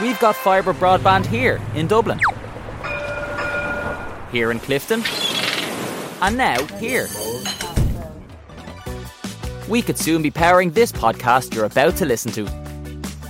We've 0.00 0.18
got 0.18 0.36
fibre 0.36 0.72
broadband 0.72 1.26
here 1.26 1.60
in 1.74 1.86
Dublin, 1.86 2.18
here 4.32 4.50
in 4.50 4.58
Clifton, 4.58 5.04
and 6.20 6.36
now 6.36 6.64
here. 6.78 7.06
We 9.68 9.82
could 9.82 9.98
soon 9.98 10.22
be 10.22 10.30
powering 10.30 10.70
this 10.70 10.92
podcast 10.92 11.54
you're 11.54 11.66
about 11.66 11.96
to 11.96 12.04
listen 12.04 12.32
to. 12.32 12.48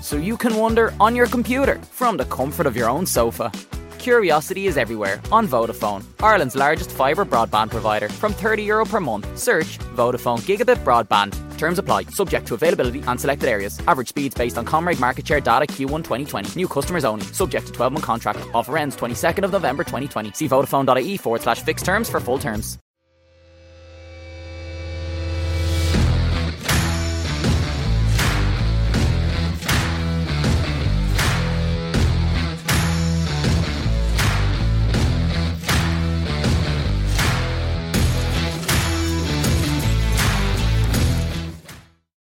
So 0.03 0.17
you 0.17 0.37
can 0.37 0.55
wonder 0.57 0.95
on 0.99 1.17
your 1.17 1.27
computer 1.27 1.79
from 1.91 2.17
the 2.17 2.25
comfort 2.27 2.67
of 2.67 2.77
your 2.77 2.89
own 2.89 3.07
sofa. 3.07 3.51
Curiosity 3.99 4.67
is 4.67 4.77
everywhere 4.77 5.21
on 5.31 5.47
Vodafone, 5.47 6.05
Ireland's 6.21 6.57
largest 6.57 6.91
fibre 6.91 7.25
broadband 7.25 7.71
provider. 7.71 8.09
From 8.09 8.33
€30 8.35 8.65
Euro 8.67 8.85
per 8.85 9.01
month, 9.01 9.39
search 9.39 9.79
Vodafone 9.97 10.41
Gigabit 10.41 10.83
Broadband. 10.85 11.35
Terms 11.63 11.79
apply, 11.79 12.07
subject 12.07 12.49
to 12.49 12.55
availability 12.55 13.03
and 13.07 13.21
selected 13.21 13.49
areas. 13.49 13.79
Average 13.87 14.09
speeds 14.09 14.35
based 14.35 14.59
on 14.59 14.67
ComReg 14.67 14.99
market 14.99 15.25
share 15.25 15.41
data 15.41 15.65
Q1 15.65 16.03
2020. 16.03 16.59
New 16.59 16.67
customers 16.67 17.05
only, 17.05 17.25
subject 17.27 17.69
to 17.69 17.73
12 17.73 17.93
month 17.93 18.05
contract. 18.05 18.41
Offer 18.53 18.79
ends 18.79 18.97
22nd 18.97 19.45
of 19.45 19.53
November 19.53 19.85
2020. 19.85 20.33
See 20.33 20.49
Vodafone.ie 20.49 21.17
forward 21.19 21.43
slash 21.43 21.63
fixed 21.63 21.85
terms 21.85 22.11
for 22.11 22.19
full 22.19 22.41
terms. 22.41 22.82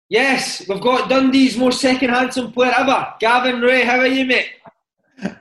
Yes, 0.10 0.68
we've 0.68 0.82
got 0.82 1.10
Dundee's 1.10 1.58
most 1.58 1.82
second 1.82 2.10
handsome 2.10 2.52
player 2.52 2.74
ever. 2.78 3.14
Gavin 3.20 3.62
Rae, 3.62 3.84
how 3.84 4.00
are 4.00 4.08
you, 4.08 4.26
mate? 4.26 4.50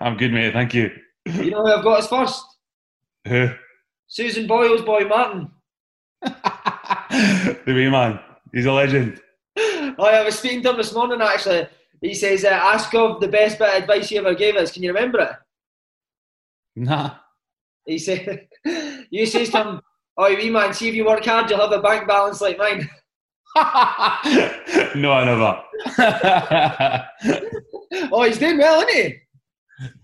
I'm 0.00 0.16
good, 0.16 0.32
mate. 0.32 0.52
Thank 0.52 0.72
you. 0.72 0.90
You 1.26 1.50
know 1.50 1.62
who 1.62 1.72
I've 1.72 1.84
got 1.84 1.98
us 2.00 2.08
first? 2.08 2.44
Who? 3.28 3.50
Susan 4.06 4.46
Boyle's 4.46 4.82
boy, 4.82 5.04
Martin. 5.06 5.50
the 6.22 7.58
wee 7.66 7.90
man. 7.90 8.18
He's 8.52 8.66
a 8.66 8.72
legend. 8.72 9.20
Oh, 9.56 10.04
I 10.04 10.24
was 10.24 10.38
speaking 10.38 10.62
to 10.62 10.70
him 10.70 10.76
this 10.76 10.94
morning, 10.94 11.20
actually. 11.20 11.66
He 12.00 12.14
says, 12.14 12.44
uh, 12.44 12.48
ask 12.48 12.94
of 12.94 13.20
the 13.20 13.28
best 13.28 13.58
bit 13.58 13.68
of 13.68 13.82
advice 13.82 14.08
he 14.08 14.18
ever 14.18 14.34
gave 14.34 14.56
us. 14.56 14.72
Can 14.72 14.82
you 14.82 14.92
remember 14.92 15.20
it? 15.20 15.30
Nah. 16.76 17.16
He 17.86 17.98
said, 17.98 18.48
you 19.10 19.26
says 19.26 19.50
to 19.50 19.62
him, 19.62 19.80
oh, 20.16 20.34
wee 20.34 20.50
man, 20.50 20.72
see 20.72 20.88
if 20.88 20.94
you 20.94 21.04
work 21.04 21.24
hard, 21.24 21.50
you'll 21.50 21.60
have 21.60 21.72
a 21.72 21.82
bank 21.82 22.08
balance 22.08 22.40
like 22.40 22.58
mine. 22.58 22.88
no, 24.96 25.12
I 25.12 25.24
never. 25.24 25.62
oh, 28.12 28.24
he's 28.24 28.38
doing 28.38 28.58
well, 28.58 28.80
isn't 28.80 28.94
he? 28.94 29.14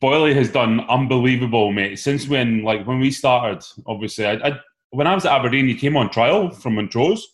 Boyley 0.00 0.34
has 0.34 0.50
done 0.50 0.80
unbelievable, 0.88 1.72
mate. 1.72 1.98
Since 1.98 2.28
when, 2.28 2.62
like 2.62 2.86
when 2.86 3.00
we 3.00 3.10
started, 3.10 3.64
obviously, 3.86 4.26
I, 4.26 4.34
I 4.34 4.60
when 4.90 5.06
I 5.06 5.14
was 5.14 5.24
at 5.24 5.32
Aberdeen, 5.32 5.66
he 5.66 5.74
came 5.74 5.96
on 5.96 6.10
trial 6.10 6.50
from 6.50 6.76
Montrose, 6.76 7.26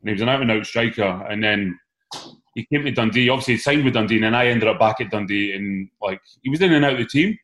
and 0.00 0.08
he 0.08 0.12
was 0.12 0.22
an 0.22 0.28
out 0.28 0.42
and 0.42 0.50
out 0.50 0.64
striker. 0.66 1.26
And 1.28 1.42
then 1.42 1.78
he 2.54 2.66
came 2.66 2.84
to 2.84 2.90
Dundee. 2.90 3.28
Obviously, 3.28 3.54
he 3.54 3.60
signed 3.60 3.84
with 3.84 3.94
Dundee, 3.94 4.16
and 4.16 4.24
then 4.24 4.34
I 4.34 4.46
ended 4.46 4.68
up 4.68 4.78
back 4.78 5.00
at 5.00 5.10
Dundee, 5.10 5.54
and 5.54 5.88
like 6.00 6.20
he 6.42 6.50
was 6.50 6.60
in 6.60 6.72
and 6.72 6.84
out 6.84 6.94
of 6.94 6.98
the 6.98 7.06
team. 7.06 7.38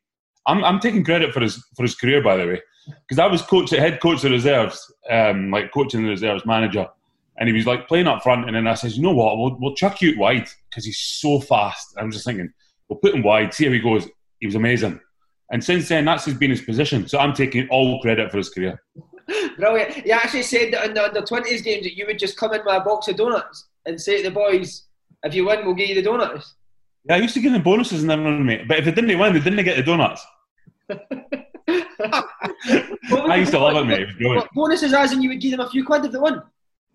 I'm, 0.46 0.64
I'm 0.64 0.80
taking 0.80 1.04
credit 1.04 1.34
for 1.34 1.40
his 1.40 1.62
for 1.76 1.82
his 1.82 1.94
career, 1.94 2.22
by 2.22 2.36
the 2.36 2.46
way, 2.46 2.60
because 3.06 3.18
I 3.18 3.26
was 3.26 3.42
coach, 3.42 3.70
head 3.70 4.00
coach 4.00 4.24
of 4.24 4.30
reserves, 4.30 4.94
um, 5.10 5.50
like 5.50 5.72
coaching 5.72 6.02
the 6.02 6.08
reserves 6.08 6.46
manager, 6.46 6.86
and 7.38 7.48
he 7.48 7.54
was 7.54 7.66
like 7.66 7.88
playing 7.88 8.06
up 8.06 8.22
front. 8.22 8.46
And 8.46 8.56
then 8.56 8.66
I 8.66 8.74
says, 8.74 8.96
you 8.96 9.02
know 9.02 9.14
what, 9.14 9.38
we'll, 9.38 9.56
we'll 9.58 9.74
chuck 9.74 10.02
you 10.02 10.18
wide 10.18 10.48
because 10.68 10.84
he's 10.84 10.98
so 10.98 11.40
fast. 11.40 11.94
I'm 11.96 12.10
just 12.10 12.24
thinking, 12.24 12.52
we'll 12.88 12.98
put 12.98 13.14
him 13.14 13.22
wide, 13.22 13.54
see 13.54 13.66
how 13.66 13.72
he 13.72 13.78
goes. 13.78 14.06
He 14.40 14.46
was 14.46 14.54
amazing. 14.54 15.00
And 15.50 15.62
since 15.62 15.88
then, 15.88 16.04
that's 16.04 16.30
been 16.34 16.50
his 16.50 16.60
position. 16.60 17.08
So 17.08 17.18
I'm 17.18 17.32
taking 17.32 17.68
all 17.68 18.00
credit 18.00 18.30
for 18.30 18.36
his 18.36 18.50
career. 18.50 18.82
Brilliant. 19.56 19.94
He 19.94 20.12
actually 20.12 20.42
said 20.42 20.72
that 20.72 20.86
in 20.86 20.94
the 20.94 21.04
under 21.04 21.22
20s 21.22 21.62
games 21.62 21.84
that 21.84 21.96
you 21.96 22.06
would 22.06 22.18
just 22.18 22.36
come 22.36 22.52
in 22.52 22.60
with 22.64 22.74
a 22.74 22.80
box 22.80 23.08
of 23.08 23.16
donuts 23.16 23.68
and 23.86 24.00
say 24.00 24.22
to 24.22 24.28
the 24.28 24.34
boys, 24.34 24.84
if 25.22 25.34
you 25.34 25.46
win, 25.46 25.64
we'll 25.64 25.74
give 25.74 25.88
you 25.88 25.94
the 25.94 26.02
donuts. 26.02 26.54
Yeah, 27.08 27.16
I 27.16 27.18
used 27.18 27.34
to 27.34 27.40
give 27.40 27.52
them 27.52 27.62
bonuses 27.62 28.02
and 28.02 28.10
everything, 28.10 28.44
mate. 28.44 28.68
But 28.68 28.78
if 28.78 28.84
they 28.84 28.92
didn't 28.92 29.18
win, 29.18 29.32
they 29.32 29.40
didn't 29.40 29.64
get 29.64 29.76
the 29.76 29.82
donuts. 29.82 30.24
I 32.00 33.36
used 33.36 33.52
to 33.52 33.58
love 33.58 33.76
it, 33.76 33.84
mate. 33.84 34.08
It 34.18 34.48
bonuses 34.54 34.92
as 34.92 35.12
in 35.12 35.22
you 35.22 35.30
would 35.30 35.40
give 35.40 35.52
them 35.52 35.60
a 35.60 35.70
few 35.70 35.84
quid 35.84 36.04
if 36.04 36.12
they 36.12 36.18
won? 36.18 36.42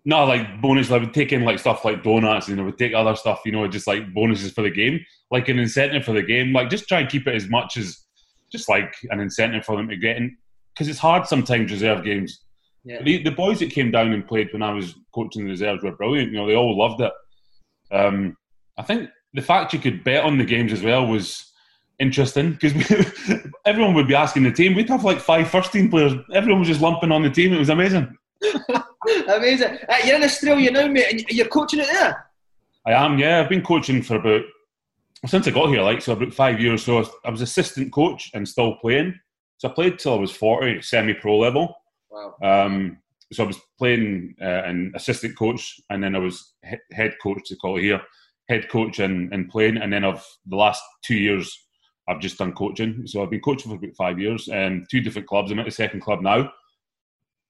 No, 0.04 0.24
like 0.24 0.60
bonus. 0.60 0.90
I 0.90 0.98
would 0.98 1.14
take 1.14 1.32
in 1.32 1.44
like 1.44 1.58
stuff 1.58 1.84
like 1.84 2.02
donuts, 2.02 2.48
and 2.48 2.60
I 2.60 2.64
would 2.64 2.78
take 2.78 2.94
other 2.94 3.16
stuff, 3.16 3.40
you 3.44 3.52
know, 3.52 3.66
just 3.66 3.86
like 3.86 4.12
bonuses 4.12 4.52
for 4.52 4.62
the 4.62 4.70
game, 4.70 5.04
like 5.30 5.48
an 5.48 5.58
incentive 5.58 6.04
for 6.04 6.12
the 6.12 6.22
game. 6.22 6.52
Like 6.52 6.68
just 6.68 6.88
try 6.88 7.00
and 7.00 7.08
keep 7.08 7.26
it 7.26 7.34
as 7.34 7.48
much 7.48 7.76
as 7.76 8.04
just 8.52 8.68
like 8.68 8.94
an 9.10 9.20
incentive 9.20 9.64
for 9.64 9.76
them 9.76 9.88
to 9.88 9.96
get 9.96 10.16
in, 10.18 10.36
because 10.74 10.88
it's 10.88 10.98
hard 10.98 11.26
sometimes 11.26 11.72
reserve 11.72 12.04
games. 12.04 12.40
Yeah. 12.84 13.02
The, 13.02 13.22
the 13.22 13.30
boys 13.30 13.60
that 13.60 13.70
came 13.70 13.90
down 13.90 14.12
and 14.12 14.26
played 14.26 14.52
when 14.52 14.62
I 14.62 14.72
was 14.72 14.94
coaching 15.14 15.44
the 15.44 15.50
reserves 15.50 15.82
were 15.82 15.96
brilliant. 15.96 16.32
You 16.32 16.36
know, 16.36 16.46
they 16.46 16.54
all 16.54 16.76
loved 16.76 17.00
it. 17.00 17.12
Um, 17.90 18.36
I 18.76 18.82
think 18.82 19.08
the 19.32 19.40
fact 19.40 19.72
you 19.72 19.78
could 19.78 20.04
bet 20.04 20.24
on 20.24 20.36
the 20.36 20.44
games 20.44 20.72
as 20.72 20.82
well 20.82 21.06
was 21.06 21.50
interesting 21.98 22.52
because 22.52 22.74
everyone 23.64 23.94
would 23.94 24.08
be 24.08 24.14
asking 24.14 24.42
the 24.42 24.52
team. 24.52 24.74
We'd 24.74 24.88
have 24.90 25.04
like 25.04 25.18
five 25.18 25.48
first 25.48 25.72
team 25.72 25.90
players. 25.90 26.12
Everyone 26.34 26.60
was 26.60 26.68
just 26.68 26.82
lumping 26.82 27.10
on 27.10 27.22
the 27.22 27.30
team. 27.30 27.54
It 27.54 27.58
was 27.58 27.70
amazing. 27.70 28.14
Amazing. 29.28 29.78
Uh, 29.88 29.96
you're 30.04 30.16
in 30.16 30.24
Australia 30.24 30.70
now, 30.70 30.86
mate, 30.86 31.06
and 31.10 31.20
you're 31.30 31.48
coaching 31.48 31.80
it 31.80 31.88
there. 31.92 32.26
I 32.86 32.92
am, 32.92 33.18
yeah. 33.18 33.40
I've 33.40 33.48
been 33.48 33.62
coaching 33.62 34.02
for 34.02 34.16
about 34.16 34.42
since 35.26 35.48
I 35.48 35.52
got 35.52 35.68
here, 35.68 35.82
like 35.82 36.02
so 36.02 36.12
about 36.12 36.34
five 36.34 36.60
years. 36.60 36.84
So 36.84 37.04
I 37.24 37.30
was 37.30 37.40
assistant 37.40 37.92
coach 37.92 38.30
and 38.34 38.46
still 38.46 38.76
playing. 38.76 39.18
So 39.56 39.68
I 39.68 39.72
played 39.72 39.98
till 39.98 40.14
I 40.14 40.18
was 40.18 40.30
forty, 40.30 40.82
semi-pro 40.82 41.38
level. 41.38 41.74
Wow. 42.10 42.34
Um, 42.42 42.98
so 43.32 43.44
I 43.44 43.46
was 43.46 43.58
playing 43.78 44.34
uh, 44.40 44.62
an 44.64 44.92
assistant 44.94 45.36
coach, 45.36 45.80
and 45.90 46.02
then 46.02 46.14
I 46.14 46.18
was 46.18 46.54
he- 46.64 46.76
head 46.94 47.14
coach 47.22 47.40
to 47.46 47.56
call 47.56 47.78
it 47.78 47.82
here, 47.82 48.00
head 48.48 48.68
coach 48.68 48.98
and, 48.98 49.32
and 49.32 49.48
playing, 49.48 49.78
and 49.78 49.92
then 49.92 50.04
of 50.04 50.24
the 50.46 50.56
last 50.56 50.82
two 51.02 51.16
years, 51.16 51.66
I've 52.08 52.20
just 52.20 52.38
done 52.38 52.52
coaching. 52.52 53.06
So 53.06 53.22
I've 53.22 53.30
been 53.30 53.40
coaching 53.40 53.70
for 53.70 53.78
about 53.78 53.96
five 53.96 54.18
years, 54.18 54.48
and 54.48 54.80
um, 54.82 54.86
two 54.90 55.00
different 55.00 55.26
clubs. 55.26 55.50
I'm 55.50 55.58
at 55.58 55.64
the 55.64 55.72
second 55.72 56.00
club 56.00 56.20
now. 56.20 56.52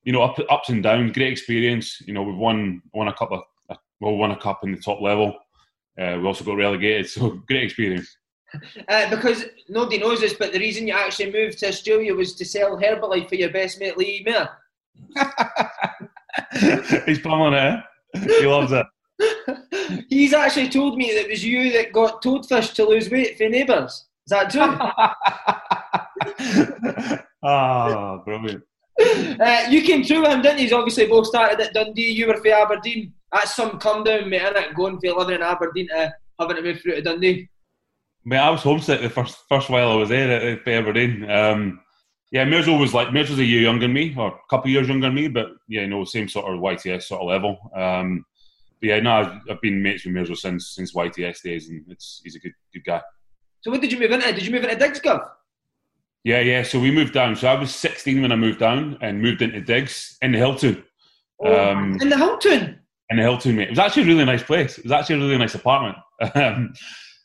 You 0.05 0.13
know, 0.13 0.23
up, 0.23 0.39
ups 0.51 0.69
and 0.69 0.83
downs, 0.83 1.13
great 1.13 1.33
experience. 1.33 2.01
You 2.03 2.13
know, 2.15 2.23
we've 2.23 2.37
won 2.37 2.83
won 2.93 3.09
a 3.09 3.15
couple 3.15 3.39
of 3.39 3.45
well, 4.01 4.17
won 4.17 4.33
a 4.33 4.37
cup 4.37 4.61
in 4.65 4.73
the 4.73 4.79
top 4.79 5.01
level. 5.01 5.39
Uh, 5.99 6.19
we 6.21 6.27
also 6.27 6.45
got 6.45 6.57
relegated, 6.57 7.09
so 7.11 7.31
great 7.47 7.65
experience. 7.65 8.17
Uh, 8.89 9.11
because 9.11 9.47
nobody 9.69 9.99
knows 9.99 10.21
this, 10.21 10.35
but 10.35 10.53
the 10.53 10.59
reason 10.61 10.87
you 10.87 10.95
actually 10.95 11.33
moved 11.33 11.59
to 11.59 11.67
Australia 11.69 12.15
was 12.15 12.35
to 12.37 12.45
sell 12.45 12.79
Herbalife 12.79 13.29
for 13.29 13.35
your 13.35 13.51
best 13.51 13.81
mate 13.81 13.97
Lee 13.97 14.25
Mair. 14.25 14.49
He's 17.07 17.19
pummeling 17.19 17.55
it. 17.55 17.81
Eh? 18.15 18.21
He 18.21 18.47
loves 18.47 18.71
it. 18.73 18.87
He's 20.09 20.33
actually 20.33 20.69
told 20.69 20.97
me 20.97 21.13
that 21.13 21.25
it 21.25 21.31
was 21.31 21.45
you 21.45 21.73
that 21.73 21.93
got 21.93 22.23
toadfish 22.23 22.75
to 22.75 22.85
lose 22.85 23.11
weight 23.11 23.37
for 23.37 23.49
neighbours. 23.49 24.07
Is 24.27 24.31
that 24.31 24.51
true? 24.51 24.79
Ah, 27.47 28.23
brilliant. 28.25 28.65
Uh, 29.01 29.67
you 29.69 29.83
came 29.83 30.05
through 30.05 30.23
with 30.23 30.31
him, 30.31 30.43
didn't 30.43 30.59
you? 30.59 30.65
He's 30.65 30.73
obviously 30.73 31.07
both 31.07 31.27
started 31.27 31.61
at 31.61 31.75
Dundee. 31.75 32.13
You 32.13 32.29
were 32.29 32.37
for 32.37 32.49
Aberdeen. 32.49 33.13
That's 33.33 33.55
some 33.55 33.79
come 33.79 34.05
down, 34.05 34.29
mate, 34.29 34.43
innit? 34.43 34.75
Going 34.75 35.01
for 35.01 35.13
living 35.13 35.37
in 35.37 35.43
Aberdeen 35.43 35.89
to 35.89 36.13
having 36.39 36.57
to 36.57 36.63
move 36.63 36.81
through 36.81 36.97
to 36.97 37.03
Dundee. 37.03 37.49
Mate, 38.25 38.39
I 38.39 38.51
was 38.51 38.63
homesick 38.63 39.03
the 39.03 39.11
first 39.11 39.39
first 39.49 39.69
while 39.69 39.91
I 39.91 39.97
was 39.97 40.09
there 40.09 40.31
at, 40.31 40.43
at 40.43 40.69
Aberdeen. 40.69 41.29
Um, 41.31 41.81
yeah, 42.31 42.45
Mirzo 42.45 42.79
was 42.79 42.95
like 42.95 43.09
Mirzo's 43.09 43.39
a 43.39 43.45
year 43.45 43.63
younger 43.63 43.87
than 43.87 43.93
me, 43.93 44.15
or 44.17 44.29
a 44.29 44.39
couple 44.51 44.67
of 44.67 44.73
years 44.73 44.89
younger 44.89 45.07
than 45.07 45.15
me, 45.15 45.29
but 45.29 45.49
yeah, 45.69 45.83
you 45.83 45.89
know, 45.89 46.05
same 46.05 46.29
sort 46.29 46.53
of 46.53 46.61
YTS 46.61 47.03
sort 47.05 47.21
of 47.21 47.29
level. 47.29 47.59
Um, 47.77 48.25
but 48.81 48.89
yeah, 48.89 49.01
no, 49.01 49.13
I've, 49.13 49.41
I've 49.51 49.61
been 49.61 49.83
mates 49.83 50.05
with 50.05 50.15
Mirzo 50.15 50.37
since 50.37 50.71
since 50.71 50.95
YTS 50.95 51.43
days, 51.43 51.69
and 51.69 51.85
it's 51.89 52.21
he's 52.25 52.37
a 52.37 52.39
good 52.39 52.53
good 52.73 52.85
guy. 52.85 53.03
So 53.61 53.71
what 53.71 53.81
did 53.81 53.93
you 53.93 53.99
move 53.99 54.11
into? 54.11 54.33
Did 54.33 54.45
you 54.45 54.53
move 54.53 54.65
into 54.65 54.77
Digs, 54.77 55.01
Gov? 55.01 55.27
Yeah, 56.25 56.41
yeah. 56.41 56.63
So 56.63 56.81
we 56.81 56.91
moved 56.91 57.13
down. 57.13 57.37
So 57.37 57.49
I 57.49 57.55
was 57.55 57.75
16 57.75 58.23
when 58.23 58.33
I 58.33 58.37
moved 58.37 58.59
down 58.59 58.99
and 59.03 59.21
moved 59.21 59.43
into 59.43 59.61
Digs 59.61 60.17
in 60.23 60.33
the 60.33 60.39
Hilltown. 60.39 60.83
Oh, 61.45 61.71
um, 61.71 61.99
in 62.01 62.09
the 62.09 62.17
Hilltown? 62.17 62.79
In 63.11 63.19
the 63.19 63.23
Hilltown, 63.23 63.55
mate. 63.55 63.65
It 63.65 63.71
was 63.71 63.79
actually 63.79 64.05
a 64.05 64.07
really 64.07 64.25
nice 64.25 64.43
place. 64.43 64.79
It 64.79 64.85
was 64.85 64.93
actually 64.93 65.17
a 65.17 65.21
really 65.21 65.39
nice 65.39 65.55
apartment. 65.55 65.97
Um, 66.37 66.73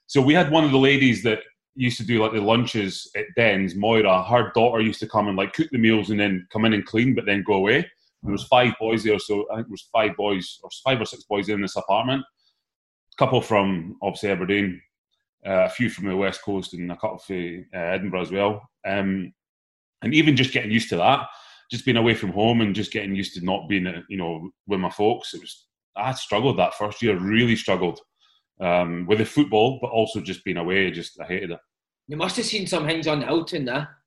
so 0.08 0.20
we 0.20 0.34
had 0.34 0.50
one 0.50 0.64
of 0.64 0.72
the 0.72 0.80
ladies 0.80 1.22
that 1.22 1.42
used 1.76 1.98
to 1.98 2.06
do 2.06 2.20
like 2.22 2.34
the 2.34 2.42
lunches 2.42 3.10
at 3.16 3.26
Dens, 3.36 3.76
Moira. 3.76 4.24
Her 4.24 4.52
daughter 4.56 4.82
used 4.82 5.00
to 5.02 5.08
come 5.08 5.28
and 5.28 5.38
like 5.38 5.54
cook 5.54 5.70
the 5.72 5.78
meals 5.78 6.10
and 6.10 6.20
then 6.20 6.48
come 6.52 6.66
in 6.66 6.74
and 6.74 6.84
clean, 6.84 7.14
but 7.14 7.26
then 7.28 7.44
go 7.46 7.54
away. 7.54 7.88
There 8.24 8.32
was 8.32 8.44
five 8.46 8.74
boys 8.80 9.04
there, 9.04 9.20
so 9.20 9.46
I 9.52 9.58
think 9.58 9.68
it 9.68 9.72
was 9.72 9.88
five 9.94 10.16
boys 10.18 10.60
or 10.64 10.70
five 10.84 11.00
or 11.00 11.06
six 11.06 11.24
boys 11.24 11.48
in 11.48 11.62
this 11.62 11.76
apartment. 11.76 12.24
A 13.14 13.18
couple 13.18 13.40
from 13.40 13.96
obviously 14.02 14.32
Aberdeen, 14.32 14.82
uh, 15.46 15.66
a 15.66 15.70
few 15.70 15.90
from 15.90 16.08
the 16.08 16.16
west 16.16 16.44
coast, 16.44 16.74
and 16.74 16.92
a 16.92 16.96
couple 16.96 17.20
from 17.20 17.66
uh, 17.74 17.78
Edinburgh 17.78 18.22
as 18.22 18.32
well. 18.32 18.70
Um, 18.86 19.34
and 20.02 20.14
even 20.14 20.36
just 20.36 20.54
getting 20.54 20.72
used 20.72 20.90
to 20.90 20.98
that, 20.98 21.28
just 21.70 21.86
being 21.86 21.98
away 21.98 22.14
from 22.14 22.32
home 22.32 22.62
and 22.62 22.76
just 22.76 22.92
getting 22.92 23.16
used 23.16 23.34
to 23.36 23.46
not 23.46 23.68
being, 23.68 24.04
you 24.10 24.18
know, 24.18 24.50
with 24.68 24.80
my 24.80 24.90
folks. 24.90 25.34
It 25.34 25.42
was 25.42 25.66
I 25.96 26.14
struggled 26.14 26.58
that 26.60 26.76
first 26.76 27.02
year, 27.02 27.18
really 27.20 27.56
struggled 27.56 28.00
um, 28.60 29.06
with 29.08 29.20
the 29.20 29.26
football, 29.26 29.80
but 29.82 29.92
also 29.92 30.22
just 30.22 30.44
being 30.44 30.58
away. 30.58 30.92
Just 30.92 31.20
I 31.20 31.26
hated 31.26 31.52
it. 31.52 31.60
You 32.08 32.18
must 32.18 32.38
have 32.38 32.46
seen 32.46 32.68
some 32.68 32.86
things 32.86 33.08
on 33.08 33.22
Hilltown 33.22 33.66
there. 33.66 33.98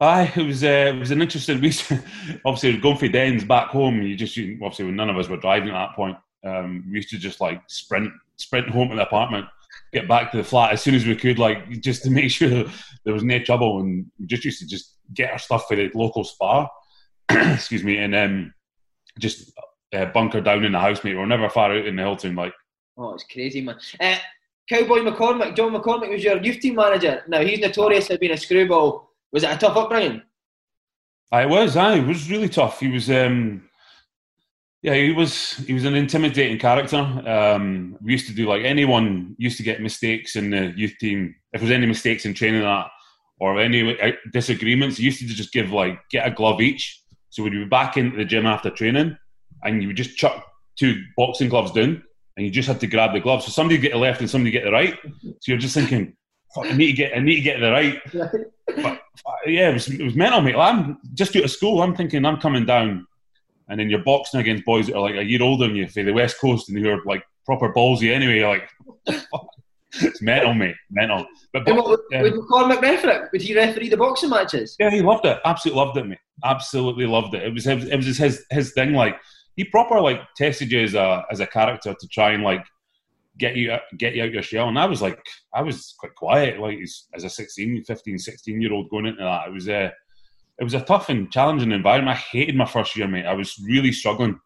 Aye, 0.00 0.32
it 0.36 0.42
was 0.42 0.64
uh, 0.64 0.92
it 0.94 0.98
was 0.98 1.10
an 1.10 1.22
interesting 1.22 1.60
week. 1.60 1.82
obviously, 2.44 2.76
going 2.78 2.98
for 2.98 3.08
dens 3.08 3.44
back 3.44 3.68
home, 3.68 4.02
you 4.02 4.16
just 4.16 4.36
obviously 4.38 4.86
when 4.86 4.96
none 4.96 5.10
of 5.10 5.16
us 5.16 5.28
were 5.28 5.36
driving 5.36 5.70
at 5.70 5.86
that 5.86 5.96
point, 5.96 6.16
um, 6.44 6.84
we 6.88 6.96
used 6.96 7.10
to 7.10 7.18
just 7.18 7.40
like 7.40 7.62
sprint 7.68 8.12
sprint 8.36 8.68
home 8.68 8.90
to 8.90 8.96
the 8.96 9.02
apartment, 9.02 9.46
get 9.94 10.08
back 10.08 10.30
to 10.32 10.36
the 10.36 10.44
flat 10.44 10.72
as 10.72 10.82
soon 10.82 10.94
as 10.94 11.06
we 11.06 11.16
could, 11.16 11.38
like 11.38 11.70
just 11.80 12.02
to 12.02 12.10
make 12.18 12.30
sure 12.30 12.64
there 13.04 13.14
was 13.14 13.24
no 13.24 13.38
trouble, 13.38 13.80
and 13.80 14.06
we 14.18 14.26
just 14.26 14.44
used 14.44 14.60
to 14.60 14.66
just 14.66 14.96
get 15.14 15.30
our 15.30 15.38
stuff 15.38 15.66
for 15.68 15.76
the 15.76 15.90
local 15.94 16.24
spa. 16.24 16.68
excuse 17.30 17.82
me, 17.82 17.96
and 17.96 18.14
um, 18.14 18.54
just 19.18 19.52
uh, 19.94 20.06
bunker 20.06 20.40
down 20.40 20.64
in 20.64 20.72
the 20.72 20.80
house, 20.80 21.02
mate. 21.02 21.14
We 21.14 21.20
are 21.20 21.26
never 21.26 21.48
far 21.48 21.72
out 21.72 21.86
in 21.86 21.96
the 21.96 22.02
Hilltown, 22.02 22.36
like. 22.36 22.52
Oh, 22.96 23.14
it's 23.14 23.24
crazy, 23.24 23.60
man. 23.60 23.76
Uh, 23.98 24.16
Cowboy 24.68 25.00
McCormack, 25.00 25.56
John 25.56 25.72
McCormack 25.72 26.10
was 26.10 26.22
your 26.22 26.42
youth 26.42 26.60
team 26.60 26.76
manager. 26.76 27.22
Now 27.28 27.40
he's 27.40 27.58
notorious 27.58 28.06
for 28.06 28.18
being 28.18 28.32
a 28.32 28.36
screwball. 28.36 29.10
Was 29.32 29.42
it 29.42 29.50
a 29.50 29.56
tough 29.56 29.76
upbringing? 29.76 30.22
I 31.32 31.46
was. 31.46 31.76
I 31.76 31.96
it 31.96 32.06
was 32.06 32.30
really 32.30 32.48
tough. 32.48 32.80
He 32.80 32.88
was. 32.88 33.10
Um, 33.10 33.68
yeah, 34.84 34.94
he 34.94 35.12
was. 35.12 35.54
He 35.66 35.72
was 35.72 35.84
an 35.84 35.94
intimidating 35.94 36.58
character. 36.58 36.98
Um, 36.98 37.96
we 38.02 38.12
used 38.12 38.26
to 38.26 38.34
do 38.34 38.46
like 38.46 38.64
anyone 38.64 39.34
used 39.38 39.56
to 39.56 39.62
get 39.62 39.80
mistakes 39.80 40.36
in 40.36 40.50
the 40.50 40.74
youth 40.76 40.94
team. 41.00 41.34
If 41.52 41.60
there 41.60 41.68
was 41.68 41.74
any 41.74 41.86
mistakes 41.86 42.26
in 42.26 42.34
training 42.34 42.60
that 42.60 42.88
or 43.40 43.58
any 43.58 43.98
uh, 43.98 44.12
disagreements, 44.32 44.98
he 44.98 45.04
used 45.04 45.20
to 45.20 45.26
just 45.26 45.52
give 45.52 45.72
like 45.72 45.98
get 46.10 46.26
a 46.26 46.30
glove 46.30 46.60
each. 46.60 47.00
So 47.30 47.42
we'd 47.42 47.50
be 47.50 47.64
back 47.64 47.96
into 47.96 48.16
the 48.16 48.26
gym 48.26 48.44
after 48.44 48.68
training, 48.68 49.16
and 49.62 49.80
you 49.80 49.88
would 49.88 49.96
just 49.96 50.18
chuck 50.18 50.44
two 50.78 51.02
boxing 51.16 51.48
gloves 51.48 51.72
down 51.72 52.02
and 52.36 52.44
you 52.44 52.52
just 52.52 52.68
had 52.68 52.80
to 52.80 52.86
grab 52.86 53.12
the 53.12 53.20
glove. 53.20 53.42
So 53.42 53.50
somebody 53.50 53.78
get 53.78 53.92
the 53.92 53.98
left 53.98 54.20
and 54.20 54.28
somebody 54.28 54.50
get 54.50 54.64
the 54.64 54.72
right. 54.72 54.98
So 55.22 55.30
you're 55.46 55.58
just 55.58 55.74
thinking, 55.74 56.16
I 56.56 56.72
need 56.72 56.86
to 56.88 56.92
get, 56.92 57.16
I 57.16 57.20
need 57.20 57.36
to 57.36 57.40
get 57.40 57.60
the 57.60 57.70
right. 57.70 58.02
But, 59.24 59.52
yeah, 59.52 59.70
it 59.70 59.74
was, 59.74 59.88
it 59.88 60.02
was 60.02 60.16
mental, 60.16 60.40
mate. 60.40 60.56
I'm 60.56 60.98
just 61.14 61.36
out 61.36 61.44
of 61.44 61.50
school. 61.50 61.80
I'm 61.82 61.94
thinking 61.94 62.24
I'm 62.24 62.40
coming 62.40 62.66
down, 62.66 63.06
and 63.68 63.80
then 63.80 63.90
you're 63.90 64.04
boxing 64.04 64.40
against 64.40 64.64
boys 64.64 64.86
that 64.86 64.96
are 64.96 65.00
like 65.00 65.14
a 65.14 65.24
year 65.24 65.42
older 65.42 65.66
than 65.66 65.76
you, 65.76 65.88
for 65.88 66.02
the 66.02 66.12
West 66.12 66.40
Coast, 66.40 66.68
and 66.68 66.78
you're 66.78 67.04
like 67.04 67.24
proper 67.46 67.72
ballsy 67.72 68.12
anyway. 68.12 68.42
Like, 68.42 68.68
it's 70.02 70.22
mental, 70.22 70.54
mate, 70.54 70.76
mental. 70.90 71.26
But, 71.52 71.64
but 71.64 71.74
would, 71.74 72.00
um, 72.14 72.22
would 72.22 72.34
McCormack 72.34 72.80
referee? 72.80 73.28
Would 73.32 73.42
he 73.42 73.54
referee 73.54 73.88
the 73.88 73.96
boxing 73.96 74.30
matches? 74.30 74.76
Yeah, 74.78 74.90
he 74.90 75.02
loved 75.02 75.24
it. 75.24 75.38
Absolutely 75.44 75.82
loved 75.82 75.96
it, 75.98 76.06
mate. 76.06 76.18
Absolutely 76.44 77.06
loved 77.06 77.34
it. 77.34 77.42
It 77.42 77.54
was 77.54 77.66
it 77.66 77.96
was 77.96 78.18
his 78.18 78.44
his 78.50 78.72
thing. 78.72 78.92
Like 78.92 79.16
he 79.56 79.64
proper 79.64 80.00
like 80.00 80.20
tested 80.36 80.70
you 80.70 80.80
as 80.80 80.94
a 80.94 81.24
as 81.30 81.40
a 81.40 81.46
character 81.46 81.94
to 81.98 82.08
try 82.08 82.32
and 82.32 82.42
like 82.42 82.64
get 83.38 83.56
you 83.56 83.76
get 83.98 84.14
you 84.14 84.22
out 84.22 84.32
your 84.32 84.42
shell 84.42 84.68
and 84.68 84.78
i 84.78 84.86
was 84.86 85.02
like 85.02 85.18
i 85.54 85.62
was 85.62 85.94
quite 85.98 86.14
quiet 86.14 86.60
like 86.60 86.78
as 87.14 87.24
a 87.24 87.30
16 87.30 87.82
15 87.84 88.18
16 88.18 88.60
year 88.60 88.72
old 88.72 88.88
going 88.90 89.06
into 89.06 89.22
that 89.22 89.48
it 89.48 89.52
was 89.52 89.68
a 89.68 89.92
it 90.58 90.64
was 90.64 90.74
a 90.74 90.80
tough 90.80 91.08
and 91.08 91.30
challenging 91.30 91.72
environment 91.72 92.16
i 92.16 92.20
hated 92.20 92.56
my 92.56 92.66
first 92.66 92.96
year 92.96 93.08
mate 93.08 93.26
i 93.26 93.34
was 93.34 93.58
really 93.66 93.92
struggling 93.92 94.38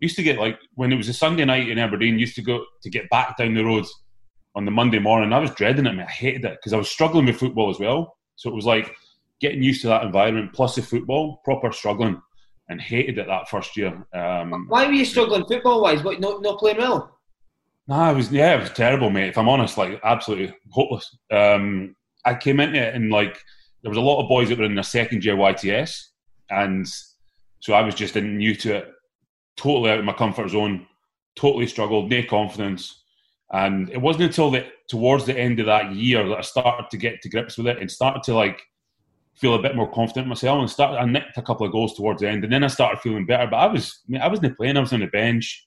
used 0.00 0.16
to 0.16 0.22
get 0.22 0.38
like 0.38 0.58
when 0.74 0.92
it 0.92 0.96
was 0.96 1.08
a 1.08 1.14
sunday 1.14 1.44
night 1.44 1.68
in 1.68 1.78
aberdeen 1.78 2.18
used 2.18 2.34
to 2.34 2.42
go 2.42 2.64
to 2.82 2.90
get 2.90 3.08
back 3.10 3.36
down 3.36 3.54
the 3.54 3.64
road 3.64 3.84
on 4.54 4.64
the 4.64 4.70
monday 4.70 4.98
morning 4.98 5.32
i 5.32 5.38
was 5.38 5.50
dreading 5.52 5.86
it 5.86 5.92
mate. 5.92 6.06
i 6.08 6.10
hated 6.10 6.44
it 6.44 6.58
because 6.58 6.72
i 6.72 6.78
was 6.78 6.90
struggling 6.90 7.26
with 7.26 7.36
football 7.36 7.70
as 7.70 7.78
well 7.78 8.16
so 8.36 8.48
it 8.48 8.54
was 8.54 8.66
like 8.66 8.94
getting 9.40 9.62
used 9.62 9.82
to 9.82 9.88
that 9.88 10.04
environment 10.04 10.52
plus 10.52 10.74
the 10.74 10.82
football 10.82 11.40
proper 11.44 11.72
struggling 11.72 12.20
and 12.70 12.80
hated 12.80 13.18
it 13.18 13.26
that 13.26 13.48
first 13.48 13.76
year. 13.76 14.06
Um, 14.14 14.66
Why 14.68 14.86
were 14.86 14.92
you 14.92 15.04
struggling 15.04 15.44
football 15.44 15.82
wise? 15.82 16.02
What 16.02 16.20
not 16.20 16.40
not 16.40 16.58
playing 16.58 16.78
well? 16.78 17.18
Nah, 17.88 18.12
it 18.12 18.14
was 18.14 18.32
yeah, 18.32 18.56
it 18.56 18.60
was 18.60 18.70
terrible, 18.70 19.10
mate. 19.10 19.28
If 19.28 19.38
I'm 19.38 19.48
honest, 19.48 19.76
like 19.76 20.00
absolutely 20.04 20.54
hopeless. 20.70 21.16
Um, 21.32 21.96
I 22.24 22.34
came 22.34 22.60
into 22.60 22.78
it 22.78 22.94
and 22.94 23.10
like 23.10 23.38
there 23.82 23.90
was 23.90 23.98
a 23.98 24.02
lot 24.02 24.22
of 24.22 24.28
boys 24.28 24.48
that 24.48 24.58
were 24.58 24.64
in 24.64 24.74
their 24.74 24.84
second 24.84 25.24
year 25.24 25.36
YTS, 25.36 26.06
and 26.50 26.86
so 27.60 27.74
I 27.74 27.82
was 27.82 27.94
just 27.94 28.16
new 28.16 28.54
to 28.56 28.76
it, 28.76 28.92
totally 29.56 29.90
out 29.90 29.98
of 29.98 30.04
my 30.04 30.12
comfort 30.12 30.50
zone, 30.50 30.86
totally 31.36 31.66
struggled, 31.66 32.10
no 32.10 32.22
confidence, 32.28 33.02
and 33.52 33.90
it 33.90 34.00
wasn't 34.00 34.24
until 34.24 34.54
towards 34.88 35.24
the 35.24 35.38
end 35.38 35.60
of 35.60 35.66
that 35.66 35.94
year 35.94 36.28
that 36.28 36.38
I 36.38 36.42
started 36.42 36.90
to 36.90 36.96
get 36.96 37.20
to 37.22 37.28
grips 37.28 37.56
with 37.56 37.66
it 37.66 37.78
and 37.78 37.90
started 37.90 38.22
to 38.24 38.34
like 38.34 38.60
feel 39.36 39.54
a 39.54 39.62
bit 39.62 39.74
more 39.74 39.90
confident 39.90 40.28
myself 40.28 40.60
and 40.60 40.70
start. 40.70 41.00
I 41.00 41.04
nicked 41.04 41.38
a 41.38 41.42
couple 41.42 41.66
of 41.66 41.72
goals 41.72 41.94
towards 41.94 42.20
the 42.20 42.28
end, 42.28 42.44
and 42.44 42.52
then 42.52 42.64
I 42.64 42.68
started 42.68 43.00
feeling 43.00 43.26
better. 43.26 43.46
But 43.50 43.56
I 43.56 43.66
was, 43.66 44.00
I, 44.06 44.12
mean, 44.12 44.20
I 44.20 44.28
wasn't 44.28 44.56
playing. 44.56 44.76
I 44.76 44.80
was 44.80 44.92
on 44.92 45.00
the 45.00 45.06
bench. 45.06 45.66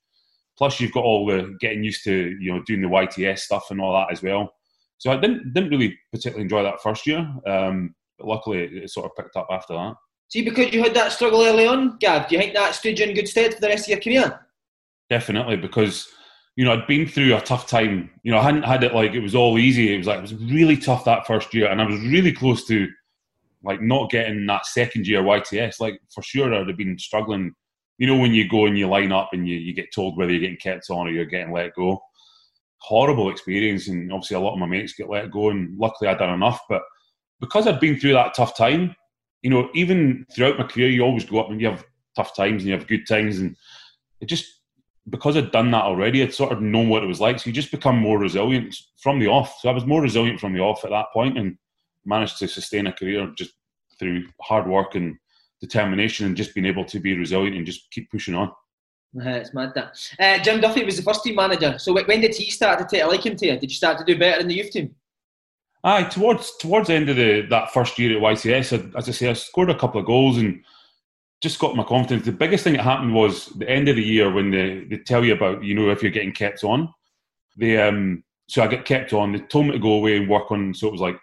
Plus, 0.57 0.80
you've 0.80 0.92
got 0.92 1.04
all 1.04 1.25
the 1.25 1.57
getting 1.60 1.83
used 1.83 2.04
to, 2.04 2.38
you 2.39 2.54
know, 2.54 2.62
doing 2.63 2.81
the 2.81 2.88
YTS 2.88 3.39
stuff 3.39 3.71
and 3.71 3.81
all 3.81 3.94
that 3.94 4.12
as 4.12 4.21
well. 4.21 4.54
So 5.00 5.12
I 5.12 5.18
didn't 5.18 5.54
didn't 5.54 5.71
really 5.71 5.98
particularly 6.12 6.44
enjoy 6.44 6.63
that 6.63 6.81
first 6.81 7.07
year. 7.07 7.27
Um, 7.48 7.96
but 8.17 8.27
luckily, 8.27 8.63
it 8.63 8.89
sort 8.89 9.05
of 9.05 9.15
picked 9.15 9.36
up 9.36 9.48
after 9.51 9.74
that. 9.74 9.96
See, 10.29 10.41
because 10.41 10.74
you 10.74 10.82
had 10.82 10.96
that 10.96 11.12
struggle 11.12 11.43
early 11.43 11.67
on, 11.67 11.98
Gav, 12.00 12.27
do 12.27 12.36
you 12.36 12.41
think 12.41 12.55
that 12.55 12.74
stood 12.75 12.98
you 12.98 13.05
in 13.05 13.13
good 13.13 13.27
stead 13.27 13.53
for 13.53 13.62
the 13.62 13.67
rest 13.67 13.86
of 13.86 13.89
your 13.89 14.00
career? 14.00 14.48
Definitely, 15.10 15.58
because 15.58 16.08
you 16.55 16.65
know 16.65 16.74
I'd 16.74 16.88
been 16.88 17.08
through 17.08 17.36
a 17.36 17.41
tough 17.41 17.67
time. 17.67 18.10
You 18.24 18.32
know, 18.32 18.39
I 18.39 18.43
hadn't 18.43 18.63
had 18.63 18.84
it 18.84 18.96
like 18.96 19.13
it 19.13 19.20
was 19.20 19.36
all 19.36 19.60
easy. 19.60 19.93
It 19.93 19.98
was 19.98 20.08
like 20.08 20.17
it 20.17 20.22
was 20.22 20.36
really 20.36 20.77
tough 20.77 21.05
that 21.05 21.27
first 21.27 21.53
year, 21.53 21.67
and 21.67 21.82
I 21.82 21.86
was 21.86 22.00
really 22.01 22.32
close 22.32 22.65
to 22.67 22.88
like 23.63 23.82
not 23.82 24.10
getting 24.10 24.46
that 24.48 24.65
second 24.65 25.08
year 25.08 25.22
YTS, 25.22 25.79
like 25.79 26.00
for 26.13 26.22
sure 26.22 26.53
I'd 26.53 26.67
have 26.67 26.77
been 26.77 26.98
struggling. 26.98 27.53
You 27.98 28.08
know, 28.08 28.17
when 28.17 28.34
you 28.34 28.50
go 28.50 28.65
and 28.65 28.77
you 28.77 28.88
line 28.88 29.12
up 29.12 29.29
and 29.34 29.48
you, 29.48 29.55
you 29.55 29.74
get 29.74 29.93
told 29.93 30.17
whether 30.17 30.32
you're 30.32 30.41
getting 30.41 30.58
kept 30.58 30.89
on 30.89 31.08
or 31.08 31.12
you're 31.12 31.25
getting 31.25 31.53
let 31.53 31.75
go. 31.75 32.01
Horrible 32.79 33.29
experience, 33.29 33.88
and 33.88 34.12
obviously 34.12 34.36
a 34.36 34.39
lot 34.39 34.53
of 34.53 34.60
my 34.60 34.65
mates 34.65 34.93
get 34.93 35.10
let 35.10 35.32
go, 35.32 35.50
and 35.50 35.77
luckily 35.77 36.10
I'd 36.10 36.17
done 36.17 36.34
enough. 36.34 36.60
But 36.67 36.82
because 37.43 37.67
I'd 37.67 37.81
been 37.81 38.00
through 38.00 38.13
that 38.13 38.33
tough 38.33 38.55
time, 38.55 38.95
you 39.41 39.50
know, 39.50 39.69
even 39.73 40.25
throughout 40.33 40.57
my 40.57 40.63
career, 40.63 40.88
you 40.88 41.01
always 41.01 41.25
go 41.25 41.41
up 41.41 41.50
and 41.50 41.59
you 41.59 41.67
have 41.67 41.83
tough 42.15 42.33
times 42.33 42.62
and 42.62 42.69
you 42.69 42.71
have 42.71 42.88
good 42.88 43.05
times, 43.05 43.39
and 43.39 43.57
it 44.21 44.27
just 44.27 44.45
because 45.09 45.35
I'd 45.35 45.51
done 45.51 45.69
that 45.71 45.83
already, 45.83 46.23
I'd 46.23 46.33
sort 46.33 46.53
of 46.53 46.62
known 46.62 46.88
what 46.88 47.03
it 47.03 47.07
was 47.07 47.19
like. 47.19 47.38
So 47.38 47.47
you 47.47 47.53
just 47.53 47.69
become 47.69 47.97
more 47.97 48.17
resilient 48.17 48.73
from 49.01 49.19
the 49.19 49.27
off. 49.27 49.57
So 49.59 49.67
I 49.67 49.73
was 49.73 49.85
more 49.85 50.01
resilient 50.01 50.39
from 50.39 50.53
the 50.53 50.62
off 50.62 50.85
at 50.85 50.91
that 50.91 51.07
point, 51.12 51.38
and 51.38 51.57
managed 52.05 52.38
to 52.39 52.47
sustain 52.47 52.88
a 52.88 52.93
career 52.93 53.29
just 53.38 53.51
through 54.00 54.23
hard 54.41 54.65
work 54.65 54.95
and 54.95 55.17
determination 55.59 56.25
and 56.25 56.38
just 56.38 56.55
being 56.55 56.65
able 56.65 56.85
to 56.85 57.00
be 57.01 57.17
resilient 57.17 57.57
and 57.57 57.65
just 57.65 57.91
keep 57.91 58.09
pushing 58.09 58.35
on. 58.35 58.47
Uh, 59.19 59.31
it's 59.31 59.53
mad 59.53 59.73
that. 59.75 59.97
Uh, 60.17 60.41
Jim 60.41 60.62
Duffy 60.62 60.85
was 60.85 60.95
the 60.95 61.03
first 61.03 61.25
team 61.25 61.35
manager. 61.35 61.77
So 61.77 61.93
when 61.93 62.21
did 62.21 62.35
he 62.35 62.50
start 62.50 62.79
to 62.79 62.85
take 62.85 63.03
a 63.03 63.07
liking 63.07 63.35
to 63.35 63.45
you? 63.47 63.59
Did 63.59 63.69
you 63.69 63.75
start 63.75 63.97
to 63.97 64.05
do 64.05 64.17
better 64.17 64.39
in 64.39 64.47
the 64.47 64.55
youth 64.55 64.71
team? 64.71 64.95
Aye, 65.84 66.04
towards 66.06 66.56
towards 66.58 66.88
the 66.88 66.94
end 66.94 67.10
of 67.10 67.18
the 67.18 67.42
that 67.50 67.72
first 67.74 68.00
year 68.00 68.16
at 68.16 68.24
YTS, 68.24 68.94
I, 68.94 68.98
as 68.98 69.10
I 69.10 69.12
say, 69.12 69.30
I 69.30 69.34
scored 69.34 69.70
a 69.70 69.78
couple 69.78 70.00
of 70.00 70.06
goals 70.06 70.38
and 70.38 70.63
just 71.42 71.60
got 71.60 71.75
my 71.75 71.84
confidence. 71.84 72.25
The 72.25 72.32
biggest 72.32 72.63
thing 72.63 72.74
that 72.74 72.84
happened 72.84 73.13
was 73.13 73.48
the 73.48 73.70
end 73.70 73.90
of 73.90 73.98
the 73.98 74.04
year 74.04 74.32
when 74.32 74.50
they, 74.50 74.86
they 74.90 74.98
tell 74.98 75.25
you 75.25 75.34
about, 75.34 75.62
you 75.62 75.75
know, 75.75 75.90
if 75.90 76.02
you're 76.02 76.12
getting 76.12 76.32
kept 76.32 76.63
on. 76.63 76.94
They 77.58 77.78
um 77.78 78.24
so 78.48 78.63
I 78.63 78.68
get 78.68 78.86
kept 78.86 79.13
on. 79.13 79.34
They 79.34 79.40
told 79.40 79.68
me 79.68 79.74
to 79.74 79.80
go 79.80 79.94
away 79.94 80.18
and 80.18 80.30
work 80.30 80.52
on 80.52 80.74
so 80.74 80.88
it 80.88 80.94
was 80.94 81.02
like 81.02 81.20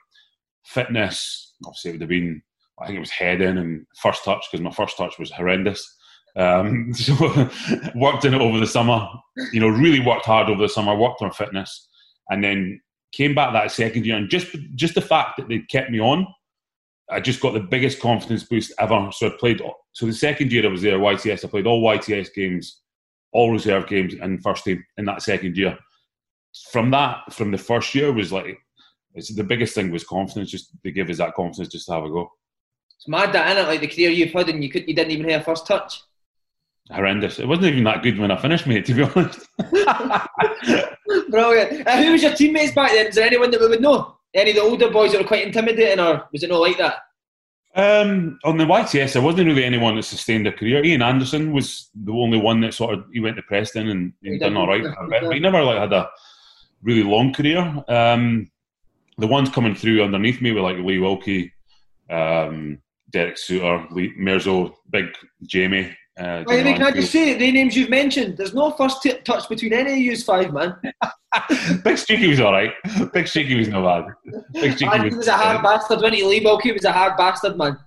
fitness, 0.65 1.55
obviously, 1.65 1.91
it 1.91 1.95
would 1.95 2.03
have 2.03 2.09
been, 2.11 2.43
I 2.79 2.87
think 2.87 2.97
it 2.97 3.01
was 3.01 3.11
heading 3.11 3.59
and 3.59 3.87
first 3.97 4.25
touch 4.25 4.47
because 4.51 4.63
my 4.63 4.71
first 4.71 4.97
touch 4.97 5.19
was 5.19 5.31
horrendous. 5.31 5.97
Um, 6.37 6.93
so 6.95 7.15
worked 7.95 8.25
in 8.25 8.35
it 8.35 8.41
over 8.41 8.59
the 8.59 8.67
summer, 8.67 9.09
you 9.53 9.61
know, 9.61 9.69
really 9.69 10.01
worked 10.01 10.27
hard 10.27 10.49
over 10.49 10.63
the 10.63 10.69
summer, 10.69 10.95
worked 10.95 11.23
on 11.23 11.33
fitness. 11.33 11.89
And 12.29 12.45
then 12.45 12.81
came 13.13 13.35
back 13.35 13.53
that 13.53 13.71
second 13.71 14.07
year, 14.07 14.17
and 14.17 14.29
just 14.29 14.55
just 14.75 14.95
the 14.95 15.01
fact 15.01 15.37
that 15.37 15.49
they 15.49 15.61
kept 15.61 15.91
me 15.91 16.01
on, 16.01 16.27
I 17.11 17.21
just 17.21 17.41
got 17.41 17.55
the 17.55 17.61
biggest 17.61 18.01
confidence 18.01 18.45
boost 18.45 18.73
ever. 18.79 19.11
So 19.13 19.29
I 19.29 19.31
played. 19.39 19.63
So 19.93 20.07
the 20.07 20.13
second 20.13 20.53
year 20.53 20.65
I 20.65 20.69
was 20.69 20.83
there, 20.83 20.99
YTS, 20.99 21.45
I 21.45 21.49
played 21.49 21.67
all 21.67 21.83
YTS 21.83 22.33
games, 22.35 22.83
all 23.33 23.51
reserve 23.51 23.89
games, 23.89 24.15
and 24.15 24.43
first 24.43 24.65
team 24.65 24.85
in 24.97 25.05
that 25.07 25.23
second 25.23 25.57
year. 25.57 25.79
From 26.71 26.91
that, 26.91 27.33
from 27.33 27.51
the 27.51 27.59
first 27.59 27.95
year, 27.95 28.13
was 28.13 28.33
like 28.33 28.59
it's 29.15 29.35
the 29.35 29.45
biggest 29.45 29.75
thing 29.75 29.91
was 29.91 30.05
confidence. 30.05 30.51
Just 30.51 30.73
they 30.85 30.91
give 30.93 31.11
us 31.11 31.19
that 31.19 31.35
confidence 31.35 31.73
just 31.73 31.87
to 31.87 31.95
have 31.95 32.05
a 32.05 32.09
go. 32.09 32.31
It's 32.97 33.09
mad 33.09 33.33
that, 33.33 33.51
isn't 33.51 33.65
it? 33.65 33.69
Like 33.69 33.81
the 33.81 33.89
career 33.89 34.11
you've 34.11 34.33
had 34.33 34.49
and 34.49 34.63
you 34.63 34.71
could 34.71 34.87
you 34.87 34.95
didn't 34.95 35.13
even 35.13 35.29
have 35.31 35.41
a 35.41 35.45
first 35.45 35.67
touch. 35.67 36.03
Horrendous. 36.93 37.39
It 37.39 37.47
wasn't 37.47 37.69
even 37.69 37.85
that 37.85 38.03
good 38.03 38.19
when 38.19 38.31
I 38.31 38.37
finished, 38.37 38.67
mate, 38.67 38.85
to 38.87 38.95
be 38.95 39.03
honest. 39.15 39.49
Brilliant. 41.31 41.87
Uh, 41.87 42.03
who 42.03 42.13
was 42.13 42.23
your 42.23 42.35
teammates 42.35 42.75
back 42.75 42.93
then? 42.93 43.07
Is 43.07 43.15
there 43.15 43.27
anyone 43.27 43.51
that 43.51 43.61
we 43.61 43.69
would 43.69 43.81
know? 43.81 44.17
Any 44.35 44.51
of 44.51 44.57
the 44.57 44.63
older 44.63 44.91
boys 44.91 45.13
that 45.13 45.21
were 45.21 45.27
quite 45.27 45.47
intimidating, 45.47 46.01
or 46.01 46.29
was 46.33 46.43
it 46.43 46.51
not 46.51 46.61
like 46.61 46.79
that? 46.79 46.97
Um, 47.75 48.39
on 48.45 48.57
the 48.57 48.65
YTS, 48.65 49.13
there 49.13 49.23
wasn't 49.23 49.47
really 49.47 49.65
anyone 49.65 49.95
that 49.95 50.03
sustained 50.03 50.47
a 50.47 50.53
career. 50.53 50.85
Ian 50.85 51.03
Anderson 51.03 51.53
was 51.53 51.91
the 51.95 52.13
only 52.13 52.39
one 52.39 52.61
that 52.61 52.75
sort 52.75 52.95
of 52.95 53.05
he 53.13 53.21
went 53.21 53.37
to 53.37 53.43
Preston 53.43 53.89
and 53.89 54.13
he, 54.23 54.39
done 54.39 54.57
all 54.57 54.67
right, 54.67 54.85
but 55.09 55.33
he 55.33 55.39
never 55.39 55.63
like 55.63 55.79
had 55.79 55.93
a 55.93 56.11
really 56.83 57.05
long 57.05 57.33
career. 57.33 57.61
Um, 57.87 58.51
the 59.19 59.29
ones 59.29 59.51
coming 59.51 59.77
through 59.77 60.03
underneath 60.03 60.41
me 60.41 60.51
were 60.51 60.63
like 60.63 60.79
Lee 60.79 60.99
Wilkie, 60.99 61.53
um, 62.11 62.79
Derek 63.11 63.37
Soutar, 63.37 63.89
Lee, 63.93 64.15
Mirzo, 64.19 64.75
Big 64.91 65.07
Jamie. 65.47 65.97
Uh, 66.19 66.45
Wait, 66.47 66.65
can 66.65 66.83
I 66.83 66.91
just 66.91 67.13
say 67.13 67.35
the 67.35 67.53
names 67.53 67.77
you've 67.77 67.89
mentioned? 67.89 68.37
There's 68.37 68.53
no 68.53 68.73
first 68.73 69.03
t- 69.03 69.19
touch 69.25 69.49
between 69.49 69.73
any 69.73 69.93
of 69.93 69.99
you 69.99 70.17
five, 70.17 70.53
man. 70.53 70.77
Big 71.85 71.97
Streaky 71.97 72.29
was 72.29 72.41
all 72.41 72.53
right. 72.53 72.73
Big 73.13 73.27
Streaky 73.27 73.55
was 73.55 73.69
no 73.69 73.83
bad. 73.83 74.05
Big 74.53 74.73
Streaky 74.73 75.05
was, 75.05 75.17
was, 75.17 75.29
a 75.29 75.37
hard 75.37 75.63
bastard, 75.63 76.01
when 76.01 76.13
he? 76.13 76.25
Lee 76.25 76.41
Wilkie 76.45 76.73
was 76.73 76.85
a 76.85 76.93
hard 76.93 77.17
bastard, 77.17 77.57
man. 77.57 77.79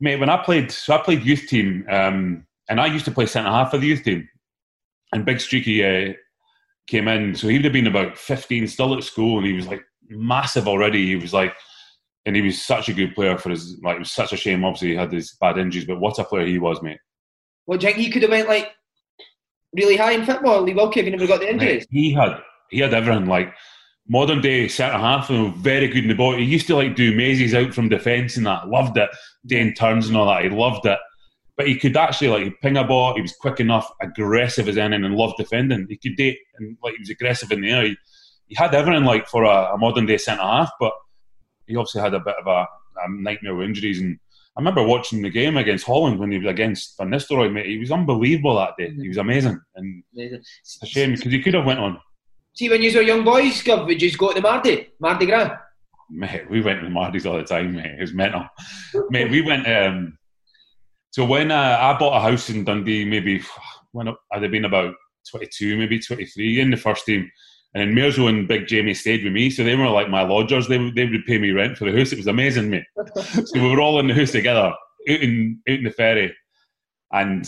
Mate, 0.00 0.20
when 0.20 0.28
I 0.28 0.42
played, 0.42 0.70
so 0.70 0.94
I 0.94 0.98
played 0.98 1.24
youth 1.24 1.46
team, 1.48 1.84
um, 1.88 2.46
and 2.68 2.80
I 2.80 2.86
used 2.86 3.06
to 3.06 3.10
play 3.10 3.26
centre 3.26 3.50
half 3.50 3.70
for 3.70 3.78
the 3.78 3.86
youth 3.86 4.04
team. 4.04 4.28
And 5.12 5.24
Big 5.24 5.40
Streaky 5.40 5.84
uh, 5.84 6.12
came 6.86 7.08
in, 7.08 7.34
so 7.34 7.48
he 7.48 7.56
would 7.56 7.64
have 7.64 7.72
been 7.72 7.86
about 7.86 8.18
15, 8.18 8.66
still 8.68 8.96
at 8.96 9.04
school, 9.04 9.38
and 9.38 9.46
he 9.46 9.52
was 9.54 9.66
like 9.66 9.82
massive 10.08 10.68
already. 10.68 11.06
He 11.06 11.16
was 11.16 11.32
like, 11.32 11.54
and 12.26 12.36
he 12.36 12.42
was 12.42 12.62
such 12.62 12.88
a 12.88 12.94
good 12.94 13.14
player 13.14 13.38
for 13.38 13.50
his. 13.50 13.78
Like, 13.82 13.96
it 13.96 14.00
was 14.00 14.12
such 14.12 14.32
a 14.32 14.36
shame. 14.36 14.64
Obviously, 14.64 14.90
he 14.90 14.96
had 14.96 15.12
his 15.12 15.36
bad 15.40 15.58
injuries, 15.58 15.86
but 15.86 16.00
what 16.00 16.18
a 16.18 16.24
player 16.24 16.46
he 16.46 16.58
was, 16.58 16.82
mate. 16.82 16.98
Well, 17.66 17.78
do 17.78 17.86
you 17.86 17.92
think 17.92 18.04
he 18.04 18.12
could 18.12 18.22
have 18.22 18.30
went 18.30 18.48
like 18.48 18.72
really 19.74 19.96
high 19.96 20.12
in 20.12 20.26
football? 20.26 20.62
Lee 20.62 20.74
Wilkie, 20.74 21.00
if 21.00 21.06
he 21.06 21.12
never 21.12 21.26
got 21.26 21.40
the 21.40 21.50
injuries. 21.50 21.86
He 21.90 22.12
had 22.12 22.40
he 22.70 22.80
had 22.80 22.94
everything 22.94 23.26
like 23.26 23.54
modern 24.08 24.40
day 24.40 24.68
centre 24.68 24.98
half 24.98 25.30
and 25.30 25.54
very 25.56 25.88
good 25.88 26.04
in 26.04 26.08
the 26.08 26.14
ball. 26.14 26.36
He 26.36 26.44
used 26.44 26.66
to 26.66 26.76
like 26.76 26.96
do 26.96 27.14
mazes 27.14 27.54
out 27.54 27.72
from 27.72 27.88
defence 27.88 28.36
and 28.36 28.46
that. 28.46 28.68
Loved 28.68 28.96
it, 28.98 29.10
doing 29.46 29.74
turns 29.74 30.08
and 30.08 30.16
all 30.16 30.26
that. 30.26 30.44
He 30.44 30.50
loved 30.50 30.86
it. 30.86 30.98
But 31.56 31.68
he 31.68 31.78
could 31.78 31.96
actually 31.96 32.28
like 32.28 32.60
ping 32.60 32.76
a 32.76 32.84
ball. 32.84 33.14
He 33.14 33.22
was 33.22 33.36
quick 33.40 33.60
enough, 33.60 33.90
aggressive 34.02 34.68
as 34.68 34.76
anything, 34.76 35.04
and 35.04 35.14
loved 35.14 35.36
defending. 35.38 35.86
He 35.88 35.96
could 35.96 36.16
date 36.16 36.38
and 36.58 36.76
like 36.82 36.94
he 36.94 37.00
was 37.00 37.10
aggressive 37.10 37.52
in 37.52 37.60
the 37.60 37.70
air. 37.70 37.84
He, 37.84 37.96
he 38.48 38.54
had 38.56 38.74
everything 38.74 39.04
like 39.04 39.28
for 39.28 39.44
a, 39.44 39.74
a 39.74 39.78
modern 39.78 40.06
day 40.06 40.18
centre 40.18 40.42
half, 40.42 40.70
but 40.80 40.92
he 41.66 41.76
obviously 41.76 42.00
had 42.00 42.14
a 42.14 42.20
bit 42.20 42.34
of 42.40 42.46
a, 42.46 42.66
a, 43.04 43.10
nightmare 43.10 43.54
with 43.54 43.68
injuries. 43.68 44.00
And 44.00 44.18
I 44.56 44.60
remember 44.60 44.84
watching 44.84 45.22
the 45.22 45.30
game 45.30 45.56
against 45.56 45.84
Holland 45.84 46.18
when 46.20 46.30
he 46.30 46.38
was 46.38 46.46
against 46.46 46.96
Van 46.96 47.08
Nistelrooy. 47.08 47.52
Mate, 47.52 47.66
he 47.66 47.78
was 47.78 47.90
unbelievable 47.90 48.54
that 48.56 48.76
day. 48.78 48.94
He 48.94 49.08
was 49.08 49.16
amazing, 49.16 49.60
and 49.74 50.04
amazing. 50.14 50.42
it's 50.60 50.78
a 50.80 50.86
shame 50.86 51.12
because 51.12 51.32
he 51.32 51.42
could 51.42 51.54
have 51.54 51.66
went 51.66 51.80
on. 51.80 51.98
See, 52.54 52.68
when 52.68 52.82
you 52.82 52.94
were 52.94 53.02
young 53.02 53.24
boys, 53.24 53.62
Gov, 53.64 53.86
would 53.86 54.00
you 54.00 54.16
go 54.16 54.28
to 54.28 54.34
the 54.34 54.40
Mardi, 54.40 54.90
Mardi 55.00 55.26
Gras? 55.26 55.56
Mate, 56.08 56.48
we 56.48 56.60
went 56.60 56.80
to 56.80 56.86
the 56.86 56.92
Mardis 56.92 57.26
all 57.26 57.36
the 57.36 57.42
time, 57.42 57.74
mate. 57.74 57.96
It 57.98 58.00
was 58.00 58.14
mental. 58.14 58.46
mate, 59.10 59.30
we 59.30 59.42
went. 59.42 59.66
Um, 59.66 60.18
so 61.10 61.24
when 61.24 61.50
uh, 61.50 61.78
I 61.80 61.98
bought 61.98 62.16
a 62.16 62.20
house 62.20 62.50
in 62.50 62.64
Dundee, 62.64 63.04
maybe 63.04 63.42
when 63.90 64.08
I'd 64.08 64.42
have 64.42 64.52
been 64.52 64.66
about 64.66 64.94
22, 65.30 65.76
maybe 65.76 65.98
23 65.98 66.60
in 66.60 66.70
the 66.70 66.76
first 66.76 67.06
team. 67.06 67.28
And 67.74 67.96
then 67.96 67.96
Mirzo 67.96 68.28
and 68.28 68.46
Big 68.46 68.68
Jamie 68.68 68.94
stayed 68.94 69.24
with 69.24 69.32
me, 69.32 69.50
so 69.50 69.64
they 69.64 69.74
were 69.74 69.88
like 69.88 70.08
my 70.08 70.22
lodgers. 70.22 70.68
They, 70.68 70.78
they 70.90 71.06
would 71.06 71.26
pay 71.26 71.38
me 71.38 71.50
rent 71.50 71.76
for 71.76 71.90
the 71.90 71.98
house. 71.98 72.12
It 72.12 72.18
was 72.18 72.28
amazing, 72.28 72.70
mate. 72.70 72.84
so 73.16 73.42
we 73.54 73.68
were 73.68 73.80
all 73.80 73.98
in 73.98 74.06
the 74.06 74.14
house 74.14 74.30
together, 74.30 74.60
out 74.60 74.76
in, 75.08 75.60
out 75.68 75.78
in 75.78 75.84
the 75.84 75.90
ferry. 75.90 76.34
And, 77.12 77.44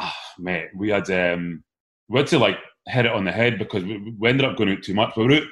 oh, 0.00 0.12
mate, 0.38 0.68
we 0.74 0.90
had, 0.90 1.08
um, 1.10 1.62
we 2.08 2.18
had 2.18 2.26
to 2.28 2.38
like 2.38 2.58
hit 2.88 3.06
it 3.06 3.12
on 3.12 3.24
the 3.24 3.32
head 3.32 3.58
because 3.58 3.84
we, 3.84 4.14
we 4.18 4.28
ended 4.28 4.44
up 4.44 4.56
going 4.56 4.70
out 4.70 4.82
too 4.82 4.94
much. 4.94 5.16
We 5.16 5.24
were 5.24 5.34
out, 5.34 5.42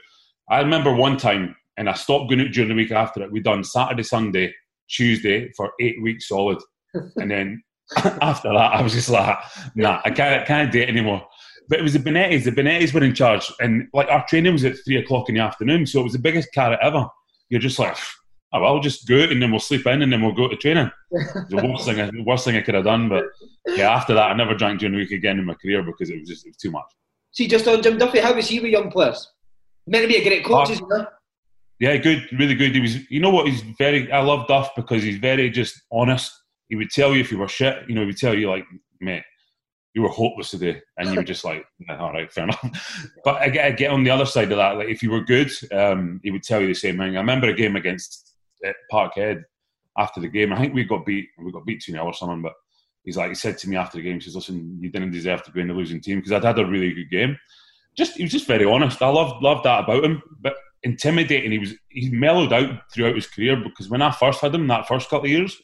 I 0.51 0.61
remember 0.61 0.93
one 0.93 1.17
time, 1.17 1.55
and 1.77 1.89
I 1.89 1.95
stopped 1.95 2.29
going 2.29 2.41
out 2.41 2.53
during 2.53 2.71
the 2.71 2.75
week 2.75 2.91
after 2.91 3.23
it. 3.23 3.31
We'd 3.31 3.45
done 3.45 3.63
Saturday, 3.63 4.03
Sunday, 4.03 4.53
Tuesday 4.91 5.53
for 5.57 5.71
eight 5.81 6.03
weeks 6.03 6.27
solid. 6.27 6.59
and 7.17 7.31
then 7.31 7.63
after 8.21 8.49
that, 8.49 8.75
I 8.75 8.83
was 8.83 8.95
just 8.95 9.11
like, 9.11 9.39
nah, 9.77 10.01
I 10.05 10.11
can't, 10.11 10.43
I 10.43 10.45
can't 10.45 10.73
do 10.73 10.81
it 10.81 10.89
anymore. 10.89 11.25
But 11.69 11.81
it 11.81 11.83
was 11.83 11.93
the 11.93 11.99
Bonettis. 11.99 12.45
The 12.45 12.53
Bonettis 12.53 12.95
were 12.95 13.05
in 13.05 13.15
charge, 13.15 13.51
and 13.61 13.89
like 13.93 14.09
our 14.09 14.25
training 14.27 14.55
was 14.55 14.65
at 14.65 14.77
three 14.85 14.97
o'clock 14.97 15.29
in 15.29 15.35
the 15.35 15.43
afternoon, 15.43 15.87
so 15.87 16.01
it 16.01 16.05
was 16.05 16.15
the 16.15 16.19
biggest 16.19 16.53
carrot 16.53 16.79
ever. 16.83 17.07
You're 17.51 17.61
just 17.61 17.79
like, 17.79 17.97
oh 18.53 18.61
well, 18.61 18.81
just 18.81 19.07
go 19.07 19.17
and 19.17 19.43
then 19.43 19.51
we'll 19.51 19.61
sleep 19.61 19.87
in, 19.87 20.03
and 20.03 20.13
then 20.13 20.23
we'll 20.23 20.33
go 20.33 20.49
to 20.49 20.57
training. 20.57 20.91
the 21.11 21.63
worst 21.63 21.85
thing, 21.85 21.97
the 21.97 22.25
worst 22.25 22.45
thing 22.45 22.57
I 22.57 22.63
could 22.63 22.75
have 22.75 22.85
done. 22.85 23.09
But 23.09 23.25
yeah, 23.67 23.91
after 23.95 24.15
that, 24.15 24.31
I 24.31 24.35
never 24.35 24.55
drank 24.55 24.81
during 24.81 24.95
the 24.95 24.99
week 24.99 25.11
again 25.11 25.39
in 25.39 25.45
my 25.45 25.55
career 25.55 25.83
because 25.83 26.11
it 26.11 26.19
was 26.19 26.29
just 26.29 26.47
it 26.47 26.51
was 26.51 26.57
too 26.57 26.71
much. 26.71 26.87
See, 27.33 27.47
just 27.47 27.69
on 27.69 27.83
Jim 27.83 27.99
Duffy, 27.99 28.21
how 28.21 28.35
was 28.35 28.49
he 28.49 28.61
with 28.61 28.71
young 28.71 28.91
players? 28.91 29.31
Meant 29.87 30.03
to 30.03 30.09
be 30.09 30.17
a 30.17 30.25
great 30.25 30.45
coach, 30.45 30.71
uh, 30.71 30.73
isn't 30.73 30.91
he? 30.91 31.05
Yeah, 31.81 31.97
good, 31.97 32.29
really 32.33 32.55
good. 32.55 32.75
He 32.75 32.81
was, 32.81 33.09
you 33.11 33.21
know 33.21 33.31
what? 33.31 33.47
He's 33.47 33.61
very. 33.79 34.11
I 34.11 34.21
love 34.21 34.49
Duff 34.49 34.75
because 34.75 35.03
he's 35.03 35.19
very 35.19 35.49
just 35.51 35.81
honest. 35.93 36.33
He 36.69 36.77
would 36.77 36.91
tell 36.91 37.15
you 37.15 37.21
if 37.21 37.31
you 37.31 37.39
were 37.39 37.49
shit. 37.49 37.89
You 37.89 37.95
know, 37.95 38.01
he 38.01 38.09
would 38.09 38.17
tell 38.17 38.35
you 38.35 38.51
like, 38.51 38.65
mate, 39.01 39.23
you 39.99 40.03
were 40.05 40.09
hopeless 40.11 40.53
today, 40.53 40.81
and 40.97 41.11
you 41.11 41.17
were 41.17 41.25
just 41.33 41.45
like, 41.45 41.67
yeah, 41.81 41.99
all 41.99 42.13
right, 42.13 42.33
fair 42.33 42.45
enough. 42.45 42.65
But 43.25 43.37
I 43.43 43.49
get, 43.49 43.65
I 43.65 43.71
get 43.73 43.91
on 43.91 44.05
the 44.05 44.11
other 44.11 44.27
side 44.27 44.53
of 44.53 44.59
that. 44.59 44.77
Like, 44.77 44.89
if 44.89 45.03
you 45.03 45.11
were 45.11 45.25
good, 45.25 45.51
um, 45.73 46.21
he 46.23 46.31
would 46.31 46.45
tell 46.45 46.61
you 46.61 46.69
the 46.69 46.75
same 46.75 46.99
thing. 46.99 47.17
I 47.17 47.21
remember 47.21 47.49
a 47.49 47.53
game 47.53 47.75
against 47.75 48.35
uh, 48.65 48.73
Parkhead 48.93 49.43
after 49.99 50.21
the 50.21 50.29
game. 50.29 50.53
I 50.53 50.59
think 50.61 50.73
we 50.73 50.85
got 50.85 51.05
beat. 51.05 51.27
We 51.37 51.51
got 51.51 51.67
beat 51.67 51.83
two 51.83 51.91
0 51.91 52.05
or 52.05 52.15
something. 52.15 52.43
But 52.43 52.53
he's 53.03 53.17
like, 53.17 53.31
he 53.31 53.35
said 53.35 53.59
to 53.59 53.69
me 53.69 53.77
after 53.77 53.99
the 53.99 54.05
game, 54.05 54.15
he 54.15 54.21
says, 54.21 54.37
"Listen, 54.37 54.79
you 54.81 54.89
didn't 54.89 55.11
deserve 55.11 55.43
to 55.43 55.51
be 55.51 55.63
in 55.63 55.69
the 55.69 55.75
losing 55.75 56.01
team 56.01 56.19
because 56.19 56.31
I'd 56.31 56.45
had 56.45 56.61
a 56.61 56.65
really 56.67 56.95
good 56.95 57.11
game." 57.11 57.37
Just 57.97 58.17
he 58.17 58.23
was 58.23 58.33
just 58.33 58.47
very 58.47 58.65
honest. 58.65 59.03
I 59.03 59.09
loved 59.09 59.43
loved 59.43 59.65
that 59.65 59.83
about 59.83 60.05
him. 60.05 60.23
But 60.41 60.55
intimidating. 60.85 61.51
He 61.51 61.59
was 61.59 61.75
he 61.89 62.09
mellowed 62.11 62.53
out 62.53 62.91
throughout 62.93 63.17
his 63.17 63.27
career 63.27 63.57
because 63.57 63.89
when 63.89 64.03
I 64.03 64.13
first 64.13 64.41
had 64.41 64.55
him 64.55 64.69
that 64.69 64.87
first 64.87 65.11
couple 65.11 65.27
of 65.27 65.33
years, 65.33 65.61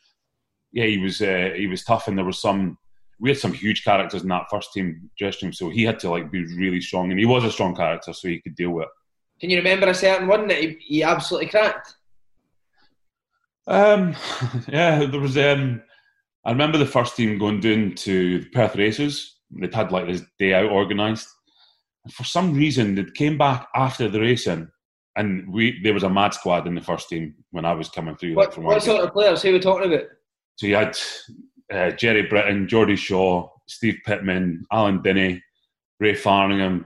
yeah, 0.72 0.86
he 0.86 0.98
was 0.98 1.22
uh, 1.22 1.52
he 1.54 1.68
was 1.68 1.84
tough 1.84 2.08
and 2.08 2.18
there 2.18 2.24
was 2.24 2.40
some 2.40 2.78
we 3.24 3.30
had 3.30 3.38
some 3.38 3.54
huge 3.54 3.84
characters 3.84 4.22
in 4.22 4.28
that 4.28 4.50
first 4.50 4.74
team 4.74 5.08
dressing 5.16 5.46
room, 5.46 5.52
so 5.54 5.70
he 5.70 5.82
had 5.82 5.98
to 5.98 6.10
like 6.10 6.30
be 6.30 6.44
really 6.56 6.78
strong, 6.78 7.10
and 7.10 7.18
he 7.18 7.24
was 7.24 7.42
a 7.42 7.50
strong 7.50 7.74
character, 7.74 8.12
so 8.12 8.28
he 8.28 8.38
could 8.38 8.54
deal 8.54 8.68
with. 8.68 8.84
it. 8.84 8.90
Can 9.40 9.48
you 9.48 9.56
remember 9.56 9.86
a 9.86 9.94
certain 9.94 10.28
one 10.28 10.46
that 10.48 10.60
he, 10.60 10.76
he 10.78 11.02
absolutely 11.02 11.48
cracked? 11.48 11.94
Um, 13.66 14.14
yeah, 14.68 15.06
there 15.06 15.20
was. 15.20 15.38
Um, 15.38 15.80
I 16.44 16.50
remember 16.50 16.76
the 16.76 16.84
first 16.84 17.16
team 17.16 17.38
going 17.38 17.60
down 17.60 17.94
to 17.94 18.40
the 18.40 18.48
Perth 18.50 18.76
races. 18.76 19.38
They'd 19.58 19.74
had 19.74 19.90
like 19.90 20.06
this 20.06 20.20
day 20.38 20.52
out 20.52 20.70
organised, 20.70 21.28
and 22.04 22.12
for 22.12 22.24
some 22.24 22.52
reason 22.52 22.94
they 22.94 23.04
came 23.14 23.38
back 23.38 23.68
after 23.74 24.06
the 24.06 24.20
racing, 24.20 24.68
and 25.16 25.50
we 25.50 25.80
there 25.82 25.94
was 25.94 26.02
a 26.02 26.10
mad 26.10 26.34
squad 26.34 26.66
in 26.66 26.74
the 26.74 26.82
first 26.82 27.08
team 27.08 27.36
when 27.52 27.64
I 27.64 27.72
was 27.72 27.88
coming 27.88 28.16
through. 28.16 28.34
What, 28.34 28.54
like, 28.54 28.66
what 28.66 28.82
sort 28.82 29.02
of 29.02 29.14
players? 29.14 29.40
Who 29.40 29.52
were 29.52 29.60
talking 29.60 29.90
about? 29.94 30.08
So 30.56 30.66
you 30.66 30.74
had 30.76 30.94
uh, 31.72 31.90
Gerry 31.92 32.22
Britton, 32.22 32.68
Geordie 32.68 32.96
Shaw, 32.96 33.48
Steve 33.66 33.98
Pittman, 34.04 34.64
Alan 34.72 35.02
Dinny, 35.02 35.42
Ray 36.00 36.14
Farningham, 36.14 36.84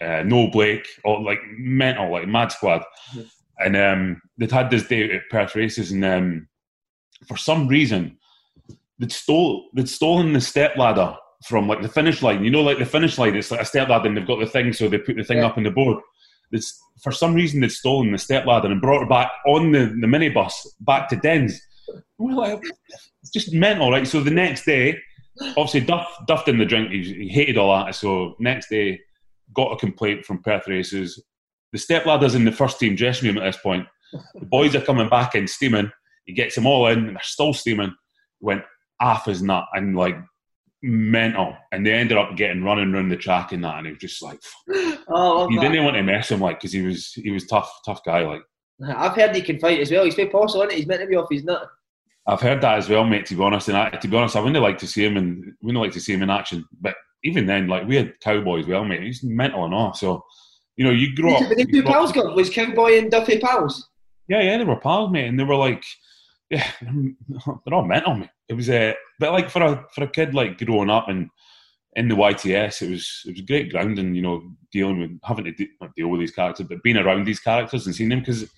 uh, 0.00 0.22
Noel 0.24 0.50
Blake, 0.50 0.86
all 1.04 1.24
like 1.24 1.40
mental, 1.58 2.10
like 2.10 2.28
mad 2.28 2.52
squad. 2.52 2.82
Mm-hmm. 3.10 3.22
And 3.60 3.76
um, 3.76 4.22
they'd 4.36 4.52
had 4.52 4.70
this 4.70 4.86
day 4.86 5.10
at 5.10 5.28
Perth 5.30 5.56
races, 5.56 5.90
and 5.90 6.04
um, 6.04 6.48
for 7.26 7.36
some 7.36 7.66
reason, 7.66 8.16
they'd 8.98 9.10
stole 9.10 9.68
they'd 9.74 9.88
stolen 9.88 10.32
the 10.32 10.40
step 10.40 10.76
ladder 10.76 11.16
from 11.44 11.66
like 11.66 11.82
the 11.82 11.88
finish 11.88 12.22
line. 12.22 12.44
You 12.44 12.50
know, 12.50 12.62
like 12.62 12.78
the 12.78 12.86
finish 12.86 13.18
line, 13.18 13.34
it's 13.34 13.50
like 13.50 13.60
a 13.60 13.64
step 13.64 13.88
ladder, 13.88 14.06
and 14.06 14.16
they've 14.16 14.26
got 14.26 14.38
the 14.38 14.46
thing, 14.46 14.72
so 14.72 14.88
they 14.88 14.98
put 14.98 15.16
the 15.16 15.24
thing 15.24 15.38
yeah. 15.38 15.46
up 15.46 15.56
on 15.56 15.64
the 15.64 15.70
board. 15.70 16.00
It's, 16.52 16.80
for 17.02 17.12
some 17.12 17.34
reason, 17.34 17.60
they'd 17.60 17.70
stolen 17.70 18.12
the 18.12 18.18
step 18.18 18.46
ladder 18.46 18.68
and 18.68 18.80
brought 18.80 19.02
it 19.02 19.08
back 19.08 19.30
on 19.46 19.72
the, 19.72 19.86
the 20.00 20.06
minibus 20.06 20.52
back 20.80 21.08
to 21.10 21.16
Dens. 21.16 21.60
we're 22.16 22.32
like, 22.32 22.62
just 23.30 23.52
mental, 23.52 23.90
right? 23.90 24.06
So 24.06 24.20
the 24.20 24.30
next 24.30 24.64
day, 24.64 24.98
obviously 25.56 25.80
Duff 25.80 26.06
duffed 26.26 26.48
in 26.48 26.58
the 26.58 26.64
drink. 26.64 26.90
He, 26.90 27.02
he 27.02 27.28
hated 27.28 27.58
all 27.58 27.84
that. 27.84 27.94
So 27.94 28.34
next 28.38 28.68
day, 28.68 29.00
got 29.54 29.72
a 29.72 29.76
complaint 29.76 30.24
from 30.24 30.42
Perth 30.42 30.66
races. 30.68 31.22
The 31.72 31.78
step 31.78 32.06
ladder's 32.06 32.34
in 32.34 32.44
the 32.44 32.52
first 32.52 32.78
team 32.78 32.96
dressing 32.96 33.28
room 33.28 33.38
at 33.38 33.44
this 33.44 33.60
point. 33.62 33.86
The 34.34 34.46
boys 34.46 34.74
are 34.74 34.80
coming 34.80 35.08
back 35.08 35.34
in 35.34 35.46
steaming. 35.46 35.90
He 36.24 36.32
gets 36.32 36.54
them 36.54 36.66
all 36.66 36.86
in, 36.88 36.98
and 36.98 37.08
they're 37.16 37.22
still 37.22 37.52
steaming. 37.52 37.94
Went 38.40 38.62
half 39.00 39.26
his 39.26 39.42
nut 39.42 39.64
and 39.74 39.96
like 39.96 40.16
mental, 40.82 41.56
and 41.72 41.86
they 41.86 41.92
ended 41.92 42.16
up 42.16 42.36
getting 42.36 42.62
running 42.64 42.94
around 42.94 43.08
the 43.10 43.16
track 43.16 43.52
and 43.52 43.64
that, 43.64 43.78
and 43.78 43.86
it 43.86 43.90
was 43.90 44.00
just 44.00 44.22
like, 44.22 44.38
Oh, 45.08 45.48
he 45.48 45.56
that. 45.56 45.62
didn't 45.62 45.84
want 45.84 45.96
to 45.96 46.02
mess 46.02 46.30
him 46.30 46.40
like 46.40 46.58
because 46.58 46.72
he 46.72 46.82
was 46.82 47.12
he 47.12 47.30
was 47.30 47.46
tough, 47.46 47.70
tough 47.84 48.02
guy. 48.04 48.20
Like 48.22 48.42
I've 48.94 49.14
heard 49.16 49.34
he 49.34 49.42
can 49.42 49.58
fight 49.58 49.80
as 49.80 49.90
well. 49.90 50.04
He's 50.04 50.14
very 50.14 50.28
possible, 50.30 50.62
isn't 50.62 50.72
he? 50.72 50.78
He's 50.78 50.86
meant 50.86 51.00
to 51.00 51.06
be 51.06 51.16
off 51.16 51.28
his 51.30 51.44
nut. 51.44 51.68
I've 52.28 52.42
heard 52.42 52.60
that 52.60 52.78
as 52.78 52.88
well, 52.88 53.04
mate. 53.04 53.26
To 53.26 53.34
be 53.34 53.42
honest, 53.42 53.68
and 53.68 53.76
I, 53.76 53.90
to 53.90 54.08
be 54.08 54.16
honest, 54.16 54.36
I 54.36 54.40
wouldn't 54.40 54.62
like 54.62 54.78
to 54.78 54.86
see 54.86 55.04
him 55.04 55.16
and 55.16 55.54
wouldn't 55.62 55.82
like 55.82 55.92
to 55.92 56.00
see 56.00 56.12
him 56.12 56.22
in 56.22 56.30
action. 56.30 56.64
But 56.80 56.94
even 57.24 57.46
then, 57.46 57.68
like 57.68 57.88
we 57.88 57.96
had 57.96 58.20
Cowboy 58.20 58.60
as 58.60 58.66
well, 58.66 58.84
mate. 58.84 59.02
He's 59.02 59.24
mental 59.24 59.64
and 59.64 59.74
all. 59.74 59.94
So 59.94 60.22
you 60.76 60.84
know, 60.84 60.90
you 60.90 61.14
grow 61.16 61.34
up. 61.34 61.48
But 61.48 61.56
the 61.56 61.66
two 61.66 61.82
pals 61.82 62.12
got 62.12 62.36
was 62.36 62.50
Cowboy 62.50 62.98
and 62.98 63.10
Duffy 63.10 63.38
pals. 63.38 63.88
Yeah, 64.28 64.42
yeah, 64.42 64.58
they 64.58 64.64
were 64.64 64.76
pals, 64.76 65.10
mate, 65.10 65.26
and 65.26 65.40
they 65.40 65.44
were 65.44 65.56
like, 65.56 65.82
yeah, 66.50 66.70
they're 66.80 67.74
all 67.74 67.84
mental, 67.84 68.14
mate. 68.14 68.30
It 68.48 68.54
was 68.54 68.68
a, 68.70 68.94
but 69.18 69.32
like 69.32 69.50
for 69.50 69.62
a 69.62 69.86
for 69.94 70.04
a 70.04 70.08
kid 70.08 70.34
like 70.34 70.58
growing 70.58 70.90
up 70.90 71.08
and 71.08 71.30
in 71.96 72.08
the 72.08 72.14
YTS, 72.14 72.82
it 72.82 72.90
was 72.90 73.22
it 73.26 73.32
was 73.32 73.40
great 73.40 73.72
grounding, 73.72 74.14
you 74.14 74.22
know, 74.22 74.42
dealing 74.70 75.00
with 75.00 75.18
having 75.24 75.46
to 75.46 75.52
de- 75.52 75.70
deal 75.96 76.08
with 76.08 76.20
these 76.20 76.30
characters, 76.30 76.66
but 76.68 76.82
being 76.82 76.96
around 76.96 77.24
these 77.24 77.40
characters 77.40 77.86
and 77.86 77.94
seeing 77.94 78.10
them 78.10 78.20
because 78.20 78.42
it's 78.42 78.52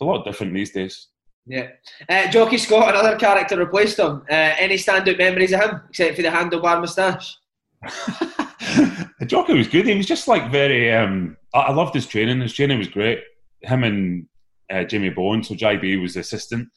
a 0.00 0.04
lot 0.04 0.24
different 0.24 0.54
these 0.54 0.72
days. 0.72 1.08
Yeah. 1.48 1.68
Uh, 2.08 2.30
Jocky 2.30 2.58
Scott, 2.58 2.90
another 2.94 3.16
character 3.16 3.56
replaced 3.56 3.98
him. 3.98 4.22
Uh, 4.30 4.54
any 4.58 4.74
standout 4.74 5.16
memories 5.16 5.52
of 5.52 5.60
him, 5.60 5.80
except 5.88 6.16
for 6.16 6.22
the 6.22 6.28
handlebar 6.28 6.80
moustache? 6.80 7.36
Joker 9.26 9.54
was 9.54 9.68
good. 9.68 9.86
He 9.86 9.96
was 9.96 10.06
just 10.06 10.28
like 10.28 10.50
very. 10.50 10.92
Um, 10.92 11.36
I, 11.54 11.60
I 11.60 11.72
loved 11.72 11.94
his 11.94 12.06
training. 12.06 12.40
His 12.40 12.52
training 12.52 12.78
was 12.78 12.88
great. 12.88 13.20
Him 13.62 13.84
and 13.84 14.26
uh, 14.70 14.84
Jimmy 14.84 15.10
Bone, 15.10 15.42
so 15.42 15.54
JB 15.54 16.00
was 16.02 16.14
the 16.14 16.20
assistant. 16.20 16.68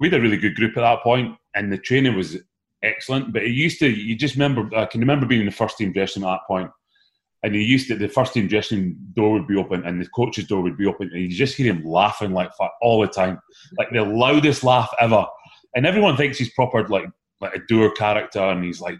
We 0.00 0.10
had 0.10 0.18
a 0.18 0.22
really 0.22 0.36
good 0.36 0.54
group 0.54 0.76
at 0.76 0.82
that 0.82 1.02
point, 1.02 1.34
and 1.54 1.72
the 1.72 1.78
training 1.78 2.16
was 2.16 2.36
excellent. 2.82 3.32
But 3.32 3.44
it 3.44 3.52
used 3.52 3.78
to, 3.78 3.88
you 3.88 4.16
just 4.16 4.34
remember. 4.34 4.68
I 4.76 4.86
can 4.86 5.00
remember 5.00 5.26
being 5.26 5.40
in 5.40 5.46
the 5.46 5.52
first 5.52 5.78
team 5.78 5.92
dressing 5.92 6.24
at 6.24 6.26
that 6.26 6.40
point, 6.46 6.70
and 7.44 7.54
he 7.54 7.62
used 7.62 7.86
to. 7.88 7.94
The 7.94 8.08
first 8.08 8.32
team 8.32 8.48
dressing 8.48 8.96
door 9.14 9.32
would 9.32 9.46
be 9.46 9.56
open, 9.56 9.84
and 9.84 10.00
the 10.00 10.08
coach's 10.08 10.46
door 10.46 10.62
would 10.62 10.76
be 10.76 10.86
open, 10.86 11.10
and 11.12 11.22
you 11.22 11.28
just 11.28 11.56
hear 11.56 11.72
him 11.72 11.84
laughing 11.84 12.32
like 12.32 12.50
fuck 12.56 12.72
all 12.82 13.00
the 13.00 13.06
time, 13.06 13.38
like 13.78 13.90
the 13.92 14.02
loudest 14.02 14.64
laugh 14.64 14.90
ever. 14.98 15.24
And 15.76 15.86
everyone 15.86 16.16
thinks 16.16 16.38
he's 16.38 16.52
proper 16.54 16.88
like 16.88 17.06
like 17.40 17.54
a 17.54 17.60
doer 17.68 17.90
character, 17.92 18.40
and 18.40 18.64
he's 18.64 18.80
like 18.80 18.98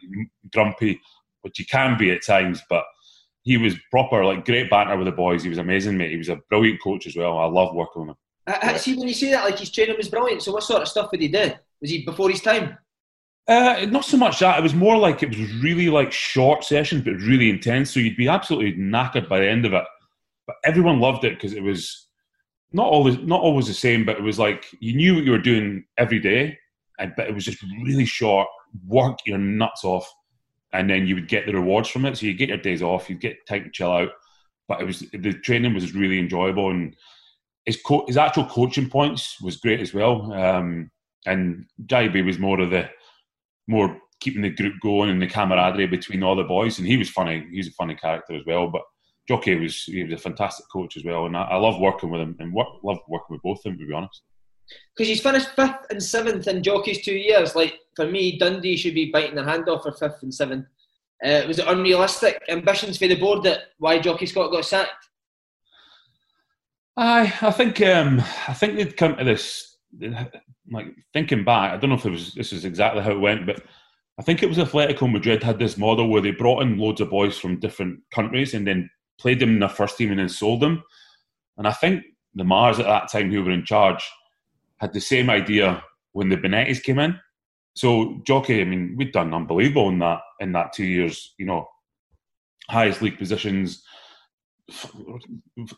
grumpy 0.53 1.01
which 1.45 1.59
he 1.59 1.65
can 1.65 1.97
be 1.99 2.11
at 2.11 2.25
times, 2.25 2.63
but 2.71 2.85
he 3.43 3.59
was 3.59 3.75
proper, 3.91 4.25
like 4.25 4.47
great 4.47 4.71
banter 4.71 4.97
with 4.97 5.07
the 5.07 5.13
boys. 5.13 5.43
He 5.43 5.51
was 5.51 5.59
amazing, 5.59 5.97
mate. 5.97 6.11
He 6.11 6.17
was 6.17 6.31
a 6.31 6.41
brilliant 6.49 6.83
coach 6.83 7.07
as 7.07 7.15
well. 7.15 7.39
I 7.39 7.45
love 7.45 7.75
working 7.75 8.03
with 8.03 8.11
him. 8.11 8.17
Uh, 8.47 8.59
uh, 8.63 8.79
see, 8.79 8.97
when 8.97 9.07
you 9.07 9.15
say 9.15 9.31
that, 9.31 9.45
like 9.45 9.59
his 9.59 9.71
training 9.71 9.97
was 9.97 10.09
brilliant. 10.09 10.43
So, 10.43 10.53
what 10.53 10.63
sort 10.63 10.83
of 10.83 10.89
stuff 10.89 11.11
did 11.11 11.21
he 11.21 11.29
do? 11.29 11.53
Was 11.81 11.91
he 11.91 12.05
before 12.05 12.31
his 12.31 12.41
time? 12.41 12.79
Uh, 13.47 13.87
not 13.91 14.05
so 14.05 14.17
much 14.17 14.39
that. 14.39 14.59
It 14.59 14.63
was 14.63 14.75
more 14.75 14.97
like 14.97 15.23
it 15.23 15.29
was 15.29 15.53
really 15.63 15.91
like 15.91 16.13
short 16.13 16.65
sessions, 16.65 17.03
but 17.03 17.15
really 17.15 17.51
intense. 17.51 17.91
So 17.91 18.01
you'd 18.01 18.17
be 18.17 18.29
absolutely 18.29 18.73
knackered 18.81 19.29
by 19.29 19.41
the 19.41 19.49
end 19.49 19.67
of 19.67 19.75
it. 19.75 19.85
But 20.47 20.57
everyone 20.65 21.01
loved 21.01 21.25
it 21.25 21.35
because 21.35 21.53
it 21.53 21.63
was 21.63 22.09
not 22.73 22.87
always 22.87 23.19
not 23.19 23.41
always 23.41 23.67
the 23.67 23.75
same, 23.75 24.05
but 24.05 24.17
it 24.17 24.23
was 24.23 24.39
like 24.39 24.67
you 24.81 24.95
knew 24.97 25.15
what 25.15 25.25
you 25.25 25.31
were 25.31 25.39
doing 25.39 25.85
every 25.99 26.19
day, 26.19 26.59
and 26.99 27.13
but 27.17 27.29
it 27.29 27.35
was 27.35 27.45
just 27.45 27.63
really 27.83 28.07
short. 28.07 28.49
Work 28.87 29.19
your 29.27 29.39
nuts 29.39 29.85
off, 29.85 30.11
and 30.73 30.89
then 30.89 31.07
you 31.07 31.15
would 31.15 31.29
get 31.29 31.47
the 31.47 31.53
rewards 31.53 31.89
from 31.89 32.07
it. 32.07 32.17
So 32.17 32.27
you 32.27 32.35
get 32.35 32.49
your 32.49 32.59
days 32.59 32.83
off, 32.83 33.11
you 33.11 33.17
get 33.17 33.47
time 33.47 33.65
to 33.65 33.71
chill 33.71 33.93
out. 33.93 34.11
But 34.69 34.81
it 34.81 34.85
was 34.85 35.01
the 35.01 35.35
training 35.35 35.75
was 35.75 35.95
really 35.95 36.19
enjoyable, 36.19 36.71
and 36.71 36.97
his 37.67 37.79
co- 37.85 38.07
his 38.07 38.17
actual 38.17 38.47
coaching 38.47 38.89
points 38.89 39.39
was 39.41 39.59
great 39.59 39.81
as 39.81 39.93
well. 39.93 40.33
Um, 40.33 40.91
and 41.27 41.67
JB 41.87 42.25
was 42.25 42.39
more 42.39 42.61
of 42.61 42.71
the 42.71 42.89
more 43.67 43.99
keeping 44.21 44.43
the 44.43 44.51
group 44.51 44.75
going 44.83 45.11
and 45.11 45.21
the 45.21 45.27
camaraderie 45.27 45.87
between 45.87 46.23
all 46.23 46.37
the 46.37 46.45
boys. 46.45 46.79
And 46.79 46.87
he 46.87 46.97
was 46.97 47.11
funny. 47.11 47.47
He's 47.51 47.69
a 47.69 47.73
funny 47.73 47.95
character 47.95 48.35
as 48.35 48.43
well. 48.47 48.69
But 48.69 48.83
Jocky 49.29 49.55
was 49.57 49.85
he 49.85 50.05
was 50.05 50.13
a 50.13 50.19
fantastic 50.19 50.67
coach 50.73 50.97
as 50.97 51.05
well, 51.05 51.27
and 51.27 51.37
I, 51.37 51.43
I 51.43 51.57
love 51.57 51.81
working 51.81 52.11
with 52.11 52.21
him 52.21 52.37
and 52.39 52.53
work, 52.53 52.69
love 52.83 52.99
working 53.09 53.35
with 53.35 53.43
both 53.43 53.59
of 53.59 53.65
them 53.65 53.79
to 53.79 53.87
be 53.87 53.95
honest. 53.95 54.23
Because 54.97 55.09
he's 55.09 55.21
finished 55.21 55.49
fifth 55.51 55.87
and 55.91 56.03
seventh 56.03 56.49
in 56.49 56.63
Jocky's 56.63 57.03
two 57.03 57.15
years. 57.15 57.55
Like, 57.55 57.79
for 57.97 58.07
me, 58.07 58.39
Dundee 58.39 58.77
should 58.77 58.95
be 58.95 59.11
biting 59.11 59.35
their 59.35 59.45
hand 59.45 59.69
off 59.69 59.83
for 59.83 59.93
fifth 59.93 60.23
and 60.23 60.33
seventh. 60.33 60.67
Uh, 61.25 61.43
was 61.47 61.59
it 61.59 61.69
unrealistic 61.69 62.43
ambitions 62.49 62.99
for 62.99 63.09
the 63.09 63.15
board 63.15 63.43
that 63.45 63.61
why 63.79 63.99
Jocky 63.99 64.27
Scott 64.27 64.51
got 64.51 64.65
sacked? 64.65 65.09
I 66.97 67.33
I 67.41 67.51
think 67.51 67.81
um, 67.81 68.21
I 68.49 68.55
think 68.55 68.77
they'd 68.77 68.97
come 68.97 69.17
to 69.17 69.25
this 69.25 69.74
like 70.71 70.87
thinking 71.13 71.45
back. 71.45 71.73
I 71.73 71.77
don't 71.77 71.91
know 71.91 71.97
if 71.97 72.07
it 72.07 72.11
was 72.11 72.35
this 72.35 72.53
is 72.53 72.65
exactly 72.65 73.03
how 73.03 73.13
it 73.13 73.21
went, 73.21 73.47
but 73.47 73.63
I 74.19 74.23
think 74.23 74.43
it 74.43 74.49
was 74.49 74.59
Atletico 74.59 75.11
Madrid 75.11 75.43
had 75.43 75.59
this 75.59 75.77
model 75.77 76.09
where 76.09 76.23
they 76.23 76.31
brought 76.31 76.63
in 76.63 76.79
loads 76.79 77.01
of 77.01 77.11
boys 77.11 77.39
from 77.39 77.61
different 77.61 78.01
countries 78.13 78.55
and 78.55 78.67
then 78.67 78.89
played 79.19 79.41
them 79.41 79.51
in 79.51 79.59
their 79.61 79.69
first 79.69 79.97
team 79.97 80.11
and 80.11 80.21
then 80.21 80.29
sold 80.29 80.61
them. 80.61 80.83
And 81.57 81.67
I 81.67 81.73
think 81.73 82.05
the 82.35 82.45
Marrs 82.45 82.79
at 82.79 82.87
that 82.87 83.11
time, 83.11 83.31
who 83.31 83.43
were 83.43 83.51
in 83.51 83.65
charge, 83.65 84.05
had 84.79 84.93
the 84.93 85.01
same 85.01 85.31
idea 85.31 85.83
when 86.13 86.29
the 86.29 86.37
Bonettis 86.37 86.83
came 86.83 86.99
in. 86.99 87.19
So 87.75 88.21
Jocky, 88.25 88.61
I 88.61 88.65
mean, 88.65 88.95
we'd 88.97 89.13
done 89.13 89.35
unbelievable 89.35 89.89
in 89.89 89.99
that 89.99 90.21
in 90.41 90.53
that 90.53 90.73
two 90.73 90.85
years. 90.85 91.35
You 91.39 91.47
know, 91.47 91.69
highest 92.69 93.03
league 93.03 93.19
positions, 93.19 93.83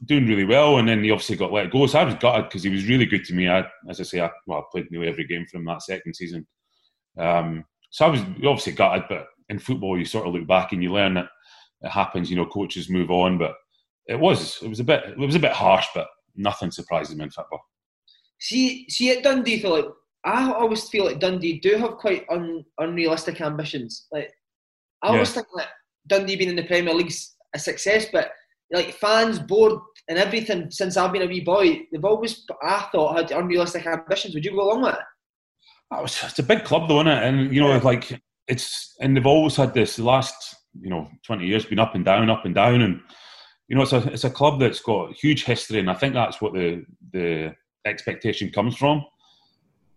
doing 0.05 0.27
really 0.27 0.45
well, 0.45 0.79
and 0.79 0.89
then 0.89 1.03
he 1.03 1.11
obviously 1.11 1.37
got 1.37 1.53
let 1.53 1.71
go. 1.71 1.87
So 1.87 1.99
I 1.99 2.05
was 2.05 2.15
gutted 2.15 2.47
because 2.47 2.63
he 2.63 2.71
was 2.71 2.89
really 2.89 3.07
good 3.07 3.25
to 3.25 3.35
me. 3.35 3.49
I, 3.49 3.67
as 3.89 4.01
I 4.01 4.05
say, 4.05 4.21
I, 4.21 4.31
well, 4.47 4.61
I 4.61 4.63
played 4.71 4.91
nearly 4.91 5.09
every 5.09 5.27
game 5.27 5.47
from 5.51 5.65
that 5.65 5.83
second 5.83 6.15
season. 6.15 6.47
Um, 7.19 7.65
so 7.91 8.07
I 8.07 8.11
was 8.11 8.21
obviously 8.21 8.73
gutted, 8.73 9.05
but 9.09 9.27
in 9.49 9.59
football, 9.59 9.99
you 9.99 10.05
sort 10.05 10.27
of 10.27 10.35
look 10.35 10.47
back 10.47 10.73
and 10.73 10.83
you 10.83 10.93
learn 10.93 11.15
that 11.15 11.29
it 11.83 11.91
happens. 11.91 12.31
You 12.31 12.37
know, 12.37 12.47
coaches 12.47 12.89
move 12.91 13.11
on, 13.11 13.39
but 13.39 13.55
it 14.07 14.19
was 14.19 14.59
it 14.63 14.69
was 14.69 14.81
a 14.81 14.85
bit 14.85 15.05
it 15.05 15.19
was 15.19 15.35
a 15.35 15.41
bit 15.41 15.53
harsh, 15.53 15.87
but 15.95 16.07
nothing 16.37 16.71
surprises 16.71 17.17
me 17.17 17.25
in 17.25 17.31
football. 17.31 17.61
See, 18.39 18.89
see 18.89 19.11
at 19.17 19.25
Dundee, 19.25 19.61
feel 19.61 19.71
like 19.77 19.87
I 20.25 20.53
always 20.53 20.89
feel 20.89 21.07
like 21.07 21.21
Dundee 21.21 21.61
do 21.61 21.77
have 21.77 21.97
quite 21.97 22.25
un, 22.31 22.65
unrealistic 22.79 23.41
ambitions. 23.41 24.07
Like 24.13 24.31
I 25.03 25.09
always 25.09 25.29
Yeah. 25.31 25.35
think 25.37 25.47
that 25.57 25.69
Dundee 26.07 26.37
being 26.37 26.51
in 26.51 26.57
the 26.57 26.65
Premier 26.65 26.95
League's 26.95 27.37
a 27.55 27.59
success, 27.59 28.07
but 28.13 28.31
like 28.73 28.95
fans, 28.95 29.39
board, 29.39 29.81
and 30.09 30.19
everything 30.19 30.71
since 30.71 30.97
I've 30.97 31.13
been 31.13 31.23
a 31.23 31.27
wee 31.27 31.41
boy, 31.41 31.83
they've 31.93 32.05
always 32.05 32.45
I 32.63 32.89
thought 32.93 33.17
had 33.17 33.31
unrealistic 33.31 33.87
ambitions. 33.87 34.35
Would 34.35 34.45
you 34.45 34.53
go 34.53 34.63
along 34.63 34.83
with 34.83 34.95
it? 34.95 35.01
Oh, 35.93 36.05
it's, 36.05 36.39
a 36.39 36.43
big 36.43 36.65
club, 36.65 36.89
though, 36.89 37.01
isn't 37.01 37.09
it? 37.13 37.23
And 37.23 37.55
you 37.55 37.61
know, 37.61 37.75
Yeah. 37.75 37.81
like 37.83 38.21
it's 38.49 38.97
and 39.01 39.17
they've 39.17 39.27
always 39.27 39.57
had 39.57 39.75
this. 39.75 39.97
The 39.97 40.05
last 40.05 40.57
you 40.81 40.91
know 40.91 41.09
twenty 41.25 41.47
years 41.47 41.65
been 41.65 41.79
up 41.79 41.95
and 41.95 42.05
down, 42.05 42.31
up 42.31 42.45
and 42.45 42.55
down, 42.55 42.83
and 42.83 43.01
you 43.69 43.77
know 43.77 43.83
it's 43.83 43.93
a 43.93 44.13
it's 44.13 44.25
a 44.25 44.31
club 44.31 44.59
that's 44.61 44.81
got 44.81 45.13
huge 45.15 45.45
history, 45.45 45.79
and 45.79 45.91
I 45.91 45.95
think 45.95 46.15
that's 46.15 46.41
what 46.41 46.55
the 46.55 46.85
the 47.13 47.55
expectation 47.85 48.51
comes 48.51 48.77
from. 48.77 49.05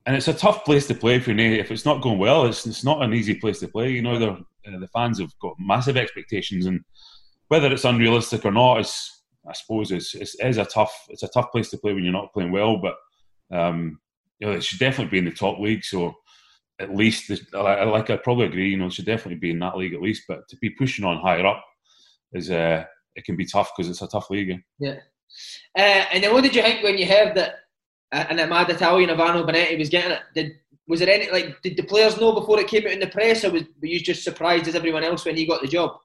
And 0.06 0.16
it's 0.16 0.28
a 0.28 0.34
tough 0.34 0.66
place 0.66 0.88
to 0.88 0.96
play 0.96 1.20
for 1.20 1.32
you. 1.32 1.54
If 1.60 1.72
it's 1.72 1.86
not 1.86 2.02
going 2.02 2.18
well, 2.20 2.46
it's 2.46 2.66
it's 2.66 2.84
not 2.84 3.02
an 3.04 3.14
easy 3.14 3.36
place 3.36 3.60
to 3.60 3.68
play. 3.68 3.92
You 3.92 4.02
know, 4.02 4.18
they're, 4.18 4.30
uh, 4.32 4.80
the 4.80 4.88
fans 4.88 5.20
have 5.20 5.38
got 5.40 5.54
massive 5.60 5.98
expectations, 5.98 6.66
and 6.66 6.82
whether 7.50 7.72
it's 7.72 7.86
unrealistic 7.86 8.46
or 8.46 8.52
not, 8.52 8.80
is 8.80 9.12
I 9.48 9.54
suppose 9.54 9.92
it's, 9.92 10.16
it's 10.16 10.36
a 10.58 10.66
tough 10.66 10.94
it's 11.10 11.24
a 11.24 11.28
tough 11.28 11.52
place 11.52 11.70
to 11.72 11.78
play 11.78 11.94
when 11.94 12.04
you're 12.04 12.14
not 12.14 12.34
playing 12.34 12.52
well. 12.52 12.78
But 12.78 12.96
um, 13.52 14.00
you 14.40 14.48
know, 14.48 14.54
it 14.54 14.64
should 14.64 14.80
definitely 14.80 15.12
be 15.12 15.18
in 15.18 15.26
the 15.26 15.32
top 15.32 15.60
league. 15.60 15.84
So 15.84 16.16
at 16.80 16.96
least, 16.96 17.28
the, 17.28 17.62
like 17.62 18.10
I 18.10 18.18
probably 18.18 18.46
agree, 18.46 18.70
you 18.70 18.78
know, 18.78 18.88
it 18.88 18.94
should 18.94 19.06
definitely 19.06 19.40
be 19.40 19.52
in 19.52 19.60
that 19.60 19.78
league 19.78 19.94
at 19.94 20.02
least. 20.02 20.24
But 20.28 20.48
to 20.50 20.58
be 20.58 20.70
pushing 20.70 21.06
on 21.06 21.18
higher 21.18 21.46
up 21.46 21.64
is 22.34 22.50
uh, 22.50 22.86
it 23.16 23.26
can 23.26 23.36
be 23.36 23.46
tough 23.46 23.72
because 23.76 23.90
it's 23.90 24.02
a 24.02 24.08
tough 24.08 24.30
league. 24.30 24.58
Yeah. 24.80 24.98
Uh, 25.78 26.06
and 26.14 26.24
then 26.24 26.34
what 26.34 26.44
did 26.44 26.56
you 26.56 26.62
think 26.62 26.84
when 26.84 26.98
you 26.98 27.06
heard 27.06 27.36
that 27.36 27.56
uh, 28.12 28.26
an 28.30 28.38
mad 28.50 28.70
Italian 28.70 29.10
Ivano 29.10 29.48
Bonetti 29.48 29.78
was 29.78 29.90
getting 29.90 30.12
it? 30.12 30.22
Did 30.34 30.54
was 30.88 31.00
there 31.00 31.10
any 31.10 31.30
like 31.32 31.62
did 31.62 31.78
the 31.78 31.84
players 31.84 32.20
know 32.20 32.34
before 32.34 32.60
it 32.60 32.68
came 32.68 32.86
out 32.86 32.94
in 32.94 33.00
the 33.00 33.08
press, 33.08 33.44
or 33.44 33.52
was 33.52 33.64
were 33.82 33.88
you 33.88 34.00
just 34.00 34.24
surprised 34.24 34.68
as 34.68 34.76
everyone 34.76 35.04
else 35.04 35.26
when 35.26 35.36
he 35.36 35.46
got 35.46 35.62
the 35.62 35.68
job? 35.68 35.98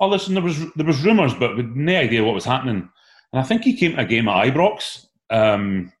Oh, 0.00 0.08
listen, 0.08 0.34
there 0.34 0.42
was 0.42 0.58
there 0.74 0.86
was 0.86 1.04
rumours, 1.04 1.34
but 1.34 1.56
with 1.56 1.66
no 1.66 1.96
idea 1.96 2.24
what 2.24 2.34
was 2.34 2.44
happening. 2.44 2.88
And 3.32 3.40
I 3.40 3.42
think 3.42 3.62
he 3.62 3.76
came 3.76 3.92
to 3.92 4.02
a 4.02 4.04
game 4.04 4.28
at 4.28 4.46
Ibrox, 4.46 5.06
um, 5.30 5.92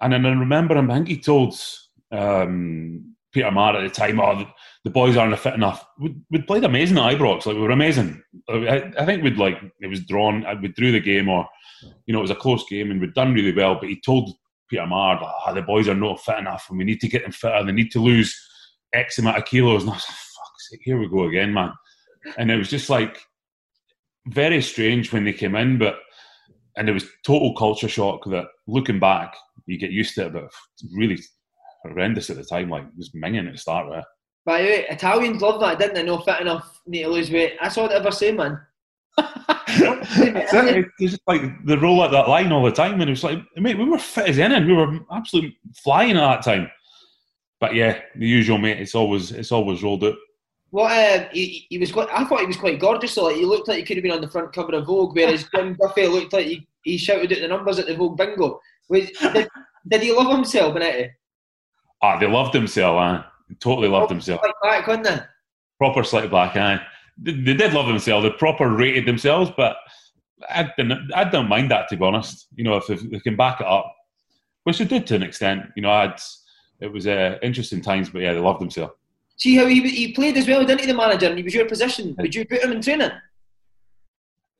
and 0.00 0.12
then 0.12 0.26
I 0.26 0.30
remember 0.30 0.76
him. 0.76 0.90
I 0.90 0.94
think 0.94 1.08
he 1.08 1.20
told 1.20 1.54
um, 2.12 3.14
Peter 3.32 3.50
Marr 3.50 3.76
at 3.76 3.82
the 3.82 3.90
time, 3.90 4.20
"Oh, 4.20 4.46
the, 4.84 4.90
boys 4.90 5.16
aren't 5.16 5.38
fit 5.38 5.54
enough." 5.54 5.84
We'd, 5.98 6.20
we'd 6.30 6.46
played 6.46 6.64
amazing 6.64 6.98
at 6.98 7.14
Ibrox, 7.14 7.46
like 7.46 7.56
we 7.56 7.62
were 7.62 7.70
amazing. 7.70 8.22
I, 8.48 8.92
I 8.98 9.04
think 9.04 9.22
we'd 9.22 9.38
like 9.38 9.58
it 9.80 9.86
was 9.86 10.04
drawn, 10.04 10.44
uh, 10.46 10.54
we 10.60 10.68
drew 10.68 10.92
the 10.92 11.00
game, 11.00 11.28
or 11.28 11.48
you 12.06 12.12
know, 12.12 12.20
it 12.20 12.22
was 12.22 12.30
a 12.30 12.36
close 12.36 12.64
game, 12.68 12.90
and 12.90 13.00
we'd 13.00 13.14
done 13.14 13.34
really 13.34 13.52
well. 13.52 13.76
But 13.76 13.88
he 13.88 14.00
told 14.00 14.30
Peter 14.68 14.86
Marr, 14.86 15.18
"Ah, 15.22 15.52
"The 15.52 15.62
boys 15.62 15.88
are 15.88 15.94
not 15.94 16.20
fit 16.20 16.38
enough, 16.38 16.66
and 16.68 16.78
we 16.78 16.84
need 16.84 17.00
to 17.00 17.08
get 17.08 17.22
them 17.22 17.32
fitter. 17.32 17.54
And 17.54 17.68
they 17.68 17.72
need 17.72 17.92
to 17.92 18.00
lose 18.00 18.38
X 18.92 19.18
amount 19.18 19.38
of 19.38 19.44
kilos." 19.44 19.82
And 19.82 19.90
I 19.90 19.94
was 19.94 20.04
like, 20.08 20.16
"Fuck's 20.16 20.70
sake, 20.70 20.80
here 20.82 20.98
we 20.98 21.08
go 21.08 21.24
again, 21.24 21.52
man." 21.52 21.72
And 22.38 22.50
it 22.50 22.56
was 22.56 22.70
just 22.70 22.90
like 22.90 23.18
very 24.26 24.60
strange 24.62 25.12
when 25.12 25.24
they 25.24 25.32
came 25.32 25.54
in, 25.54 25.78
but 25.78 25.98
and 26.76 26.88
it 26.88 26.92
was 26.92 27.06
total 27.24 27.54
culture 27.54 27.88
shock 27.88 28.24
that 28.26 28.46
looking 28.66 29.00
back, 29.00 29.34
you 29.66 29.78
get 29.78 29.90
used 29.90 30.14
to 30.14 30.26
it, 30.26 30.32
but 30.32 30.50
really 30.94 31.18
horrendous 31.82 32.30
at 32.30 32.36
the 32.36 32.44
time. 32.44 32.70
Like 32.70 32.84
it 32.84 32.96
was 32.96 33.10
minging 33.10 33.46
at 33.46 33.52
the 33.52 33.58
start 33.58 33.88
with. 33.88 34.04
By 34.44 34.62
the 34.62 34.68
way, 34.68 34.86
Italians 34.88 35.42
love 35.42 35.60
that, 35.60 35.78
didn't 35.78 35.94
they? 35.94 36.02
No 36.02 36.18
fit 36.18 36.40
enough, 36.40 36.80
need 36.86 37.02
to 37.02 37.08
lose 37.08 37.30
weight. 37.30 37.56
That's 37.60 37.76
all 37.76 37.88
they 37.88 37.94
ever 37.94 38.10
say, 38.10 38.32
man. 38.32 38.58
it's 39.18 40.92
just 40.98 41.20
like 41.26 41.42
they 41.64 41.76
roll 41.76 42.02
at 42.04 42.10
that 42.12 42.28
line 42.28 42.52
all 42.52 42.64
the 42.64 42.70
time, 42.70 43.00
and 43.00 43.02
it 43.02 43.10
was 43.10 43.24
like, 43.24 43.38
mate, 43.56 43.78
we 43.78 43.84
were 43.84 43.98
fit 43.98 44.28
as 44.28 44.38
anything. 44.38 44.66
We 44.66 44.72
were 44.74 45.00
absolutely 45.12 45.58
flying 45.74 46.16
at 46.16 46.20
that 46.20 46.42
time. 46.42 46.70
But 47.60 47.74
yeah, 47.74 48.00
the 48.16 48.26
usual, 48.26 48.58
mate. 48.58 48.80
It's 48.80 48.94
always 48.94 49.32
it's 49.32 49.52
always 49.52 49.82
rolled 49.82 50.04
out. 50.04 50.14
What 50.70 50.92
uh, 50.92 51.28
he, 51.32 51.66
he 51.68 51.78
was 51.78 51.90
quite. 51.90 52.08
I 52.12 52.24
thought 52.24 52.40
he 52.40 52.46
was 52.46 52.56
quite 52.56 52.78
gorgeous. 52.78 53.12
So 53.12 53.24
like, 53.24 53.36
he 53.36 53.44
looked 53.44 53.68
like 53.68 53.78
he 53.78 53.84
could 53.84 53.96
have 53.96 54.04
been 54.04 54.12
on 54.12 54.20
the 54.20 54.30
front 54.30 54.52
cover 54.52 54.74
of 54.74 54.86
Vogue, 54.86 55.14
whereas 55.14 55.44
Jim 55.54 55.76
Duffy 55.80 56.06
looked 56.06 56.32
like 56.32 56.46
he, 56.46 56.68
he 56.84 56.96
shouted 56.96 57.32
out 57.32 57.40
the 57.40 57.48
numbers 57.48 57.78
at 57.78 57.86
the 57.86 57.96
Vogue 57.96 58.16
bingo. 58.16 58.60
Was, 58.88 59.10
did, 59.32 59.48
did 59.88 60.02
he 60.02 60.12
love 60.12 60.32
himself, 60.32 60.74
Bonetti? 60.74 61.10
Ah, 62.02 62.18
they 62.18 62.26
loved 62.26 62.54
himself, 62.54 62.96
man. 62.96 63.24
Totally 63.58 63.88
loved 63.88 64.10
himself. 64.10 64.40
Back, 64.62 64.86
wasn't 64.86 65.06
they? 65.06 65.20
Proper 65.78 66.04
slick 66.04 66.30
black 66.30 66.56
eye. 66.56 66.80
They, 67.18 67.32
they 67.32 67.54
did 67.54 67.72
love 67.72 67.88
themselves. 67.88 68.24
They 68.24 68.30
proper 68.30 68.68
rated 68.68 69.06
themselves, 69.06 69.50
but 69.56 69.76
I 70.48 70.70
didn't. 70.76 71.10
I 71.14 71.24
don't 71.24 71.48
mind 71.48 71.70
that 71.72 71.88
to 71.88 71.96
be 71.96 72.04
honest. 72.04 72.46
You 72.54 72.64
know, 72.64 72.76
if 72.76 72.86
they, 72.86 72.94
they 72.94 73.20
can 73.20 73.36
back 73.36 73.60
it 73.60 73.66
up, 73.66 73.92
which 74.64 74.78
they 74.78 74.84
did 74.84 75.06
to 75.08 75.16
an 75.16 75.22
extent. 75.24 75.66
You 75.74 75.82
know, 75.82 75.90
I'd, 75.90 76.18
it 76.80 76.92
was 76.92 77.06
uh, 77.06 77.38
interesting 77.42 77.80
times, 77.80 78.08
but 78.08 78.22
yeah, 78.22 78.32
they 78.32 78.40
loved 78.40 78.60
themselves. 78.60 78.94
See 79.40 79.56
how 79.56 79.66
he, 79.66 79.80
he 79.88 80.12
played 80.12 80.36
as 80.36 80.46
well, 80.46 80.64
didn't 80.64 80.80
he, 80.80 80.86
the 80.86 80.94
manager? 80.94 81.26
And 81.26 81.38
he 81.38 81.42
was 81.42 81.54
your 81.54 81.66
position. 81.66 82.14
Would 82.18 82.34
you 82.34 82.44
put 82.44 82.62
him 82.62 82.72
in 82.72 82.82
training? 82.82 83.10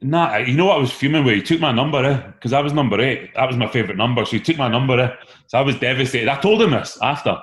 Nah, 0.00 0.38
you 0.38 0.56
know 0.56 0.66
what 0.66 0.78
I 0.78 0.80
was 0.80 0.90
fuming 0.90 1.22
with? 1.24 1.34
He 1.34 1.42
took 1.42 1.60
my 1.60 1.72
number, 1.72 2.32
because 2.32 2.54
eh? 2.54 2.58
I 2.58 2.62
was 2.62 2.72
number 2.72 2.98
eight. 2.98 3.34
That 3.34 3.46
was 3.46 3.58
my 3.58 3.68
favourite 3.68 3.98
number. 3.98 4.24
So 4.24 4.32
he 4.32 4.40
took 4.40 4.56
my 4.56 4.68
number, 4.68 4.98
eh? 4.98 5.14
so 5.48 5.58
I 5.58 5.60
was 5.60 5.78
devastated. 5.78 6.28
I 6.28 6.40
told 6.40 6.62
him 6.62 6.70
this 6.70 6.96
after. 7.02 7.38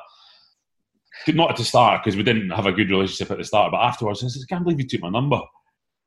Not 1.28 1.52
at 1.52 1.58
the 1.58 1.64
start, 1.64 2.04
because 2.04 2.18
we 2.18 2.24
didn't 2.24 2.50
have 2.50 2.66
a 2.66 2.72
good 2.72 2.90
relationship 2.90 3.30
at 3.32 3.38
the 3.38 3.44
start, 3.44 3.72
but 3.72 3.82
afterwards, 3.82 4.24
I 4.24 4.30
said, 4.30 4.42
I 4.44 4.50
can't 4.50 4.64
believe 4.64 4.80
you 4.80 4.88
took 4.88 5.02
my 5.02 5.10
number. 5.10 5.42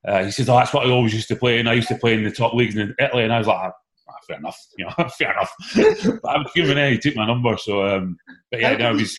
Uh, 0.07 0.25
he 0.25 0.31
says, 0.31 0.49
"Oh, 0.49 0.57
that's 0.57 0.73
what 0.73 0.87
I 0.87 0.90
always 0.90 1.12
used 1.12 1.29
to 1.29 1.37
play." 1.37 1.59
And 1.59 1.69
I 1.69 1.75
used 1.75 1.88
to 1.88 1.99
play 1.99 2.14
in 2.14 2.25
the 2.25 2.31
top 2.31 2.55
leagues 2.55 2.75
in 2.75 2.95
Italy, 2.99 3.25
and 3.25 3.33
I 3.33 3.38
was 3.38 3.47
like, 3.47 3.59
ah, 3.59 3.73
ah 4.09 4.14
"Fair 4.27 4.38
enough, 4.38 4.59
you 4.79 4.87
know, 4.87 5.09
fair 5.19 5.33
enough." 5.33 5.53
but 6.23 6.31
I'm 6.31 6.47
fuming. 6.47 6.79
Eh? 6.79 6.90
He 6.93 6.99
took 6.99 7.16
my 7.16 7.27
number, 7.27 7.57
so 7.59 7.85
um, 7.85 8.16
but 8.51 8.61
yeah, 8.61 8.77
no, 8.77 8.95
was. 8.95 9.19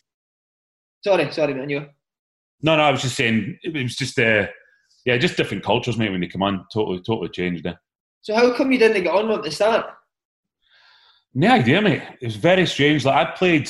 Sorry, 1.04 1.30
sorry, 1.30 1.54
man. 1.54 1.68
You. 1.68 1.86
No, 2.62 2.76
no, 2.76 2.82
I 2.82 2.90
was 2.90 3.02
just 3.02 3.16
saying 3.16 3.58
it 3.62 3.74
was 3.74 3.96
just 3.96 4.18
uh, 4.18 4.46
yeah, 5.04 5.18
just 5.18 5.36
different 5.36 5.64
cultures, 5.64 5.96
mate. 5.96 6.10
When 6.10 6.20
they 6.20 6.28
come 6.28 6.42
on, 6.42 6.66
totally, 6.72 7.00
totally 7.00 7.28
changed. 7.28 7.66
Eh? 7.66 7.74
So 8.20 8.34
how 8.34 8.54
come 8.54 8.70
you 8.70 8.78
didn't 8.78 9.02
get 9.02 9.14
on 9.14 9.30
at 9.30 9.42
the 9.42 9.50
start? 9.50 9.86
No 11.34 11.48
idea, 11.48 11.80
mate. 11.80 12.02
It 12.20 12.26
was 12.26 12.36
very 12.36 12.66
strange. 12.66 13.04
Like 13.04 13.26
I 13.26 13.30
played, 13.32 13.68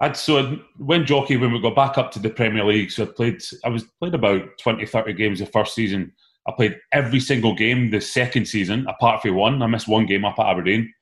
I'd 0.00 0.16
so 0.16 0.58
when 0.76 1.06
jockey 1.06 1.36
when 1.36 1.52
we 1.52 1.60
got 1.60 1.74
back 1.74 1.98
up 1.98 2.12
to 2.12 2.18
the 2.18 2.30
Premier 2.30 2.64
League. 2.64 2.90
So 2.90 3.04
I 3.04 3.06
played, 3.06 3.42
I 3.64 3.68
was 3.68 3.84
played 3.98 4.14
about 4.14 4.42
20, 4.60 4.86
30 4.86 5.12
games 5.14 5.38
the 5.40 5.46
first 5.46 5.74
season. 5.74 6.12
I 6.46 6.52
played 6.52 6.78
every 6.92 7.18
single 7.18 7.54
game 7.54 7.90
the 7.90 8.00
second 8.00 8.46
season, 8.46 8.86
apart 8.86 9.22
from 9.22 9.34
one. 9.34 9.60
I 9.62 9.66
missed 9.66 9.88
one 9.88 10.06
game 10.06 10.24
up 10.24 10.38
at 10.38 10.46
Aberdeen, 10.46 10.92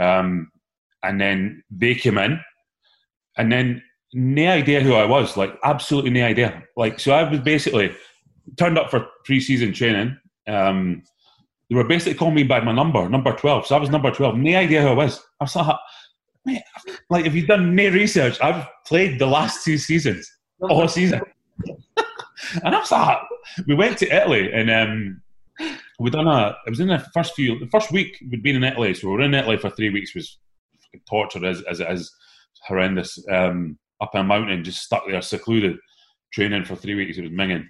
um, 0.00 0.50
and 1.02 1.20
then 1.20 1.62
they 1.70 1.94
came 1.94 2.16
in, 2.16 2.40
and 3.36 3.52
then 3.52 3.82
no 4.14 4.50
idea 4.50 4.80
who 4.80 4.94
I 4.94 5.04
was. 5.04 5.36
Like 5.36 5.54
absolutely 5.64 6.10
no 6.10 6.24
idea. 6.24 6.62
Like 6.76 7.00
so, 7.00 7.12
I 7.12 7.28
was 7.28 7.40
basically 7.40 7.94
turned 8.56 8.78
up 8.78 8.90
for 8.90 9.06
pre-season 9.24 9.72
training. 9.72 10.16
Um, 10.46 11.02
they 11.68 11.76
were 11.76 11.84
basically 11.84 12.14
calling 12.14 12.34
me 12.34 12.44
by 12.44 12.60
my 12.60 12.72
number, 12.72 13.08
number 13.08 13.32
twelve. 13.32 13.66
So 13.66 13.76
I 13.76 13.78
was 13.78 13.90
number 13.90 14.10
twelve. 14.10 14.36
No 14.36 14.56
idea 14.56 14.82
who 14.82 14.88
I 14.88 14.94
was. 14.94 15.20
I 15.40 15.44
was 15.44 15.56
like, 15.56 15.76
mate, 16.46 16.62
like 17.10 17.26
if 17.26 17.34
you've 17.34 17.46
done 17.46 17.74
no 17.74 17.90
research, 17.90 18.38
I've 18.40 18.66
played 18.86 19.18
the 19.18 19.26
last 19.26 19.64
two 19.64 19.76
seasons, 19.76 20.30
all 20.60 20.88
season. 20.88 21.20
and 21.66 22.74
I 22.74 22.78
was 22.78 22.90
like, 22.90 23.18
we 23.66 23.74
went 23.74 23.98
to 23.98 24.06
Italy 24.06 24.50
and 24.52 24.70
um, 24.70 25.22
we 25.98 26.10
done 26.10 26.28
a. 26.28 26.56
It 26.66 26.70
was 26.70 26.80
in 26.80 26.88
the 26.88 27.04
first 27.12 27.34
few, 27.34 27.58
the 27.58 27.66
first 27.66 27.92
week 27.92 28.16
we'd 28.30 28.42
been 28.42 28.56
in 28.56 28.64
Italy, 28.64 28.94
so 28.94 29.08
we 29.08 29.14
were 29.14 29.22
in 29.22 29.34
Italy 29.34 29.58
for 29.58 29.70
three 29.70 29.90
weeks. 29.90 30.14
Was 30.14 30.38
torture 31.08 31.44
as 31.44 31.62
as 31.62 31.80
is 31.80 32.14
horrendous. 32.66 33.18
Um, 33.30 33.78
up 34.00 34.14
in 34.14 34.20
a 34.20 34.24
mountain, 34.24 34.64
just 34.64 34.82
stuck 34.82 35.04
there, 35.06 35.22
secluded, 35.22 35.76
training 36.32 36.64
for 36.64 36.76
three 36.76 36.94
weeks. 36.94 37.18
It 37.18 37.22
was 37.22 37.32
minging. 37.32 37.66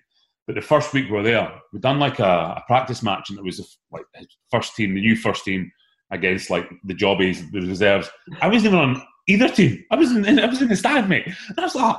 But 0.46 0.54
the 0.54 0.62
first 0.62 0.92
week 0.94 1.06
we 1.06 1.12
were 1.12 1.22
there, 1.22 1.50
we 1.72 1.78
done 1.78 1.98
like 1.98 2.20
a, 2.20 2.24
a 2.24 2.64
practice 2.66 3.02
match, 3.02 3.30
and 3.30 3.38
it 3.38 3.44
was 3.44 3.58
the, 3.58 3.66
like 3.92 4.04
first 4.50 4.74
team, 4.74 4.94
the 4.94 5.00
new 5.00 5.16
first 5.16 5.44
team 5.44 5.70
against 6.10 6.48
like 6.48 6.68
the 6.84 6.94
jobbies, 6.94 7.50
the 7.50 7.60
reserves. 7.60 8.08
I 8.40 8.48
wasn't 8.48 8.72
even 8.72 8.78
on 8.78 9.02
either 9.28 9.48
team. 9.48 9.84
I 9.90 9.96
was 9.96 10.10
in, 10.10 10.38
I 10.38 10.46
was 10.46 10.62
in 10.62 10.68
the 10.68 10.76
stand, 10.76 11.08
mate. 11.08 11.26
And 11.26 11.58
I 11.58 11.62
was 11.62 11.74
like, 11.74 11.96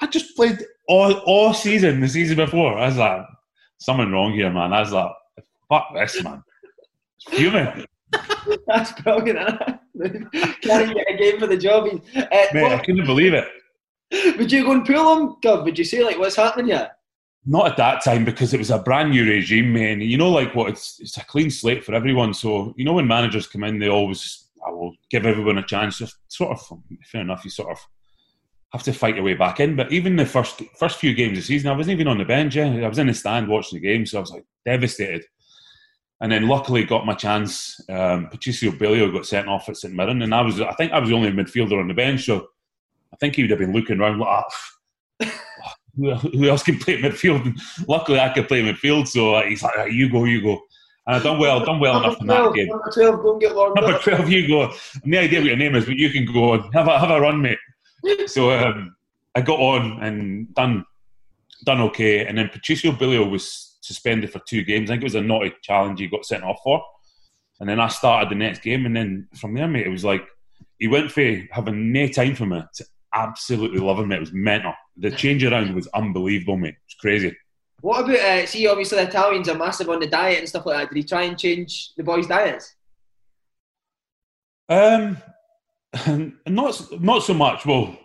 I 0.00 0.06
just 0.06 0.36
played 0.36 0.64
all 0.88 1.14
all 1.26 1.52
season, 1.52 2.00
the 2.00 2.08
season 2.08 2.36
before. 2.36 2.78
I 2.78 2.86
was 2.86 2.96
like, 2.96 3.26
something 3.78 4.12
wrong 4.12 4.34
here, 4.34 4.50
man. 4.50 4.72
I 4.72 4.80
was 4.80 4.92
like, 4.92 5.10
fuck 5.68 5.88
this, 5.94 6.22
man. 6.22 6.42
It's 7.26 7.38
human. 7.38 7.84
That's 8.66 8.92
brilliant. 9.02 9.38
Can't 10.62 10.94
get 10.94 11.10
a 11.10 11.16
game 11.18 11.38
for 11.38 11.46
the 11.46 11.56
jobbies. 11.56 12.00
Uh, 12.14 12.24
Mate, 12.52 12.62
what, 12.62 12.72
I 12.72 12.78
couldn't 12.78 13.06
believe 13.06 13.34
it. 13.34 13.48
Would 14.38 14.50
you 14.50 14.64
go 14.64 14.72
and 14.72 14.84
pull 14.84 15.14
them, 15.14 15.36
Gov? 15.42 15.64
Would 15.64 15.78
you 15.78 15.84
say 15.84 16.02
like 16.02 16.18
what's 16.18 16.36
happening 16.36 16.66
here? 16.66 16.90
Not 17.46 17.68
at 17.68 17.76
that 17.78 18.04
time 18.04 18.24
because 18.24 18.52
it 18.52 18.58
was 18.58 18.70
a 18.70 18.78
brand 18.78 19.10
new 19.10 19.24
regime, 19.24 19.72
man. 19.72 20.00
You 20.00 20.18
know, 20.18 20.30
like 20.30 20.54
what 20.54 20.70
it's 20.70 21.00
it's 21.00 21.16
a 21.16 21.24
clean 21.24 21.50
slate 21.50 21.84
for 21.84 21.94
everyone. 21.94 22.34
So 22.34 22.74
you 22.76 22.84
know, 22.84 22.94
when 22.94 23.06
managers 23.06 23.46
come 23.46 23.64
in, 23.64 23.78
they 23.78 23.88
always 23.88 24.48
I 24.66 24.70
will 24.70 24.94
give 25.10 25.26
everyone 25.26 25.58
a 25.58 25.62
chance. 25.62 25.98
Just 25.98 26.16
sort 26.28 26.58
of 26.58 26.78
fair 27.04 27.22
enough. 27.22 27.44
You 27.44 27.50
sort 27.50 27.70
of 27.70 27.78
have 28.72 28.82
to 28.84 28.92
fight 28.92 29.16
your 29.16 29.24
way 29.24 29.34
back 29.34 29.60
in. 29.60 29.76
But 29.76 29.92
even 29.92 30.16
the 30.16 30.26
first 30.26 30.62
first 30.78 30.98
few 30.98 31.14
games 31.14 31.38
of 31.38 31.42
the 31.44 31.46
season, 31.46 31.70
I 31.70 31.76
wasn't 31.76 31.94
even 31.94 32.08
on 32.08 32.18
the 32.18 32.24
bench. 32.24 32.56
Yeah. 32.56 32.66
I 32.66 32.88
was 32.88 32.98
in 32.98 33.06
the 33.06 33.14
stand 33.14 33.48
watching 33.48 33.80
the 33.80 33.88
game, 33.88 34.06
so 34.06 34.18
I 34.18 34.20
was 34.20 34.30
like 34.30 34.44
devastated. 34.64 35.24
And 36.20 36.30
then 36.30 36.48
luckily 36.48 36.84
got 36.84 37.06
my 37.06 37.14
chance. 37.14 37.80
Um, 37.88 38.26
Patrizio 38.26 38.76
Billio 38.76 39.10
got 39.10 39.24
sent 39.24 39.48
off 39.48 39.68
at 39.68 39.76
St 39.76 39.94
Mirren, 39.94 40.22
and 40.22 40.34
I 40.34 40.42
was 40.42 40.60
I 40.60 40.72
think 40.72 40.92
I 40.92 40.98
was 40.98 41.08
the 41.08 41.14
only 41.14 41.30
midfielder 41.30 41.80
on 41.80 41.88
the 41.88 41.94
bench. 41.94 42.26
So 42.26 42.48
I 43.12 43.16
think 43.16 43.36
he 43.36 43.42
would 43.42 43.50
have 43.50 43.58
been 43.58 43.72
looking 43.72 44.00
around 44.00 44.18
like, 44.18 44.44
oh, 44.44 45.30
who 45.96 46.48
else 46.48 46.62
can 46.62 46.78
play 46.78 47.00
midfield? 47.00 47.44
And 47.44 47.60
luckily, 47.88 48.20
I 48.20 48.32
could 48.32 48.48
play 48.48 48.62
midfield. 48.62 49.08
So 49.08 49.34
uh, 49.34 49.42
he's 49.44 49.62
like, 49.62 49.76
right, 49.76 49.92
you 49.92 50.10
go, 50.10 50.24
you 50.24 50.42
go. 50.42 50.60
And 51.06 51.16
I 51.16 51.22
done 51.22 51.38
well, 51.38 51.64
done 51.64 51.80
well 51.80 51.98
enough 51.98 52.20
in 52.20 52.26
that 52.26 52.54
game. 52.54 52.68
Number 52.68 52.90
twelve, 52.94 53.22
go 53.22 53.32
and 53.32 53.40
get 53.40 53.56
long. 53.56 53.74
Number 53.80 53.98
twelve, 53.98 54.28
you 54.28 54.46
go. 54.46 54.72
No 55.04 55.20
idea 55.20 55.40
what 55.40 55.48
your 55.48 55.56
name 55.56 55.74
is, 55.74 55.86
but 55.86 55.96
you 55.96 56.10
can 56.10 56.24
go 56.26 56.52
on. 56.52 56.70
Have 56.72 56.88
a 56.88 56.98
have 56.98 57.10
a 57.10 57.20
run, 57.20 57.40
mate. 57.40 57.58
so 58.26 58.50
um, 58.50 58.94
I 59.34 59.40
got 59.40 59.58
on 59.58 60.02
and 60.02 60.54
done 60.54 60.84
done 61.64 61.80
okay. 61.82 62.26
And 62.26 62.38
then 62.38 62.48
Patrizio 62.48 62.96
Billio 62.96 63.28
was 63.30 63.78
suspended 63.80 64.30
for 64.30 64.40
two 64.46 64.62
games. 64.62 64.90
I 64.90 64.94
think 64.94 65.02
it 65.02 65.06
was 65.06 65.14
a 65.14 65.22
naughty 65.22 65.52
challenge 65.62 66.00
he 66.00 66.06
got 66.06 66.24
sent 66.24 66.44
off 66.44 66.60
for. 66.62 66.82
And 67.58 67.68
then 67.68 67.80
I 67.80 67.88
started 67.88 68.30
the 68.30 68.36
next 68.36 68.62
game, 68.62 68.86
and 68.86 68.96
then 68.96 69.28
from 69.38 69.54
there, 69.54 69.68
mate, 69.68 69.86
it 69.86 69.90
was 69.90 70.04
like 70.04 70.26
he 70.78 70.88
went 70.88 71.10
for 71.10 71.22
having 71.50 71.92
no 71.92 72.08
time 72.08 72.34
for 72.34 72.46
me 72.46 72.62
to 72.74 72.86
absolutely 73.14 73.78
loving 73.78 74.08
me. 74.08 74.16
It 74.16 74.20
was 74.20 74.32
mental. 74.32 74.74
The 74.96 75.10
change 75.10 75.44
around 75.44 75.74
was 75.74 75.88
unbelievable, 75.88 76.56
mate. 76.56 76.74
It 76.74 76.76
was 76.86 76.96
crazy. 77.00 77.36
What 77.80 78.04
about, 78.04 78.16
uh, 78.16 78.46
see, 78.46 78.66
obviously 78.66 78.98
the 78.98 79.08
Italians 79.08 79.48
are 79.48 79.56
massive 79.56 79.88
on 79.88 80.00
the 80.00 80.06
diet 80.06 80.40
and 80.40 80.48
stuff 80.48 80.66
like 80.66 80.76
that. 80.76 80.88
Did 80.90 81.02
he 81.02 81.08
try 81.08 81.22
and 81.22 81.38
change 81.38 81.92
the 81.96 82.02
boys' 82.02 82.26
diets? 82.26 82.74
Um, 84.68 85.16
not 86.46 86.80
not 87.00 87.22
so 87.22 87.34
much. 87.34 87.66
Well, 87.66 87.96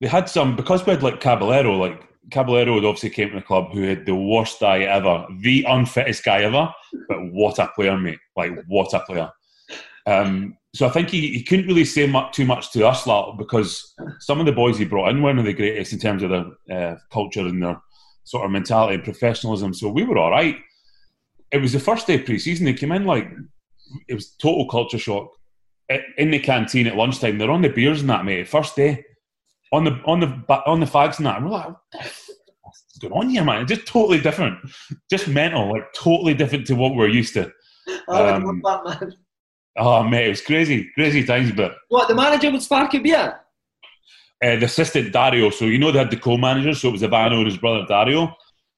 they 0.00 0.08
had 0.08 0.28
some 0.28 0.56
because 0.56 0.86
we 0.86 0.92
had 0.92 1.02
like 1.02 1.20
Caballero. 1.20 1.76
Like 1.76 2.02
Caballero 2.30 2.76
had 2.76 2.84
obviously 2.84 3.10
came 3.10 3.30
to 3.30 3.36
the 3.36 3.42
club 3.42 3.72
who 3.72 3.82
had 3.82 4.06
the 4.06 4.14
worst 4.14 4.60
diet 4.60 4.88
ever, 4.88 5.26
the 5.40 5.64
unfittest 5.68 6.24
guy 6.24 6.42
ever. 6.42 6.72
But 7.08 7.18
what 7.32 7.58
a 7.58 7.68
player, 7.74 7.98
mate! 7.98 8.20
Like 8.36 8.52
what 8.66 8.94
a 8.94 9.00
player. 9.00 9.30
Um, 10.06 10.56
so 10.74 10.86
I 10.86 10.90
think 10.90 11.10
he, 11.10 11.28
he 11.34 11.42
couldn't 11.42 11.66
really 11.66 11.84
say 11.84 12.06
much, 12.06 12.34
too 12.34 12.46
much 12.46 12.72
to 12.72 12.86
us 12.86 13.06
lot 13.06 13.36
because 13.36 13.94
some 14.20 14.40
of 14.40 14.46
the 14.46 14.52
boys 14.52 14.78
he 14.78 14.86
brought 14.86 15.10
in 15.10 15.22
weren't 15.22 15.38
of 15.38 15.44
the 15.44 15.52
greatest 15.52 15.92
in 15.92 15.98
terms 15.98 16.22
of 16.22 16.30
their 16.30 16.46
uh, 16.92 16.96
culture 17.10 17.46
and 17.46 17.62
their 17.62 17.80
sort 18.24 18.44
of 18.44 18.50
mentality 18.50 18.94
and 18.94 19.04
professionalism. 19.04 19.74
So 19.74 19.88
we 19.88 20.04
were 20.04 20.16
all 20.16 20.30
right. 20.30 20.56
It 21.50 21.58
was 21.58 21.72
the 21.72 21.80
first 21.80 22.06
day 22.06 22.14
of 22.14 22.24
pre-season. 22.24 22.64
They 22.64 22.72
came 22.72 22.92
in 22.92 23.04
like 23.04 23.28
it 24.08 24.14
was 24.14 24.30
total 24.36 24.66
culture 24.68 24.98
shock. 24.98 25.28
In 26.16 26.30
the 26.30 26.38
canteen 26.38 26.86
at 26.86 26.96
lunchtime, 26.96 27.36
they're 27.36 27.50
on 27.50 27.60
the 27.60 27.68
beers 27.68 28.00
and 28.00 28.08
that, 28.08 28.24
mate. 28.24 28.48
First 28.48 28.74
day 28.76 29.04
on 29.72 29.84
the 29.84 30.00
on 30.06 30.20
the 30.20 30.26
on 30.66 30.80
the 30.80 30.86
fags 30.86 31.18
and 31.18 31.26
that. 31.26 31.36
And 31.36 31.44
we're 31.44 31.52
like, 31.52 31.74
what's 32.62 32.98
going 32.98 33.12
on 33.12 33.28
here, 33.28 33.44
man? 33.44 33.62
It's 33.62 33.72
just 33.72 33.86
totally 33.86 34.20
different, 34.20 34.58
just 35.10 35.28
mental, 35.28 35.70
like 35.70 35.92
totally 35.94 36.32
different 36.32 36.66
to 36.68 36.74
what 36.76 36.94
we're 36.94 37.08
used 37.08 37.34
to. 37.34 37.52
Um, 38.08 38.62
that, 38.64 39.00
man. 39.00 39.14
Oh 39.76 40.02
mate, 40.02 40.26
it 40.26 40.30
was 40.30 40.42
crazy, 40.42 40.90
crazy 40.94 41.24
times. 41.24 41.52
But 41.52 41.76
what 41.88 42.08
the 42.08 42.14
manager 42.14 42.50
was 42.50 42.64
Sparky 42.64 42.98
Beer? 42.98 43.40
Uh, 44.44 44.56
the 44.56 44.64
assistant 44.64 45.12
Dario. 45.12 45.50
So 45.50 45.66
you 45.66 45.78
know 45.78 45.92
they 45.92 45.98
had 45.98 46.10
the 46.10 46.16
co-manager, 46.16 46.74
so 46.74 46.88
it 46.88 46.92
was 46.92 47.02
Ivano 47.02 47.38
and 47.38 47.46
his 47.46 47.56
brother 47.56 47.86
Dario. 47.86 48.34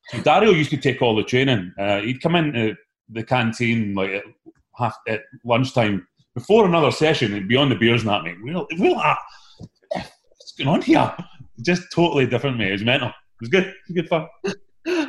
So 0.08 0.20
Dario 0.20 0.50
used 0.50 0.70
to 0.70 0.76
take 0.76 1.00
all 1.00 1.16
the 1.16 1.24
training. 1.24 1.72
Uh, 1.78 2.00
he'd 2.00 2.20
come 2.20 2.36
into 2.36 2.76
the 3.08 3.24
canteen 3.24 3.94
like 3.94 4.10
at, 4.10 4.24
half, 4.76 4.96
at 5.08 5.22
lunchtime 5.44 6.06
before 6.34 6.66
another 6.66 6.90
session 6.90 7.32
and 7.34 7.48
be 7.48 7.56
on 7.56 7.68
the 7.68 7.74
beers 7.74 8.02
and 8.02 8.10
that. 8.10 8.22
Mate, 8.22 8.36
we're, 8.42 8.66
we're 8.78 8.94
like, 8.94 9.18
what's 9.90 10.52
going 10.58 10.68
on 10.68 10.82
here? 10.82 11.14
just 11.62 11.90
totally 11.92 12.26
different, 12.26 12.58
mate. 12.58 12.68
It 12.68 12.72
was 12.72 12.84
mental. 12.84 13.08
It 13.08 13.14
was 13.40 13.48
good. 13.48 13.64
It 13.64 13.74
was 13.88 13.94
good 13.94 14.08
fun. 14.08 14.26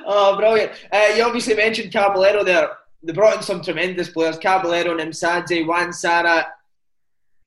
oh, 0.05 0.35
brilliant! 0.37 0.71
Uh, 0.91 1.13
you 1.15 1.23
obviously 1.23 1.55
mentioned 1.55 1.91
Caballero 1.91 2.43
there. 2.43 2.69
They 3.05 3.13
brought 3.13 3.37
in 3.37 3.43
some 3.43 3.61
tremendous 3.61 4.09
players: 4.09 4.37
Caballero, 4.37 4.97
Nemsadze, 4.97 5.65
Juan 5.65 5.93
Sara. 5.93 6.47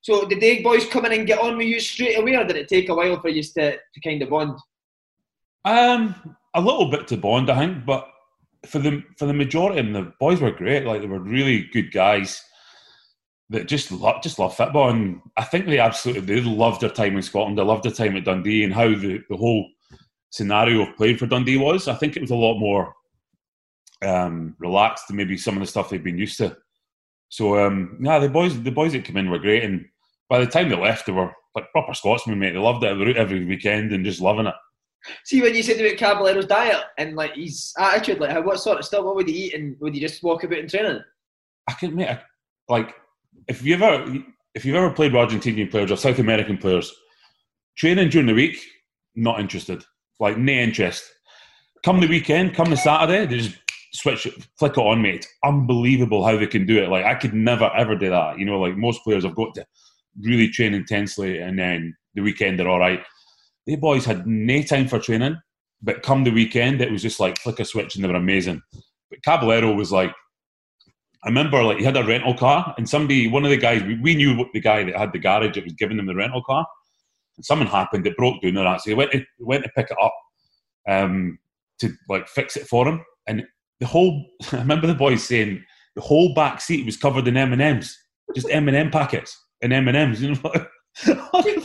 So 0.01 0.27
did 0.27 0.41
they 0.41 0.63
boys 0.63 0.87
come 0.87 1.07
in 1.07 1.13
and 1.13 1.27
get 1.27 1.41
on 1.41 1.57
with 1.57 1.67
you 1.67 1.81
straight 1.81 2.19
away, 2.19 2.37
or 2.37 2.45
did 2.45 2.57
it 2.57 2.69
take 2.69 2.89
a 2.89 2.95
while 2.95 3.21
for 3.21 3.29
you 3.29 3.43
to, 3.43 3.73
to 3.73 4.01
kind 4.03 4.23
of 4.23 4.31
bond? 4.31 4.59
Um, 5.65 6.37
a 6.55 6.61
little 6.61 6.91
bit 6.91 7.09
to 7.09 7.17
bond, 7.17 7.51
I 7.51 7.59
think, 7.59 7.85
but 7.85 8.09
for 8.67 8.79
the 8.79 9.03
for 9.17 9.27
the 9.27 9.33
majority, 9.33 9.81
and 9.81 9.95
the 9.95 10.13
boys 10.21 10.41
were 10.41 10.51
great. 10.51 10.87
Like 10.87 11.01
they 11.01 11.09
were 11.09 11.19
really 11.19 11.69
good 11.73 11.93
guys 11.93 12.43
that 13.51 13.67
just 13.67 13.91
love, 13.91 14.23
just 14.23 14.39
love 14.39 14.57
football, 14.57 14.91
and 14.91 15.21
I 15.37 15.45
think 15.45 15.67
they 15.67 15.79
absolutely 15.79 16.23
they 16.23 16.41
loved 16.41 16.81
their 16.81 16.91
time 16.91 17.17
in 17.17 17.23
Scotland. 17.23 17.59
They 17.59 17.63
loved 17.63 17.85
their 17.85 17.93
time 17.93 18.17
at 18.17 18.25
Dundee 18.25 18.65
and 18.65 18.73
how 18.73 18.89
the, 18.89 19.23
the 19.29 19.37
whole 19.37 19.67
scenario 20.31 20.83
of 20.87 20.97
playing 20.97 21.17
for 21.17 21.27
Dundee 21.27 21.57
was. 21.57 21.89
I 21.89 21.95
think 21.95 22.17
it 22.17 22.21
was 22.23 22.31
a 22.31 22.37
lot 22.37 22.59
more 22.59 22.95
um, 24.05 24.55
relaxed 24.59 25.09
to 25.09 25.15
maybe 25.15 25.37
some 25.37 25.57
of 25.57 25.61
the 25.61 25.67
stuff 25.67 25.91
they've 25.91 26.03
been 26.03 26.19
used 26.19 26.39
to. 26.39 26.57
So 27.29 27.59
um, 27.59 27.99
yeah, 28.01 28.19
the 28.19 28.29
boys 28.29 28.61
the 28.63 28.71
boys 28.71 28.93
that 28.93 29.05
came 29.05 29.17
in 29.17 29.31
were 29.31 29.39
great, 29.39 29.65
and 29.65 29.85
by 30.29 30.39
the 30.39 30.47
time 30.47 30.69
they 30.69 30.77
left, 30.77 31.07
they 31.07 31.13
were 31.13 31.33
like 31.55 31.71
proper 31.73 31.95
Scotsmen, 31.95 32.39
mate. 32.39 32.53
They 32.53 32.59
loved 32.59 32.85
it 32.85 33.17
every 33.17 33.45
weekend 33.45 33.93
and 33.93 34.05
just 34.05 34.21
loving 34.21 34.47
it. 34.47 34.55
See 35.25 35.41
when 35.41 35.55
you 35.55 35.63
said 35.63 35.81
about 35.81 35.99
Caballero's 35.99 36.47
diet 36.47 36.83
and 36.99 37.17
like 37.17 37.35
his 37.35 37.73
attitude, 37.79 38.21
like 38.21 38.45
what 38.45 38.59
sort 38.59 38.79
of 38.79 38.85
stuff, 38.85 39.05
what 39.05 39.17
would 39.17 39.29
he 39.29 39.47
eat, 39.47 39.55
and 39.55 39.77
would 39.81 39.95
he 39.95 40.01
just 40.01 40.23
walk 40.23 40.45
about 40.45 40.59
in 40.59 40.69
training? 40.69 41.01
I 41.69 41.73
can 41.75 41.95
mate, 41.95 42.09
I, 42.09 42.23
like 42.69 42.95
if 43.47 43.63
you 43.63 43.75
ever 43.75 44.23
if 44.55 44.65
you've 44.65 44.77
ever 44.77 44.91
played 44.91 45.13
with 45.13 45.29
Argentinian 45.29 45.71
players 45.71 45.91
or 45.93 45.97
South 45.97 46.19
American 46.19 46.59
players, 46.59 46.93
training 47.77 48.09
during 48.09 48.27
the 48.27 48.35
week, 48.35 48.59
not 49.15 49.41
interested. 49.41 49.85
Like 50.19 50.37
no 50.37 50.53
interest. 50.53 51.05
Come 51.85 52.01
the 52.01 52.09
weekend, 52.09 52.55
come 52.55 52.71
the 52.71 52.77
Saturday, 52.77 53.27
they 53.27 53.39
just 53.39 53.57
switch 53.93 54.27
it, 54.27 54.35
flick 54.59 54.73
it 54.73 54.81
on, 54.81 55.03
mate. 55.03 55.27
Unbelievable 55.45 56.25
how 56.25 56.37
they 56.37 56.47
can 56.47 56.67
do 56.67 56.83
it. 56.83 56.89
Like 56.89 57.05
I 57.05 57.15
could 57.15 57.35
never 57.35 57.71
ever 57.77 57.97
do 57.97 58.11
that. 58.11 58.39
You 58.39 58.45
know, 58.45 58.61
like 58.61 58.77
most 58.77 59.03
players 59.05 59.25
have 59.25 59.35
got 59.35 59.55
to 59.55 59.67
really 60.21 60.49
train 60.49 60.75
intensely 60.75 61.39
and 61.39 61.59
then 61.59 61.97
the 62.15 62.23
weekend 62.23 62.59
they're 62.59 62.69
all 62.69 62.81
right. 62.81 63.01
The 63.67 63.77
boys 63.77 64.05
had 64.05 64.27
no 64.27 64.63
time 64.63 64.89
for 64.89 64.99
training, 64.99 65.37
but 65.83 66.03
come 66.03 66.25
the 66.25 66.31
weekend 66.31 66.81
it 66.81 66.91
was 66.91 67.03
just 67.03 67.21
like 67.21 67.39
flick 67.39 67.61
a 67.61 67.65
switch 67.65 67.95
and 67.95 68.05
they 68.05 68.09
were 68.09 68.15
amazing. 68.15 68.63
But 69.11 69.23
Caballero 69.23 69.73
was 69.75 69.93
like 69.93 70.13
I 71.25 71.29
remember 71.29 71.63
like 71.65 71.79
he 71.79 71.85
had 71.85 71.97
a 71.97 72.05
rental 72.05 72.35
car 72.35 72.75
and 72.79 72.89
somebody, 72.89 73.29
one 73.29 73.45
of 73.45 73.51
the 73.51 73.57
guys, 73.57 73.83
we, 73.83 73.99
we 73.99 74.15
knew 74.15 74.47
the 74.53 74.61
guy 74.61 74.85
that 74.85 74.97
had 74.97 75.13
the 75.13 75.19
garage 75.19 75.57
that 75.57 75.65
was 75.65 75.73
giving 75.73 75.97
them 75.97 76.07
the 76.07 76.15
rental 76.15 76.43
car. 76.43 76.65
And 77.37 77.45
something 77.45 77.67
happened, 77.67 78.07
it 78.07 78.17
broke 78.17 78.41
down 78.41 78.55
there. 78.55 78.79
So 78.79 78.91
he 78.91 78.95
went 78.95 79.11
to, 79.13 79.25
went 79.41 79.65
to 79.65 79.71
pick 79.77 79.91
it 79.91 79.97
up 80.01 80.15
um, 80.89 81.39
to 81.81 81.91
like 82.09 82.29
fix 82.29 82.57
it 82.57 82.69
for 82.69 82.87
him. 82.87 83.05
And 83.27 83.45
the 83.81 83.87
whole, 83.87 84.27
I 84.53 84.59
remember 84.59 84.87
the 84.87 84.95
boys 84.95 85.25
saying 85.25 85.65
the 85.95 86.03
whole 86.03 86.35
back 86.35 86.61
seat 86.61 86.87
was 86.87 86.97
covered 86.97 87.29
in 87.29 87.37
M&Ms, 87.37 87.97
just 88.35 88.51
M&M 88.51 88.91
packets 88.91 89.37
and 89.63 89.73
M&Ms. 89.73 90.23
You 90.23 90.35
know, 90.35 90.53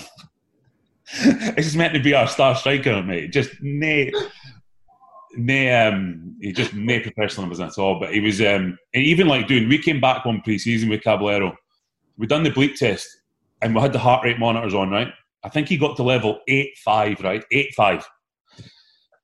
it's 1.16 1.68
just 1.68 1.78
meant 1.78 1.94
to 1.94 2.02
be 2.02 2.14
our 2.14 2.28
star 2.28 2.56
striker, 2.56 3.04
mate. 3.04 3.32
Just 3.32 3.52
nay 3.62 4.12
no, 5.36 5.90
um, 5.90 6.36
he 6.42 6.52
just 6.52 6.74
no 6.74 7.00
professionalism 7.00 7.68
at 7.68 7.78
all. 7.78 8.00
But 8.00 8.14
he 8.14 8.20
was 8.20 8.42
um, 8.42 8.78
even 8.94 9.28
like 9.28 9.48
doing. 9.48 9.68
We 9.68 9.78
came 9.78 10.00
back 10.00 10.26
one 10.26 10.42
pre-season 10.42 10.90
with 10.90 11.04
Caballero. 11.04 11.56
We 12.18 12.28
done 12.28 12.44
the 12.44 12.52
bleep 12.52 12.76
test, 12.76 13.08
and 13.62 13.74
we 13.74 13.82
had 13.82 13.94
the 13.94 14.00
heart 14.00 14.24
rate 14.24 14.40
monitors 14.40 14.74
on. 14.74 14.92
Right, 14.92 15.12
I 15.44 15.50
think 15.50 15.68
he 15.68 15.78
got 15.78 15.96
to 15.98 16.04
level 16.04 16.40
eight 16.48 16.78
five. 16.84 17.20
Right, 17.22 17.44
eight 17.52 17.74
five. 17.76 18.08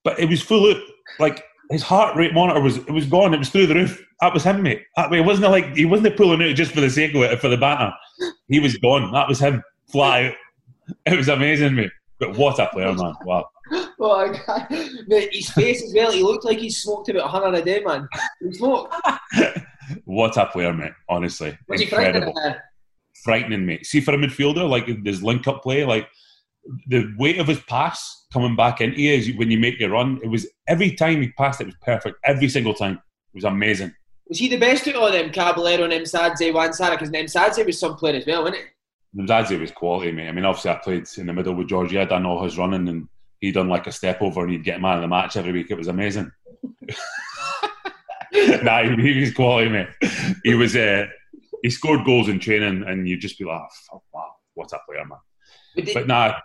But 0.03 0.19
it 0.19 0.29
was 0.29 0.41
full 0.41 0.69
of 0.69 0.77
like 1.19 1.43
his 1.69 1.83
heart 1.83 2.15
rate 2.15 2.33
monitor 2.33 2.59
was 2.59 2.77
it 2.77 2.91
was 2.91 3.05
gone. 3.05 3.33
It 3.33 3.37
was 3.39 3.49
through 3.49 3.67
the 3.67 3.75
roof. 3.75 4.03
That 4.21 4.33
was 4.33 4.43
him, 4.43 4.63
mate. 4.63 4.83
That, 4.95 5.13
it 5.13 5.21
wasn't 5.21 5.51
like 5.51 5.75
he 5.75 5.85
wasn't 5.85 6.17
pulling 6.17 6.41
it 6.41 6.53
just 6.55 6.71
for 6.71 6.81
the 6.81 6.89
sake 6.89 7.13
of 7.13 7.21
it 7.21 7.39
for 7.39 7.47
the 7.47 7.57
banter. 7.57 7.93
He 8.47 8.59
was 8.59 8.77
gone. 8.77 9.11
That 9.11 9.27
was 9.27 9.39
him. 9.39 9.61
Fly 9.91 10.25
out. 10.27 10.33
It 11.05 11.17
was 11.17 11.29
amazing, 11.29 11.75
mate. 11.75 11.91
But 12.19 12.35
what 12.35 12.59
a 12.59 12.67
player, 12.67 12.93
man! 12.93 13.13
Wow. 13.23 13.45
Oh, 14.01 14.33
mate, 15.07 15.29
his 15.31 15.51
face 15.51 15.83
as 15.83 15.93
well. 15.93 16.11
He 16.11 16.23
looked 16.23 16.45
like 16.45 16.57
he 16.57 16.71
smoked 16.71 17.09
about 17.09 17.29
hundred 17.29 17.59
a 17.59 17.61
day, 17.61 17.81
man. 17.85 18.07
He 18.41 18.53
smoked. 18.53 18.95
what 20.05 20.37
a 20.37 20.45
player, 20.47 20.73
mate! 20.73 20.93
Honestly, 21.07 21.55
Was 21.67 21.81
incredible. 21.81 22.33
Frightening, 22.33 22.59
frightening, 23.23 23.65
mate. 23.65 23.85
See, 23.85 24.01
for 24.01 24.13
a 24.13 24.17
midfielder, 24.17 24.67
like 24.67 25.03
this 25.03 25.21
link-up 25.21 25.61
play, 25.61 25.85
like 25.85 26.07
the 26.87 27.13
weight 27.17 27.39
of 27.39 27.47
his 27.47 27.59
pass 27.61 28.25
coming 28.31 28.55
back 28.55 28.81
into 28.81 29.01
you 29.01 29.13
is 29.13 29.35
when 29.37 29.51
you 29.51 29.59
make 29.59 29.79
your 29.79 29.91
run. 29.91 30.19
It 30.23 30.27
was 30.27 30.47
every 30.67 30.95
time 30.95 31.21
he 31.21 31.31
passed, 31.31 31.61
it 31.61 31.67
was 31.67 31.75
perfect. 31.81 32.17
Every 32.25 32.49
single 32.49 32.73
time, 32.73 32.93
it 32.93 33.35
was 33.35 33.43
amazing. 33.43 33.93
Was 34.27 34.37
he 34.37 34.47
the 34.47 34.57
best 34.57 34.85
of 34.87 34.95
all 34.95 35.11
them, 35.11 35.31
Caballero 35.31 35.85
and 35.85 35.93
Nemsadze, 35.93 36.53
Juan 36.53 36.73
Sara? 36.73 36.95
Because 36.95 37.09
Nemsadze 37.09 37.65
was 37.65 37.79
some 37.79 37.95
player 37.95 38.17
as 38.17 38.27
well, 38.27 38.43
wasn't 38.43 38.61
it? 38.61 38.67
Nemsadze 39.17 39.59
was 39.59 39.71
quality, 39.71 40.11
mate. 40.11 40.27
I 40.27 40.31
mean, 40.31 40.45
obviously, 40.45 40.71
I 40.71 40.75
played 40.75 41.07
in 41.17 41.25
the 41.25 41.33
middle 41.33 41.55
with 41.55 41.67
Georgie. 41.67 41.99
I 41.99 42.05
done 42.05 42.27
all 42.27 42.43
his 42.43 42.57
running 42.57 42.87
and 42.87 43.07
he'd 43.39 43.55
done 43.55 43.69
like 43.69 43.87
a 43.87 43.91
step 43.91 44.21
over 44.21 44.41
and 44.41 44.51
he'd 44.51 44.63
get 44.63 44.81
man 44.81 44.97
of 44.97 45.01
the 45.01 45.07
match 45.07 45.35
every 45.35 45.51
week. 45.51 45.71
It 45.71 45.77
was 45.77 45.87
amazing. 45.87 46.31
nah, 48.63 48.83
he, 48.83 49.19
was 49.19 49.33
quality, 49.33 49.69
mate. 49.69 49.87
He 50.43 50.53
was. 50.53 50.75
Uh, 50.75 51.07
he 51.63 51.69
scored 51.69 52.05
goals 52.05 52.29
in 52.29 52.39
training, 52.39 52.83
and 52.87 53.07
you'd 53.07 53.21
just 53.21 53.37
be 53.37 53.45
like, 53.45 53.61
oh, 53.91 54.01
"Wow, 54.13 54.31
what 54.53 54.71
a 54.71 54.79
player, 54.87 55.05
man!" 55.05 55.19
But, 55.75 55.89
but 55.93 56.07
nah, 56.07 56.35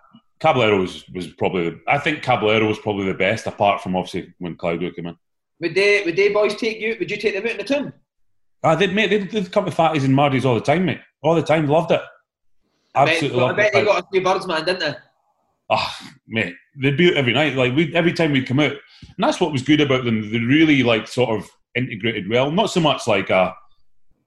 Caballero 0.40 0.80
was, 0.80 1.08
was 1.10 1.28
probably. 1.28 1.78
I 1.88 1.98
think 1.98 2.22
Caballero 2.22 2.68
was 2.68 2.78
probably 2.78 3.06
the 3.06 3.14
best, 3.14 3.46
apart 3.46 3.82
from 3.82 3.96
obviously 3.96 4.34
when 4.38 4.56
Claudio 4.56 4.90
came 4.90 5.06
in. 5.06 5.16
Would 5.60 5.74
they? 5.74 6.02
Would 6.04 6.16
they 6.16 6.32
boys 6.32 6.56
take 6.56 6.78
you? 6.80 6.96
Would 6.98 7.10
you 7.10 7.16
take 7.16 7.34
them 7.34 7.44
out 7.44 7.52
in 7.52 7.56
the 7.58 7.64
team? 7.64 7.92
Ah, 8.62 8.74
they'd 8.74 8.94
mate. 8.94 9.10
They'd, 9.10 9.30
they'd 9.30 9.52
come 9.52 9.64
to 9.64 9.70
Fatties 9.70 10.04
and 10.04 10.14
Mardies 10.14 10.44
all 10.44 10.54
the 10.54 10.60
time, 10.60 10.84
mate. 10.84 11.00
All 11.22 11.34
the 11.34 11.42
time, 11.42 11.68
loved 11.68 11.90
it. 11.92 12.02
Absolutely 12.94 13.28
I 13.28 13.30
bet, 13.30 13.38
loved 13.38 13.52
I 13.52 13.56
bet 13.56 13.66
it. 13.66 13.72
they 13.72 13.84
got 13.84 14.04
a 14.04 14.06
few 14.12 14.22
birds, 14.22 14.46
man, 14.46 14.64
didn't 14.64 14.80
they? 14.80 14.94
oh, 15.70 15.96
mate, 16.26 16.54
they'd 16.80 16.96
be 16.96 17.10
out 17.10 17.16
every 17.16 17.32
night. 17.32 17.54
Like 17.54 17.74
we, 17.74 17.94
every 17.94 18.12
time 18.12 18.32
we'd 18.32 18.46
come 18.46 18.60
out, 18.60 18.72
and 18.72 19.18
that's 19.18 19.40
what 19.40 19.52
was 19.52 19.62
good 19.62 19.80
about 19.80 20.04
them. 20.04 20.30
They 20.30 20.38
really 20.38 20.82
like 20.82 21.08
sort 21.08 21.38
of 21.38 21.48
integrated 21.74 22.28
well. 22.28 22.50
Not 22.50 22.70
so 22.70 22.80
much 22.80 23.06
like 23.06 23.30
uh, 23.30 23.52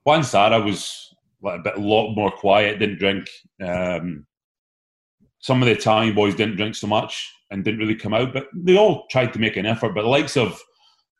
Juan 0.04 0.24
Sara 0.24 0.60
was 0.60 1.14
like 1.42 1.60
a 1.60 1.62
bit 1.62 1.76
a 1.76 1.80
lot 1.80 2.14
more 2.14 2.30
quiet, 2.30 2.78
didn't 2.78 2.98
drink. 2.98 3.28
Um, 3.62 4.26
some 5.40 5.62
of 5.62 5.66
the 5.66 5.72
Italian 5.72 6.14
boys 6.14 6.34
didn't 6.34 6.56
drink 6.56 6.74
so 6.74 6.86
much 6.86 7.32
and 7.50 7.64
didn't 7.64 7.80
really 7.80 7.94
come 7.94 8.14
out, 8.14 8.32
but 8.32 8.48
they 8.54 8.76
all 8.76 9.06
tried 9.10 9.32
to 9.32 9.38
make 9.38 9.56
an 9.56 9.66
effort. 9.66 9.94
But 9.94 10.02
the 10.02 10.08
likes 10.08 10.36
of 10.36 10.60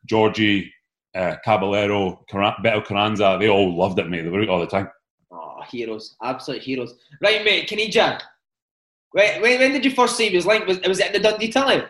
Georgie, 0.05 0.71
uh, 1.15 1.35
Caballero, 1.43 2.23
Beto 2.31 2.85
Carranza, 2.85 3.37
they 3.39 3.49
all 3.49 3.75
loved 3.75 3.99
it, 3.99 4.09
mate. 4.09 4.21
They 4.21 4.29
were 4.29 4.41
out 4.41 4.49
all 4.49 4.59
the 4.59 4.67
time. 4.67 4.89
Oh, 5.31 5.61
heroes, 5.71 6.15
absolute 6.23 6.61
heroes. 6.61 6.95
Right, 7.21 7.43
mate, 7.43 7.69
Caniggia? 7.69 8.19
When, 9.11 9.41
when 9.41 9.71
did 9.71 9.85
you 9.85 9.91
first 9.91 10.17
see 10.17 10.29
his 10.29 10.45
link? 10.45 10.67
Was, 10.67 10.79
was 10.81 10.99
it 10.99 11.07
in 11.07 11.13
the 11.13 11.29
Dundee 11.29 11.49
time? 11.49 11.83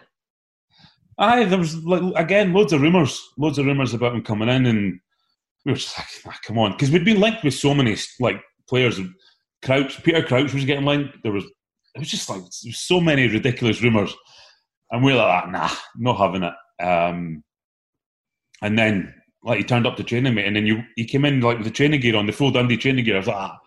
Aye, 1.18 1.44
there 1.46 1.60
was 1.60 1.84
like, 1.84 2.02
again 2.16 2.54
loads 2.54 2.72
of 2.72 2.82
rumours, 2.82 3.22
loads 3.38 3.58
of 3.58 3.66
rumours 3.66 3.94
about 3.94 4.16
him 4.16 4.24
coming 4.24 4.48
in, 4.48 4.66
and 4.66 5.00
we 5.66 5.74
were 5.74 5.78
just 5.78 5.98
like, 5.98 6.08
ah, 6.28 6.40
come 6.46 6.58
on, 6.58 6.72
because 6.72 6.92
we'd 6.92 7.04
been 7.04 7.20
linked 7.20 7.44
with 7.44 7.54
so 7.54 7.74
many 7.74 7.98
like 8.22 8.42
players. 8.70 9.02
Crouch, 9.62 10.02
Peter 10.04 10.24
Crouch 10.24 10.54
was 10.54 10.64
getting 10.64 10.86
linked. 10.86 11.18
There 11.22 11.34
was, 11.34 11.44
it 11.96 12.00
was 12.00 12.10
just 12.10 12.30
like 12.30 12.42
was 12.42 12.78
so 12.78 13.00
many 13.00 13.28
ridiculous 13.28 13.82
rumours, 13.82 14.16
and 14.92 15.04
we 15.04 15.14
are 15.14 15.18
like, 15.18 15.44
ah, 15.44 15.50
nah, 15.50 15.70
not 15.98 16.18
having 16.18 16.44
it. 16.44 16.54
Um, 16.84 17.44
and 18.62 18.78
then 18.78 19.14
like 19.44 19.58
he 19.58 19.64
turned 19.64 19.88
up 19.88 19.98
to 19.98 20.04
training, 20.04 20.36
mate, 20.36 20.46
and 20.46 20.56
then 20.56 20.66
you 20.66 20.84
he 20.96 21.06
came 21.06 21.26
in 21.26 21.42
like 21.42 21.58
with 21.58 21.68
the 21.68 21.74
training 21.74 22.02
gear 22.02 22.16
on, 22.16 22.26
the 22.26 22.32
full 22.32 22.52
Dundee 22.52 22.78
training 22.78 23.06
gear. 23.06 23.16
I 23.16 23.20
was 23.20 23.28
like, 23.28 23.38
ah, 23.38 23.58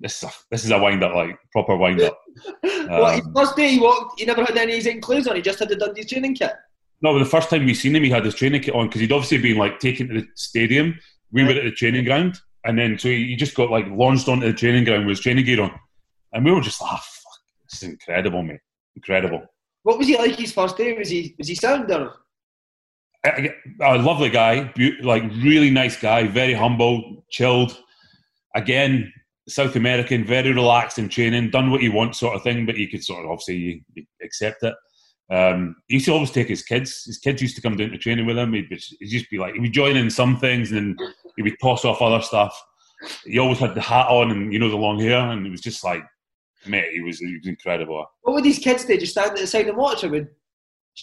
this 0.00 0.22
is 0.22 0.28
a, 0.28 0.32
this 0.50 0.64
is 0.64 0.70
a 0.70 0.78
wind 0.78 1.02
up, 1.02 1.14
like 1.14 1.36
proper 1.52 1.76
wind 1.76 2.00
up. 2.00 2.18
well, 2.62 3.12
his 3.12 3.26
first 3.34 3.56
day 3.56 3.72
he 3.72 3.80
walked, 3.80 4.18
he 4.18 4.26
never 4.26 4.44
had 4.44 4.56
any 4.56 4.78
of 4.78 4.84
his 4.84 4.94
clothes 5.02 5.26
on. 5.26 5.36
He 5.36 5.42
just 5.42 5.58
had 5.58 5.68
the 5.68 5.76
Dundee 5.76 6.04
training 6.04 6.34
kit. 6.34 6.52
No, 7.02 7.18
the 7.18 7.24
first 7.24 7.48
time 7.48 7.64
we 7.64 7.74
seen 7.74 7.96
him, 7.96 8.02
he 8.02 8.10
had 8.10 8.24
his 8.24 8.34
training 8.34 8.62
kit 8.62 8.74
on 8.74 8.86
because 8.86 9.00
he'd 9.00 9.12
obviously 9.12 9.38
been 9.38 9.56
like 9.56 9.78
taken 9.78 10.08
to 10.08 10.20
the 10.20 10.28
stadium. 10.34 10.98
We 11.32 11.42
right. 11.42 11.54
were 11.54 11.60
at 11.60 11.64
the 11.64 11.72
training 11.72 12.04
ground, 12.04 12.38
and 12.64 12.78
then 12.78 12.98
so 12.98 13.08
he 13.08 13.36
just 13.36 13.54
got 13.54 13.70
like 13.70 13.86
launched 13.88 14.28
onto 14.28 14.46
the 14.46 14.52
training 14.52 14.84
ground 14.84 15.06
with 15.06 15.16
his 15.16 15.20
training 15.20 15.44
gear 15.44 15.62
on, 15.62 15.72
and 16.32 16.44
we 16.44 16.52
were 16.52 16.60
just 16.60 16.80
like, 16.80 16.90
oh, 16.92 17.00
"Fuck, 17.70 17.80
this 17.80 17.82
is 17.82 17.88
incredible, 17.88 18.42
mate! 18.42 18.60
Incredible." 18.96 19.42
What 19.82 19.98
was 19.98 20.06
he 20.06 20.16
like 20.16 20.36
his 20.36 20.52
first 20.52 20.76
day? 20.76 20.92
Was 20.96 21.08
he 21.08 21.34
was 21.38 21.48
he 21.48 21.54
sound 21.54 21.90
or? 21.90 22.14
A, 23.26 23.50
a 23.82 23.98
lovely 23.98 24.30
guy, 24.30 24.72
like 25.02 25.22
really 25.42 25.70
nice 25.70 25.96
guy, 26.00 26.26
very 26.26 26.54
humble, 26.54 27.24
chilled. 27.30 27.78
Again, 28.54 29.12
South 29.46 29.76
American, 29.76 30.24
very 30.24 30.52
relaxed 30.52 30.98
in 30.98 31.08
training, 31.10 31.50
done 31.50 31.70
what 31.70 31.82
he 31.82 31.90
wants, 31.90 32.18
sort 32.18 32.34
of 32.34 32.42
thing. 32.42 32.64
But 32.64 32.76
he 32.76 32.86
could 32.86 33.04
sort 33.04 33.24
of 33.24 33.30
obviously 33.30 33.84
accept 34.22 34.62
it. 34.62 34.74
Um, 35.30 35.76
he 35.86 35.94
used 35.94 36.06
to 36.06 36.12
always 36.12 36.30
take 36.30 36.48
his 36.48 36.62
kids. 36.62 37.04
His 37.04 37.18
kids 37.18 37.42
used 37.42 37.56
to 37.56 37.62
come 37.62 37.76
down 37.76 37.90
to 37.90 37.98
training 37.98 38.26
with 38.26 38.38
him. 38.38 38.52
He'd, 38.54 38.68
he'd 38.70 39.08
just 39.08 39.30
be 39.30 39.38
like, 39.38 39.54
he'd 39.54 39.62
be 39.62 39.70
joining 39.70 40.10
some 40.10 40.38
things, 40.38 40.72
and 40.72 40.96
then 40.98 41.08
he 41.36 41.42
would 41.42 41.60
toss 41.60 41.84
off 41.84 42.02
other 42.02 42.22
stuff. 42.22 42.58
He 43.24 43.38
always 43.38 43.58
had 43.58 43.74
the 43.74 43.80
hat 43.80 44.08
on, 44.08 44.30
and 44.30 44.52
you 44.52 44.58
know 44.58 44.70
the 44.70 44.76
long 44.76 44.98
hair, 44.98 45.18
and 45.30 45.46
it 45.46 45.50
was 45.50 45.60
just 45.60 45.84
like 45.84 46.02
mate, 46.66 46.92
he 46.92 47.00
was 47.00 47.18
he 47.18 47.36
was 47.36 47.46
incredible. 47.46 48.06
What 48.22 48.34
would 48.34 48.44
these 48.44 48.58
kids 48.58 48.84
do? 48.84 48.96
Just 48.96 49.12
stand 49.12 49.30
at 49.30 49.38
the 49.38 49.46
side 49.46 49.68
and 49.68 49.76
watch 49.76 50.04
him? 50.04 50.10
Would, 50.12 50.28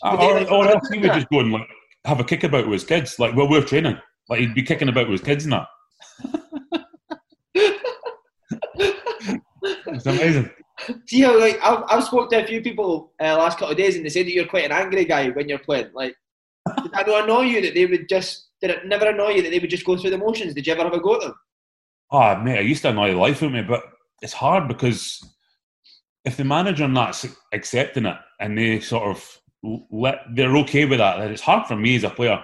would 0.03 0.19
or, 0.19 0.33
like, 0.33 0.51
or 0.51 0.67
else 0.67 0.87
he 0.91 0.99
would 0.99 1.13
just 1.13 1.29
go 1.29 1.39
and 1.39 1.51
like 1.51 1.67
have 2.05 2.19
a 2.19 2.23
kick 2.23 2.43
about 2.43 2.65
with 2.65 2.73
his 2.73 2.83
kids, 2.83 3.19
like 3.19 3.35
while 3.35 3.49
we're 3.49 3.63
training. 3.63 3.97
Like 4.29 4.39
he'd 4.41 4.55
be 4.55 4.63
kicking 4.63 4.89
about 4.89 5.09
with 5.09 5.19
his 5.19 5.27
kids 5.27 5.45
and 5.45 5.53
that. 5.53 5.67
it's 9.87 10.05
amazing. 10.05 10.49
See 11.07 11.21
how 11.21 11.39
like 11.39 11.59
I've, 11.63 11.83
I've 11.87 12.03
spoken 12.03 12.29
to 12.29 12.43
a 12.43 12.47
few 12.47 12.61
people 12.61 13.13
uh, 13.21 13.37
last 13.37 13.57
couple 13.57 13.71
of 13.71 13.77
days 13.77 13.95
and 13.95 14.05
they 14.05 14.09
say 14.09 14.23
that 14.23 14.31
you're 14.31 14.45
quite 14.45 14.65
an 14.65 14.71
angry 14.71 15.05
guy 15.05 15.29
when 15.29 15.49
you're 15.49 15.59
playing. 15.59 15.89
Like, 15.93 16.15
did 16.83 16.91
that 16.91 17.07
not 17.07 17.23
annoy 17.23 17.41
you 17.43 17.61
that 17.61 17.73
they 17.73 17.85
would 17.85 18.07
just 18.09 18.49
did 18.61 18.71
it 18.71 18.85
never 18.85 19.07
annoy 19.07 19.29
you 19.29 19.41
that 19.43 19.49
they 19.49 19.59
would 19.59 19.69
just 19.69 19.85
go 19.85 19.97
through 19.97 20.11
the 20.11 20.17
motions? 20.17 20.53
Did 20.53 20.67
you 20.67 20.73
ever 20.73 20.83
have 20.83 20.93
a 20.93 20.99
go 20.99 21.15
at 21.15 21.21
them? 21.21 21.35
Oh, 22.11 22.35
mate, 22.37 22.59
I 22.59 22.61
used 22.61 22.81
to 22.83 22.89
annoy 22.89 23.11
the 23.11 23.17
life 23.17 23.43
out 23.43 23.47
of 23.47 23.51
me, 23.51 23.61
but 23.61 23.83
it's 24.21 24.33
hard 24.33 24.67
because 24.67 25.21
if 26.27 26.35
the 26.35 26.43
manager 26.43 26.85
that's 26.93 27.25
accepting 27.53 28.05
it 28.05 28.17
and 28.41 28.57
they 28.57 28.81
sort 28.81 29.15
of 29.15 29.39
let 29.89 30.19
they're 30.35 30.57
okay 30.57 30.83
with 30.83 30.99
that, 30.99 31.17
then 31.17 31.31
it's 31.31 31.41
hard 31.41 31.65
for 31.65 31.77
me 31.77 31.95
as 31.95 32.03
a 32.03 32.09
player. 32.09 32.43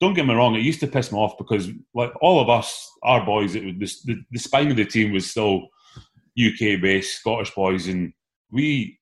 Don't 0.00 0.14
get 0.14 0.26
me 0.26 0.34
wrong; 0.34 0.54
it 0.54 0.60
used 0.60 0.78
to 0.80 0.86
piss 0.86 1.10
me 1.10 1.18
off 1.18 1.36
because, 1.36 1.68
like 1.92 2.12
all 2.22 2.40
of 2.40 2.48
us, 2.48 2.88
our 3.02 3.26
boys, 3.26 3.56
it 3.56 3.78
was 3.80 4.02
the, 4.02 4.16
the 4.30 4.38
spine 4.38 4.70
of 4.70 4.76
the 4.76 4.84
team 4.84 5.12
was 5.12 5.28
still 5.28 5.68
UK 6.38 6.80
based 6.80 7.18
Scottish 7.18 7.50
boys, 7.50 7.88
and 7.88 8.12
we, 8.52 8.96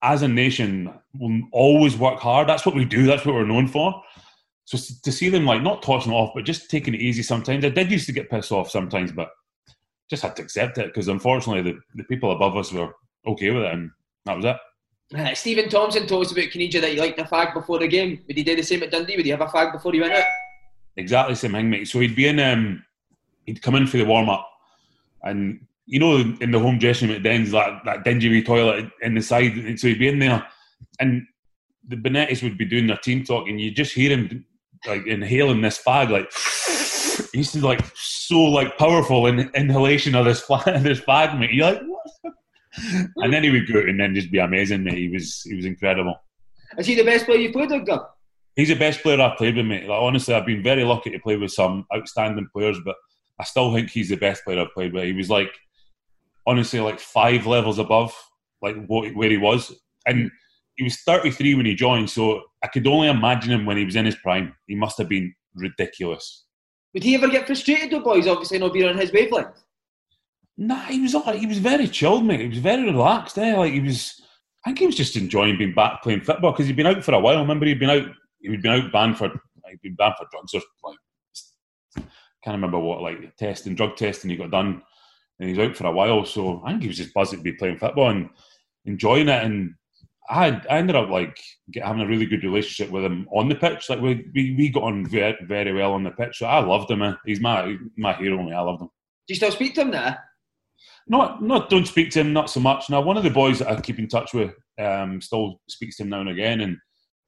as 0.00 0.22
a 0.22 0.28
nation, 0.28 0.94
will 1.18 1.42
always 1.52 1.96
work 1.96 2.20
hard. 2.20 2.48
That's 2.48 2.64
what 2.64 2.76
we 2.76 2.84
do. 2.84 3.04
That's 3.04 3.26
what 3.26 3.34
we're 3.34 3.44
known 3.44 3.66
for. 3.66 4.00
So 4.64 4.78
to 5.02 5.10
see 5.10 5.28
them 5.28 5.44
like 5.44 5.62
not 5.62 5.82
tossing 5.82 6.12
off, 6.12 6.30
but 6.36 6.44
just 6.44 6.70
taking 6.70 6.94
it 6.94 7.00
easy 7.00 7.24
sometimes. 7.24 7.64
I 7.64 7.70
did 7.70 7.90
used 7.90 8.06
to 8.06 8.12
get 8.12 8.30
pissed 8.30 8.52
off 8.52 8.70
sometimes, 8.70 9.10
but 9.10 9.30
just 10.08 10.22
had 10.22 10.36
to 10.36 10.42
accept 10.42 10.78
it 10.78 10.86
because 10.86 11.08
unfortunately 11.08 11.72
the, 11.72 11.78
the 11.96 12.04
people 12.04 12.30
above 12.30 12.56
us 12.56 12.72
were 12.72 12.92
okay 13.26 13.50
with 13.50 13.64
it, 13.64 13.72
and 13.72 13.90
that 14.26 14.36
was 14.36 14.44
it. 14.44 14.56
Uh, 15.16 15.34
Stephen 15.34 15.68
Thompson 15.68 16.06
told 16.06 16.26
us 16.26 16.32
about 16.32 16.44
Caniggia 16.44 16.80
that 16.80 16.92
he 16.92 17.00
liked 17.00 17.18
a 17.18 17.24
fag 17.24 17.52
before 17.52 17.78
the 17.78 17.88
game. 17.88 18.22
Would 18.26 18.36
he 18.36 18.44
do 18.44 18.54
the 18.54 18.62
same 18.62 18.82
at 18.82 18.92
Dundee? 18.92 19.16
Would 19.16 19.24
he 19.24 19.32
have 19.32 19.40
a 19.40 19.46
fag 19.46 19.72
before 19.72 19.92
he 19.92 20.00
went 20.00 20.12
out? 20.12 20.24
Exactly 20.96 21.32
the 21.34 21.38
same 21.38 21.52
thing, 21.52 21.70
mate. 21.70 21.88
So 21.88 21.98
he'd 21.98 22.14
be 22.14 22.28
in, 22.28 22.38
um, 22.38 22.84
he'd 23.46 23.62
come 23.62 23.74
in 23.74 23.86
for 23.86 23.96
the 23.96 24.04
warm 24.04 24.28
up, 24.28 24.48
and 25.22 25.60
you 25.86 25.98
know, 25.98 26.18
in 26.40 26.52
the 26.52 26.58
home 26.58 26.78
dressing 26.78 27.08
room 27.08 27.16
at 27.16 27.24
Dens, 27.24 27.50
that, 27.50 27.80
that 27.84 28.04
dingy 28.04 28.28
wee 28.28 28.44
toilet 28.44 28.88
in 29.02 29.14
the 29.14 29.20
side, 29.20 29.52
and 29.56 29.78
so 29.78 29.88
he'd 29.88 29.98
be 29.98 30.08
in 30.08 30.20
there, 30.20 30.46
and 31.00 31.26
the 31.88 31.96
Bonettis 31.96 32.44
would 32.44 32.56
be 32.56 32.64
doing 32.64 32.86
their 32.86 32.96
team 32.98 33.24
talk, 33.24 33.48
and 33.48 33.60
you 33.60 33.72
just 33.72 33.92
hear 33.92 34.16
him 34.16 34.44
like 34.86 35.06
inhaling 35.06 35.60
this 35.60 35.82
fag, 35.82 36.10
like 36.10 36.30
he 37.32 37.38
used 37.38 37.52
to 37.52 37.60
like 37.60 37.80
so 37.94 38.40
like 38.40 38.78
powerful 38.78 39.26
in 39.26 39.50
inhalation 39.54 40.14
of 40.14 40.24
this 40.24 40.42
fag, 40.42 40.82
this 40.82 41.00
fag, 41.00 41.38
mate. 41.38 41.52
You're 41.52 41.72
like, 41.72 41.82
what? 41.82 41.99
And 43.16 43.32
then 43.32 43.42
he 43.42 43.50
would 43.50 43.70
go 43.70 43.80
out 43.80 43.88
and 43.88 43.98
then 43.98 44.14
just 44.14 44.30
be 44.30 44.38
amazing, 44.38 44.84
mate. 44.84 44.98
He 44.98 45.08
was 45.08 45.42
he 45.42 45.54
was 45.54 45.66
incredible. 45.66 46.20
Is 46.78 46.86
he 46.86 46.94
the 46.94 47.04
best 47.04 47.26
player 47.26 47.38
you've 47.38 47.52
played 47.52 47.70
with, 47.70 47.86
Gun? 47.86 48.00
He's 48.56 48.68
the 48.68 48.74
best 48.74 49.02
player 49.02 49.20
I've 49.20 49.38
played 49.38 49.56
with, 49.56 49.66
mate. 49.66 49.88
Like 49.88 50.00
honestly, 50.00 50.34
I've 50.34 50.46
been 50.46 50.62
very 50.62 50.84
lucky 50.84 51.10
to 51.10 51.18
play 51.18 51.36
with 51.36 51.52
some 51.52 51.86
outstanding 51.94 52.48
players, 52.52 52.78
but 52.84 52.96
I 53.38 53.44
still 53.44 53.72
think 53.72 53.90
he's 53.90 54.08
the 54.10 54.16
best 54.16 54.44
player 54.44 54.60
I've 54.60 54.74
played 54.74 54.92
with. 54.92 55.04
He 55.04 55.12
was 55.12 55.30
like 55.30 55.52
honestly 56.46 56.80
like 56.80 57.00
five 57.00 57.46
levels 57.46 57.78
above 57.78 58.14
like 58.62 58.76
what, 58.86 59.14
where 59.14 59.30
he 59.30 59.38
was, 59.38 59.72
and 60.06 60.30
he 60.76 60.84
was 60.84 60.98
33 61.02 61.54
when 61.54 61.66
he 61.66 61.74
joined. 61.74 62.10
So 62.10 62.42
I 62.62 62.68
could 62.68 62.86
only 62.86 63.08
imagine 63.08 63.52
him 63.52 63.66
when 63.66 63.76
he 63.76 63.84
was 63.84 63.96
in 63.96 64.06
his 64.06 64.16
prime. 64.16 64.54
He 64.66 64.74
must 64.74 64.98
have 64.98 65.08
been 65.08 65.34
ridiculous. 65.54 66.44
Would 66.94 67.02
he 67.02 67.14
ever 67.14 67.28
get 67.28 67.46
frustrated 67.46 67.92
with 67.92 68.04
boys? 68.04 68.26
Obviously, 68.26 68.58
not 68.58 68.72
being 68.72 68.88
on 68.88 68.98
his 68.98 69.12
wavelength. 69.12 69.62
Nah, 70.62 70.84
he 70.84 71.00
was 71.00 71.14
all, 71.14 71.32
he 71.32 71.46
was 71.46 71.56
very 71.56 71.88
chilled, 71.88 72.26
mate. 72.26 72.40
He 72.40 72.48
was 72.48 72.58
very 72.58 72.84
relaxed. 72.84 73.38
Eh? 73.38 73.56
Like 73.56 73.72
he 73.72 73.80
was, 73.80 74.20
I 74.66 74.68
think 74.68 74.80
he 74.80 74.86
was 74.86 74.94
just 74.94 75.16
enjoying 75.16 75.56
being 75.56 75.72
back 75.72 76.02
playing 76.02 76.20
football 76.20 76.52
because 76.52 76.66
he'd 76.66 76.76
been 76.76 76.86
out 76.86 77.02
for 77.02 77.14
a 77.14 77.18
while. 77.18 77.40
Remember, 77.40 77.64
he'd 77.64 77.80
been 77.80 77.88
out, 77.88 78.06
he'd 78.40 78.60
been 78.60 78.72
out 78.72 78.92
banned 78.92 79.16
for, 79.16 79.28
he'd 79.28 79.80
been 79.82 79.94
banned 79.94 80.16
for 80.18 80.26
drugs 80.30 80.52
or 80.52 80.60
like, 80.84 80.98
can't 82.44 82.54
remember 82.54 82.78
what 82.78 83.00
like 83.00 83.34
testing, 83.36 83.74
drug 83.74 83.96
testing 83.96 84.30
he 84.30 84.36
got 84.36 84.50
done, 84.50 84.82
and 85.38 85.48
he's 85.48 85.58
out 85.58 85.74
for 85.76 85.86
a 85.86 85.92
while. 85.92 86.26
So 86.26 86.62
I 86.62 86.72
think 86.72 86.82
he 86.82 86.88
was 86.88 86.98
just 86.98 87.14
buzzing 87.14 87.38
to 87.38 87.42
be 87.42 87.54
playing 87.54 87.78
football 87.78 88.10
and 88.10 88.28
enjoying 88.84 89.30
it. 89.30 89.42
And 89.42 89.74
I, 90.28 90.60
I 90.68 90.76
ended 90.76 90.94
up 90.94 91.08
like 91.08 91.40
get, 91.70 91.86
having 91.86 92.02
a 92.02 92.06
really 92.06 92.26
good 92.26 92.44
relationship 92.44 92.92
with 92.92 93.04
him 93.04 93.26
on 93.32 93.48
the 93.48 93.54
pitch. 93.54 93.88
Like 93.88 94.02
we, 94.02 94.26
we, 94.34 94.54
we 94.58 94.68
got 94.68 94.82
on 94.82 95.06
very, 95.06 95.38
very 95.48 95.72
well 95.72 95.94
on 95.94 96.04
the 96.04 96.10
pitch. 96.10 96.36
So 96.36 96.46
I 96.46 96.58
loved 96.58 96.90
him. 96.90 96.98
Man. 96.98 97.16
He's 97.24 97.40
my 97.40 97.76
my 97.96 98.12
hero. 98.12 98.42
Me, 98.42 98.52
I 98.52 98.60
loved 98.60 98.82
him. 98.82 98.88
Do 98.88 99.32
you 99.32 99.36
still 99.36 99.52
speak 99.52 99.74
to 99.76 99.82
him 99.82 99.92
now? 99.92 100.18
Not, 101.08 101.42
not 101.42 101.70
don't 101.70 101.86
speak 101.86 102.10
to 102.10 102.20
him 102.20 102.32
not 102.32 102.50
so 102.50 102.60
much. 102.60 102.88
Now, 102.88 103.00
one 103.00 103.16
of 103.16 103.24
the 103.24 103.30
boys 103.30 103.58
that 103.58 103.68
I 103.68 103.80
keep 103.80 103.98
in 103.98 104.08
touch 104.08 104.32
with 104.32 104.52
um, 104.80 105.20
still 105.20 105.60
speaks 105.68 105.96
to 105.96 106.04
him 106.04 106.10
now 106.10 106.20
and 106.20 106.30
again, 106.30 106.60
and 106.60 106.76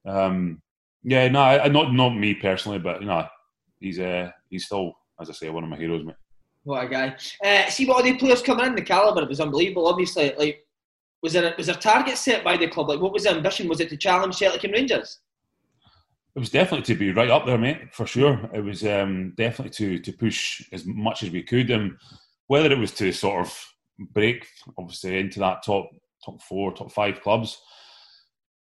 um, 0.07 0.63
yeah, 1.03 1.29
no, 1.29 1.41
I, 1.41 1.69
not 1.69 1.93
not 1.93 2.11
me 2.11 2.35
personally, 2.35 2.79
but 2.79 3.01
you 3.01 3.07
know, 3.07 3.27
he's 3.81 3.99
uh, 3.99 4.31
he's 4.51 4.67
still, 4.67 4.93
as 5.21 5.31
I 5.31 5.33
say, 5.33 5.51
one 5.51 5.65
of 5.65 5.71
my 5.71 5.77
heroes, 5.77 6.05
mate. 6.05 6.15
What 6.65 6.85
a 6.85 6.89
guy! 6.89 7.17
Uh, 7.45 7.69
see 7.69 7.87
what 7.87 8.05
the 8.05 8.15
players 8.15 8.43
coming 8.43 8.67
in. 8.67 8.75
The 8.77 8.83
caliber 8.83 9.23
it 9.23 9.29
was 9.29 9.41
unbelievable. 9.41 9.89
Obviously, 9.89 10.33
like 10.39 10.65
was 11.23 11.33
there 11.33 11.53
a, 11.53 11.55
was 11.57 11.67
there 11.67 11.77
target 11.77 12.19
set 12.19 12.45
by 12.45 12.57
the 12.57 12.69
club? 12.69 12.89
Like, 12.89 13.01
what 13.01 13.13
was 13.13 13.25
the 13.25 13.31
ambition? 13.31 13.69
Was 13.69 13.81
it 13.81 13.89
to 13.91 13.97
challenge 13.97 14.37
Celtic 14.37 14.65
and 14.65 14.73
Rangers? 14.73 15.21
It 16.35 16.39
was 16.39 16.51
definitely 16.51 16.85
to 16.95 16.99
be 16.99 17.13
right 17.13 17.31
up 17.31 17.47
there, 17.47 17.59
mate, 17.59 17.93
for 17.93 18.07
sure. 18.07 18.49
It 18.53 18.61
was 18.61 18.85
um, 18.85 19.35
definitely 19.37 19.71
to 19.71 19.99
to 19.99 20.13
push 20.13 20.63
as 20.73 20.85
much 20.85 21.23
as 21.23 21.31
we 21.31 21.43
could, 21.43 21.71
and 21.71 21.93
whether 22.53 22.71
it 22.71 22.79
was 22.79 22.93
to 22.93 23.11
sort 23.13 23.47
of 23.47 23.67
break, 24.13 24.47
obviously, 24.77 25.19
into 25.19 25.39
that 25.41 25.63
top 25.65 25.89
top 26.23 26.43
four, 26.43 26.71
top 26.75 26.93
five 26.93 27.23
clubs. 27.23 27.59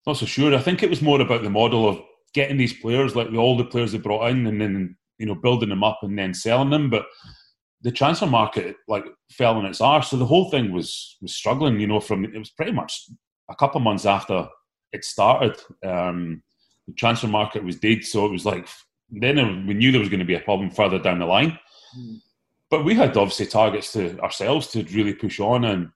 Not 0.07 0.17
so 0.17 0.25
sure. 0.25 0.55
I 0.55 0.59
think 0.63 0.81
it 0.81 0.89
was 0.89 1.03
more 1.03 1.21
about 1.21 1.43
the 1.43 1.51
model 1.51 1.87
of 1.87 2.01
getting 2.33 2.57
these 2.57 2.73
players, 2.73 3.15
like 3.15 3.31
all 3.33 3.55
the 3.55 3.63
players 3.63 3.91
they 3.91 3.99
brought 3.99 4.31
in, 4.31 4.47
and 4.47 4.59
then 4.59 4.97
you 5.19 5.27
know 5.27 5.35
building 5.35 5.69
them 5.69 5.83
up 5.83 5.99
and 6.01 6.17
then 6.17 6.33
selling 6.33 6.71
them. 6.71 6.89
But 6.89 7.05
the 7.83 7.91
transfer 7.91 8.25
market 8.25 8.77
like 8.87 9.05
fell 9.31 9.57
on 9.57 9.67
its 9.67 9.79
arse, 9.79 10.09
so 10.09 10.17
the 10.17 10.25
whole 10.25 10.49
thing 10.49 10.71
was 10.71 11.15
was 11.21 11.35
struggling. 11.35 11.79
You 11.79 11.85
know, 11.85 11.99
from 11.99 12.25
it 12.25 12.35
was 12.35 12.49
pretty 12.49 12.71
much 12.71 13.03
a 13.47 13.55
couple 13.55 13.77
of 13.77 13.83
months 13.83 14.07
after 14.07 14.47
it 14.91 15.05
started. 15.05 15.55
Um, 15.85 16.41
the 16.87 16.93
transfer 16.93 17.27
market 17.27 17.63
was 17.63 17.75
dead, 17.75 18.03
so 18.05 18.25
it 18.25 18.31
was 18.31 18.43
like 18.43 18.67
then 19.11 19.67
we 19.67 19.75
knew 19.75 19.91
there 19.91 20.01
was 20.01 20.09
going 20.09 20.25
to 20.25 20.33
be 20.33 20.33
a 20.33 20.39
problem 20.49 20.71
further 20.71 20.97
down 20.97 21.19
the 21.19 21.27
line. 21.27 21.59
Mm 21.95 22.21
but 22.69 22.83
we 22.83 22.95
had 22.95 23.15
obviously 23.17 23.45
targets 23.45 23.91
to 23.93 24.19
ourselves 24.19 24.67
to 24.67 24.83
really 24.83 25.13
push 25.13 25.39
on 25.39 25.65
and 25.65 25.89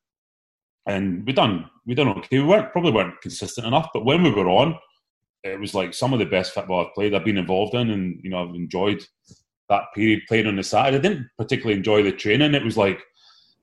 and 0.88 1.26
we 1.26 1.34
done 1.34 1.70
we 1.86 1.96
done 1.96 2.10
okay. 2.10 2.40
We 2.40 2.46
weren't 2.46 2.72
probably 2.72 2.92
weren't 2.92 3.22
consistent 3.22 3.68
enough, 3.68 3.90
but 3.94 4.06
when 4.06 4.24
we 4.24 4.32
were 4.32 4.50
on, 4.50 4.78
it 5.44 5.60
was 5.60 5.74
like 5.74 5.94
some 5.94 6.14
of 6.14 6.20
the 6.20 6.26
best 6.26 6.54
football 6.54 6.86
I've 6.86 6.94
played. 6.94 7.14
I've 7.14 7.26
been 7.26 7.38
involved 7.38 7.76
in, 7.76 7.90
and 7.90 8.20
you 8.24 8.30
know 8.30 8.48
I've 8.48 8.56
enjoyed 8.56 9.04
that 9.70 9.86
period 9.96 10.22
playing 10.28 10.48
on 10.48 10.56
the 10.56 10.64
side. 10.64 10.94
I 10.94 11.00
didn't 11.00 11.28
particularly 11.38 11.78
enjoy 11.78 12.04
the 12.04 12.12
training. 12.12 12.54
It 12.54 12.64
was 12.64 12.78
like 12.78 13.00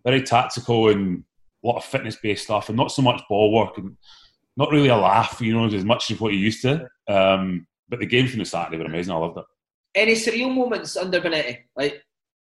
very 0.04 0.22
tactical 0.22 0.88
and 0.88 1.24
a 1.64 1.66
lot 1.66 1.76
of 1.76 1.84
fitness 1.84 2.16
based 2.22 2.44
stuff, 2.44 2.68
and 2.68 2.76
not 2.76 2.92
so 2.92 3.02
much 3.02 3.22
ball 3.28 3.52
work 3.52 3.78
and 3.78 3.96
not 4.56 4.70
really 4.70 4.88
a 4.88 4.96
laugh. 4.96 5.40
You 5.40 5.54
know, 5.54 5.66
as 5.66 5.84
much 5.84 6.10
as 6.10 6.20
what 6.20 6.32
you 6.32 6.38
used 6.38 6.62
to. 6.62 6.88
Um, 7.08 7.66
but 7.88 8.00
the 8.00 8.06
games 8.06 8.30
from 8.30 8.40
the 8.40 8.44
Saturday 8.44 8.78
were 8.78 8.84
amazing. 8.84 9.14
I 9.14 9.16
loved 9.16 9.38
it. 9.38 9.44
Any 9.94 10.12
surreal 10.12 10.54
moments 10.54 10.96
under 10.96 11.20
Bonetti? 11.20 11.58
Like 11.74 12.02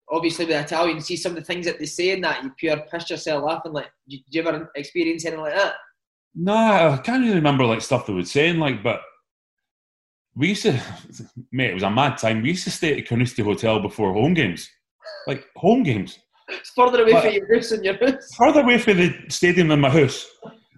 obviously 0.09 0.45
with 0.45 0.55
Italian, 0.55 1.01
see 1.01 1.15
some 1.15 1.33
of 1.33 1.37
the 1.37 1.43
things 1.43 1.65
that 1.65 1.79
they 1.79 1.85
say 1.85 2.11
in 2.11 2.21
that, 2.21 2.43
you 2.43 2.51
pure 2.57 2.77
piss 2.91 3.09
yourself 3.09 3.43
laughing. 3.43 3.73
Like, 3.73 3.89
did 4.07 4.21
you 4.29 4.41
ever 4.41 4.71
experience 4.75 5.25
anything 5.25 5.41
like 5.41 5.55
that? 5.55 5.75
Nah, 6.35 6.93
I 6.93 6.97
can't 6.97 7.23
really 7.23 7.35
remember 7.35 7.65
like 7.65 7.81
stuff 7.81 8.05
they 8.05 8.13
would 8.13 8.27
saying, 8.27 8.59
like, 8.59 8.83
but 8.83 9.01
we 10.35 10.49
used 10.49 10.63
to, 10.63 10.79
mate, 11.51 11.71
it 11.71 11.73
was 11.73 11.83
a 11.83 11.89
mad 11.89 12.17
time. 12.17 12.41
We 12.41 12.49
used 12.49 12.63
to 12.65 12.71
stay 12.71 12.91
at 12.91 12.95
the 12.97 13.01
Carnoustie 13.01 13.43
Hotel 13.43 13.79
before 13.79 14.13
home 14.13 14.33
games, 14.33 14.69
like 15.25 15.45
home 15.55 15.83
games. 15.83 16.19
It's 16.49 16.69
further 16.69 17.01
away 17.01 17.19
from 17.21 17.33
your 17.33 17.55
house 17.55 17.71
and 17.71 17.83
your 17.83 17.97
house. 17.97 18.33
Further 18.35 18.61
away 18.61 18.77
from 18.77 18.97
the 18.97 19.13
stadium 19.27 19.67
than 19.67 19.81
my 19.81 19.89
house, 19.89 20.25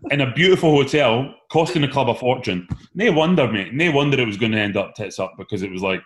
in 0.10 0.22
a 0.22 0.34
beautiful 0.34 0.72
hotel, 0.72 1.36
costing 1.52 1.84
the 1.84 1.88
club 1.88 2.10
a 2.10 2.16
fortune. 2.16 2.68
No 2.96 3.12
wonder, 3.12 3.48
mate. 3.52 3.74
No 3.74 3.92
wonder 3.92 4.20
it 4.20 4.26
was 4.26 4.38
going 4.38 4.54
to 4.54 4.60
end 4.60 4.78
up 4.78 4.96
tits 4.96 5.20
up 5.20 5.34
because 5.38 5.62
it 5.62 5.72
was 5.72 5.84
like, 5.84 6.02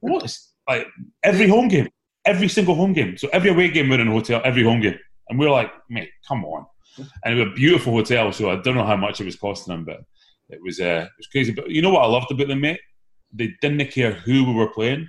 what 0.00 0.24
is 0.24 0.50
like 0.68 0.86
every 1.24 1.48
home 1.48 1.68
game 1.68 1.88
every 2.30 2.48
single 2.48 2.74
home 2.74 2.92
game. 2.92 3.16
So 3.16 3.28
every 3.32 3.50
away 3.50 3.68
game 3.70 3.88
we're 3.88 4.00
in 4.00 4.08
a 4.08 4.12
hotel, 4.12 4.40
every 4.44 4.62
home 4.62 4.80
game. 4.80 4.98
And 5.28 5.38
we 5.38 5.46
are 5.46 5.50
like, 5.50 5.72
mate, 5.88 6.10
come 6.26 6.44
on. 6.44 6.66
And 7.24 7.38
it 7.38 7.44
was 7.44 7.52
a 7.52 7.56
beautiful 7.56 7.92
hotel, 7.92 8.32
so 8.32 8.50
I 8.50 8.56
don't 8.56 8.74
know 8.74 8.84
how 8.84 8.96
much 8.96 9.20
it 9.20 9.24
was 9.24 9.36
costing 9.36 9.72
them, 9.72 9.84
but 9.84 10.00
it 10.48 10.60
was 10.62 10.80
uh, 10.80 11.06
it 11.06 11.18
was 11.18 11.26
crazy. 11.28 11.52
But 11.52 11.70
you 11.70 11.82
know 11.82 11.90
what 11.90 12.02
I 12.02 12.06
loved 12.06 12.30
about 12.30 12.48
them, 12.48 12.60
mate? 12.60 12.80
They 13.32 13.54
didn't 13.60 13.90
care 13.90 14.12
who 14.12 14.44
we 14.44 14.54
were 14.54 14.72
playing. 14.72 15.08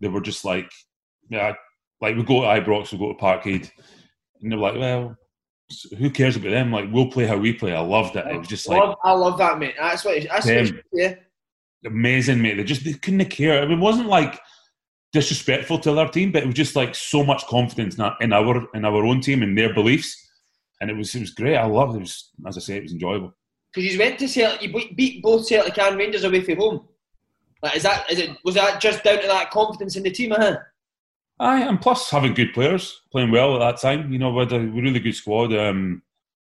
They 0.00 0.08
were 0.08 0.20
just 0.20 0.44
like, 0.44 0.70
yeah, 1.28 1.52
like 2.00 2.16
we 2.16 2.22
go 2.22 2.40
to 2.40 2.46
Ibrox, 2.46 2.92
we 2.92 2.98
go 2.98 3.12
to 3.12 3.18
Parkhead, 3.18 3.70
and 4.40 4.50
they're 4.50 4.58
like, 4.58 4.76
well, 4.76 5.16
who 5.98 6.10
cares 6.10 6.36
about 6.36 6.50
them? 6.50 6.72
Like 6.72 6.86
we'll 6.90 7.10
play 7.10 7.26
how 7.26 7.36
we 7.36 7.52
play. 7.52 7.74
I 7.74 7.80
loved 7.80 8.16
it. 8.16 8.26
It 8.26 8.38
was 8.38 8.48
just 8.48 8.68
like 8.68 8.82
I 9.04 9.12
love 9.12 9.38
that, 9.38 9.58
mate. 9.58 9.74
That's 9.78 10.04
what. 10.04 10.22
That's 10.28 10.46
what 10.46 10.84
yeah. 10.92 11.14
Amazing, 11.84 12.42
mate. 12.42 12.56
They 12.56 12.64
just 12.64 12.84
they 12.84 12.94
couldn't 12.94 13.24
care. 13.26 13.62
I 13.62 13.66
mean, 13.66 13.78
it 13.78 13.82
wasn't 13.82 14.08
like 14.08 14.40
disrespectful 15.12 15.78
to 15.80 15.94
their 15.94 16.08
team, 16.08 16.32
but 16.32 16.42
it 16.42 16.46
was 16.46 16.54
just 16.54 16.76
like 16.76 16.94
so 16.94 17.24
much 17.24 17.46
confidence 17.46 17.96
in 17.96 18.02
our 18.02 18.16
in 18.20 18.32
our, 18.32 18.68
in 18.74 18.84
our 18.84 19.04
own 19.04 19.20
team 19.20 19.42
and 19.42 19.56
their 19.56 19.72
beliefs. 19.74 20.28
and 20.80 20.90
it 20.90 20.96
was 20.96 21.14
it 21.14 21.20
was 21.20 21.30
great. 21.30 21.56
I 21.56 21.66
loved 21.66 21.94
it. 21.94 21.98
it 21.98 22.00
was, 22.00 22.30
as 22.46 22.56
I 22.56 22.60
say, 22.60 22.76
it 22.76 22.82
was 22.84 22.92
enjoyable. 22.92 23.34
Because 23.72 23.92
you 23.92 23.98
went 23.98 24.18
to 24.18 24.28
Celtic, 24.28 24.62
you 24.62 24.94
beat 24.94 25.22
both 25.22 25.46
Celtic 25.46 25.78
and 25.78 25.96
Rangers 25.98 26.24
away 26.24 26.40
from 26.40 26.56
home. 26.56 26.88
Like, 27.62 27.76
is 27.76 27.82
that 27.82 28.10
is 28.10 28.18
it? 28.18 28.30
Was 28.44 28.54
that 28.54 28.80
just 28.80 29.04
down 29.04 29.20
to 29.20 29.26
that 29.26 29.50
confidence 29.50 29.96
in 29.96 30.02
the 30.02 30.10
team? 30.10 30.30
Huh? 30.30 30.58
Aye, 31.40 31.62
and 31.62 31.80
plus 31.80 32.10
having 32.10 32.34
good 32.34 32.52
players 32.52 33.00
playing 33.12 33.30
well 33.30 33.54
at 33.54 33.58
that 33.58 33.80
time. 33.80 34.12
You 34.12 34.18
know, 34.18 34.30
we 34.30 34.40
had 34.40 34.52
a 34.52 34.60
really 34.60 35.00
good 35.00 35.14
squad. 35.14 35.52
Um, 35.54 36.02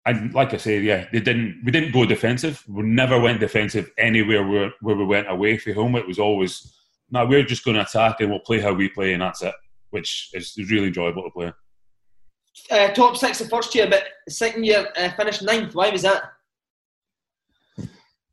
and 0.05 0.33
like 0.33 0.53
I 0.53 0.57
say, 0.57 0.79
yeah, 0.79 1.05
they 1.11 1.19
didn't. 1.19 1.61
We 1.65 1.71
didn't 1.71 1.91
go 1.91 2.05
defensive. 2.05 2.63
We 2.67 2.83
never 2.83 3.19
went 3.19 3.39
defensive 3.39 3.91
anywhere 3.97 4.47
where, 4.47 4.71
where 4.81 4.95
we 4.95 5.05
went 5.05 5.29
away 5.29 5.57
from 5.57 5.73
home. 5.73 5.95
It 5.95 6.07
was 6.07 6.19
always, 6.19 6.73
no, 7.11 7.25
we're 7.25 7.43
just 7.43 7.65
going 7.65 7.75
to 7.75 7.83
attack 7.83 8.21
and 8.21 8.29
we'll 8.29 8.39
play 8.39 8.59
how 8.59 8.73
we 8.73 8.89
play, 8.89 9.13
and 9.13 9.21
that's 9.21 9.41
it. 9.41 9.53
Which 9.91 10.29
is 10.33 10.55
really 10.57 10.87
enjoyable 10.87 11.23
to 11.23 11.31
play. 11.31 11.53
Uh, 12.69 12.89
top 12.89 13.17
six 13.17 13.39
the 13.39 13.45
first 13.45 13.73
year, 13.73 13.87
but 13.89 14.03
second 14.27 14.65
year 14.65 14.87
uh, 14.97 15.09
finished 15.11 15.41
ninth. 15.41 15.73
Why 15.73 15.89
was 15.89 16.03
that? 16.03 16.23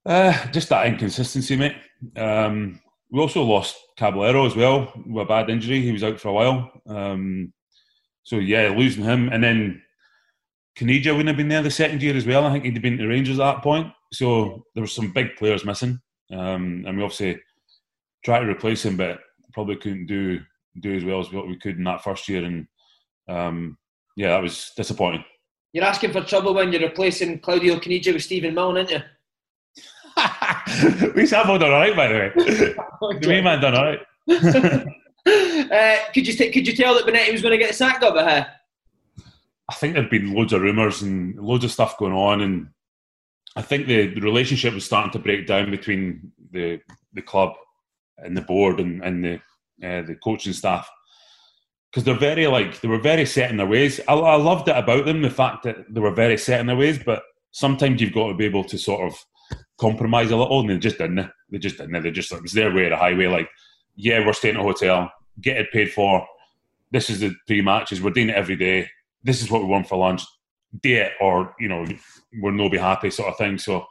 Uh, 0.04 0.46
just 0.52 0.68
that 0.68 0.86
inconsistency, 0.86 1.56
mate. 1.56 1.76
Um, 2.16 2.80
we 3.10 3.20
also 3.20 3.42
lost 3.42 3.76
Caballero 3.96 4.46
as 4.46 4.54
well 4.54 4.92
with 5.06 5.24
a 5.24 5.28
bad 5.28 5.50
injury. 5.50 5.80
He 5.80 5.92
was 5.92 6.04
out 6.04 6.20
for 6.20 6.28
a 6.28 6.32
while. 6.32 6.70
Um, 6.86 7.52
so 8.22 8.36
yeah, 8.36 8.68
losing 8.76 9.04
him, 9.04 9.28
and 9.32 9.42
then 9.42 9.82
Caniggia 10.78 11.12
wouldn't 11.12 11.28
have 11.28 11.36
been 11.36 11.48
there 11.48 11.62
the 11.62 11.70
second 11.70 12.02
year 12.02 12.16
as 12.16 12.26
well. 12.26 12.44
I 12.44 12.52
think 12.52 12.64
he'd 12.64 12.82
been 12.82 12.98
to 12.98 13.06
Rangers 13.06 13.38
at 13.38 13.54
that 13.54 13.62
point. 13.62 13.92
So 14.12 14.64
there 14.74 14.82
were 14.82 14.88
some 14.88 15.12
big 15.12 15.36
players 15.36 15.64
missing, 15.64 16.00
um, 16.32 16.84
and 16.86 16.96
we 16.96 17.02
obviously 17.02 17.40
tried 18.24 18.40
to 18.40 18.50
replace 18.50 18.84
him, 18.84 18.96
but 18.96 19.20
probably 19.52 19.76
couldn't 19.76 20.06
do 20.06 20.40
do 20.80 20.94
as 20.94 21.04
well 21.04 21.20
as 21.20 21.32
what 21.32 21.48
we 21.48 21.56
could 21.58 21.78
in 21.78 21.84
that 21.84 22.04
first 22.04 22.28
year. 22.28 22.44
And 22.44 22.66
um, 23.28 23.78
yeah, 24.16 24.28
that 24.28 24.42
was 24.42 24.72
disappointing. 24.76 25.24
You're 25.72 25.84
asking 25.84 26.12
for 26.12 26.22
trouble 26.22 26.54
when 26.54 26.72
you're 26.72 26.82
replacing 26.82 27.40
Claudio 27.40 27.76
Caniggia 27.76 28.12
with 28.12 28.22
Stephen 28.22 28.54
Milne, 28.54 28.78
aren't 28.78 28.90
you? 28.90 29.00
we 31.14 31.28
have 31.28 31.50
all 31.50 31.58
done 31.58 31.72
all 31.72 31.80
right, 31.80 31.96
by 31.96 32.08
the 32.08 32.14
way. 32.14 32.32
the 33.20 33.28
main 33.28 33.44
man 33.44 33.60
done 33.60 33.74
all 33.74 33.84
right. 33.84 34.00
uh, 35.72 35.96
could 36.12 36.26
you 36.26 36.32
t- 36.32 36.50
could 36.50 36.66
you 36.66 36.74
tell 36.74 36.94
that 36.94 37.04
Bonetti 37.04 37.32
was 37.32 37.42
going 37.42 37.58
to 37.58 37.64
get 37.64 37.74
sacked 37.74 38.02
up 38.02 38.16
at 38.16 38.24
her? 38.24 38.52
I 39.68 39.74
think 39.74 39.94
there'd 39.94 40.08
been 40.08 40.32
loads 40.32 40.52
of 40.52 40.62
rumours 40.62 41.02
and 41.02 41.38
loads 41.38 41.64
of 41.64 41.72
stuff 41.72 41.98
going 41.98 42.12
on, 42.12 42.40
and 42.40 42.68
I 43.56 43.62
think 43.62 43.86
the, 43.86 44.14
the 44.14 44.20
relationship 44.20 44.72
was 44.72 44.84
starting 44.84 45.12
to 45.12 45.18
break 45.18 45.46
down 45.46 45.70
between 45.70 46.32
the 46.52 46.80
the 47.12 47.22
club 47.22 47.54
and 48.18 48.36
the 48.36 48.42
board 48.42 48.80
and, 48.80 49.02
and 49.02 49.24
the 49.24 49.34
uh, 49.86 50.02
the 50.02 50.16
coaching 50.22 50.52
staff 50.52 50.88
because 51.90 52.04
they're 52.04 52.14
very 52.14 52.46
like 52.46 52.80
they 52.80 52.88
were 52.88 52.98
very 52.98 53.24
set 53.24 53.50
in 53.50 53.56
their 53.56 53.66
ways. 53.66 54.00
I, 54.06 54.14
I 54.14 54.36
loved 54.36 54.68
it 54.68 54.76
about 54.76 55.06
them, 55.06 55.22
the 55.22 55.30
fact 55.30 55.62
that 55.64 55.76
they 55.88 56.00
were 56.00 56.10
very 56.10 56.36
set 56.36 56.60
in 56.60 56.66
their 56.66 56.76
ways, 56.76 56.98
but 56.98 57.22
sometimes 57.52 58.00
you've 58.00 58.12
got 58.12 58.28
to 58.28 58.34
be 58.34 58.44
able 58.44 58.64
to 58.64 58.78
sort 58.78 59.10
of 59.10 59.18
compromise 59.78 60.30
a 60.30 60.36
little, 60.36 60.60
and 60.60 60.68
they 60.68 60.78
just 60.78 60.98
didn't. 60.98 61.30
They 61.50 61.58
just 61.58 61.78
didn't. 61.78 62.02
They 62.02 62.10
just 62.10 62.32
it 62.32 62.42
was 62.42 62.52
their 62.52 62.74
way 62.74 62.84
of 62.84 62.90
the 62.90 62.96
highway. 62.96 63.28
Like, 63.28 63.48
yeah, 63.94 64.24
we're 64.24 64.34
staying 64.34 64.56
at 64.56 64.60
a 64.60 64.64
hotel, 64.64 65.10
get 65.40 65.56
it 65.56 65.72
paid 65.72 65.90
for. 65.90 66.26
This 66.90 67.08
is 67.08 67.20
the 67.20 67.34
three 67.46 67.62
matches. 67.62 68.02
We're 68.02 68.10
doing 68.10 68.28
it 68.28 68.36
every 68.36 68.56
day. 68.56 68.88
This 69.22 69.42
is 69.42 69.50
what 69.50 69.62
we 69.62 69.68
want 69.68 69.88
for 69.88 69.96
lunch. 69.96 70.22
Do 70.82 70.94
it, 70.94 71.12
or 71.18 71.54
you 71.58 71.68
know, 71.68 71.86
we're 72.42 72.50
no 72.50 72.68
be 72.68 72.76
happy, 72.76 73.10
sort 73.10 73.30
of 73.30 73.38
thing. 73.38 73.56
So 73.56 73.86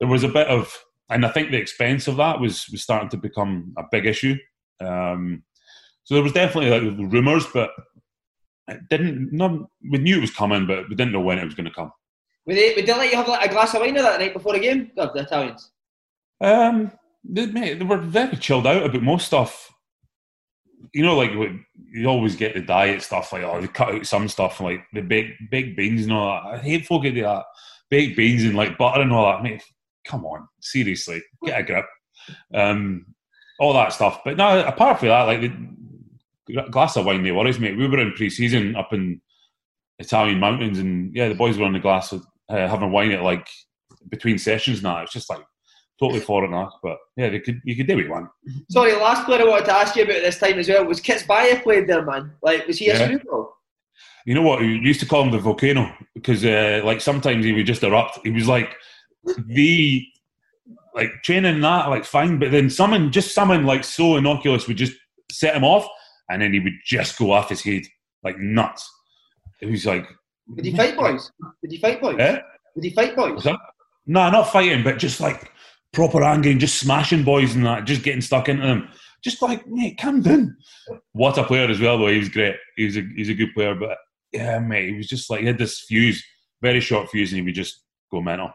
there 0.00 0.08
was 0.08 0.24
a 0.24 0.28
bit 0.28 0.46
of, 0.46 0.74
and 1.10 1.24
I 1.24 1.30
think 1.30 1.50
the 1.50 1.56
expense 1.56 2.08
of 2.08 2.16
that 2.16 2.40
was 2.40 2.68
was 2.70 2.82
starting 2.82 3.08
to 3.10 3.16
become 3.16 3.74
a 3.78 3.84
big 3.90 4.06
issue. 4.06 4.36
Um, 4.80 5.44
so 6.04 6.14
there 6.14 6.22
was 6.22 6.32
definitely 6.32 6.70
like 6.70 7.12
rumours, 7.12 7.46
but 7.52 7.70
it 8.68 8.80
didn't. 8.90 9.32
None, 9.32 9.66
we 9.90 9.98
knew 9.98 10.18
it 10.18 10.22
was 10.22 10.34
coming, 10.34 10.66
but 10.66 10.88
we 10.88 10.94
didn't 10.94 11.12
know 11.12 11.20
when 11.20 11.38
it 11.38 11.44
was 11.44 11.54
going 11.54 11.68
to 11.68 11.74
come. 11.74 11.92
Would 12.46 12.56
they, 12.56 12.74
would 12.74 12.86
they 12.86 12.92
let 12.92 13.10
you 13.10 13.16
have 13.16 13.28
like 13.28 13.50
a 13.50 13.52
glass 13.52 13.74
of 13.74 13.80
wine 13.80 13.94
that 13.94 14.20
night 14.20 14.32
before 14.32 14.52
the 14.52 14.60
game? 14.60 14.90
The, 14.96 15.10
the 15.12 15.22
Italians. 15.22 15.72
Um, 16.40 16.92
they, 17.24 17.46
mate, 17.46 17.78
they 17.78 17.84
were 17.84 17.96
very 17.96 18.36
chilled 18.36 18.66
out 18.66 18.84
about 18.84 19.02
most 19.02 19.26
stuff. 19.26 19.72
You 20.92 21.04
know, 21.04 21.16
like 21.16 21.32
you 21.32 22.06
always 22.06 22.36
get 22.36 22.54
the 22.54 22.60
diet 22.60 23.02
stuff, 23.02 23.32
like 23.32 23.42
oh, 23.42 23.60
they 23.60 23.66
cut 23.66 23.94
out 23.94 24.06
some 24.06 24.28
stuff, 24.28 24.60
like 24.60 24.84
the 24.92 25.00
baked 25.00 25.40
baked 25.50 25.76
beans 25.76 26.04
and 26.04 26.12
all 26.12 26.26
that. 26.26 26.54
I 26.54 26.58
hate 26.58 26.86
folk 26.86 27.02
do 27.02 27.12
that 27.22 27.44
baked 27.90 28.16
beans 28.16 28.44
and 28.44 28.56
like 28.56 28.78
butter 28.78 29.02
and 29.02 29.12
all 29.12 29.26
that. 29.26 29.42
Mate, 29.42 29.62
come 30.06 30.24
on, 30.24 30.48
seriously, 30.60 31.22
get 31.44 31.60
a 31.60 31.62
grip. 31.62 31.86
Um, 32.54 33.06
all 33.58 33.72
that 33.74 33.92
stuff. 33.92 34.20
But 34.24 34.36
no, 34.36 34.64
apart 34.66 34.98
from 35.00 35.08
that, 35.08 35.22
like 35.22 35.40
the 35.40 36.62
glass 36.70 36.96
of 36.96 37.06
wine, 37.06 37.22
they 37.22 37.32
worries, 37.32 37.58
mate. 37.58 37.76
We 37.76 37.88
were 37.88 37.98
in 38.00 38.12
pre-season 38.12 38.76
up 38.76 38.92
in 38.92 39.20
Italian 39.98 40.38
mountains, 40.40 40.78
and 40.78 41.14
yeah, 41.14 41.28
the 41.28 41.34
boys 41.34 41.58
were 41.58 41.64
on 41.64 41.72
the 41.72 41.80
glass 41.80 42.12
of 42.12 42.24
uh, 42.48 42.68
having 42.68 42.92
wine 42.92 43.12
at 43.12 43.22
like 43.22 43.48
between 44.10 44.38
sessions 44.38 44.82
now. 44.82 45.02
It's 45.02 45.12
just 45.12 45.30
like 45.30 45.42
totally 45.98 46.20
foreign 46.30 46.52
enough, 46.52 46.72
but 46.82 46.98
yeah, 47.16 47.28
they 47.30 47.40
could 47.40 47.60
you 47.64 47.76
could 47.76 47.86
do 47.86 47.96
what 47.96 48.04
you 48.04 48.10
want. 48.10 48.28
Sorry, 48.70 48.92
last 48.94 49.24
player 49.24 49.42
I 49.42 49.44
wanted 49.44 49.66
to 49.66 49.72
ask 49.74 49.96
you 49.96 50.04
about 50.04 50.22
this 50.22 50.38
time 50.38 50.58
as 50.58 50.68
well 50.68 50.84
was 50.84 51.00
Ketsbaia 51.00 51.62
played 51.62 51.86
there, 51.88 52.04
man. 52.04 52.32
Like, 52.42 52.66
was 52.66 52.78
he 52.78 52.86
Yeah. 52.88 52.94
a 52.94 53.04
screwball? 53.04 53.52
You 54.26 54.34
know 54.34 54.42
what? 54.42 54.58
We 54.60 54.66
used 54.66 55.00
to 55.00 55.06
call 55.06 55.22
him 55.22 55.30
the 55.30 55.38
volcano 55.38 55.94
because 56.14 56.44
uh, 56.44 56.82
like 56.84 57.00
sometimes 57.00 57.44
he 57.44 57.52
would 57.52 57.66
just 57.66 57.82
erupt. 57.82 58.18
He 58.24 58.30
was 58.30 58.48
like 58.48 58.74
the 59.46 60.04
like 60.94 61.10
training 61.22 61.60
that 61.60 61.88
like 61.88 62.04
fine, 62.04 62.38
but 62.38 62.50
then 62.50 62.70
someone 62.70 63.12
just 63.12 63.34
someone 63.34 63.64
like 63.66 63.84
so 63.84 64.16
innocuous 64.16 64.66
would 64.66 64.76
just 64.76 64.94
set 65.30 65.54
him 65.54 65.64
off, 65.64 65.86
and 66.30 66.40
then 66.40 66.52
he 66.52 66.60
would 66.60 66.72
just 66.84 67.18
go 67.18 67.32
off 67.32 67.48
his 67.50 67.62
head 67.62 67.82
like 68.22 68.38
nuts. 68.38 68.88
It 69.60 69.66
was 69.70 69.86
like, 69.86 70.06
Did 70.54 70.64
he 70.66 70.76
fight 70.76 70.96
boys? 70.96 71.30
Did 71.62 71.72
he 71.72 71.78
fight 71.78 72.00
boys? 72.00 72.16
eh? 72.18 72.38
Did 72.74 72.84
he 72.84 72.90
fight 72.90 73.16
boys? 73.16 73.44
No, 74.06 74.30
not 74.30 74.52
fighting, 74.52 74.84
but 74.84 74.98
just 74.98 75.20
like 75.20 75.50
proper 75.92 76.22
angry, 76.22 76.54
just 76.54 76.78
smashing 76.78 77.24
boys 77.24 77.54
and 77.54 77.64
that, 77.66 77.84
just 77.84 78.02
getting 78.02 78.20
stuck 78.20 78.48
into 78.48 78.66
them. 78.66 78.88
Just 79.24 79.42
like, 79.42 79.66
mate, 79.66 79.98
calm 79.98 80.20
down. 80.22 80.56
What 81.12 81.38
a 81.38 81.42
player 81.44 81.68
as 81.68 81.80
well, 81.80 81.98
though. 81.98 82.06
He 82.08 82.18
was 82.18 82.28
great. 82.28 82.54
He 82.76 82.84
was 82.84 82.96
a, 82.98 83.02
he's 83.16 83.30
a 83.30 83.34
good 83.34 83.52
player, 83.54 83.74
but 83.74 83.96
yeah, 84.30 84.58
mate, 84.60 84.90
he 84.90 84.96
was 84.96 85.08
just 85.08 85.30
like, 85.30 85.40
he 85.40 85.46
had 85.46 85.58
this 85.58 85.80
fuse, 85.80 86.22
very 86.62 86.80
short 86.80 87.08
fuse, 87.10 87.32
and 87.32 87.38
he 87.40 87.44
would 87.44 87.54
just 87.54 87.82
go 88.12 88.20
mental. 88.20 88.50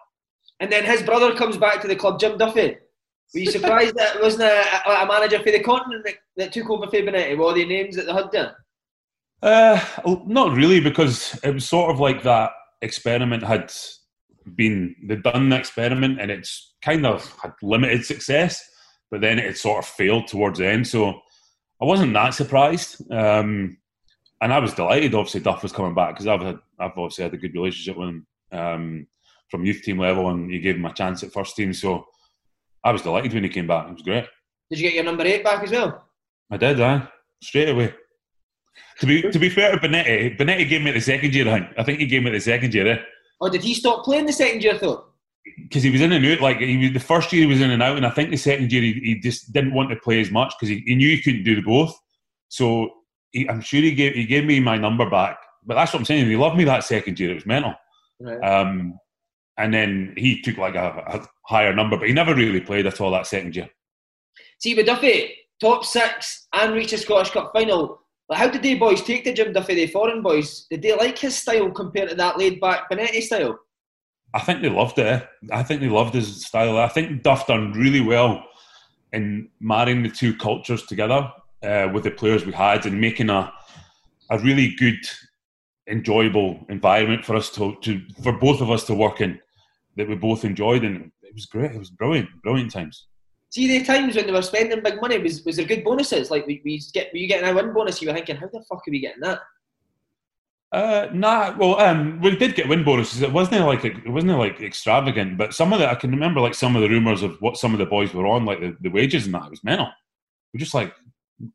And 0.61 0.71
then 0.71 0.85
his 0.85 1.01
brother 1.01 1.35
comes 1.35 1.57
back 1.57 1.81
to 1.81 1.87
the 1.87 1.95
club, 1.95 2.19
Jim 2.19 2.37
Duffy. 2.37 2.77
Were 3.33 3.39
you 3.39 3.49
surprised 3.49 3.95
that 3.95 4.17
it 4.17 4.21
wasn't 4.21 4.43
a, 4.43 5.03
a, 5.03 5.05
manager 5.07 5.39
for 5.39 5.51
the 5.51 5.59
continent 5.59 6.05
that, 6.05 6.15
that 6.37 6.53
took 6.53 6.69
over 6.69 6.85
for 6.85 6.97
Bonetti? 6.97 7.35
Were 7.35 7.45
all 7.45 7.53
the 7.53 7.65
names 7.65 7.95
that 7.95 8.05
they 8.05 8.13
had 8.13 8.31
there? 8.31 8.55
Uh, 9.41 9.83
not 10.27 10.55
really, 10.55 10.79
because 10.79 11.39
it 11.43 11.51
was 11.51 11.67
sort 11.67 11.91
of 11.91 11.99
like 11.99 12.21
that 12.23 12.51
experiment 12.83 13.41
had 13.41 13.73
been 14.55 14.95
they'd 15.07 15.23
done 15.23 15.49
the 15.49 15.57
experiment 15.57 16.19
and 16.19 16.29
it's 16.29 16.73
kind 16.83 17.07
of 17.07 17.35
had 17.41 17.53
limited 17.63 18.05
success, 18.05 18.63
but 19.09 19.21
then 19.21 19.39
it 19.39 19.57
sort 19.57 19.83
of 19.83 19.89
failed 19.89 20.27
towards 20.27 20.59
the 20.59 20.67
end. 20.67 20.87
So 20.87 21.21
I 21.81 21.85
wasn't 21.85 22.13
that 22.13 22.35
surprised, 22.35 23.01
um, 23.11 23.77
and 24.41 24.53
I 24.53 24.59
was 24.59 24.75
delighted. 24.75 25.15
Obviously, 25.15 25.39
Duff 25.39 25.63
was 25.63 25.71
coming 25.71 25.95
back 25.95 26.13
because 26.13 26.27
I've 26.27 26.41
I've 26.43 26.97
obviously 26.97 27.23
had 27.23 27.33
a 27.33 27.37
good 27.37 27.53
relationship 27.55 27.97
with 27.97 28.09
him 28.09 28.27
um, 28.51 29.07
from 29.51 29.65
youth 29.65 29.83
team 29.83 29.99
level, 29.99 30.29
and 30.29 30.49
he 30.49 30.59
gave 30.59 30.77
him 30.77 30.85
a 30.85 30.93
chance 30.93 31.21
at 31.21 31.33
first 31.33 31.55
team. 31.55 31.73
So 31.73 32.05
I 32.83 32.91
was 32.91 33.03
delighted 33.03 33.33
when 33.33 33.43
he 33.43 33.49
came 33.49 33.67
back. 33.67 33.87
It 33.87 33.93
was 33.93 34.01
great. 34.01 34.25
Did 34.69 34.79
you 34.79 34.87
get 34.87 34.95
your 34.95 35.03
number 35.03 35.23
eight 35.25 35.43
back 35.43 35.61
as 35.63 35.71
well? 35.71 36.07
I 36.49 36.57
did, 36.57 36.81
I 36.81 37.07
straight 37.43 37.69
away. 37.69 37.93
To 38.99 39.05
be 39.05 39.21
to 39.21 39.39
be 39.39 39.49
fair 39.49 39.71
to 39.71 39.77
Bonetti, 39.77 40.37
Bonetti 40.37 40.67
gave 40.67 40.81
me 40.81 40.91
the 40.91 41.01
second 41.01 41.35
year. 41.35 41.47
I 41.47 41.59
think. 41.59 41.67
I 41.77 41.83
think 41.83 41.99
he 41.99 42.07
gave 42.07 42.23
me 42.23 42.31
the 42.31 42.39
second 42.39 42.73
year. 42.73 42.87
Eh? 42.87 42.99
Or 43.39 43.49
did 43.49 43.63
he 43.63 43.73
stop 43.73 44.05
playing 44.05 44.25
the 44.25 44.33
second 44.33 44.63
year, 44.63 44.77
though? 44.77 45.11
because 45.57 45.83
he 45.83 45.89
was 45.89 46.01
in 46.01 46.11
and 46.11 46.25
out. 46.25 46.41
Like 46.41 46.59
he 46.59 46.77
was, 46.77 46.93
the 46.93 46.99
first 46.99 47.31
year 47.33 47.43
he 47.43 47.47
was 47.47 47.61
in 47.61 47.71
and 47.71 47.83
out, 47.83 47.97
and 47.97 48.05
I 48.05 48.09
think 48.09 48.29
the 48.29 48.37
second 48.37 48.71
year 48.71 48.81
he, 48.81 48.93
he 48.93 49.19
just 49.19 49.51
didn't 49.51 49.73
want 49.73 49.89
to 49.89 49.95
play 49.97 50.21
as 50.21 50.31
much 50.31 50.53
because 50.57 50.69
he, 50.69 50.83
he 50.85 50.95
knew 50.95 51.09
he 51.09 51.21
couldn't 51.21 51.43
do 51.43 51.55
the 51.55 51.61
both. 51.61 51.97
So 52.49 52.89
he, 53.31 53.49
I'm 53.49 53.61
sure 53.61 53.81
he 53.81 53.93
gave 53.93 54.13
he 54.13 54.25
gave 54.25 54.45
me 54.45 54.59
my 54.59 54.77
number 54.77 55.09
back. 55.09 55.37
But 55.65 55.75
that's 55.75 55.93
what 55.93 55.99
I'm 55.99 56.05
saying. 56.05 56.27
He 56.27 56.35
loved 56.35 56.57
me 56.57 56.63
that 56.65 56.83
second 56.83 57.19
year. 57.19 57.31
It 57.31 57.35
was 57.35 57.45
mental. 57.45 57.73
Right. 58.19 58.39
Um, 58.39 58.97
and 59.61 59.73
then 59.73 60.13
he 60.17 60.41
took 60.41 60.57
like 60.57 60.75
a, 60.75 61.03
a 61.07 61.27
higher 61.45 61.73
number, 61.73 61.97
but 61.97 62.07
he 62.07 62.13
never 62.13 62.33
really 62.33 62.61
played 62.61 62.87
at 62.87 62.99
all 62.99 63.11
that 63.11 63.27
second 63.27 63.55
year. 63.55 63.69
See, 64.59 64.75
with 64.75 64.87
Duffy, 64.87 65.35
top 65.59 65.85
six 65.85 66.47
and 66.53 66.73
reach 66.73 66.93
a 66.93 66.97
Scottish 66.97 67.31
Cup 67.31 67.51
final. 67.53 68.01
But 68.27 68.37
how 68.37 68.49
did 68.49 68.63
they 68.63 68.75
boys 68.75 69.01
take 69.03 69.23
to 69.25 69.33
Jim 69.33 69.53
Duffy, 69.53 69.75
the 69.75 69.87
foreign 69.87 70.21
boys? 70.21 70.65
Did 70.69 70.81
they 70.81 70.95
like 70.95 71.17
his 71.17 71.37
style 71.37 71.69
compared 71.71 72.09
to 72.09 72.15
that 72.15 72.37
laid 72.37 72.59
back 72.59 72.89
Bonetti 72.89 73.21
style? 73.21 73.59
I 74.33 74.39
think 74.39 74.61
they 74.61 74.69
loved 74.69 74.97
it. 74.97 75.27
I 75.51 75.63
think 75.63 75.81
they 75.81 75.89
loved 75.89 76.13
his 76.13 76.45
style. 76.45 76.77
I 76.77 76.87
think 76.87 77.21
Duff 77.23 77.47
done 77.47 77.73
really 77.73 78.01
well 78.01 78.43
in 79.11 79.49
marrying 79.59 80.03
the 80.03 80.09
two 80.09 80.33
cultures 80.35 80.85
together 80.85 81.29
uh, 81.63 81.89
with 81.93 82.03
the 82.03 82.11
players 82.11 82.45
we 82.45 82.53
had 82.53 82.85
and 82.85 82.99
making 82.99 83.29
a 83.29 83.51
a 84.31 84.39
really 84.39 84.73
good, 84.75 85.05
enjoyable 85.89 86.65
environment 86.69 87.25
for 87.25 87.35
us 87.35 87.49
to, 87.51 87.75
to 87.81 88.01
for 88.23 88.31
both 88.31 88.61
of 88.61 88.71
us 88.71 88.85
to 88.85 88.93
work 88.93 89.19
in 89.19 89.37
that 89.97 90.07
we 90.07 90.15
both 90.15 90.45
enjoyed 90.45 90.83
and 90.83 91.11
it 91.21 91.33
was 91.33 91.45
great. 91.45 91.71
It 91.71 91.79
was 91.79 91.89
brilliant, 91.89 92.29
brilliant 92.43 92.71
times. 92.71 93.07
See, 93.49 93.67
the 93.67 93.85
times 93.85 94.15
when 94.15 94.25
they 94.25 94.31
were 94.31 94.41
spending 94.41 94.81
big 94.81 95.01
money, 95.01 95.17
was, 95.17 95.43
was 95.43 95.57
there 95.57 95.65
good 95.65 95.83
bonuses? 95.83 96.31
Like, 96.31 96.47
we, 96.47 96.61
we 96.63 96.81
get, 96.93 97.11
were 97.11 97.19
you 97.19 97.27
getting 97.27 97.49
a 97.49 97.53
win 97.53 97.73
bonus? 97.73 98.01
You 98.01 98.07
were 98.07 98.13
thinking, 98.13 98.37
how 98.37 98.47
the 98.47 98.61
fuck 98.61 98.87
are 98.87 98.91
we 98.91 99.01
getting 99.01 99.21
that? 99.21 99.39
Uh, 100.71 101.09
nah, 101.11 101.53
well, 101.57 101.77
um, 101.81 102.21
we 102.21 102.33
did 102.37 102.55
get 102.55 102.69
win 102.69 102.85
bonuses. 102.85 103.21
It 103.21 103.31
wasn't 103.31 103.65
like 103.65 103.83
it 103.83 104.07
wasn't 104.07 104.37
like 104.39 104.61
extravagant, 104.61 105.37
but 105.37 105.53
some 105.53 105.73
of 105.73 105.79
the 105.79 105.89
I 105.89 105.95
can 105.95 106.11
remember 106.11 106.39
like 106.39 106.53
some 106.53 106.77
of 106.77 106.81
the 106.81 106.87
rumors 106.87 107.23
of 107.23 107.35
what 107.41 107.57
some 107.57 107.73
of 107.73 107.79
the 107.79 107.85
boys 107.85 108.13
were 108.13 108.25
on, 108.25 108.45
like 108.45 108.61
the, 108.61 108.77
the 108.79 108.89
wages 108.89 109.25
and 109.25 109.35
that. 109.35 109.47
It 109.47 109.49
was 109.49 109.63
mental. 109.65 109.89
We're 110.53 110.59
just 110.59 110.73
like, 110.73 110.93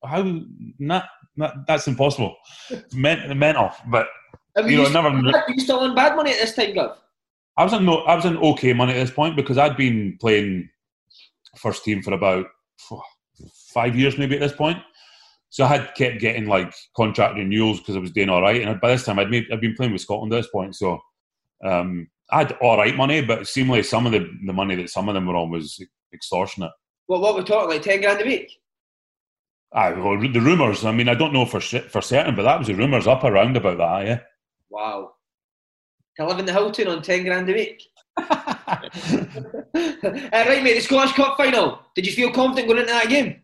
how? 0.05 0.39
Not, 0.79 1.07
not 1.35 1.67
that's 1.67 1.89
impossible. 1.89 2.37
Men, 2.93 3.39
mental, 3.39 3.71
but 3.87 4.09
Have 4.55 4.71
you 4.71 4.77
know, 4.77 4.87
you, 4.87 4.93
never. 4.93 5.09
are 5.09 5.45
you 5.49 5.61
still 5.61 5.79
on 5.79 5.95
bad 5.95 6.15
money 6.15 6.33
at 6.33 6.41
this 6.41 6.55
time, 6.55 6.75
Gav? 6.75 6.99
I 7.57 7.65
was 7.65 7.73
on 7.73 7.85
no, 7.85 7.99
I 8.01 8.15
was 8.15 8.27
on 8.27 8.37
okay 8.37 8.73
money 8.73 8.93
at 8.93 8.97
this 8.97 9.11
point 9.11 9.37
because 9.37 9.59
I'd 9.59 9.77
been 9.77 10.17
playing 10.21 10.69
first 11.57 11.85
team 11.85 12.03
for 12.03 12.13
about 12.13 12.47
five 13.73 13.97
years 13.97 14.19
maybe 14.19 14.35
at 14.35 14.41
this 14.41 14.53
point. 14.53 14.79
So 15.49 15.65
I 15.65 15.69
had 15.69 15.95
kept 15.95 16.21
getting 16.21 16.47
like 16.47 16.75
contract 16.97 17.37
renewals 17.37 17.79
because 17.79 17.97
I 17.97 18.01
was 18.01 18.11
doing 18.11 18.29
all 18.29 18.43
right, 18.43 18.61
and 18.61 18.81
by 18.81 18.89
this 18.89 19.05
time 19.05 19.19
I'd 19.19 19.31
made, 19.31 19.47
I'd 19.51 19.61
been 19.61 19.75
playing 19.75 19.93
with 19.93 20.03
Scotland 20.03 20.33
at 20.33 20.37
this 20.37 20.51
point. 20.51 20.77
So 20.77 21.01
um, 21.65 22.09
I 22.31 22.39
had 22.39 22.53
all 22.61 22.77
right 22.77 22.95
money, 22.95 23.23
but 23.23 23.43
it 23.43 23.49
seemed 23.49 23.71
like 23.71 23.85
some 23.85 24.05
of 24.05 24.13
the, 24.13 24.29
the 24.45 24.53
money 24.53 24.75
that 24.75 24.91
some 24.91 25.09
of 25.09 25.15
them 25.15 25.27
were 25.27 25.37
on 25.37 25.51
was 25.51 25.83
extortionate. 26.13 26.73
Well, 27.09 27.21
what 27.21 27.37
we're 27.37 27.45
talking 27.45 27.71
like 27.71 27.83
ten 27.83 28.01
grand 28.01 28.21
a 28.21 28.25
week? 28.25 28.53
I, 29.73 29.93
well, 29.93 30.19
the 30.21 30.41
rumours. 30.41 30.85
I 30.85 30.93
mean, 30.93 31.09
I 31.09 31.15
don't 31.15 31.33
know 31.33 31.47
for 31.47 31.61
for 31.61 32.03
certain, 32.03 32.35
but 32.35 32.43
that 32.43 32.59
was 32.59 32.69
the 32.69 32.75
rumours 32.75 33.07
up 33.07 33.25
around 33.25 33.57
about 33.57 33.79
that. 33.79 34.07
Yeah. 34.07 34.21
Wow. 34.71 35.16
To 36.17 36.27
live 36.27 36.39
in 36.39 36.47
the 36.47 36.53
Hilltown 36.53 36.89
on 36.89 37.03
ten 37.03 37.25
grand 37.25 37.49
a 37.49 37.53
week. 37.53 37.83
uh, 38.17 38.89
right, 39.75 40.63
mate. 40.63 40.75
The 40.75 40.81
Scottish 40.81 41.15
Cup 41.15 41.37
final. 41.37 41.81
Did 41.95 42.07
you 42.07 42.13
feel 42.13 42.33
confident 42.33 42.69
going 42.69 42.81
into 42.81 42.93
that 42.93 43.09
game? 43.09 43.43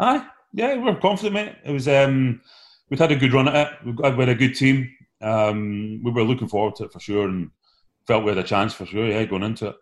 Aye, 0.00 0.26
yeah, 0.52 0.76
we're 0.76 0.96
confident, 0.96 1.34
mate. 1.34 1.56
It 1.64 1.72
was 1.72 1.88
um, 1.88 2.40
we've 2.88 3.00
had 3.00 3.12
a 3.12 3.16
good 3.16 3.32
run 3.32 3.48
at 3.48 3.72
it. 3.72 3.72
We've 3.84 4.16
had 4.16 4.28
a 4.28 4.34
good 4.34 4.54
team. 4.54 4.90
Um, 5.20 6.00
we 6.04 6.10
were 6.12 6.22
looking 6.22 6.48
forward 6.48 6.76
to 6.76 6.84
it 6.84 6.92
for 6.92 7.00
sure, 7.00 7.28
and 7.28 7.50
felt 8.06 8.24
we 8.24 8.30
had 8.30 8.38
a 8.38 8.44
chance 8.44 8.74
for 8.74 8.86
sure. 8.86 9.06
Yeah, 9.06 9.24
going 9.24 9.42
into 9.42 9.68
it. 9.68 9.76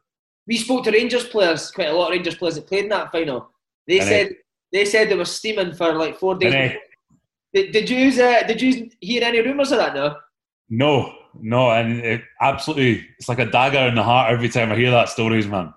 We 0.47 0.57
spoke 0.57 0.85
to 0.85 0.91
Rangers 0.91 1.29
players, 1.29 1.71
quite 1.71 1.89
a 1.89 1.93
lot 1.93 2.07
of 2.07 2.13
Rangers 2.13 2.37
players 2.37 2.55
that 2.57 2.67
played 2.67 2.85
in 2.85 2.91
that 2.91 3.13
final. 3.13 3.51
They 3.87 4.01
And 4.01 4.09
said 4.09 4.33
they 4.73 4.85
said 4.85 5.11
they 5.11 5.17
were 5.17 5.25
steaming 5.25 5.75
for 5.75 5.93
like 5.93 6.19
four 6.19 6.37
days. 6.37 6.73
Did, 7.53 7.73
did 7.73 7.91
you 7.91 8.23
uh, 8.23 8.47
did 8.47 8.63
you 8.63 8.91
hear 9.01 9.23
any 9.25 9.43
rumours 9.43 9.73
of 9.73 9.79
that? 9.79 9.95
No. 9.95 10.17
No, 10.71 11.15
no, 11.41 11.71
and 11.71 12.01
it 12.01 12.23
absolutely, 12.41 13.07
it's 13.19 13.29
like 13.29 13.39
a 13.39 13.51
dagger 13.51 13.89
in 13.89 13.95
the 13.95 14.03
heart 14.03 14.33
every 14.33 14.49
time 14.49 14.71
I 14.71 14.77
hear 14.77 14.91
that 14.91 15.09
stories, 15.09 15.47
man. 15.47 15.73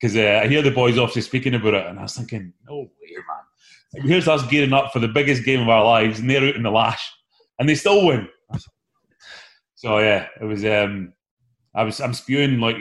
Because 0.00 0.16
uh, 0.16 0.40
I 0.42 0.48
hear 0.48 0.62
the 0.62 0.70
boys 0.70 0.98
obviously 0.98 1.22
speaking 1.22 1.54
about 1.54 1.74
it, 1.74 1.86
and 1.86 1.98
I 1.98 2.02
was 2.02 2.16
thinking, 2.16 2.52
no 2.68 2.76
way, 2.76 3.14
man. 3.14 4.06
Here's 4.06 4.28
us 4.28 4.46
gearing 4.46 4.72
up 4.72 4.92
for 4.92 4.98
the 4.98 5.08
biggest 5.08 5.44
game 5.44 5.60
of 5.60 5.68
our 5.68 5.84
lives, 5.84 6.20
and 6.20 6.30
they're 6.30 6.48
out 6.48 6.56
in 6.56 6.62
the 6.62 6.70
lash, 6.70 7.12
and 7.58 7.68
they 7.68 7.74
still 7.74 8.06
win. 8.06 8.28
So 9.74 9.98
yeah, 9.98 10.26
it 10.40 10.44
was. 10.44 10.64
Um, 10.64 11.12
I 11.74 11.84
was. 11.84 12.00
I'm 12.00 12.14
spewing 12.14 12.60
like 12.60 12.76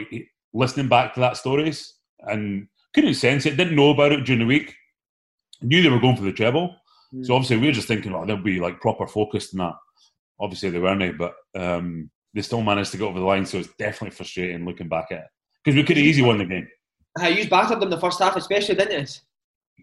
listening 0.53 0.87
back 0.87 1.13
to 1.13 1.19
that 1.21 1.37
stories, 1.37 1.93
and 2.19 2.67
couldn't 2.93 3.13
sense 3.13 3.45
it. 3.45 3.57
Didn't 3.57 3.75
know 3.75 3.91
about 3.91 4.11
it 4.11 4.25
during 4.25 4.39
the 4.39 4.45
week. 4.45 4.75
Knew 5.61 5.81
they 5.81 5.89
were 5.89 5.99
going 5.99 6.17
for 6.17 6.23
the 6.23 6.33
treble, 6.33 6.75
so 7.23 7.35
obviously 7.35 7.57
we 7.57 7.67
were 7.67 7.73
just 7.73 7.87
thinking, 7.87 8.13
oh, 8.13 8.25
they'll 8.25 8.37
be 8.37 8.59
like 8.59 8.81
proper 8.81 9.07
focused 9.07 9.53
in 9.53 9.59
that. 9.59 9.75
Obviously 10.39 10.69
they 10.69 10.79
weren't, 10.79 11.17
but 11.17 11.35
um, 11.55 12.09
they 12.33 12.41
still 12.41 12.61
managed 12.61 12.91
to 12.91 12.97
get 12.97 13.05
over 13.05 13.19
the 13.19 13.25
line. 13.25 13.45
So 13.45 13.57
it's 13.57 13.69
definitely 13.77 14.15
frustrating 14.15 14.65
looking 14.65 14.87
back 14.87 15.07
at 15.11 15.19
it 15.19 15.27
because 15.63 15.75
we 15.75 15.83
could 15.83 15.97
have 15.97 16.05
easily 16.05 16.27
won 16.27 16.37
the 16.37 16.45
game. 16.45 16.67
Uh, 17.21 17.27
you 17.27 17.49
battered 17.49 17.79
them 17.79 17.89
the 17.89 17.99
first 17.99 18.19
half, 18.19 18.35
especially, 18.35 18.75
didn't 18.75 19.01
you? 19.01 19.07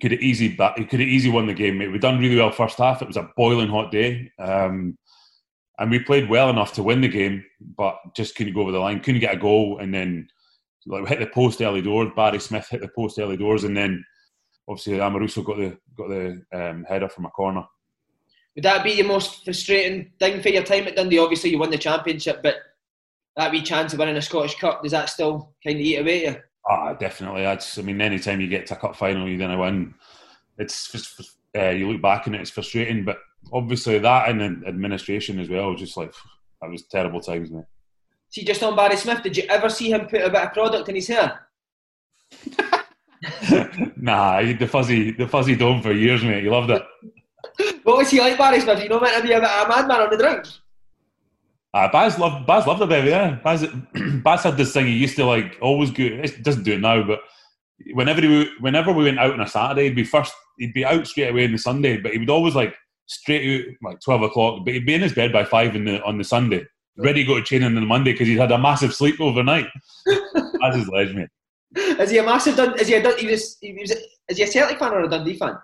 Could 0.01 0.13
have 0.13 0.21
easy, 0.21 0.55
ba- 0.55 0.75
could 0.77 1.01
have 1.01 1.09
easy 1.09 1.31
won 1.31 1.47
the 1.47 1.55
game, 1.55 1.79
mate. 1.79 1.91
We 1.91 1.99
done 1.99 2.19
really 2.19 2.37
well 2.37 2.51
first 2.51 2.79
half. 2.79 3.03
It 3.03 3.09
was 3.09 3.17
a 3.17 3.31
boiling 3.37 3.69
hot 3.69 3.91
day, 3.91 4.31
um, 4.39 4.97
and 5.79 5.91
we 5.91 5.99
played 5.99 6.29
well 6.29 6.51
enough 6.51 6.73
to 6.75 6.83
win 6.83 7.01
the 7.01 7.09
game, 7.09 7.45
but 7.77 7.99
just 8.15 8.37
couldn't 8.37 8.55
go 8.55 8.61
over 8.63 8.73
the 8.73 8.79
line. 8.79 9.01
Couldn't 9.01 9.21
get 9.21 9.35
a 9.35 9.39
goal, 9.39 9.79
and 9.79 9.93
then 9.93 10.29
like 10.87 11.03
we 11.03 11.09
hit 11.09 11.21
the 11.21 11.27
post 11.27 11.61
early 11.61 11.83
doors. 11.83 12.11
Barry 12.15 12.39
Smith 12.39 12.69
hit 12.71 12.81
the 12.81 12.89
post 12.89 13.19
early 13.19 13.37
doors, 13.37 13.65
and 13.65 13.77
then 13.77 14.05
obviously 14.69 14.95
Amoruso 14.95 15.45
got 15.45 15.57
the 15.57 15.79
got 15.97 16.09
the 16.09 16.43
um, 16.53 16.85
header 16.85 17.09
from 17.09 17.27
a 17.27 17.31
corner. 17.31 17.65
Would 18.57 18.65
that 18.65 18.83
be 18.83 18.97
the 18.97 19.03
most 19.03 19.45
frustrating 19.45 20.11
thing 20.19 20.41
for 20.41 20.49
your 20.49 20.63
time 20.63 20.87
at 20.89 20.97
Dundee? 20.97 21.19
Obviously, 21.19 21.51
you 21.51 21.59
won 21.59 21.71
the 21.71 21.79
championship, 21.79 22.43
but 22.43 22.57
that 23.37 23.53
wee 23.53 23.63
chance 23.63 23.93
of 23.93 23.99
winning 23.99 24.17
a 24.17 24.23
Scottish 24.23 24.59
Cup 24.59 24.83
does 24.83 24.93
that 24.93 25.11
still 25.11 25.53
kind 25.65 25.77
of 25.77 25.83
eat 25.83 25.99
away 25.99 26.27
at 26.27 26.35
you? 26.35 26.41
Ah, 26.69 26.95
definitely. 26.95 27.43
That's. 27.43 27.79
I 27.79 27.83
mean, 27.83 28.01
any 28.01 28.19
time 28.19 28.41
you 28.41 28.49
get 28.49 28.67
to 28.69 28.75
a 28.75 28.79
cup 28.79 28.97
final, 28.97 29.29
you 29.29 29.37
then 29.37 29.57
win. 29.59 29.95
It's 30.59 30.91
just, 30.91 31.21
uh, 31.57 31.69
you 31.69 31.93
look 31.93 32.01
back 32.01 32.27
and 32.27 32.35
it's 32.35 32.51
frustrating, 32.51 33.05
but 33.05 33.19
obviously 33.53 33.99
that 33.99 34.31
and 34.31 34.67
administration 34.67 35.39
as 35.39 35.51
well. 35.51 35.75
Just 35.75 35.99
like 35.99 36.15
that 36.63 36.71
was 36.71 36.87
terrible 36.87 37.21
times, 37.21 37.51
mate. 37.51 37.65
See, 38.31 38.43
just 38.43 38.63
on 38.63 38.75
Barry 38.75 38.97
Smith, 38.97 39.23
did 39.23 39.37
you 39.37 39.45
ever 39.51 39.69
see 39.69 39.91
him 39.91 40.07
put 40.07 40.23
a 40.23 40.31
bit 40.31 40.43
of 40.43 40.53
product 40.55 40.89
in 40.89 40.95
his 40.95 41.09
hair? 41.09 41.47
nah, 43.97 44.41
the 44.41 44.67
fuzzy, 44.67 45.13
the 45.13 45.29
fuzzy 45.29 45.55
dome 45.55 45.83
for 45.83 45.93
years, 45.93 46.25
mate. 46.25 46.43
He 46.43 46.49
loved 46.49 46.71
it. 46.71 46.83
What 47.85 47.99
was 47.99 48.11
he 48.11 48.21
like, 48.21 48.37
Barry 48.39 48.61
Smith? 48.61 48.83
You 48.83 48.89
know, 48.89 49.01
meant 49.01 49.17
to 49.17 49.23
be 49.23 49.33
a 49.33 49.41
bit 49.41 49.49
of 49.51 49.67
a 49.67 49.69
madman 49.69 50.01
on 50.03 50.11
the 50.11 50.17
drink. 50.17 50.47
Uh, 51.75 51.91
Baz 51.93 52.19
loved 52.19 52.47
Baz 52.47 52.67
loved 52.67 52.83
it, 52.83 52.89
baby. 52.89 53.11
Yeah, 53.11 53.39
Baz, 53.45 53.67
Baz 54.25 54.43
had 54.45 54.57
this 54.57 54.73
thing. 54.73 54.87
He 54.87 54.93
used 54.93 55.17
to 55.17 55.25
like 55.27 55.59
always 55.61 55.91
go. 55.91 56.05
It 56.05 56.43
doesn't 56.43 56.63
do 56.63 56.73
it 56.75 56.81
now, 56.81 57.03
but 57.07 57.21
whenever 57.93 58.21
he, 58.23 58.51
whenever 58.61 58.93
we 58.93 59.05
went 59.05 59.19
out 59.19 59.33
on 59.35 59.41
a 59.41 59.47
Saturday, 59.47 59.85
he'd 59.85 59.97
be 59.97 60.05
first. 60.05 60.33
He'd 60.59 60.73
be 60.73 60.85
out 60.87 61.07
straight 61.07 61.29
away 61.29 61.45
on 61.45 61.53
the 61.53 61.59
Sunday, 61.59 61.99
but 61.99 62.13
he 62.13 62.19
would 62.19 62.31
always 62.31 62.55
like 62.55 62.75
straight 63.07 63.67
out 63.67 63.75
like 63.83 64.01
twelve 64.01 64.23
o'clock. 64.23 64.65
But 64.65 64.75
he'd 64.75 64.87
be 64.87 64.95
in 64.95 65.03
his 65.03 65.13
bed 65.13 65.33
by 65.33 65.45
five 65.45 65.77
in 65.77 65.85
the 65.85 66.03
on 66.03 66.17
the 66.17 66.25
Sunday, 66.25 66.65
ready 66.97 67.25
to 67.25 67.27
go 67.29 67.37
to 67.37 67.43
training 67.43 67.67
on 67.67 67.75
the 67.75 67.81
Monday 67.83 68.13
because 68.13 68.29
he'd 68.29 68.39
had 68.39 68.53
a 68.53 68.59
massive 68.59 68.95
sleep 68.95 69.21
overnight. 69.21 69.67
That's 70.07 70.77
his 70.77 70.89
ledge, 70.89 71.15
mate. 71.15 71.29
Is 71.77 72.11
he 72.11 72.17
a 72.19 72.23
massive 72.23 72.57
Dun- 72.57 72.79
Is 72.79 72.89
he 72.89 72.95
a 72.95 73.03
Dun- 73.03 73.19
he 73.19 73.27
was, 73.27 73.59
he 73.61 73.75
was 73.75 73.91
Is 74.31 74.39
he 74.39 74.45
a 74.45 74.47
Celtic 74.47 74.79
fan 74.79 74.93
or 74.93 75.01
a 75.03 75.09
Dundee 75.11 75.37
fan? 75.37 75.57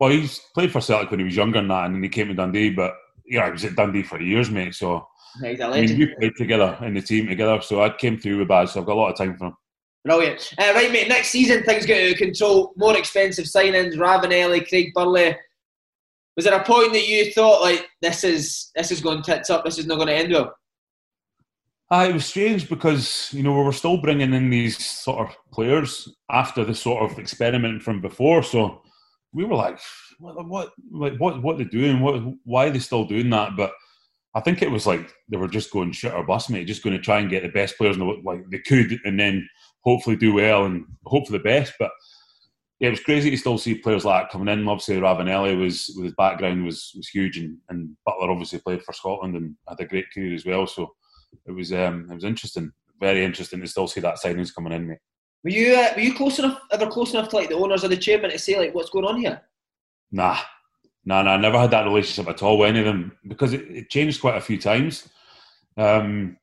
Well, 0.00 0.10
he's 0.10 0.40
played 0.54 0.72
for 0.72 0.80
Celtic 0.80 1.10
when 1.10 1.20
he 1.20 1.24
was 1.24 1.36
younger 1.36 1.58
than 1.58 1.68
that, 1.68 1.86
and 1.86 1.94
then 1.94 2.02
he 2.02 2.08
came 2.08 2.28
to 2.28 2.34
Dundee. 2.34 2.70
But 2.70 2.94
yeah, 3.26 3.46
he 3.46 3.52
was 3.52 3.64
at 3.64 3.76
Dundee 3.76 4.02
for 4.02 4.20
years, 4.20 4.50
mate. 4.50 4.74
So 4.74 5.06
He's 5.42 5.58
a 5.60 5.64
I 5.64 5.80
mean, 5.80 5.98
we 5.98 6.14
played 6.14 6.36
together 6.36 6.78
in 6.82 6.94
the 6.94 7.02
team 7.02 7.26
together. 7.26 7.60
So 7.60 7.82
I 7.82 7.90
came 7.90 8.18
through 8.18 8.38
with 8.38 8.48
Baz, 8.48 8.72
so 8.72 8.80
I've 8.80 8.86
got 8.86 8.94
a 8.94 9.00
lot 9.00 9.10
of 9.10 9.18
time 9.18 9.36
for 9.36 9.46
him. 9.46 9.56
Brilliant. 10.04 10.54
Uh, 10.58 10.72
right, 10.74 10.92
mate. 10.92 11.08
Next 11.08 11.30
season, 11.30 11.62
things 11.62 11.86
get 11.86 12.06
out 12.06 12.12
of 12.12 12.18
control. 12.18 12.72
More 12.76 12.96
expensive 12.96 13.46
signings. 13.46 13.94
Ravanelli, 13.94 14.68
Craig 14.68 14.92
Burley. 14.94 15.36
Was 16.36 16.44
there 16.44 16.60
a 16.60 16.64
point 16.64 16.92
that 16.92 17.08
you 17.08 17.32
thought 17.32 17.62
like 17.62 17.86
this 18.02 18.22
is 18.22 18.70
this 18.74 18.90
is 18.90 19.00
going 19.00 19.22
tits 19.22 19.50
up? 19.50 19.64
This 19.64 19.78
is 19.78 19.86
not 19.86 19.96
going 19.96 20.08
to 20.08 20.14
end 20.14 20.32
well? 20.32 20.54
Uh, 21.90 22.06
it 22.08 22.12
was 22.12 22.26
strange 22.26 22.68
because 22.68 23.32
you 23.32 23.42
know 23.42 23.56
we 23.56 23.64
were 23.64 23.72
still 23.72 23.96
bringing 23.96 24.34
in 24.34 24.50
these 24.50 24.84
sort 24.84 25.28
of 25.28 25.36
players 25.52 26.08
after 26.30 26.64
the 26.64 26.74
sort 26.74 27.10
of 27.10 27.18
experiment 27.18 27.82
from 27.82 28.00
before. 28.00 28.42
So 28.42 28.82
we 29.34 29.44
were 29.44 29.56
like, 29.56 29.78
what, 30.18 30.46
what, 30.46 30.72
like 30.92 31.16
what, 31.18 31.42
what 31.42 31.56
they're 31.56 31.66
doing? 31.66 32.00
What, 32.00 32.22
why 32.44 32.66
are 32.66 32.70
they 32.70 32.78
still 32.78 33.04
doing 33.04 33.30
that? 33.30 33.56
But 33.56 33.72
I 34.34 34.40
think 34.40 34.62
it 34.62 34.70
was 34.70 34.86
like 34.86 35.12
they 35.28 35.36
were 35.36 35.48
just 35.48 35.72
going 35.72 35.92
shit 35.92 36.14
or 36.14 36.24
bust, 36.24 36.50
mate. 36.50 36.66
Just 36.66 36.82
going 36.82 36.96
to 36.96 37.02
try 37.02 37.20
and 37.20 37.30
get 37.30 37.42
the 37.42 37.48
best 37.48 37.76
players 37.76 37.96
the, 37.96 38.04
like 38.04 38.40
they 38.50 38.58
could, 38.58 38.98
and 39.04 39.18
then 39.18 39.46
hopefully 39.80 40.16
do 40.16 40.34
well 40.34 40.64
and 40.64 40.84
hope 41.04 41.26
for 41.26 41.32
the 41.32 41.38
best. 41.40 41.74
But 41.78 41.90
yeah, 42.80 42.88
it 42.88 42.92
was 42.92 43.00
crazy 43.00 43.30
to 43.30 43.36
still 43.36 43.58
see 43.58 43.76
players 43.76 44.04
like 44.04 44.24
that 44.24 44.32
coming 44.32 44.52
in. 44.52 44.68
Obviously, 44.68 44.96
Ravanelli 44.96 45.58
was 45.58 45.92
with 45.96 46.04
his 46.04 46.14
background 46.14 46.64
was 46.64 46.92
was 46.96 47.08
huge, 47.08 47.38
and, 47.38 47.58
and 47.68 47.96
Burley 48.06 48.28
obviously 48.28 48.60
played 48.60 48.82
for 48.82 48.92
Scotland 48.92 49.36
and 49.36 49.56
had 49.68 49.80
a 49.80 49.84
great 49.84 50.06
career 50.12 50.34
as 50.34 50.46
well. 50.46 50.66
So 50.66 50.94
it 51.46 51.52
was 51.52 51.72
um, 51.72 52.08
it 52.10 52.14
was 52.14 52.24
interesting, 52.24 52.72
very 53.00 53.24
interesting 53.24 53.60
to 53.60 53.66
still 53.66 53.86
see 53.86 54.00
that 54.00 54.16
signings 54.16 54.54
coming 54.54 54.72
in, 54.72 54.88
mate. 54.88 54.98
Were 55.44 55.50
you 55.50 55.74
uh, 55.76 55.92
were 55.94 56.00
you 56.00 56.14
close 56.14 56.38
enough 56.38 56.58
ever 56.72 56.86
close 56.86 57.12
enough 57.12 57.28
to 57.28 57.36
like 57.36 57.50
the 57.50 57.56
owners 57.56 57.84
or 57.84 57.88
the 57.88 57.96
chairman 57.96 58.30
to 58.30 58.38
say 58.38 58.58
like 58.58 58.74
what's 58.74 58.90
going 58.90 59.04
on 59.04 59.20
here? 59.20 59.42
Nah, 60.10 60.38
nah, 61.04 61.22
nah. 61.22 61.32
I 61.32 61.36
never 61.36 61.58
had 61.58 61.70
that 61.72 61.84
relationship 61.84 62.28
at 62.30 62.42
all 62.42 62.58
with 62.58 62.70
any 62.70 62.80
of 62.80 62.86
them 62.86 63.12
because 63.28 63.52
it, 63.52 63.62
it 63.70 63.90
changed 63.90 64.20
quite 64.20 64.36
a 64.36 64.40
few 64.40 64.58
times. 64.58 65.08
Um, 65.76 66.38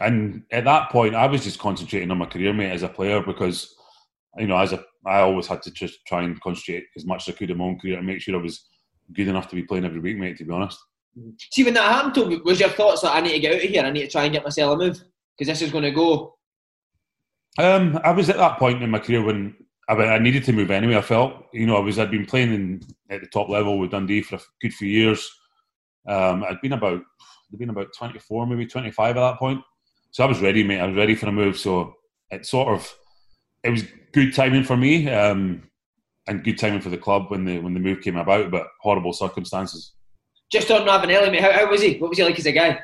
and 0.00 0.44
at 0.52 0.64
that 0.64 0.90
point, 0.90 1.16
I 1.16 1.26
was 1.26 1.42
just 1.42 1.58
concentrating 1.58 2.10
on 2.12 2.18
my 2.18 2.26
career, 2.26 2.52
mate, 2.52 2.70
as 2.70 2.84
a 2.84 2.88
player 2.88 3.20
because 3.20 3.74
you 4.38 4.46
know, 4.46 4.56
as 4.56 4.72
a 4.72 4.84
I 5.04 5.20
always 5.20 5.46
had 5.46 5.62
to 5.62 5.70
just 5.72 6.04
try 6.06 6.22
and 6.22 6.40
concentrate 6.40 6.84
as 6.96 7.04
much 7.04 7.26
as 7.26 7.34
I 7.34 7.38
could 7.38 7.50
in 7.50 7.58
my 7.58 7.64
own 7.64 7.78
career 7.78 7.98
and 7.98 8.06
make 8.06 8.20
sure 8.20 8.36
I 8.36 8.42
was 8.42 8.68
good 9.12 9.28
enough 9.28 9.48
to 9.48 9.56
be 9.56 9.62
playing 9.62 9.84
every 9.84 10.00
week, 10.00 10.18
mate. 10.18 10.36
To 10.38 10.44
be 10.44 10.52
honest. 10.52 10.78
See 11.50 11.64
when 11.64 11.74
that 11.74 11.90
happened 11.90 12.42
was 12.44 12.60
your 12.60 12.68
thoughts 12.68 13.00
that 13.02 13.16
I 13.16 13.20
need 13.20 13.32
to 13.32 13.40
get 13.40 13.54
out 13.54 13.64
of 13.64 13.70
here? 13.70 13.82
I 13.82 13.90
need 13.90 14.02
to 14.02 14.08
try 14.08 14.24
and 14.24 14.32
get 14.32 14.44
myself 14.44 14.74
a 14.74 14.76
move 14.78 15.02
because 15.36 15.48
this 15.48 15.62
is 15.62 15.72
going 15.72 15.84
to 15.84 15.90
go. 15.90 16.37
Um, 17.58 17.98
I 18.04 18.12
was 18.12 18.30
at 18.30 18.36
that 18.36 18.58
point 18.58 18.82
in 18.82 18.90
my 18.90 19.00
career 19.00 19.22
when 19.22 19.56
I, 19.88 19.94
I 19.94 20.18
needed 20.18 20.44
to 20.44 20.52
move 20.52 20.70
anyway. 20.70 20.96
I 20.96 21.02
felt, 21.02 21.46
you 21.52 21.66
know, 21.66 21.76
I 21.76 21.80
was 21.80 21.98
I'd 21.98 22.10
been 22.10 22.24
playing 22.24 22.54
in, 22.54 22.80
at 23.10 23.20
the 23.20 23.26
top 23.26 23.48
level 23.48 23.78
with 23.78 23.90
Dundee 23.90 24.22
for 24.22 24.36
a 24.36 24.40
good 24.60 24.72
few 24.72 24.88
years. 24.88 25.28
Um, 26.06 26.44
I'd 26.44 26.60
been 26.60 26.72
about 26.72 27.02
I'd 27.52 27.58
been 27.58 27.70
about 27.70 27.92
twenty 27.96 28.18
four, 28.20 28.46
maybe 28.46 28.66
twenty 28.66 28.92
five 28.92 29.16
at 29.16 29.20
that 29.20 29.38
point. 29.38 29.60
So 30.12 30.24
I 30.24 30.26
was 30.26 30.40
ready, 30.40 30.62
mate. 30.62 30.80
I 30.80 30.86
was 30.86 30.96
ready 30.96 31.14
for 31.14 31.26
a 31.26 31.32
move. 31.32 31.58
So 31.58 31.94
it 32.30 32.46
sort 32.46 32.68
of 32.68 32.94
it 33.64 33.70
was 33.70 33.84
good 34.12 34.34
timing 34.34 34.62
for 34.62 34.76
me 34.76 35.08
um, 35.10 35.68
and 36.26 36.44
good 36.44 36.58
timing 36.58 36.80
for 36.80 36.90
the 36.90 36.96
club 36.96 37.26
when 37.28 37.44
the 37.44 37.58
when 37.58 37.74
the 37.74 37.80
move 37.80 38.00
came 38.02 38.16
about, 38.16 38.50
but 38.50 38.68
horrible 38.80 39.12
circumstances. 39.12 39.94
Just 40.52 40.70
on 40.70 40.86
Ravanelli, 40.86 41.30
mate, 41.30 41.42
how, 41.42 41.52
how 41.52 41.70
was 41.70 41.82
he? 41.82 41.98
What 41.98 42.10
was 42.10 42.18
he 42.18 42.24
like 42.24 42.38
as 42.38 42.46
a 42.46 42.52
guy? 42.52 42.80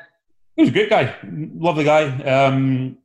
He 0.55 0.63
was 0.63 0.69
a 0.69 0.73
great 0.73 0.89
guy, 0.89 1.15
lovely 1.55 1.83
guy. 1.83 2.05
Um, 2.23 2.97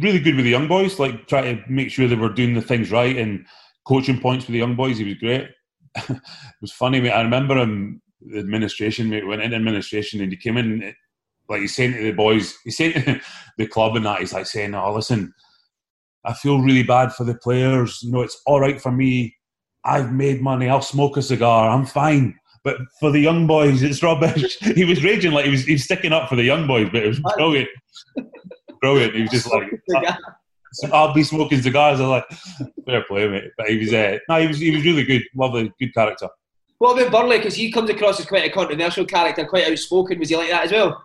really 0.00 0.20
good 0.20 0.36
with 0.36 0.44
the 0.44 0.50
young 0.50 0.68
boys. 0.68 0.98
Like 0.98 1.26
try 1.26 1.42
to 1.42 1.62
make 1.68 1.90
sure 1.90 2.08
they 2.08 2.14
were 2.14 2.28
doing 2.28 2.54
the 2.54 2.62
things 2.62 2.90
right 2.90 3.16
and 3.16 3.46
coaching 3.86 4.20
points 4.20 4.46
with 4.46 4.52
the 4.52 4.58
young 4.58 4.76
boys. 4.76 4.98
He 4.98 5.04
was 5.04 5.14
great. 5.14 5.50
it 5.96 6.20
was 6.60 6.72
funny, 6.72 7.00
mate. 7.00 7.10
I 7.10 7.22
remember 7.22 7.56
him. 7.56 8.00
The 8.24 8.38
administration, 8.38 9.10
mate, 9.10 9.26
went 9.26 9.42
in 9.42 9.52
administration 9.52 10.20
and 10.20 10.30
he 10.30 10.36
came 10.36 10.56
in 10.56 10.94
like 11.48 11.60
he's 11.60 11.74
saying 11.74 11.92
to 11.92 12.02
the 12.02 12.12
boys, 12.12 12.58
he's 12.64 12.76
saying 12.76 12.92
to 13.04 13.20
the 13.58 13.66
club 13.66 13.96
and 13.96 14.06
that, 14.06 14.20
he's 14.20 14.32
like 14.32 14.46
saying, 14.46 14.74
"Oh, 14.74 14.94
listen, 14.94 15.34
I 16.24 16.34
feel 16.34 16.60
really 16.60 16.82
bad 16.82 17.12
for 17.12 17.24
the 17.24 17.34
players. 17.34 18.00
You 18.02 18.12
know, 18.12 18.22
it's 18.22 18.40
all 18.46 18.60
right 18.60 18.80
for 18.80 18.90
me. 18.92 19.36
I've 19.84 20.12
made 20.12 20.40
money. 20.40 20.68
I'll 20.68 20.82
smoke 20.82 21.16
a 21.16 21.22
cigar. 21.22 21.68
I'm 21.68 21.84
fine. 21.84 22.38
But 22.64 22.76
for 23.00 23.10
the 23.10 23.18
young 23.18 23.46
boys, 23.46 23.82
it's 23.82 24.02
rubbish." 24.02 24.56
he 24.74 24.84
was 24.84 25.04
raging 25.04 25.32
like 25.32 25.44
he 25.44 25.50
was, 25.50 25.64
he 25.64 25.72
was 25.72 25.84
sticking 25.84 26.12
up 26.12 26.28
for 26.28 26.36
the 26.36 26.44
young 26.44 26.66
boys, 26.66 26.88
but 26.90 27.02
it 27.02 27.08
was 27.08 27.20
brilliant, 27.36 27.68
brilliant. 28.82 29.14
He 29.14 29.22
was 29.22 29.30
just 29.30 29.50
like. 29.50 29.70
I'll 30.92 31.12
be 31.12 31.22
smoking 31.22 31.60
cigars. 31.60 32.00
I 32.00 32.06
was 32.06 32.10
like, 32.10 32.68
fair 32.86 33.04
play, 33.04 33.28
mate. 33.28 33.50
But 33.58 33.68
he 33.68 33.76
was, 33.76 33.92
uh, 33.92 34.18
no, 34.28 34.40
he 34.40 34.46
was, 34.46 34.58
he 34.58 34.70
was 34.74 34.84
really 34.84 35.04
good. 35.04 35.22
Lovely, 35.34 35.70
good 35.78 35.92
character. 35.92 36.28
What 36.78 36.98
about 36.98 37.12
Burley? 37.12 37.36
Because 37.36 37.54
he 37.54 37.70
comes 37.70 37.90
across 37.90 38.18
as 38.18 38.26
quite 38.26 38.50
a 38.50 38.50
controversial 38.50 39.04
character, 39.04 39.44
quite 39.44 39.70
outspoken. 39.70 40.18
Was 40.18 40.30
he 40.30 40.36
like 40.36 40.50
that 40.50 40.64
as 40.64 40.72
well? 40.72 41.04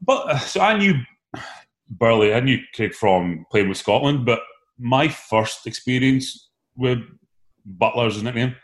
But 0.00 0.30
uh, 0.30 0.38
so 0.38 0.60
I 0.60 0.76
knew 0.78 0.94
Burley, 1.88 2.34
I 2.34 2.40
knew 2.40 2.58
Craig 2.74 2.94
from 2.94 3.44
playing 3.50 3.68
with 3.68 3.78
Scotland, 3.78 4.24
but 4.24 4.40
my 4.78 5.06
first 5.08 5.66
experience 5.66 6.48
with 6.74 6.98
Butler's 7.64 8.22
nickname 8.22 8.56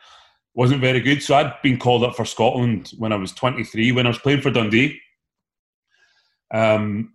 wasn't 0.55 0.81
very 0.81 1.01
good. 1.01 1.23
So 1.23 1.37
I'd 1.37 1.55
been 1.63 1.79
called 1.79 2.03
up 2.03 2.17
for 2.17 2.25
Scotland 2.25 2.93
when 2.99 3.13
I 3.13 3.17
was 3.17 3.33
23, 3.33 3.93
when 3.93 4.07
I 4.07 4.11
was 4.11 4.19
playing 4.19 4.41
for 4.41 4.51
Dundee. 4.51 4.99
Um, 6.53 7.13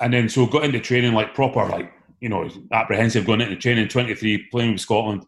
and 0.00 0.12
then 0.12 0.28
so 0.28 0.46
got 0.46 0.64
into 0.64 0.80
training 0.80 1.12
like 1.12 1.34
proper, 1.34 1.66
like 1.66 1.92
you 2.20 2.28
know, 2.28 2.48
apprehensive 2.72 3.26
going 3.26 3.40
into 3.40 3.56
training. 3.56 3.88
23, 3.88 4.48
playing 4.50 4.72
with 4.72 4.80
Scotland, 4.80 5.24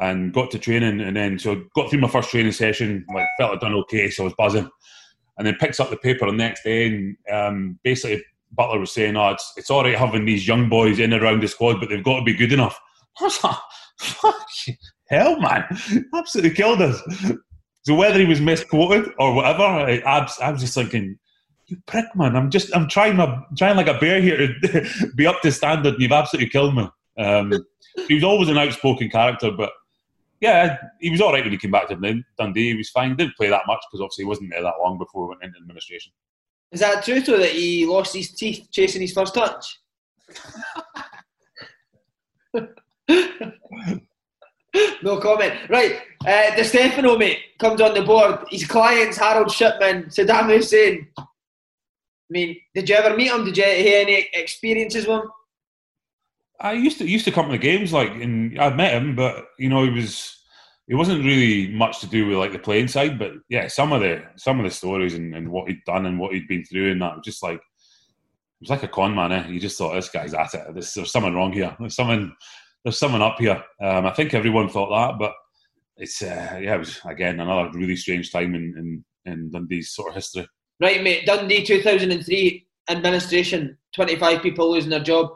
and 0.00 0.32
got 0.32 0.50
to 0.50 0.58
training, 0.58 1.00
and 1.00 1.16
then 1.16 1.38
so 1.38 1.62
got 1.74 1.90
through 1.90 2.00
my 2.00 2.08
first 2.08 2.30
training 2.30 2.52
session. 2.52 3.04
Like 3.14 3.26
felt 3.38 3.52
I'd 3.52 3.60
done 3.60 3.74
okay, 3.74 4.10
so 4.10 4.22
I 4.22 4.26
was 4.26 4.34
buzzing 4.38 4.68
and 5.38 5.46
then 5.46 5.54
picks 5.54 5.80
up 5.80 5.90
the 5.90 5.96
paper 5.96 6.26
the 6.26 6.32
next 6.32 6.62
day 6.62 6.86
and 6.86 7.16
um, 7.32 7.78
basically 7.82 8.22
Burley 8.52 8.78
was 8.78 8.92
saying, 8.92 9.16
"Oh, 9.16 9.30
it's 9.30 9.52
it's 9.56 9.70
all 9.70 9.82
right 9.82 9.96
having 9.96 10.24
these 10.24 10.46
young 10.46 10.68
boys 10.68 10.98
in 10.98 11.12
and 11.12 11.22
around 11.22 11.42
the 11.42 11.48
squad, 11.48 11.80
but 11.80 11.88
they've 11.88 12.04
got 12.04 12.18
to 12.18 12.24
be 12.24 12.34
good 12.34 12.52
enough." 12.52 12.78
"Fuck 13.18 14.36
hell, 15.08 15.40
man! 15.40 15.64
Absolutely 16.14 16.54
killed 16.54 16.82
us." 16.82 17.00
So 17.82 17.94
whether 17.94 18.18
he 18.18 18.26
was 18.26 18.40
misquoted 18.40 19.10
or 19.18 19.34
whatever, 19.34 19.62
I, 19.62 20.02
I 20.06 20.50
was 20.50 20.60
just 20.60 20.74
thinking, 20.74 21.18
"You 21.72 21.82
prick, 21.86 22.04
man! 22.14 22.36
I'm 22.36 22.50
just 22.50 22.74
I'm 22.76 22.86
trying 22.88 23.16
my 23.16 23.42
trying 23.56 23.76
like 23.76 23.88
a 23.88 23.98
bear 23.98 24.20
here 24.20 24.36
to 24.36 25.12
be 25.16 25.26
up 25.26 25.40
to 25.40 25.50
standard, 25.50 25.94
and 25.94 26.02
you've 26.02 26.12
absolutely 26.12 26.50
killed 26.50 26.76
me." 26.76 26.86
Um, 27.18 27.52
he 28.08 28.14
was 28.14 28.24
always 28.24 28.48
an 28.48 28.58
outspoken 28.58 29.08
character, 29.08 29.50
but 29.50 29.70
yeah, 30.42 30.76
he 31.00 31.08
was 31.08 31.20
all 31.22 31.32
right 31.32 31.42
when 31.42 31.52
he 31.52 31.58
came 31.58 31.70
back 31.70 31.88
to 31.88 32.22
Dundee. 32.38 32.72
He 32.72 32.76
was 32.76 32.90
fine. 32.90 33.16
Didn't 33.16 33.36
play 33.36 33.48
that 33.48 33.62
much 33.66 33.80
because 33.88 34.02
obviously 34.02 34.24
he 34.24 34.28
wasn't 34.28 34.50
there 34.50 34.62
that 34.62 34.74
long 34.82 34.98
before 34.98 35.24
he 35.24 35.28
went 35.30 35.42
into 35.44 35.58
administration. 35.58 36.12
Is 36.72 36.80
that 36.80 37.04
true, 37.04 37.20
though, 37.20 37.38
that 37.38 37.52
he 37.52 37.86
lost 37.86 38.14
his 38.14 38.32
teeth 38.32 38.66
chasing 38.70 39.00
his 39.02 39.12
first 39.12 39.34
touch? 39.34 39.78
no 45.02 45.18
comment. 45.20 45.54
Right, 45.68 46.00
uh, 46.26 46.56
Di 46.56 46.62
Stefano, 46.62 47.16
mate, 47.18 47.38
comes 47.58 47.80
on 47.80 47.94
the 47.94 48.02
board. 48.02 48.40
His 48.50 48.66
clients, 48.66 49.18
Harold 49.18 49.50
Shipman, 49.50 50.04
Saddam 50.06 50.46
Hussein. 50.46 51.08
I 52.32 52.38
mean, 52.38 52.56
did 52.74 52.88
you 52.88 52.94
ever 52.94 53.14
meet 53.14 53.30
him? 53.30 53.44
Did 53.44 53.58
you 53.58 53.64
hear 53.64 54.00
any 54.00 54.26
experiences 54.32 55.06
with 55.06 55.20
him? 55.20 55.30
I 56.60 56.72
used 56.72 56.96
to 56.98 57.06
used 57.06 57.26
to 57.26 57.32
come 57.32 57.50
to 57.50 57.58
games, 57.58 57.92
like, 57.92 58.10
and 58.10 58.58
I 58.58 58.74
met 58.74 58.94
him, 58.94 59.14
but 59.14 59.48
you 59.58 59.68
know, 59.68 59.84
he 59.84 59.90
was 59.90 60.42
it 60.88 60.94
wasn't 60.94 61.24
really 61.24 61.68
much 61.68 62.00
to 62.00 62.06
do 62.06 62.26
with 62.26 62.38
like 62.38 62.52
the 62.52 62.58
playing 62.58 62.88
side, 62.88 63.18
but 63.18 63.32
yeah, 63.50 63.68
some 63.68 63.92
of 63.92 64.00
the 64.00 64.22
some 64.36 64.58
of 64.58 64.64
the 64.64 64.70
stories 64.70 65.12
and, 65.14 65.34
and 65.34 65.50
what 65.50 65.68
he'd 65.68 65.84
done 65.84 66.06
and 66.06 66.18
what 66.18 66.32
he'd 66.32 66.48
been 66.48 66.64
through, 66.64 66.92
and 66.92 67.02
that 67.02 67.16
was 67.16 67.24
just 67.24 67.42
like 67.42 67.56
it 67.56 68.60
was 68.60 68.70
like 68.70 68.82
a 68.82 68.88
con 68.88 69.14
man. 69.14 69.32
Eh? 69.32 69.48
You 69.48 69.60
just 69.60 69.76
thought 69.76 69.92
this 69.92 70.08
guy's 70.08 70.32
at 70.32 70.54
it. 70.54 70.72
There's, 70.72 70.94
there's 70.94 71.12
something 71.12 71.34
wrong 71.34 71.52
here. 71.52 71.76
There's 71.78 71.96
something 71.96 72.34
there's 72.82 72.98
something 72.98 73.20
up 73.20 73.38
here. 73.38 73.62
Um, 73.82 74.06
I 74.06 74.10
think 74.10 74.32
everyone 74.32 74.70
thought 74.70 74.90
that, 74.90 75.18
but 75.18 75.34
it's 75.98 76.22
uh, 76.22 76.58
yeah, 76.62 76.76
it 76.76 76.78
was 76.78 77.00
again 77.04 77.40
another 77.40 77.70
really 77.76 77.96
strange 77.96 78.32
time 78.32 78.54
in, 78.54 78.74
in 78.78 79.04
in 79.30 79.50
Dundee's 79.50 79.90
sort 79.90 80.10
of 80.10 80.14
history. 80.14 80.46
Right, 80.82 81.00
mate. 81.00 81.26
Dundee 81.26 81.62
2003 81.62 82.66
administration. 82.90 83.78
25 83.94 84.42
people 84.42 84.72
losing 84.72 84.90
their 84.90 84.98
job. 84.98 85.30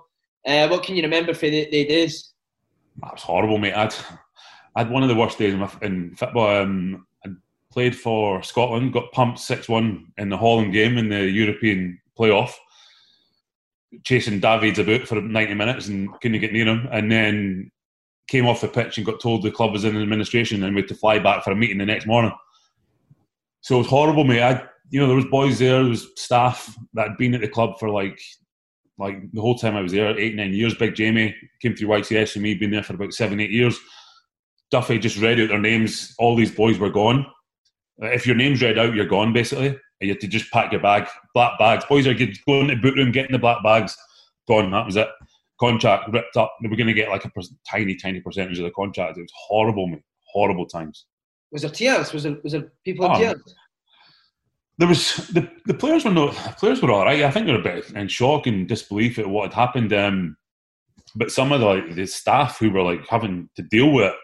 Uh, 0.44 0.66
what 0.66 0.82
can 0.82 0.96
you 0.96 1.02
remember 1.02 1.34
for 1.34 1.48
the, 1.48 1.68
the 1.70 1.86
days? 1.86 2.32
That 3.00 3.12
was 3.12 3.22
horrible, 3.22 3.56
mate. 3.56 3.74
I'd, 3.74 3.94
I 4.74 4.80
had 4.80 4.90
one 4.90 5.04
of 5.04 5.08
the 5.08 5.14
worst 5.14 5.38
days 5.38 5.54
in, 5.54 5.68
in 5.82 6.16
football. 6.16 6.48
Um, 6.48 7.06
I 7.24 7.28
played 7.72 7.94
for 7.94 8.42
Scotland, 8.42 8.92
got 8.92 9.12
pumped 9.12 9.38
6 9.38 9.68
1 9.68 10.14
in 10.18 10.30
the 10.30 10.36
Holland 10.36 10.72
game 10.72 10.98
in 10.98 11.08
the 11.08 11.30
European 11.30 12.00
playoff, 12.18 12.54
chasing 14.02 14.40
Davids 14.40 14.80
about 14.80 15.06
for 15.06 15.20
90 15.20 15.54
minutes 15.54 15.86
and 15.86 16.12
couldn't 16.20 16.40
get 16.40 16.52
near 16.52 16.66
him. 16.66 16.88
And 16.90 17.12
then 17.12 17.70
came 18.26 18.48
off 18.48 18.62
the 18.62 18.68
pitch 18.68 18.96
and 18.96 19.06
got 19.06 19.20
told 19.20 19.44
the 19.44 19.52
club 19.52 19.70
was 19.70 19.84
in 19.84 19.96
administration 19.96 20.64
and 20.64 20.74
we 20.74 20.82
had 20.82 20.88
to 20.88 20.96
fly 20.96 21.20
back 21.20 21.44
for 21.44 21.52
a 21.52 21.56
meeting 21.56 21.78
the 21.78 21.86
next 21.86 22.06
morning. 22.06 22.32
So 23.60 23.76
it 23.76 23.78
was 23.78 23.86
horrible, 23.86 24.24
mate. 24.24 24.42
I, 24.42 24.62
you 24.90 25.00
know, 25.00 25.06
there 25.06 25.16
was 25.16 25.26
boys 25.26 25.58
there, 25.58 25.82
there 25.82 25.90
was 25.90 26.08
staff 26.16 26.76
that 26.94 27.08
had 27.08 27.16
been 27.16 27.34
at 27.34 27.40
the 27.40 27.48
club 27.48 27.78
for 27.78 27.90
like 27.90 28.20
like 28.98 29.30
the 29.32 29.40
whole 29.40 29.56
time 29.56 29.76
I 29.76 29.82
was 29.82 29.92
there, 29.92 30.18
eight, 30.18 30.34
nine 30.34 30.54
years. 30.54 30.74
Big 30.74 30.94
Jamie 30.94 31.34
came 31.60 31.76
through 31.76 31.88
YTS 31.88 32.34
and 32.34 32.42
me, 32.42 32.54
been 32.54 32.70
there 32.70 32.82
for 32.82 32.94
about 32.94 33.12
seven, 33.12 33.40
eight 33.40 33.50
years. 33.50 33.78
Duffy 34.70 34.98
just 34.98 35.18
read 35.18 35.38
out 35.38 35.48
their 35.48 35.58
names. 35.58 36.14
All 36.18 36.34
these 36.34 36.50
boys 36.50 36.78
were 36.78 36.90
gone. 36.90 37.26
Uh, 38.02 38.06
if 38.06 38.26
your 38.26 38.36
name's 38.36 38.62
read 38.62 38.78
out, 38.78 38.94
you're 38.94 39.06
gone 39.06 39.32
basically. 39.32 39.78
You 40.00 40.08
had 40.10 40.20
to 40.20 40.28
just 40.28 40.50
pack 40.50 40.72
your 40.72 40.80
bag. 40.80 41.08
Black 41.34 41.58
bags. 41.58 41.84
Boys 41.84 42.06
are 42.06 42.14
going 42.14 42.32
to 42.32 42.66
the 42.66 42.76
boot 42.76 42.96
room, 42.96 43.12
getting 43.12 43.32
the 43.32 43.38
black 43.38 43.62
bags. 43.62 43.96
Gone. 44.48 44.70
That 44.70 44.86
was 44.86 44.96
it. 44.96 45.08
Contract 45.58 46.12
ripped 46.12 46.36
up. 46.36 46.54
They 46.60 46.68
were 46.68 46.76
going 46.76 46.86
to 46.86 46.92
get 46.92 47.08
like 47.08 47.24
a 47.24 47.30
tiny, 47.70 47.96
tiny 47.96 48.20
percentage 48.20 48.58
of 48.58 48.64
the 48.64 48.70
contract. 48.72 49.16
It 49.16 49.22
was 49.22 49.32
horrible, 49.48 49.86
mate. 49.86 50.02
Horrible 50.26 50.66
times. 50.66 51.06
Was 51.50 51.62
there 51.62 51.70
tears? 51.70 52.12
Was 52.12 52.24
there, 52.24 52.36
was 52.42 52.52
there 52.52 52.72
people 52.84 53.06
in 53.06 53.12
oh, 53.12 53.18
tears? 53.18 53.54
There 54.78 54.88
was 54.88 55.16
the 55.28 55.48
the 55.64 55.74
players 55.74 56.04
were 56.04 56.10
not 56.10 56.34
players 56.58 56.82
were 56.82 56.90
all 56.90 57.04
right. 57.04 57.22
I 57.22 57.30
think 57.30 57.46
they 57.46 57.52
were 57.52 57.60
a 57.60 57.62
bit 57.62 57.90
in 57.90 58.08
shock 58.08 58.46
and 58.46 58.68
disbelief 58.68 59.18
at 59.18 59.28
what 59.28 59.52
had 59.52 59.54
happened. 59.54 59.92
Um, 59.92 60.36
but 61.14 61.30
some 61.30 61.52
of 61.52 61.60
the 61.60 61.66
like, 61.66 61.94
the 61.94 62.06
staff 62.06 62.58
who 62.58 62.70
were 62.70 62.82
like 62.82 63.06
having 63.08 63.48
to 63.56 63.62
deal 63.62 63.90
with 63.90 64.12
it, 64.12 64.14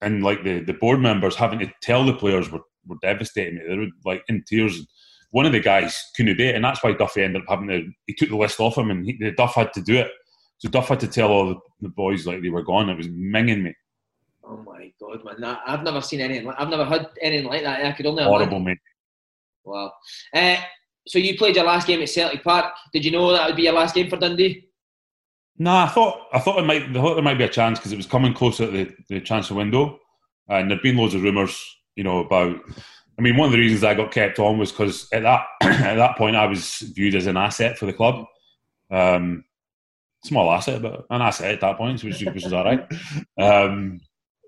and 0.00 0.22
like 0.24 0.42
the, 0.42 0.60
the 0.60 0.72
board 0.72 1.00
members 1.00 1.36
having 1.36 1.60
to 1.60 1.72
tell 1.82 2.04
the 2.04 2.14
players 2.14 2.50
were, 2.50 2.62
were 2.86 2.96
devastating. 3.02 3.60
They 3.68 3.76
were 3.76 3.86
like 4.04 4.22
in 4.28 4.42
tears. 4.46 4.84
One 5.30 5.44
of 5.44 5.52
the 5.52 5.60
guys 5.60 5.96
couldn't 6.16 6.38
do 6.38 6.44
it, 6.44 6.54
and 6.54 6.64
that's 6.64 6.82
why 6.82 6.92
Duffy 6.92 7.22
ended 7.22 7.42
up 7.42 7.48
having 7.48 7.68
to. 7.68 7.86
He 8.06 8.14
took 8.14 8.30
the 8.30 8.36
list 8.36 8.60
off 8.60 8.78
him, 8.78 8.90
and 8.90 9.04
he, 9.04 9.16
the 9.20 9.30
Duff 9.32 9.54
had 9.54 9.72
to 9.74 9.82
do 9.82 9.96
it. 9.96 10.10
So 10.58 10.68
Duff 10.68 10.88
had 10.88 11.00
to 11.00 11.06
tell 11.06 11.30
all 11.30 11.48
the, 11.48 11.56
the 11.82 11.90
boys 11.90 12.26
like 12.26 12.42
they 12.42 12.48
were 12.48 12.64
gone. 12.64 12.88
It 12.88 12.96
was 12.96 13.08
minging 13.08 13.62
me. 13.62 13.74
Oh 14.42 14.56
my 14.56 14.90
god, 14.98 15.22
man! 15.38 15.58
I've 15.66 15.82
never 15.82 16.00
seen 16.00 16.20
anything. 16.20 16.50
I've 16.58 16.70
never 16.70 16.84
had 16.84 17.10
anything 17.20 17.48
like 17.48 17.62
that. 17.62 17.84
I 17.84 17.92
could 17.92 18.06
only 18.06 18.24
horrible, 18.24 18.56
imagine. 18.56 18.64
mate. 18.64 18.78
Wow. 19.68 19.92
Uh, 20.34 20.56
so 21.06 21.18
you 21.18 21.36
played 21.36 21.56
your 21.56 21.64
last 21.64 21.86
game 21.86 22.02
at 22.02 22.08
Celtic 22.08 22.44
Park. 22.44 22.74
Did 22.92 23.04
you 23.04 23.10
know 23.10 23.32
that 23.32 23.46
would 23.46 23.56
be 23.56 23.62
your 23.62 23.72
last 23.72 23.94
game 23.94 24.10
for 24.10 24.16
Dundee? 24.16 24.68
No, 25.58 25.74
I 25.74 25.88
thought 25.88 26.26
I 26.32 26.38
thought 26.38 26.58
it 26.58 26.66
might 26.66 26.84
I 26.84 26.92
thought 26.92 27.14
there 27.14 27.22
might 27.22 27.38
be 27.38 27.44
a 27.44 27.48
chance 27.48 27.78
because 27.78 27.92
it 27.92 27.96
was 27.96 28.06
coming 28.06 28.32
closer 28.32 28.66
to 28.66 28.72
the, 28.72 28.94
the 29.08 29.20
transfer 29.20 29.54
window, 29.54 29.98
and 30.48 30.70
there'd 30.70 30.82
been 30.82 30.96
loads 30.96 31.14
of 31.14 31.22
rumours, 31.22 31.60
you 31.96 32.04
know, 32.04 32.18
about. 32.18 32.60
I 33.18 33.20
mean, 33.20 33.36
one 33.36 33.46
of 33.46 33.52
the 33.52 33.58
reasons 33.58 33.82
I 33.82 33.94
got 33.94 34.12
kept 34.12 34.38
on 34.38 34.58
was 34.58 34.70
because 34.70 35.08
at 35.12 35.22
that 35.22 35.46
at 35.62 35.96
that 35.96 36.16
point 36.16 36.36
I 36.36 36.46
was 36.46 36.78
viewed 36.94 37.16
as 37.16 37.26
an 37.26 37.36
asset 37.36 37.76
for 37.76 37.86
the 37.86 37.92
club. 37.92 38.24
Um, 38.90 39.44
small 40.24 40.52
asset, 40.52 40.80
but 40.82 41.06
an 41.10 41.22
asset 41.22 41.54
at 41.54 41.60
that 41.60 41.76
point, 41.76 42.04
which, 42.04 42.22
which 42.22 42.44
was 42.44 42.52
all 42.52 42.64
right. 42.64 42.86
Um, 43.38 44.00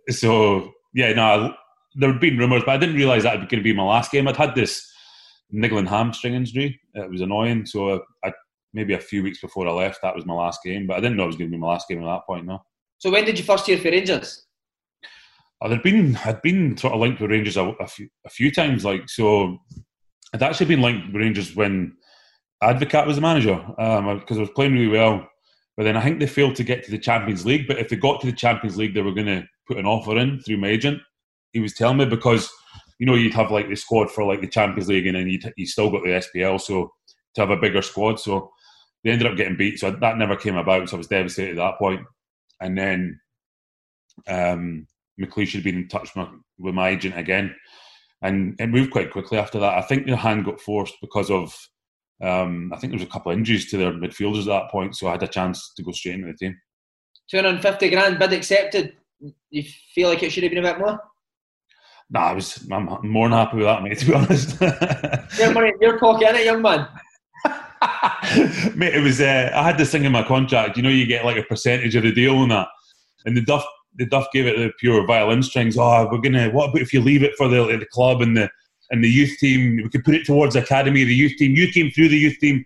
so 0.08 0.72
yeah, 0.94 1.12
no, 1.12 1.54
there 1.94 2.12
had 2.12 2.20
been 2.20 2.38
rumours, 2.38 2.62
but 2.64 2.72
I 2.72 2.78
didn't 2.78 2.96
realise 2.96 3.24
that 3.24 3.38
was 3.38 3.48
going 3.48 3.60
to 3.60 3.64
be 3.64 3.72
my 3.72 3.82
last 3.82 4.12
game. 4.12 4.28
I'd 4.28 4.36
had 4.36 4.54
this 4.54 4.89
niggling 5.53 5.86
hamstring 5.86 6.34
injury. 6.34 6.80
It 6.94 7.11
was 7.11 7.20
annoying. 7.20 7.66
So 7.66 8.03
I, 8.24 8.32
maybe 8.72 8.94
a 8.94 9.01
few 9.01 9.22
weeks 9.22 9.40
before 9.40 9.68
I 9.68 9.72
left, 9.72 10.01
that 10.03 10.14
was 10.14 10.26
my 10.26 10.34
last 10.34 10.61
game. 10.64 10.86
But 10.86 10.98
I 10.98 11.01
didn't 11.01 11.16
know 11.16 11.24
it 11.24 11.28
was 11.28 11.36
going 11.36 11.51
to 11.51 11.57
be 11.57 11.61
my 11.61 11.68
last 11.68 11.88
game 11.88 12.03
at 12.03 12.07
that 12.07 12.26
point. 12.26 12.46
No. 12.46 12.62
So 12.98 13.11
when 13.11 13.24
did 13.24 13.38
you 13.38 13.44
first 13.44 13.66
hear 13.66 13.78
for 13.78 13.90
Rangers? 13.90 14.46
There'd 15.66 15.82
been 15.82 16.18
I'd 16.24 16.40
been 16.40 16.76
sort 16.76 16.94
of 16.94 17.01
linked 17.01 17.20
with 17.20 17.30
Rangers 17.30 17.59
a, 17.59 17.64
a, 17.64 17.86
few, 17.86 18.09
a 18.24 18.30
few 18.30 18.51
times. 18.51 18.84
Like 18.84 19.09
so, 19.09 19.59
I'd 20.32 20.42
actually 20.42 20.66
been 20.66 20.80
linked 20.80 21.07
with 21.07 21.16
Rangers 21.16 21.55
when 21.55 21.96
Advocaat 22.62 23.07
was 23.07 23.16
the 23.16 23.22
manager 23.22 23.57
because 23.68 23.98
um, 23.98 24.36
I 24.36 24.40
was 24.40 24.51
playing 24.51 24.72
really 24.72 24.88
well. 24.88 25.26
But 25.76 25.84
then 25.84 25.96
I 25.96 26.03
think 26.03 26.18
they 26.18 26.26
failed 26.26 26.57
to 26.57 26.64
get 26.64 26.82
to 26.84 26.90
the 26.90 26.98
Champions 26.98 27.46
League. 27.46 27.66
But 27.66 27.78
if 27.78 27.88
they 27.88 27.96
got 27.96 28.20
to 28.20 28.26
the 28.26 28.36
Champions 28.36 28.76
League, 28.76 28.94
they 28.94 29.03
were 29.03 29.14
going 29.14 29.26
to 29.26 29.44
put 29.66 29.78
an 29.78 29.86
offer 29.86 30.18
in 30.18 30.40
through 30.40 30.59
my 30.59 30.68
agent. 30.68 31.01
He 31.53 31.61
was 31.61 31.74
telling 31.74 31.98
me 31.98 32.05
because 32.05 32.51
you 33.01 33.07
know, 33.07 33.14
you'd 33.14 33.32
have 33.32 33.51
like 33.51 33.70
the 33.70 33.76
squad 33.76 34.11
for 34.11 34.24
like 34.24 34.42
the 34.42 34.46
Champions 34.46 34.88
League, 34.88 35.07
and 35.07 35.16
then 35.16 35.26
you 35.26 35.40
you 35.57 35.66
still 35.66 35.90
got 35.90 36.03
the 36.05 36.20
SPL, 36.20 36.61
so 36.61 36.92
to 37.34 37.40
have 37.40 37.48
a 37.48 37.57
bigger 37.57 37.80
squad. 37.80 38.20
So 38.20 38.53
they 39.03 39.11
ended 39.11 39.26
up 39.26 39.38
getting 39.38 39.57
beat, 39.57 39.80
so 39.80 39.90
that 39.90 40.18
never 40.18 40.36
came 40.36 40.57
about. 40.57 40.86
So 40.90 40.96
I 40.96 40.98
was 40.98 41.07
devastated 41.07 41.53
at 41.59 41.62
that 41.62 41.78
point. 41.78 42.03
And 42.61 42.76
then 42.76 43.18
um, 44.28 44.86
McLeish 45.18 45.55
had 45.55 45.64
been 45.64 45.76
in 45.76 45.88
touch 45.88 46.14
with 46.14 46.16
my, 46.16 46.28
with 46.59 46.74
my 46.74 46.90
agent 46.90 47.18
again, 47.18 47.57
and 48.20 48.55
it 48.61 48.66
moved 48.66 48.90
quite 48.90 49.11
quickly 49.11 49.38
after 49.38 49.59
that. 49.61 49.78
I 49.78 49.80
think 49.80 50.05
the 50.07 50.14
hand 50.14 50.44
got 50.44 50.61
forced 50.61 50.96
because 51.01 51.30
of 51.30 51.57
um, 52.22 52.70
I 52.70 52.76
think 52.76 52.90
there 52.90 52.98
was 52.98 53.09
a 53.09 53.11
couple 53.11 53.32
of 53.32 53.38
injuries 53.38 53.70
to 53.70 53.78
their 53.78 53.92
midfielders 53.92 54.40
at 54.40 54.48
that 54.48 54.70
point, 54.70 54.94
so 54.94 55.09
I 55.09 55.12
had 55.12 55.22
a 55.22 55.28
chance 55.28 55.72
to 55.74 55.82
go 55.82 55.92
straight 55.92 56.16
into 56.16 56.26
the 56.26 56.34
team. 56.34 56.55
250 57.30 57.88
grand 57.88 58.18
bid 58.18 58.34
accepted. 58.34 58.92
You 59.48 59.64
feel 59.94 60.11
like 60.11 60.22
it 60.22 60.32
should 60.32 60.42
have 60.42 60.53
been 60.53 60.62
a 60.62 60.70
bit 60.70 60.78
more? 60.80 61.01
Nah, 62.11 62.20
I 62.20 62.32
was. 62.32 62.66
I'm 62.72 62.86
more 63.08 63.28
than 63.28 63.38
happy 63.38 63.58
with 63.58 63.66
that, 63.66 63.82
mate. 63.82 63.98
To 63.98 64.06
be 64.06 64.14
honest. 64.14 64.61
your 65.38 65.52
money 65.52 65.72
pocket, 65.98 66.28
innit, 66.28 66.44
young 66.44 66.61
man? 66.61 66.88
mate, 68.76 68.94
it 68.94 69.02
was. 69.02 69.20
Uh, 69.20 69.50
I 69.54 69.62
had 69.62 69.78
this 69.78 69.92
thing 69.92 70.04
in 70.04 70.12
my 70.12 70.24
contract. 70.24 70.76
You 70.76 70.82
know, 70.82 70.88
you 70.88 71.06
get 71.06 71.24
like 71.24 71.36
a 71.36 71.44
percentage 71.44 71.94
of 71.94 72.02
the 72.02 72.12
deal 72.12 72.42
and 72.42 72.50
that. 72.50 72.68
And 73.26 73.36
the 73.36 73.42
Duff, 73.42 73.64
the 73.94 74.06
Duff 74.06 74.26
gave 74.32 74.46
it 74.46 74.58
the 74.58 74.72
pure 74.78 75.06
violin 75.06 75.42
strings. 75.42 75.78
Oh, 75.78 76.08
we're 76.11 76.18
gonna. 76.18 76.50
What 76.50 76.70
about 76.70 76.82
if 76.82 76.92
you 76.92 77.00
leave 77.00 77.22
it 77.22 77.36
for 77.36 77.46
the 77.46 77.64
the 77.78 77.86
club 77.86 78.22
and 78.22 78.36
the 78.36 78.50
and 78.90 79.04
the 79.04 79.08
youth 79.08 79.38
team? 79.38 79.76
We 79.76 79.88
could 79.88 80.04
put 80.04 80.16
it 80.16 80.26
towards 80.26 80.56
academy, 80.56 81.04
the 81.04 81.14
youth 81.14 81.36
team. 81.36 81.54
You 81.54 81.70
came 81.70 81.92
through 81.92 82.08
the 82.08 82.18
youth 82.18 82.38
team, 82.40 82.64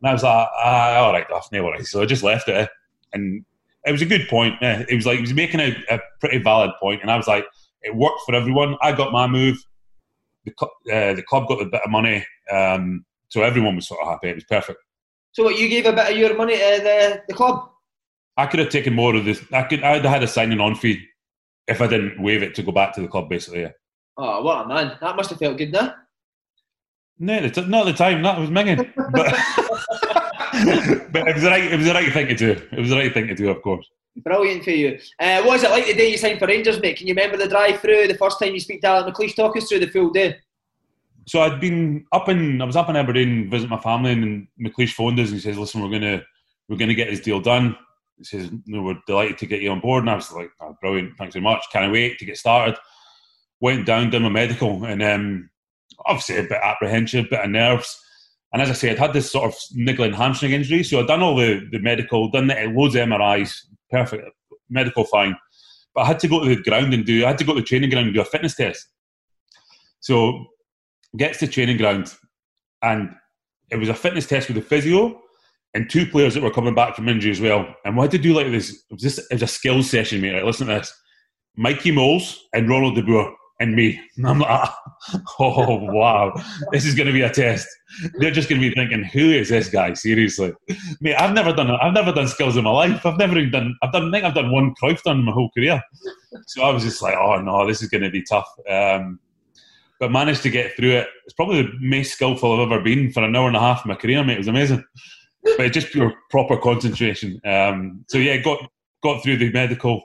and 0.00 0.08
I 0.08 0.12
was 0.12 0.22
like, 0.22 0.48
ah, 0.56 0.96
all 0.98 1.12
right, 1.12 1.28
Duff, 1.28 1.48
no 1.50 1.64
worries. 1.64 1.90
So 1.90 2.00
I 2.00 2.06
just 2.06 2.22
left 2.22 2.48
it, 2.48 2.70
and 3.12 3.44
it 3.86 3.90
was 3.90 4.02
a 4.02 4.06
good 4.06 4.28
point. 4.28 4.54
It 4.62 4.94
was 4.94 5.04
like 5.04 5.16
he 5.16 5.22
was 5.22 5.34
making 5.34 5.58
a, 5.58 5.76
a 5.90 5.98
pretty 6.20 6.38
valid 6.38 6.70
point, 6.80 7.02
and 7.02 7.10
I 7.10 7.16
was 7.16 7.26
like, 7.26 7.44
it 7.84 7.94
worked 7.94 8.20
for 8.26 8.34
everyone. 8.34 8.76
I 8.82 8.92
got 8.92 9.12
my 9.12 9.26
move. 9.26 9.58
The, 10.44 10.52
uh, 10.92 11.14
the 11.14 11.22
club 11.22 11.48
got 11.48 11.62
a 11.62 11.66
bit 11.66 11.82
of 11.84 11.90
money. 11.90 12.24
Um, 12.50 13.04
so 13.28 13.42
everyone 13.42 13.76
was 13.76 13.88
sort 13.88 14.00
of 14.00 14.08
happy. 14.08 14.28
It 14.28 14.34
was 14.34 14.44
perfect. 14.44 14.78
So 15.32 15.44
what 15.44 15.58
you 15.58 15.68
gave 15.68 15.86
a 15.86 15.92
bit 15.92 16.12
of 16.12 16.16
your 16.16 16.36
money 16.36 16.56
to 16.56 16.80
the, 16.82 17.22
the 17.28 17.34
club? 17.34 17.70
I 18.36 18.46
could 18.46 18.60
have 18.60 18.70
taken 18.70 18.94
more 18.94 19.14
of 19.14 19.24
this. 19.24 19.42
I 19.52 19.62
could. 19.62 19.82
I'd 19.82 20.04
have 20.04 20.12
had 20.12 20.22
a 20.22 20.28
signing 20.28 20.60
on 20.60 20.74
fee 20.74 21.04
if 21.68 21.80
I 21.80 21.86
didn't 21.86 22.20
waive 22.20 22.42
it 22.42 22.54
to 22.56 22.62
go 22.62 22.72
back 22.72 22.94
to 22.94 23.00
the 23.00 23.08
club. 23.08 23.28
Basically, 23.28 23.62
yeah. 23.62 23.70
Oh, 24.16 24.42
what 24.42 24.64
a 24.64 24.68
man! 24.68 24.96
That 25.00 25.16
must 25.16 25.30
have 25.30 25.38
felt 25.38 25.58
good, 25.58 25.72
no? 25.72 25.92
No, 27.18 27.40
not 27.40 27.46
at 27.46 27.54
the 27.64 27.92
time. 27.92 28.22
That 28.22 28.38
was 28.38 28.50
minging, 28.50 28.92
but, 28.96 29.12
but 31.12 31.28
it 31.28 31.34
was 31.34 31.44
the 31.44 31.50
right. 31.50 31.72
It 31.72 31.76
was 31.76 31.86
the 31.86 31.94
right 31.94 32.12
thing 32.12 32.28
to 32.28 32.34
do. 32.34 32.50
It 32.72 32.80
was 32.80 32.90
the 32.90 32.96
right 32.96 33.14
thing 33.14 33.28
to 33.28 33.34
do, 33.34 33.50
of 33.50 33.62
course. 33.62 33.88
Brilliant 34.16 34.64
for 34.64 34.70
you. 34.70 34.98
Uh, 35.18 35.42
what 35.42 35.54
was 35.54 35.64
it 35.64 35.70
like 35.70 35.86
the 35.86 35.94
day 35.94 36.10
you 36.10 36.16
signed 36.16 36.38
for 36.38 36.46
Rangers, 36.46 36.80
mate? 36.80 36.96
Can 36.96 37.06
you 37.06 37.14
remember 37.14 37.36
the 37.36 37.48
drive 37.48 37.80
through? 37.80 38.06
The 38.06 38.16
first 38.16 38.38
time 38.38 38.54
you 38.54 38.60
speak 38.60 38.80
to 38.82 38.86
Alan 38.86 39.12
McLeish, 39.12 39.34
talk 39.34 39.56
us 39.56 39.68
through 39.68 39.80
the 39.80 39.88
full 39.88 40.10
day 40.10 40.36
so 41.26 41.40
I'd 41.40 41.60
been 41.60 42.04
up 42.12 42.28
in 42.28 42.60
I 42.60 42.64
was 42.64 42.76
up 42.76 42.88
in 42.88 42.96
Aberdeen 42.96 43.50
visiting 43.50 43.70
my 43.70 43.80
family, 43.80 44.12
and 44.12 44.46
McLeish 44.60 44.92
phoned 44.92 45.18
us 45.18 45.28
and 45.28 45.36
he 45.36 45.40
says, 45.40 45.58
"Listen, 45.58 45.82
we're 45.82 45.98
gonna 45.98 46.22
we're 46.68 46.76
gonna 46.76 46.94
get 46.94 47.10
this 47.10 47.20
deal 47.20 47.40
done." 47.40 47.76
He 48.18 48.24
says, 48.24 48.50
"No, 48.66 48.82
we're 48.82 49.00
delighted 49.06 49.38
to 49.38 49.46
get 49.46 49.62
you 49.62 49.70
on 49.70 49.80
board." 49.80 50.02
And 50.02 50.10
I 50.10 50.14
was 50.14 50.32
like, 50.32 50.50
oh, 50.60 50.76
"Brilliant, 50.80 51.16
thanks 51.16 51.34
very 51.34 51.42
much. 51.42 51.64
Can't 51.72 51.92
wait 51.92 52.18
to 52.18 52.24
get 52.24 52.36
started." 52.36 52.76
Went 53.60 53.86
down, 53.86 54.10
did 54.10 54.20
my 54.20 54.28
medical, 54.28 54.84
and 54.84 55.02
um, 55.02 55.50
obviously 56.04 56.36
a 56.36 56.42
bit 56.42 56.60
apprehensive, 56.62 57.26
a 57.26 57.28
bit 57.28 57.44
of 57.44 57.50
nerves. 57.50 57.98
And 58.52 58.60
as 58.60 58.70
I 58.70 58.74
say, 58.74 58.90
I'd 58.90 58.98
had 58.98 59.12
this 59.12 59.32
sort 59.32 59.46
of 59.52 59.58
niggling 59.72 60.12
hamstring 60.12 60.52
injury, 60.52 60.84
so 60.84 61.00
I'd 61.00 61.06
done 61.06 61.22
all 61.22 61.34
the, 61.34 61.66
the 61.72 61.78
medical, 61.78 62.30
done 62.30 62.46
the, 62.46 62.72
loads 62.74 62.94
of 62.94 63.08
MRIs, 63.08 63.62
perfect, 63.94 64.28
medical 64.68 65.04
fine. 65.04 65.36
But 65.94 66.02
I 66.02 66.06
had 66.06 66.18
to 66.20 66.28
go 66.28 66.42
to 66.42 66.54
the 66.54 66.62
ground 66.62 66.92
and 66.92 67.04
do, 67.04 67.24
I 67.24 67.28
had 67.28 67.38
to 67.38 67.44
go 67.44 67.54
to 67.54 67.60
the 67.60 67.66
training 67.66 67.90
ground 67.90 68.06
and 68.06 68.14
do 68.14 68.20
a 68.20 68.24
fitness 68.24 68.56
test. 68.56 68.88
So 70.00 70.46
gets 71.16 71.38
to 71.38 71.46
training 71.46 71.78
ground, 71.78 72.12
and 72.82 73.10
it 73.70 73.76
was 73.76 73.88
a 73.88 73.94
fitness 73.94 74.26
test 74.26 74.48
with 74.48 74.56
the 74.56 74.62
physio 74.62 75.20
and 75.74 75.88
two 75.88 76.06
players 76.06 76.34
that 76.34 76.42
were 76.42 76.50
coming 76.50 76.74
back 76.74 76.94
from 76.94 77.08
injury 77.08 77.30
as 77.30 77.40
well. 77.40 77.74
And 77.84 77.96
we 77.96 78.02
had 78.02 78.10
to 78.12 78.18
do 78.18 78.34
like 78.34 78.50
this. 78.50 78.70
It 78.70 78.94
was, 78.94 79.02
this, 79.02 79.18
it 79.18 79.34
was 79.34 79.42
a 79.42 79.46
skills 79.46 79.90
session, 79.90 80.20
mate. 80.20 80.34
Right, 80.34 80.44
listen 80.44 80.66
to 80.66 80.74
this: 80.74 80.92
Mikey 81.56 81.92
Mols 81.92 82.44
and 82.52 82.68
Ronald 82.68 82.96
De 82.96 83.02
Boer 83.02 83.34
and 83.60 83.74
me. 83.74 84.00
And 84.16 84.26
I'm 84.26 84.40
like, 84.40 84.68
oh 85.40 85.78
wow, 85.92 86.32
this 86.72 86.84
is 86.84 86.94
going 86.94 87.06
to 87.06 87.12
be 87.12 87.22
a 87.22 87.30
test. 87.30 87.66
They're 88.18 88.30
just 88.30 88.48
going 88.48 88.60
to 88.60 88.68
be 88.68 88.74
thinking, 88.74 89.04
who 89.04 89.30
is 89.30 89.48
this 89.48 89.68
guy? 89.68 89.94
Seriously, 89.94 90.52
mate. 91.00 91.14
I've 91.14 91.34
never 91.34 91.52
done. 91.52 91.70
I've 91.70 91.94
never 91.94 92.12
done 92.12 92.28
skills 92.28 92.56
in 92.56 92.64
my 92.64 92.70
life. 92.70 93.04
I've 93.06 93.18
never 93.18 93.38
even 93.38 93.50
done. 93.50 93.76
I've 93.82 93.92
done. 93.92 94.08
I 94.08 94.10
think 94.10 94.24
I've 94.24 94.34
done 94.34 94.50
one 94.50 94.74
Cruyff 94.82 95.02
done 95.02 95.20
in 95.20 95.24
my 95.24 95.32
whole 95.32 95.50
career. 95.50 95.82
So 96.46 96.62
I 96.62 96.70
was 96.70 96.82
just 96.82 97.02
like, 97.02 97.16
oh 97.16 97.40
no, 97.40 97.66
this 97.66 97.82
is 97.82 97.88
going 97.88 98.02
to 98.02 98.10
be 98.10 98.22
tough. 98.22 98.48
Um, 98.68 99.20
but 100.00 100.10
managed 100.10 100.42
to 100.42 100.50
get 100.50 100.76
through 100.76 100.90
it. 100.90 101.08
It's 101.24 101.34
probably 101.34 101.62
the 101.62 101.72
most 101.80 102.12
skillful 102.12 102.52
I've 102.52 102.70
ever 102.70 102.82
been 102.82 103.12
for 103.12 103.22
an 103.22 103.36
hour 103.36 103.46
and 103.46 103.56
a 103.56 103.60
half 103.60 103.84
in 103.84 103.88
my 103.88 103.94
career, 103.94 104.24
mate. 104.24 104.34
It 104.34 104.38
was 104.38 104.48
amazing. 104.48 104.84
but 105.56 105.72
just 105.72 105.92
pure 105.92 106.12
proper 106.30 106.56
concentration. 106.56 107.40
Um, 107.44 108.04
so 108.08 108.18
yeah, 108.18 108.38
got 108.38 108.58
got 109.02 109.22
through 109.22 109.36
the 109.36 109.52
medical 109.52 110.02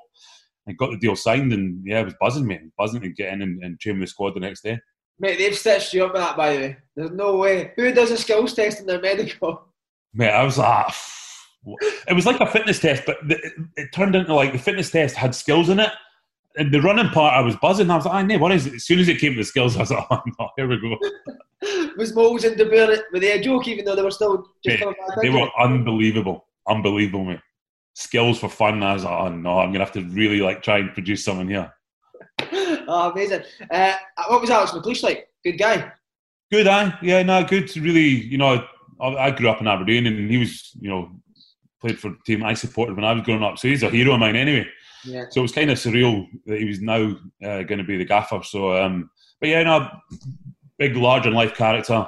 and 0.70 0.78
got 0.78 0.91
the 0.91 0.97
deal 0.97 1.15
signed, 1.15 1.51
and 1.51 1.86
yeah, 1.86 1.99
it 1.99 2.05
was 2.05 2.15
buzzing, 2.20 2.47
mate. 2.47 2.61
Buzzing 2.78 3.01
to 3.01 3.09
get 3.09 3.34
in 3.34 3.41
and, 3.41 3.63
and 3.63 3.80
train 3.80 3.99
with 3.99 4.07
the 4.07 4.11
squad 4.11 4.36
the 4.36 4.39
next 4.39 4.63
day. 4.63 4.80
Mate, 5.20 5.38
they've 5.38 5.57
stitched 5.57 5.93
you 5.93 6.05
up 6.05 6.13
with 6.13 6.22
that, 6.22 6.38
by 6.38 6.53
the 6.53 6.59
way. 6.59 6.78
There's 6.95 7.11
no 7.11 7.36
way. 7.36 7.74
Who 7.76 7.91
does 7.91 8.11
a 8.11 8.17
skills 8.17 8.53
test 8.53 8.80
in 8.80 8.86
their 8.86 9.01
medical? 9.01 9.65
Mate, 10.13 10.32
I 10.32 10.43
was 10.43 10.57
like, 10.57 10.67
ah, 10.67 10.97
it 12.07 12.13
was 12.13 12.26
like 12.26 12.39
a 12.39 12.47
fitness 12.47 12.80
test, 12.80 13.03
but 13.05 13.17
it, 13.30 13.53
it 13.76 13.89
turned 13.93 14.15
into 14.15 14.34
like 14.34 14.53
the 14.53 14.59
fitness 14.59 14.89
test 14.89 15.15
had 15.15 15.36
skills 15.36 15.70
in 15.70 15.80
it 15.80 15.91
and 16.57 16.74
the 16.74 16.82
running 16.82 17.09
part, 17.09 17.34
I 17.34 17.41
was 17.41 17.55
buzzing. 17.55 17.89
I 17.89 17.95
was 17.95 18.05
like, 18.05 18.13
ah, 18.13 18.17
I 18.17 18.22
know 18.22 18.38
what 18.38 18.51
is 18.51 18.67
it? 18.67 18.76
As 18.76 18.84
soon 18.84 18.99
as 18.99 19.07
it 19.07 19.20
came 19.20 19.34
to 19.34 19.39
the 19.39 19.45
skills, 19.45 19.78
I 19.78 19.82
was 19.82 19.91
like, 19.91 20.05
oh 20.11 20.22
no, 20.39 20.49
here 20.57 20.67
we 20.67 20.80
go. 20.80 20.97
was 21.97 22.13
Mols 22.13 22.43
and 22.43 22.57
De 22.57 22.65
Boer 22.65 22.97
were 23.13 23.20
they 23.20 23.32
a 23.32 23.41
joke, 23.41 23.67
even 23.67 23.86
though 23.86 23.95
they 23.95 24.01
were 24.01 24.11
still 24.11 24.38
back? 24.65 24.82
They 25.22 25.30
were 25.30 25.49
unbelievable, 25.59 26.47
unbelievable, 26.67 27.26
mate. 27.26 27.39
Skills 27.99 28.39
for 28.39 28.47
fun. 28.47 28.81
I 28.81 28.93
was 28.93 29.03
like, 29.03 29.13
oh 29.13 29.27
no, 29.27 29.59
I'm 29.59 29.73
gonna 29.73 29.83
have 29.83 29.93
to 29.93 30.03
really 30.03 30.39
like 30.39 30.63
try 30.63 30.77
and 30.77 30.93
produce 30.93 31.25
something 31.25 31.49
here. 31.49 31.69
oh, 32.87 33.11
amazing. 33.13 33.41
Uh, 33.69 33.93
what 34.29 34.39
was 34.39 34.49
Alex 34.49 34.71
McLeish 34.71 35.03
like? 35.03 35.27
Good 35.43 35.57
guy. 35.57 35.91
Good, 36.49 36.65
guy. 36.65 36.97
Yeah, 37.01 37.23
no, 37.23 37.43
good. 37.43 37.67
To 37.67 37.81
really, 37.81 38.07
you 38.07 38.37
know, 38.37 38.65
I, 39.01 39.07
I 39.07 39.31
grew 39.31 39.49
up 39.49 39.59
in 39.59 39.67
Aberdeen, 39.67 40.07
and 40.07 40.31
he 40.31 40.37
was, 40.37 40.71
you 40.79 40.89
know, 40.89 41.11
played 41.81 41.99
for 41.99 42.11
the 42.11 42.17
team 42.25 42.41
I 42.41 42.53
supported 42.53 42.95
when 42.95 43.03
I 43.03 43.11
was 43.11 43.23
growing 43.23 43.43
up. 43.43 43.59
So 43.59 43.67
he's 43.67 43.83
a 43.83 43.89
hero 43.89 44.13
of 44.13 44.19
mine 44.21 44.37
anyway. 44.37 44.65
Yeah. 45.03 45.25
So 45.29 45.41
it 45.41 45.43
was 45.43 45.51
kind 45.51 45.69
of 45.69 45.77
surreal 45.77 46.25
that 46.45 46.59
he 46.59 46.65
was 46.65 46.79
now 46.79 47.17
uh, 47.43 47.63
going 47.63 47.79
to 47.79 47.83
be 47.83 47.97
the 47.97 48.05
gaffer. 48.05 48.41
So, 48.43 48.81
um, 48.81 49.09
but 49.41 49.49
yeah, 49.49 49.63
no, 49.63 49.89
big, 50.77 50.95
larger 50.95 51.31
life 51.31 51.53
character. 51.55 52.07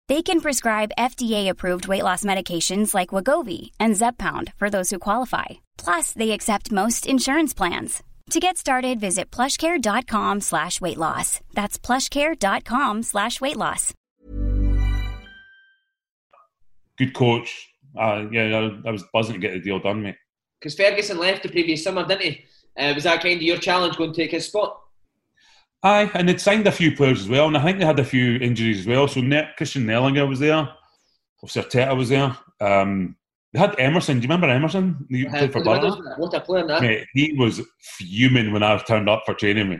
They 0.07 0.23
can 0.23 0.41
prescribe 0.41 0.91
FDA-approved 0.97 1.87
weight 1.87 2.03
loss 2.03 2.23
medications 2.23 2.93
like 2.93 3.09
Wegovy 3.09 3.71
and 3.79 3.93
Zepbound 3.93 4.51
for 4.57 4.69
those 4.69 4.89
who 4.89 4.99
qualify. 4.99 5.45
Plus, 5.77 6.11
they 6.13 6.31
accept 6.31 6.71
most 6.71 7.05
insurance 7.05 7.53
plans. 7.53 8.01
To 8.31 8.39
get 8.39 8.57
started, 8.57 8.99
visit 8.99 9.29
plushcare.com 9.29 10.41
slash 10.41 10.79
weight 10.79 10.97
loss. 10.97 11.41
That's 11.53 11.77
plushcare.com 11.77 13.03
slash 13.03 13.41
weight 13.41 13.57
loss. 13.57 13.93
Good 16.97 17.13
coach. 17.13 17.69
Uh, 17.99 18.25
yeah, 18.31 18.43
I, 18.85 18.87
I 18.87 18.91
was 18.91 19.03
buzzing 19.13 19.33
to 19.33 19.39
get 19.39 19.53
the 19.53 19.59
deal 19.59 19.79
done, 19.79 20.03
mate. 20.03 20.15
Because 20.59 20.75
Ferguson 20.75 21.19
left 21.19 21.43
the 21.43 21.49
previous 21.49 21.83
summer, 21.83 22.05
didn't 22.05 22.21
he? 22.21 22.45
Uh, 22.77 22.93
was 22.93 23.03
that 23.03 23.21
kind 23.21 23.35
of 23.35 23.41
your 23.41 23.57
challenge 23.57 23.97
going 23.97 24.13
to 24.13 24.15
take 24.21 24.31
his 24.31 24.47
spot? 24.47 24.80
Aye, 25.83 26.11
and 26.13 26.29
they'd 26.29 26.39
signed 26.39 26.67
a 26.67 26.71
few 26.71 26.95
players 26.95 27.21
as 27.21 27.29
well, 27.29 27.47
and 27.47 27.57
I 27.57 27.63
think 27.63 27.79
they 27.79 27.85
had 27.85 27.99
a 27.99 28.03
few 28.03 28.35
injuries 28.35 28.81
as 28.81 28.85
well. 28.87 29.07
So 29.07 29.19
Net, 29.21 29.57
Christian 29.57 29.85
Nerlinger 29.85 30.27
was 30.27 30.39
there, 30.39 30.69
Arteta 31.43 31.97
was 31.97 32.09
there. 32.09 32.37
Um, 32.59 33.15
they 33.51 33.59
had 33.59 33.75
Emerson. 33.79 34.17
Do 34.17 34.21
you 34.21 34.27
remember 34.33 34.47
Emerson? 34.47 35.05
He 35.09 35.25
Uh, 35.27 35.31
played 35.31 35.51
for 35.51 35.63
Boro. 35.63 35.91
what 36.17 36.33
a 36.35 36.39
player. 36.41 36.65
Mate, 36.79 37.07
he 37.13 37.33
was 37.33 37.61
fuming 37.81 38.53
when 38.53 38.61
I 38.63 38.77
turned 38.77 39.09
up 39.09 39.23
for 39.25 39.33
training, 39.33 39.69
mate. 39.69 39.79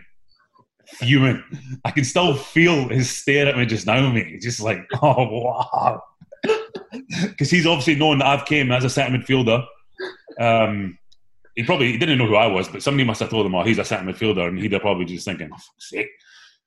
Fuming. 0.95 1.41
I 1.85 1.91
can 1.91 2.03
still 2.03 2.33
feel 2.33 2.89
his 2.89 3.09
stare 3.09 3.47
at 3.47 3.55
me 3.57 3.65
just 3.67 3.85
now, 3.85 4.11
mate. 4.11 4.27
He's 4.27 4.43
Just 4.43 4.59
like, 4.61 4.79
oh 5.01 5.27
wow. 5.43 6.01
Because 7.21 7.49
he's 7.51 7.65
obviously 7.67 7.95
known 7.95 8.17
that 8.19 8.27
I've 8.27 8.45
came 8.45 8.71
as 8.71 8.83
a 8.83 8.89
centre 8.89 9.17
midfielder. 9.17 9.65
Um, 10.39 10.97
he 11.55 11.63
probably 11.63 11.91
he 11.91 11.97
didn't 11.97 12.17
know 12.17 12.27
who 12.27 12.35
I 12.35 12.47
was, 12.47 12.67
but 12.67 12.83
somebody 12.83 13.05
must 13.05 13.19
have 13.19 13.29
told 13.29 13.45
him, 13.45 13.55
"Oh, 13.55 13.63
he's 13.63 13.79
a 13.79 13.85
centre 13.85 14.11
midfielder," 14.11 14.47
and 14.47 14.59
he'd 14.59 14.71
have 14.73 14.81
probably 14.81 15.05
just 15.05 15.25
thinking, 15.25 15.49
"Oh, 15.51 15.57
fuck's 15.57 15.89
sake." 15.89 16.09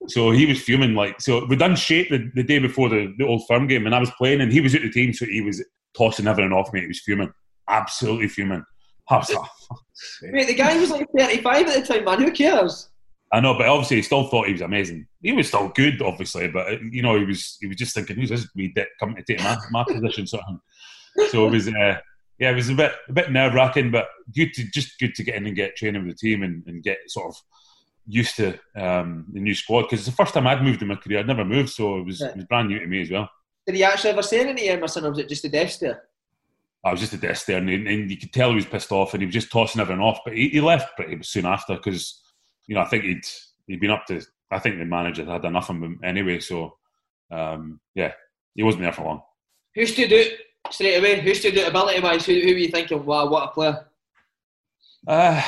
So 0.08 0.30
he 0.30 0.46
was 0.46 0.60
fuming 0.60 0.94
like 0.94 1.20
so. 1.20 1.46
We 1.46 1.56
done 1.56 1.76
shape 1.76 2.10
the, 2.10 2.30
the 2.34 2.42
day 2.42 2.58
before 2.58 2.88
the, 2.88 3.14
the 3.18 3.26
old 3.26 3.46
firm 3.46 3.66
game, 3.66 3.86
and 3.86 3.94
I 3.94 4.00
was 4.00 4.10
playing, 4.18 4.40
and 4.40 4.52
he 4.52 4.60
was 4.60 4.74
at 4.74 4.82
the 4.82 4.90
team, 4.90 5.12
so 5.12 5.24
he 5.24 5.40
was 5.40 5.64
tossing 5.96 6.26
everything 6.26 6.52
off 6.52 6.72
me. 6.72 6.82
He 6.82 6.86
was 6.86 7.00
fuming, 7.00 7.32
absolutely 7.68 8.28
fuming. 8.28 8.64
I 9.10 9.16
was 9.16 9.30
like, 9.32 9.50
Mate, 10.22 10.46
the 10.46 10.54
guy 10.54 10.78
was 10.78 10.90
like 10.90 11.06
35 11.16 11.68
at 11.68 11.86
the 11.86 11.94
time, 11.94 12.04
man. 12.04 12.20
Who 12.20 12.32
cares? 12.32 12.88
I 13.32 13.40
know, 13.40 13.54
but 13.54 13.66
obviously 13.66 13.96
he 13.96 14.02
still 14.02 14.28
thought 14.28 14.46
he 14.46 14.52
was 14.52 14.60
amazing. 14.60 15.06
He 15.20 15.32
was 15.32 15.48
still 15.48 15.68
good, 15.68 16.00
obviously, 16.00 16.48
but 16.48 16.72
uh, 16.72 16.76
you 16.90 17.02
know 17.02 17.18
he 17.18 17.24
was 17.24 17.56
he 17.60 17.66
was 17.66 17.76
just 17.76 17.94
thinking, 17.94 18.16
"Who's 18.16 18.30
this 18.30 18.48
wee 18.54 18.72
dick 18.74 18.88
coming 19.00 19.16
to 19.16 19.22
take 19.22 19.42
my, 19.42 19.56
my 19.70 19.84
position?" 19.84 20.26
Sort 20.26 20.44
of. 20.48 20.60
So 21.30 21.46
it 21.46 21.50
was, 21.50 21.68
uh, 21.68 21.98
yeah, 22.38 22.50
it 22.50 22.54
was 22.54 22.68
a 22.68 22.74
bit 22.74 22.92
a 23.08 23.12
bit 23.12 23.30
nerve 23.30 23.54
wracking, 23.54 23.90
but 23.90 24.08
good 24.34 24.52
to 24.54 24.64
just 24.70 24.98
good 24.98 25.14
to 25.14 25.22
get 25.22 25.36
in 25.36 25.46
and 25.46 25.56
get 25.56 25.76
training 25.76 26.06
with 26.06 26.16
the 26.16 26.28
team 26.28 26.42
and, 26.42 26.64
and 26.66 26.82
get 26.82 26.98
sort 27.06 27.28
of 27.28 27.36
used 28.06 28.36
to 28.36 28.58
um, 28.76 29.26
the 29.32 29.40
new 29.40 29.54
squad 29.54 29.82
because 29.82 30.00
it's 30.00 30.08
the 30.08 30.24
first 30.24 30.34
time 30.34 30.46
I'd 30.46 30.62
moved 30.62 30.82
in 30.82 30.88
my 30.88 30.96
career. 30.96 31.20
I'd 31.20 31.26
never 31.26 31.44
moved, 31.44 31.70
so 31.70 31.98
it 31.98 32.06
was 32.06 32.20
it 32.20 32.36
was 32.36 32.44
brand 32.46 32.68
new 32.68 32.78
to 32.78 32.86
me 32.86 33.02
as 33.02 33.10
well. 33.10 33.30
Did 33.66 33.76
he 33.76 33.84
actually 33.84 34.10
ever 34.10 34.22
say 34.22 34.40
anything 34.40 34.56
to 34.56 34.72
Emerson, 34.72 35.04
or 35.04 35.10
was 35.10 35.18
it 35.18 35.28
just 35.28 35.44
a 35.44 35.48
death 35.48 35.70
stare? 35.70 36.02
I 36.84 36.90
was 36.90 37.00
just 37.00 37.14
a 37.14 37.18
desk 37.18 37.46
there, 37.46 37.58
and, 37.58 37.70
and 37.70 38.10
you 38.10 38.18
could 38.18 38.32
tell 38.32 38.50
he 38.50 38.56
was 38.56 38.66
pissed 38.66 38.92
off, 38.92 39.14
and 39.14 39.22
he 39.22 39.26
was 39.26 39.34
just 39.34 39.50
tossing 39.50 39.80
everyone 39.80 40.04
off. 40.04 40.20
But 40.24 40.34
he, 40.34 40.48
he 40.50 40.60
left 40.60 40.96
pretty 40.96 41.22
soon 41.22 41.46
after 41.46 41.76
because 41.76 42.20
you 42.66 42.74
know 42.74 42.82
I 42.82 42.86
think 42.86 43.04
he'd 43.04 43.26
he'd 43.66 43.80
been 43.80 43.90
up 43.90 44.06
to. 44.06 44.20
I 44.50 44.58
think 44.58 44.78
the 44.78 44.84
manager 44.84 45.24
had 45.24 45.44
enough 45.44 45.70
of 45.70 45.76
him 45.76 46.00
anyway. 46.04 46.40
So 46.40 46.76
um, 47.30 47.80
yeah, 47.94 48.12
he 48.54 48.62
wasn't 48.62 48.82
there 48.82 48.92
for 48.92 49.04
long. 49.04 49.22
Who 49.74 49.86
stood 49.86 50.12
out 50.12 50.26
straight 50.70 50.96
away? 50.96 51.20
Who 51.20 51.34
stood 51.34 51.58
out 51.58 51.68
ability 51.68 52.00
wise? 52.00 52.26
Who, 52.26 52.34
who 52.34 52.52
were 52.52 52.58
you 52.58 52.68
thinking, 52.68 53.04
wow, 53.04 53.28
what 53.28 53.48
a 53.48 53.52
player? 53.52 53.86
Uh, 55.06 55.42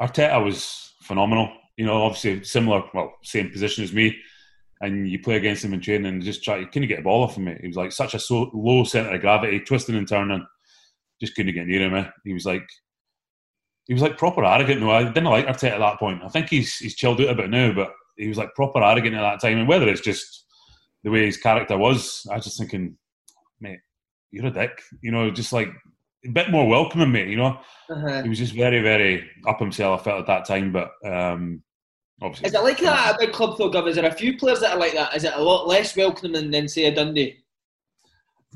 Arteta 0.00 0.42
was 0.42 0.92
phenomenal. 1.02 1.52
You 1.76 1.86
know, 1.86 2.02
obviously 2.02 2.44
similar, 2.44 2.84
well, 2.92 3.14
same 3.22 3.50
position 3.50 3.84
as 3.84 3.92
me. 3.92 4.16
And 4.80 5.08
you 5.08 5.18
play 5.18 5.36
against 5.36 5.64
him 5.64 5.72
in 5.72 5.80
training 5.80 6.06
and 6.06 6.22
just 6.22 6.44
try, 6.44 6.58
you 6.58 6.66
couldn't 6.66 6.88
get 6.88 7.00
a 7.00 7.02
ball 7.02 7.24
off 7.24 7.36
him. 7.36 7.46
He 7.60 7.68
was 7.68 7.76
like 7.76 7.92
such 7.92 8.14
a 8.14 8.18
so 8.18 8.50
low 8.52 8.84
centre 8.84 9.14
of 9.14 9.20
gravity, 9.20 9.60
twisting 9.60 9.96
and 9.96 10.06
turning. 10.06 10.46
Just 11.20 11.34
couldn't 11.34 11.54
get 11.54 11.66
near 11.66 11.82
him. 11.82 11.94
Eh? 11.94 12.08
He 12.24 12.34
was 12.34 12.44
like, 12.44 12.66
he 13.86 13.94
was 13.94 14.02
like 14.02 14.18
proper 14.18 14.44
arrogant. 14.44 14.80
No, 14.80 14.90
I 14.90 15.04
didn't 15.04 15.24
like 15.24 15.46
Arteta 15.46 15.72
at 15.72 15.78
that 15.78 15.98
point. 15.98 16.22
I 16.24 16.28
think 16.28 16.48
he's 16.48 16.76
he's 16.76 16.96
chilled 16.96 17.20
out 17.20 17.28
a 17.28 17.34
bit 17.34 17.50
now, 17.50 17.72
but 17.72 17.92
he 18.16 18.28
was 18.28 18.38
like 18.38 18.54
proper 18.54 18.82
arrogant 18.82 19.14
at 19.14 19.20
that 19.20 19.40
time. 19.40 19.58
And 19.58 19.68
whether 19.68 19.88
it's 19.88 20.00
just 20.00 20.44
the 21.02 21.10
way 21.10 21.26
his 21.26 21.36
character 21.36 21.76
was, 21.76 22.26
I 22.30 22.36
was 22.36 22.44
just 22.44 22.58
thinking, 22.58 22.96
mate, 23.60 23.80
you're 24.34 24.46
a 24.46 24.50
dick. 24.50 24.82
You 25.00 25.12
know, 25.12 25.30
just 25.30 25.52
like 25.52 25.68
a 26.26 26.30
bit 26.30 26.50
more 26.50 26.66
welcoming, 26.68 27.12
mate. 27.12 27.28
You 27.28 27.36
know, 27.36 27.58
Uh-huh. 27.90 28.22
he 28.22 28.28
was 28.28 28.38
just 28.38 28.54
very, 28.54 28.80
very 28.82 29.28
up 29.46 29.58
himself. 29.60 30.00
I 30.00 30.04
felt 30.04 30.20
at 30.20 30.26
that 30.26 30.44
time, 30.46 30.72
but 30.72 30.90
um, 31.04 31.62
obviously, 32.22 32.48
Is 32.48 32.54
it 32.54 32.62
like 32.62 32.78
that 32.80 33.08
at 33.08 33.14
a 33.16 33.18
big 33.26 33.32
club 33.32 33.56
though, 33.58 33.70
Gav? 33.70 33.86
Is 33.86 33.96
there 33.96 34.06
a 34.06 34.12
few 34.12 34.36
players 34.36 34.60
that 34.60 34.72
are 34.72 34.78
like 34.80 34.94
that? 34.94 35.14
Is 35.16 35.24
it 35.24 35.34
a 35.34 35.42
lot 35.42 35.66
less 35.68 35.96
welcoming 35.96 36.50
than, 36.50 36.68
say, 36.68 36.86
a 36.86 36.94
Dundee? 36.94 37.38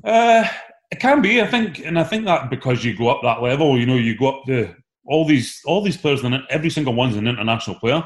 Uh, 0.04 0.44
it 0.90 1.00
can 1.00 1.20
be, 1.20 1.42
I 1.42 1.46
think, 1.46 1.80
and 1.80 1.98
I 1.98 2.04
think 2.04 2.24
that 2.24 2.50
because 2.50 2.84
you 2.84 2.96
go 2.96 3.08
up 3.08 3.20
that 3.22 3.42
level, 3.42 3.78
you 3.78 3.86
know, 3.86 3.96
you 3.96 4.16
go 4.16 4.28
up 4.28 4.44
to 4.46 4.74
all 5.06 5.24
these 5.26 5.60
all 5.64 5.82
these 5.82 5.96
players, 5.96 6.22
and 6.22 6.42
every 6.50 6.70
single 6.70 6.94
one's 6.94 7.16
an 7.16 7.26
international 7.26 7.78
player. 7.78 8.02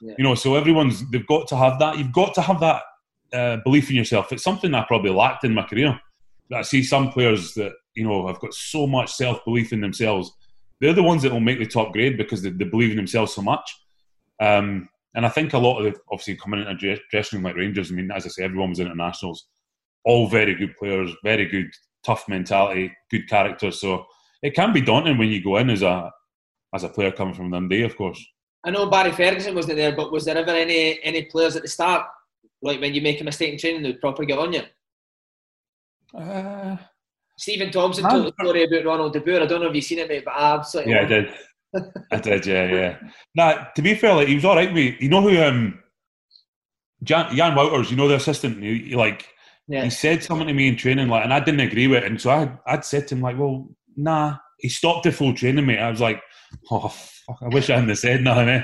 Yeah. 0.00 0.14
You 0.18 0.24
know, 0.24 0.34
so 0.34 0.54
everyone's 0.54 1.08
they've 1.10 1.26
got 1.26 1.48
to 1.48 1.56
have 1.56 1.78
that. 1.78 1.98
You've 1.98 2.12
got 2.12 2.34
to 2.34 2.42
have 2.42 2.60
that 2.60 2.82
uh, 3.32 3.56
belief 3.64 3.90
in 3.90 3.96
yourself. 3.96 4.32
It's 4.32 4.42
something 4.42 4.74
I 4.74 4.84
probably 4.86 5.10
lacked 5.10 5.44
in 5.44 5.54
my 5.54 5.62
career. 5.62 5.98
I 6.52 6.62
see 6.62 6.82
some 6.82 7.10
players 7.10 7.54
that 7.54 7.72
you 7.94 8.04
know 8.04 8.26
have 8.26 8.40
got 8.40 8.54
so 8.54 8.86
much 8.86 9.12
self 9.12 9.44
belief 9.44 9.72
in 9.72 9.80
themselves. 9.80 10.30
They're 10.80 10.92
the 10.92 11.02
ones 11.02 11.22
that 11.22 11.32
will 11.32 11.40
make 11.40 11.58
the 11.58 11.66
top 11.66 11.92
grade 11.92 12.18
because 12.18 12.42
they, 12.42 12.50
they 12.50 12.64
believe 12.64 12.90
in 12.90 12.96
themselves 12.96 13.34
so 13.34 13.42
much. 13.42 13.74
Um, 14.40 14.88
and 15.14 15.24
I 15.24 15.30
think 15.30 15.54
a 15.54 15.58
lot 15.58 15.78
of 15.78 15.84
the, 15.84 15.98
obviously 16.12 16.36
coming 16.36 16.60
into 16.66 16.92
a 16.92 16.98
dressing 17.10 17.38
room 17.38 17.44
like 17.44 17.56
Rangers. 17.56 17.90
I 17.90 17.94
mean, 17.94 18.10
as 18.10 18.26
I 18.26 18.28
say, 18.28 18.44
everyone 18.44 18.70
was 18.70 18.80
internationals, 18.80 19.46
all 20.04 20.28
very 20.28 20.54
good 20.54 20.76
players, 20.76 21.10
very 21.24 21.46
good, 21.46 21.70
tough 22.04 22.28
mentality, 22.28 22.92
good 23.10 23.26
character. 23.28 23.70
So 23.70 24.04
it 24.42 24.54
can 24.54 24.74
be 24.74 24.82
daunting 24.82 25.16
when 25.16 25.30
you 25.30 25.42
go 25.42 25.56
in 25.56 25.70
as 25.70 25.82
a 25.82 26.12
as 26.74 26.84
a 26.84 26.88
player 26.88 27.12
coming 27.12 27.34
from 27.34 27.50
Dundee, 27.50 27.82
of 27.82 27.96
course. 27.96 28.22
I 28.64 28.70
know 28.70 28.90
Barry 28.90 29.12
Ferguson 29.12 29.54
wasn't 29.54 29.76
there, 29.76 29.94
but 29.96 30.12
was 30.12 30.24
there 30.24 30.36
ever 30.36 30.50
any 30.50 31.02
any 31.02 31.22
players 31.24 31.56
at 31.56 31.62
the 31.62 31.68
start, 31.68 32.06
like 32.60 32.80
when 32.80 32.92
you 32.92 33.00
make 33.00 33.20
a 33.20 33.24
mistake 33.24 33.52
in 33.52 33.58
training, 33.58 33.82
they 33.82 33.90
would 33.90 34.00
properly 34.00 34.26
get 34.26 34.38
on 34.38 34.52
you? 34.52 34.62
Uh, 36.16 36.76
Stephen 37.38 37.70
Thompson 37.70 38.04
Man. 38.04 38.12
told 38.12 38.26
the 38.26 38.32
story 38.44 38.64
about 38.64 38.84
Ronald 38.84 39.12
De 39.12 39.20
Boer. 39.20 39.42
I 39.42 39.46
don't 39.46 39.60
know 39.60 39.68
if 39.68 39.74
you've 39.74 39.84
seen 39.84 39.98
it, 39.98 40.08
mate, 40.08 40.24
but 40.24 40.32
I 40.32 40.54
absolutely 40.54 40.92
yeah, 40.94 41.02
I 41.02 41.04
did. 41.04 41.34
I 42.12 42.16
did. 42.18 42.46
Yeah, 42.46 42.72
yeah. 42.72 42.98
Nah, 43.34 43.64
to 43.74 43.82
be 43.82 43.94
fair, 43.94 44.14
like 44.14 44.28
he 44.28 44.34
was 44.34 44.44
all 44.44 44.56
right. 44.56 44.72
with. 44.72 44.94
You 45.00 45.08
know 45.10 45.20
who? 45.20 45.40
Um, 45.42 45.82
Jan, 47.02 47.34
Jan 47.36 47.52
Wouters. 47.56 47.90
You 47.90 47.96
know 47.96 48.08
the 48.08 48.14
assistant. 48.16 48.62
He, 48.62 48.78
he, 48.78 48.96
like 48.96 49.26
Yeah. 49.68 49.84
he 49.84 49.90
said 49.90 50.22
something 50.22 50.46
to 50.46 50.54
me 50.54 50.68
in 50.68 50.76
training, 50.76 51.08
like, 51.08 51.24
and 51.24 51.34
I 51.34 51.40
didn't 51.40 51.60
agree 51.60 51.86
with 51.88 52.02
it. 52.04 52.10
And 52.10 52.20
so 52.20 52.30
I, 52.30 52.52
I'd 52.66 52.84
said 52.84 53.08
to 53.08 53.14
him, 53.14 53.20
like, 53.20 53.38
well, 53.38 53.68
nah. 53.96 54.36
He 54.58 54.70
stopped 54.70 55.04
the 55.04 55.12
full 55.12 55.34
training, 55.34 55.66
mate. 55.66 55.78
I 55.78 55.90
was 55.90 56.00
like, 56.00 56.22
oh, 56.70 56.88
fuck, 56.88 57.38
I 57.42 57.48
wish 57.48 57.68
I 57.68 57.78
hadn't 57.78 57.94
said 57.96 58.22
nothing. 58.22 58.48
Eh? 58.48 58.62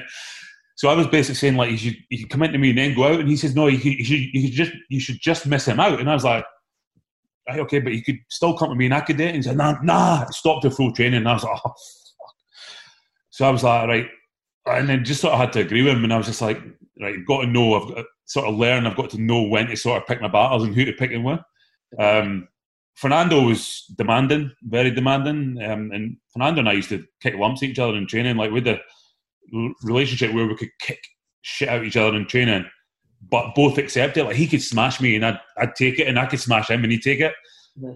So 0.76 0.88
I 0.88 0.94
was 0.94 1.06
basically 1.06 1.34
saying, 1.34 1.56
like, 1.56 1.70
you 1.70 1.76
should, 1.76 1.96
you 2.08 2.18
should 2.18 2.30
come 2.30 2.42
into 2.42 2.56
me 2.58 2.70
and 2.70 2.78
then 2.78 2.94
go 2.94 3.04
out. 3.04 3.20
And 3.20 3.28
he 3.28 3.36
says, 3.36 3.54
no, 3.54 3.66
you, 3.66 3.76
you 3.78 4.02
should, 4.02 4.20
you 4.32 4.46
should 4.46 4.52
just, 4.54 4.72
you 4.88 5.00
should 5.00 5.20
just 5.20 5.46
miss 5.46 5.68
him 5.68 5.78
out. 5.80 6.00
And 6.00 6.08
I 6.08 6.14
was 6.14 6.24
like, 6.24 6.46
right, 7.48 7.60
okay, 7.60 7.80
but 7.80 7.92
you 7.92 8.02
could 8.02 8.18
still 8.28 8.56
come 8.56 8.70
to 8.70 8.74
me 8.74 8.86
and 8.86 8.94
I 8.94 9.00
could 9.00 9.16
do 9.16 9.24
it. 9.24 9.28
And 9.28 9.36
he 9.36 9.42
said, 9.42 9.56
nah, 9.56 9.76
nah, 9.82 10.26
stop 10.30 10.62
the 10.62 10.70
full 10.70 10.92
training. 10.92 11.18
And 11.18 11.28
I 11.28 11.34
was 11.34 11.44
like, 11.44 11.60
oh, 11.64 11.68
fuck. 11.68 12.34
So 13.30 13.46
I 13.46 13.50
was 13.50 13.64
like, 13.64 13.88
right. 13.88 14.08
And 14.66 14.88
then 14.88 15.04
just 15.04 15.20
sort 15.20 15.34
of 15.34 15.40
had 15.40 15.52
to 15.54 15.60
agree 15.60 15.82
with 15.82 15.94
him. 15.94 16.04
And 16.04 16.12
I 16.12 16.18
was 16.18 16.26
just 16.26 16.42
like, 16.42 16.60
right, 17.00 17.16
I've 17.18 17.26
got 17.26 17.42
to 17.42 17.46
know, 17.46 17.74
I've 17.74 17.88
got 17.88 17.96
to 17.96 18.04
sort 18.26 18.48
of 18.48 18.54
learn, 18.54 18.86
I've 18.86 18.96
got 18.96 19.10
to 19.10 19.20
know 19.20 19.42
when 19.42 19.66
to 19.66 19.76
sort 19.76 20.00
of 20.00 20.06
pick 20.06 20.20
my 20.20 20.28
battles 20.28 20.64
and 20.64 20.74
who 20.74 20.84
to 20.84 20.92
pick 20.92 21.10
them 21.10 21.24
with. 21.24 21.40
Um, 21.98 22.48
Fernando 22.94 23.42
was 23.42 23.84
demanding, 23.96 24.52
very 24.62 24.90
demanding. 24.90 25.62
Um, 25.62 25.90
and 25.92 26.16
Fernando 26.32 26.60
and 26.60 26.68
I 26.68 26.72
used 26.72 26.90
to 26.90 27.04
kick 27.20 27.34
lumps 27.34 27.62
at 27.62 27.70
each 27.70 27.78
other 27.78 27.96
in 27.96 28.06
training, 28.06 28.36
like 28.36 28.50
with 28.50 28.64
the 28.64 28.78
l- 29.54 29.74
relationship 29.82 30.32
where 30.32 30.46
we 30.46 30.56
could 30.56 30.70
kick 30.80 31.00
shit 31.42 31.68
out 31.68 31.84
each 31.84 31.96
other 31.96 32.16
in 32.16 32.26
training, 32.26 32.64
but 33.30 33.54
both 33.54 33.78
accept 33.78 34.16
it. 34.16 34.24
Like 34.24 34.36
he 34.36 34.46
could 34.46 34.62
smash 34.62 35.00
me 35.00 35.16
and 35.16 35.24
I'd, 35.24 35.40
I'd 35.56 35.74
take 35.74 35.98
it, 35.98 36.08
and 36.08 36.18
I 36.18 36.26
could 36.26 36.40
smash 36.40 36.70
him 36.70 36.82
and 36.82 36.92
he'd 36.92 37.02
take 37.02 37.20
it. 37.20 37.34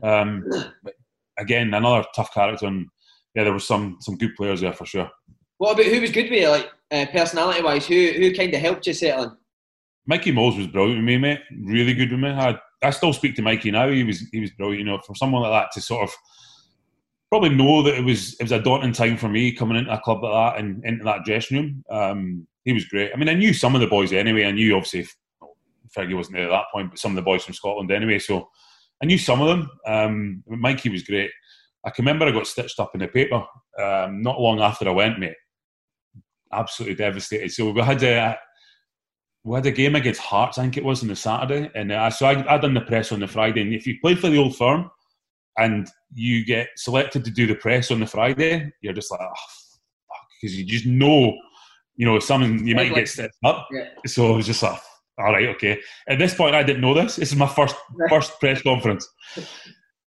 Um, 0.03 0.45
but 0.83 0.95
again, 1.39 1.74
another 1.74 2.05
tough 2.14 2.33
character. 2.33 2.66
And 2.66 2.87
yeah, 3.35 3.45
there 3.45 3.53
was 3.53 3.66
some 3.66 3.99
some 4.01 4.16
good 4.16 4.35
players 4.37 4.61
there 4.61 4.72
for 4.72 4.87
sure. 4.87 5.11
What 5.59 5.72
about 5.72 5.87
who 5.87 6.01
was 6.01 6.11
good 6.11 6.31
with 6.31 6.41
you, 6.41 6.49
like 6.49 6.70
uh, 6.91 7.07
personality 7.12 7.62
wise? 7.62 7.87
Who 7.87 8.12
who 8.16 8.35
kind 8.35 8.55
of 8.55 8.61
helped 8.61 8.87
you 8.87 8.93
settle 8.95 9.24
in? 9.24 9.37
Mikey 10.07 10.33
Mols 10.33 10.57
was 10.57 10.68
brilliant 10.68 10.99
with 10.99 11.05
me, 11.05 11.18
mate. 11.18 11.41
Really 11.64 11.93
good 11.93 12.12
with 12.12 12.20
me. 12.20 12.31
I, 12.31 12.57
I 12.83 12.91
still 12.91 13.12
speak 13.12 13.35
to 13.37 13.43
Mikey 13.43 13.70
now. 13.70 13.89
He 13.91 14.05
was 14.05 14.20
he 14.33 14.41
was 14.41 14.51
brilliant. 14.53 14.81
You 14.81 14.85
know, 14.85 15.01
for 15.05 15.14
someone 15.14 15.43
like 15.43 15.53
that 15.53 15.72
to 15.72 15.81
sort 15.81 16.09
of 16.09 16.14
probably 17.31 17.51
know 17.51 17.83
that 17.83 17.95
it 17.95 18.05
was 18.05 18.35
it 18.35 18.45
was 18.45 18.53
a 18.53 18.61
daunting 18.61 18.93
time 18.93 19.16
for 19.16 19.29
me 19.29 19.53
coming 19.53 19.77
into 19.77 19.93
a 19.93 20.01
club 20.01 20.22
like 20.22 20.55
that 20.55 20.61
and 20.61 20.85
into 20.85 21.05
that 21.05 21.24
dressing 21.24 21.57
room. 21.57 21.85
Um, 21.91 22.47
he 22.64 22.72
was 22.72 22.85
great. 22.85 23.12
I 23.12 23.16
mean, 23.16 23.29
I 23.29 23.35
knew 23.35 23.53
some 23.53 23.74
of 23.74 23.81
the 23.81 23.87
boys 23.87 24.12
anyway. 24.12 24.45
I 24.45 24.51
knew 24.53 24.77
obviously 24.77 25.07
Fergie 25.97 26.16
wasn't 26.16 26.37
there 26.37 26.47
at 26.47 26.51
that 26.51 26.66
point, 26.72 26.91
but 26.91 26.99
some 26.99 27.12
of 27.12 27.16
the 27.16 27.22
boys 27.22 27.45
from 27.45 27.55
Scotland 27.55 27.91
anyway. 27.91 28.18
So 28.18 28.49
I 29.03 29.07
knew 29.07 29.18
some 29.18 29.41
of 29.41 29.49
them. 29.49 29.70
Um, 29.87 30.43
Mikey 30.47 30.89
was 30.89 31.03
great. 31.03 31.31
I 31.85 31.91
can 31.91 32.05
remember 32.05 32.27
I 32.27 32.33
got 32.33 32.47
stitched 32.47 32.81
up 32.81 32.91
in 32.95 33.01
the 33.01 33.09
paper 33.09 33.45
um, 33.81 34.22
not 34.22 34.41
long 34.41 34.61
after 34.61 34.89
I 34.89 34.93
went, 34.93 35.20
mate. 35.20 35.37
Absolutely 36.53 36.97
devastated. 36.97 37.53
So 37.53 37.70
we 37.70 37.83
had 37.83 38.03
uh, 38.03 38.37
we 39.45 39.55
had 39.55 39.66
a 39.66 39.70
game 39.70 39.95
against 39.95 40.20
Hearts, 40.20 40.59
I 40.59 40.62
think 40.62 40.77
it 40.77 40.85
was 40.85 41.03
on 41.03 41.09
the 41.09 41.16
Saturday, 41.16 41.70
and 41.74 41.93
uh, 41.93 42.11
so 42.11 42.27
I 42.27 42.55
I 42.55 42.59
done 42.59 42.74
the 42.74 42.81
press 42.81 43.12
on 43.12 43.20
the 43.20 43.29
Friday. 43.29 43.62
And 43.62 43.72
if 43.72 43.87
you 43.87 43.97
play 44.01 44.14
for 44.16 44.29
the 44.29 44.39
old 44.39 44.57
firm 44.57 44.91
and 45.57 45.89
you 46.14 46.44
get 46.44 46.68
selected 46.76 47.24
to 47.24 47.30
do 47.30 47.46
the 47.46 47.54
press 47.54 47.90
on 47.90 48.00
the 48.00 48.07
Friday, 48.07 48.70
you're 48.80 48.92
just 48.92 49.11
like, 49.11 49.20
oh, 49.20 49.32
because 50.40 50.57
you 50.57 50.64
just 50.64 50.86
know, 50.86 51.36
you 51.96 52.07
know, 52.07 52.18
something 52.18 52.66
you 52.66 52.74
might 52.74 52.94
get 52.94 53.09
set 53.09 53.30
up. 53.44 53.66
Yeah. 53.72 53.88
So 54.07 54.32
I 54.32 54.36
was 54.36 54.46
just 54.46 54.62
like, 54.62 54.78
all 55.18 55.32
right, 55.32 55.48
okay. 55.48 55.80
At 56.09 56.18
this 56.18 56.34
point, 56.34 56.54
I 56.54 56.62
didn't 56.62 56.82
know 56.82 56.94
this. 56.94 57.16
This 57.16 57.32
is 57.32 57.38
my 57.38 57.48
first 57.48 57.74
first 58.11 58.38
press 58.38 58.62
conference. 58.62 59.09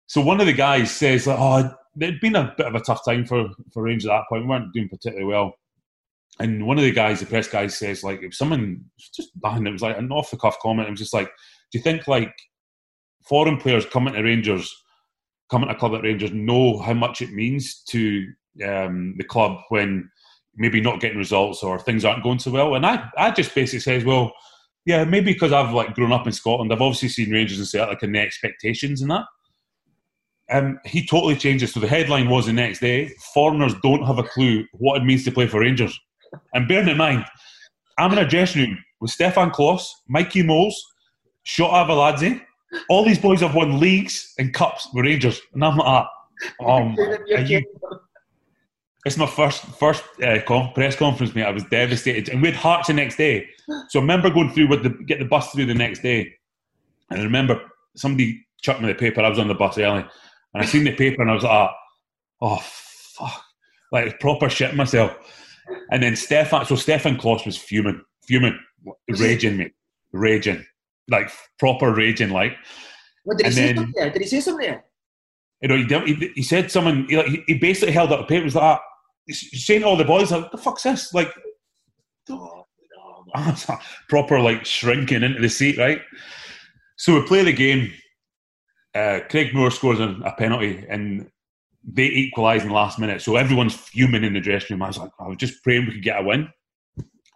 So 0.07 0.21
one 0.21 0.39
of 0.39 0.45
the 0.45 0.53
guys 0.53 0.91
says, 0.91 1.25
like, 1.25 1.39
"Oh, 1.39 1.73
it'd 1.99 2.21
been 2.21 2.35
a 2.35 2.53
bit 2.55 2.67
of 2.67 2.75
a 2.75 2.81
tough 2.81 3.03
time 3.03 3.25
for 3.25 3.49
for 3.73 3.83
Rangers 3.83 4.07
at 4.07 4.17
that 4.17 4.25
point. 4.29 4.43
We 4.43 4.49
weren't 4.49 4.73
doing 4.73 4.89
particularly 4.89 5.25
well." 5.25 5.53
And 6.39 6.65
one 6.65 6.77
of 6.77 6.83
the 6.83 6.91
guys, 6.91 7.19
the 7.19 7.25
press 7.25 7.47
guy, 7.47 7.67
says, 7.67 8.03
"Like, 8.03 8.21
if 8.21 8.35
someone 8.35 8.85
just 9.15 9.31
banned, 9.41 9.67
it 9.67 9.71
was 9.71 9.81
like 9.81 9.97
an 9.97 10.11
off 10.11 10.31
the 10.31 10.37
cuff 10.37 10.57
comment. 10.61 10.87
It 10.87 10.91
was 10.91 10.99
just 10.99 11.13
like, 11.13 11.31
do 11.71 11.77
you 11.77 11.81
think 11.81 12.07
like 12.07 12.33
foreign 13.27 13.57
players 13.57 13.85
coming 13.85 14.13
to 14.13 14.21
Rangers, 14.21 14.73
coming 15.51 15.67
to 15.69 15.75
a 15.75 15.77
club 15.77 15.93
at 15.93 16.03
Rangers, 16.03 16.31
know 16.31 16.79
how 16.79 16.93
much 16.93 17.21
it 17.21 17.33
means 17.33 17.83
to 17.89 18.25
um, 18.65 19.15
the 19.17 19.23
club 19.23 19.59
when?" 19.69 20.09
Maybe 20.57 20.81
not 20.81 20.99
getting 20.99 21.17
results 21.17 21.63
or 21.63 21.79
things 21.79 22.03
aren't 22.03 22.23
going 22.23 22.39
so 22.39 22.51
well, 22.51 22.75
and 22.75 22.85
I, 22.85 23.09
I 23.17 23.31
just 23.31 23.55
basically 23.55 23.79
says, 23.79 24.03
well, 24.03 24.33
yeah, 24.85 25.03
maybe 25.03 25.31
because 25.31 25.53
I've 25.53 25.73
like 25.73 25.93
grown 25.93 26.11
up 26.11 26.25
in 26.25 26.33
Scotland, 26.33 26.73
I've 26.73 26.81
obviously 26.81 27.09
seen 27.09 27.31
Rangers 27.31 27.59
and 27.59 27.67
Celtic 27.67 28.03
and 28.03 28.15
the 28.15 28.19
expectations 28.19 29.01
and 29.01 29.11
that. 29.11 29.23
Um, 30.51 30.79
he 30.85 31.05
totally 31.05 31.35
changes. 31.35 31.73
So 31.73 31.79
the 31.79 31.87
headline 31.87 32.29
was 32.29 32.47
the 32.47 32.53
next 32.53 32.79
day: 32.79 33.13
foreigners 33.33 33.73
don't 33.81 34.05
have 34.05 34.19
a 34.19 34.23
clue 34.23 34.65
what 34.73 35.01
it 35.01 35.05
means 35.05 35.23
to 35.25 35.31
play 35.31 35.47
for 35.47 35.61
Rangers. 35.61 35.97
And 36.53 36.67
bearing 36.67 36.89
in 36.89 36.97
mind, 36.97 37.25
I'm 37.97 38.11
in 38.11 38.17
a 38.17 38.27
dressing 38.27 38.61
room 38.61 38.77
with 38.99 39.11
Stefan 39.11 39.51
Klos, 39.51 39.85
Mikey 40.07 40.43
Mols, 40.43 40.83
Shota 41.45 41.87
Arveladze. 41.87 42.41
All 42.89 43.03
these 43.03 43.19
boys 43.19 43.41
have 43.41 43.55
won 43.55 43.79
leagues 43.79 44.33
and 44.39 44.53
cups 44.53 44.87
with 44.93 45.05
Rangers, 45.05 45.41
and 45.53 45.63
I'm 45.63 45.77
like, 45.77 46.05
um, 46.65 46.97
you, 47.27 47.61
it's 49.05 49.17
my 49.17 49.25
first 49.25 49.63
first 49.79 50.03
uh, 50.23 50.39
con- 50.47 50.71
press 50.73 50.95
conference, 50.95 51.33
mate. 51.35 51.43
I 51.43 51.51
was 51.51 51.63
devastated, 51.65 52.29
and 52.29 52.41
we 52.41 52.49
had 52.49 52.57
Hearts 52.57 52.87
the 52.87 52.93
next 52.93 53.17
day. 53.17 53.47
So 53.89 53.99
I 53.99 54.01
remember 54.01 54.29
going 54.29 54.51
through 54.51 54.67
with 54.67 54.83
the 54.83 54.89
get 54.89 55.19
the 55.19 55.25
bus 55.25 55.51
through 55.51 55.65
the 55.65 55.73
next 55.73 56.01
day, 56.01 56.33
and 57.09 57.19
I 57.19 57.23
remember 57.23 57.61
somebody 57.95 58.45
chucked 58.61 58.81
me 58.81 58.87
the 58.87 58.95
paper. 58.95 59.21
I 59.21 59.29
was 59.29 59.39
on 59.39 59.47
the 59.47 59.55
bus 59.55 59.77
early, 59.77 60.05
and 60.53 60.63
I 60.63 60.65
seen 60.65 60.83
the 60.83 60.95
paper, 60.95 61.21
and 61.21 61.31
I 61.31 61.33
was 61.33 61.43
like, 61.43 61.69
oh 62.41 62.59
fuck, 62.63 63.43
like 63.91 64.19
proper 64.19 64.49
shit 64.49 64.75
myself. 64.75 65.15
And 65.91 66.01
then 66.01 66.15
Stefan, 66.15 66.65
so 66.65 66.75
Stefan 66.75 67.17
Klos 67.17 67.45
was 67.45 67.57
fuming, 67.57 68.01
fuming, 68.23 68.59
raging, 69.09 69.57
mate, 69.57 69.73
raging, 70.11 70.65
like 71.09 71.31
proper 71.59 71.93
raging, 71.93 72.29
like. 72.29 72.55
What 73.23 73.37
did 73.37 73.47
he 73.47 73.51
say? 73.53 73.65
then- 73.67 73.75
something 73.77 73.93
there? 73.95 74.09
Did 74.09 74.21
he 74.21 74.27
say 74.27 74.39
something 74.39 74.65
there? 74.65 74.85
You 75.61 75.67
know, 75.67 76.05
he, 76.05 76.15
he, 76.15 76.31
he 76.35 76.43
said 76.43 76.71
something. 76.71 77.07
He, 77.07 77.17
like, 77.17 77.43
he- 77.45 77.53
basically 77.53 77.93
held 77.93 78.11
up 78.11 78.21
a 78.21 78.25
paper. 78.25 78.45
Was 78.45 78.55
like, 78.55 78.63
ah, 78.63 78.81
saying 79.29 79.81
to 79.81 79.87
all 79.87 79.97
the 79.97 80.03
boys, 80.03 80.31
like, 80.31 80.41
"What 80.43 80.51
the 80.51 80.57
fuck's 80.57 80.83
this?" 80.83 81.13
Like, 81.13 81.31
oh, 82.29 82.65
no, 83.35 83.61
proper 84.09 84.39
like 84.39 84.65
shrinking 84.65 85.23
into 85.23 85.39
the 85.39 85.49
seat, 85.49 85.77
right? 85.77 86.01
So 86.97 87.19
we 87.19 87.27
play 87.27 87.43
the 87.43 87.53
game. 87.53 87.93
Uh, 88.95 89.19
Craig 89.29 89.53
Moore 89.53 89.71
scores 89.71 89.99
a, 89.99 90.17
a 90.25 90.33
penalty, 90.33 90.83
and 90.89 91.29
they 91.83 92.05
equalise 92.05 92.63
in 92.63 92.69
the 92.69 92.73
last 92.73 92.99
minute. 92.99 93.21
So 93.21 93.35
everyone's 93.35 93.75
fuming 93.75 94.23
in 94.23 94.33
the 94.33 94.41
dressing 94.41 94.75
room. 94.75 94.83
I 94.83 94.87
was 94.87 94.97
like, 94.97 95.11
I 95.19 95.27
was 95.27 95.37
just 95.37 95.63
praying 95.63 95.85
we 95.85 95.93
could 95.93 96.03
get 96.03 96.19
a 96.19 96.23
win. 96.23 96.49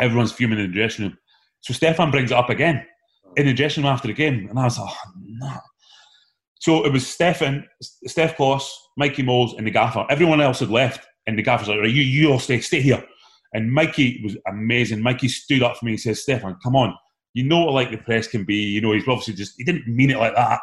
Everyone's 0.01 0.31
fuming 0.31 0.59
in 0.59 0.71
the 0.71 0.77
dressing 0.77 1.05
room. 1.05 1.17
So 1.61 1.73
Stefan 1.73 2.11
brings 2.11 2.31
it 2.31 2.37
up 2.37 2.49
again 2.49 2.85
in 3.37 3.45
the 3.45 3.53
dressing 3.53 3.83
room 3.83 3.93
after 3.93 4.07
the 4.07 4.13
game, 4.13 4.47
and 4.49 4.59
I 4.59 4.63
was 4.63 4.79
like, 4.79 4.89
oh, 4.89 5.11
no. 5.15 5.57
So 6.59 6.85
it 6.85 6.91
was 6.91 7.05
Stefan, 7.05 7.65
Steph 7.81 8.37
Klos, 8.37 8.67
Mikey 8.97 9.23
Mols, 9.23 9.53
and 9.53 9.67
the 9.67 9.71
gaffer. 9.71 10.05
Everyone 10.09 10.41
else 10.41 10.59
had 10.59 10.69
left, 10.69 11.05
and 11.27 11.37
the 11.37 11.43
gaffer's 11.43 11.67
like, 11.67 11.79
right, 11.79 11.91
you, 11.91 12.01
you 12.01 12.31
all 12.31 12.39
stay, 12.39 12.59
stay 12.59 12.81
here. 12.81 13.03
And 13.53 13.71
Mikey 13.71 14.21
was 14.23 14.35
amazing. 14.47 15.01
Mikey 15.01 15.29
stood 15.29 15.63
up 15.63 15.77
for 15.77 15.85
me 15.85 15.91
and 15.93 16.01
says, 16.01 16.21
Stefan, 16.21 16.57
come 16.61 16.75
on. 16.75 16.95
You 17.33 17.43
know 17.43 17.65
what 17.65 17.73
like 17.73 17.91
the 17.91 17.97
press 17.97 18.27
can 18.27 18.43
be. 18.43 18.55
You 18.55 18.81
know, 18.81 18.91
he's 18.91 19.07
obviously 19.07 19.33
just, 19.33 19.53
he 19.57 19.63
didn't 19.63 19.87
mean 19.87 20.09
it 20.09 20.17
like 20.17 20.35
that. 20.35 20.59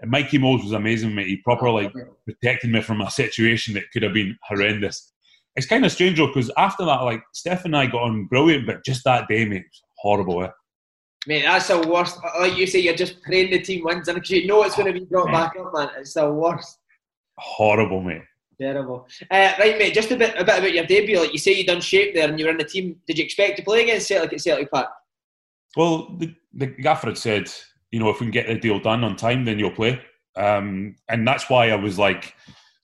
And 0.00 0.10
Mikey 0.10 0.38
Mols 0.38 0.62
was 0.62 0.72
amazing, 0.72 1.14
mate. 1.14 1.26
He 1.26 1.36
proper 1.38 1.70
like 1.70 1.92
protected 2.24 2.70
me 2.70 2.82
from 2.82 3.00
a 3.00 3.10
situation 3.10 3.74
that 3.74 3.90
could 3.92 4.02
have 4.02 4.12
been 4.12 4.36
horrendous. 4.42 5.12
It's 5.56 5.66
kind 5.66 5.84
of 5.84 5.92
strange 5.92 6.18
though, 6.18 6.28
because 6.28 6.50
after 6.56 6.84
that, 6.84 7.02
like 7.02 7.22
Steph 7.32 7.64
and 7.64 7.76
I 7.76 7.86
got 7.86 8.02
on 8.02 8.26
brilliant, 8.26 8.66
but 8.66 8.84
just 8.84 9.04
that 9.04 9.26
day, 9.28 9.44
mate, 9.44 9.62
it 9.62 9.66
was 9.70 9.82
horrible. 9.98 10.44
Eh? 10.44 10.50
Mate, 11.28 11.42
that's 11.42 11.68
the 11.68 11.86
worst. 11.86 12.18
Like 12.40 12.56
you 12.56 12.66
say, 12.66 12.78
you're 12.78 12.96
just 12.96 13.20
praying 13.20 13.50
the 13.50 13.60
team 13.60 13.84
wins, 13.84 14.08
and 14.08 14.14
because 14.14 14.30
you 14.30 14.46
know 14.46 14.62
it's 14.62 14.76
going 14.76 14.90
to 14.90 14.98
be 14.98 15.04
brought 15.04 15.30
back 15.30 15.52
up, 15.60 15.74
man. 15.74 15.90
It's 15.98 16.14
the 16.14 16.32
worst. 16.32 16.78
Horrible, 17.36 18.00
mate. 18.00 18.22
Terrible. 18.58 19.06
Uh, 19.30 19.52
right, 19.58 19.76
mate. 19.76 19.92
Just 19.92 20.10
a 20.10 20.16
bit, 20.16 20.34
a 20.38 20.42
bit 20.42 20.58
about 20.58 20.72
your 20.72 20.86
debut. 20.86 21.20
Like 21.20 21.34
you 21.34 21.38
say, 21.38 21.52
you 21.52 21.66
done 21.66 21.82
shape 21.82 22.14
there, 22.14 22.26
and 22.26 22.38
you 22.38 22.46
were 22.46 22.52
in 22.52 22.56
the 22.56 22.64
team. 22.64 22.96
Did 23.06 23.18
you 23.18 23.24
expect 23.24 23.58
to 23.58 23.62
play 23.62 23.82
against 23.82 24.08
Celtic 24.08 24.32
at 24.32 24.40
Celtic 24.40 24.70
Park? 24.70 24.88
Well, 25.76 26.16
the, 26.16 26.34
the 26.54 26.68
gaffer 26.68 27.08
had 27.08 27.18
said, 27.18 27.50
you 27.90 28.00
know, 28.00 28.08
if 28.08 28.20
we 28.20 28.24
can 28.24 28.30
get 28.30 28.46
the 28.46 28.58
deal 28.58 28.80
done 28.80 29.04
on 29.04 29.14
time, 29.14 29.44
then 29.44 29.58
you'll 29.58 29.70
play. 29.70 30.00
Um, 30.34 30.96
and 31.10 31.28
that's 31.28 31.50
why 31.50 31.68
I 31.68 31.76
was 31.76 31.98
like 31.98 32.34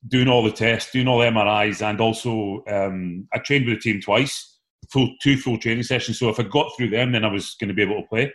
doing 0.06 0.28
all 0.28 0.42
the 0.42 0.52
tests, 0.52 0.92
doing 0.92 1.08
all 1.08 1.20
the 1.20 1.24
MRIs, 1.24 1.80
and 1.80 1.98
also 1.98 2.62
um, 2.68 3.26
I 3.32 3.38
trained 3.38 3.64
with 3.64 3.76
the 3.76 3.92
team 3.92 4.02
twice, 4.02 4.53
full 4.94 5.10
two 5.20 5.36
full 5.36 5.58
training 5.58 5.82
sessions. 5.82 6.18
So 6.18 6.28
if 6.28 6.38
I 6.38 6.44
got 6.44 6.70
through 6.76 6.90
them, 6.90 7.12
then 7.12 7.24
I 7.24 7.32
was 7.32 7.56
going 7.60 7.68
to 7.68 7.74
be 7.74 7.82
able 7.82 8.00
to 8.00 8.08
play. 8.08 8.32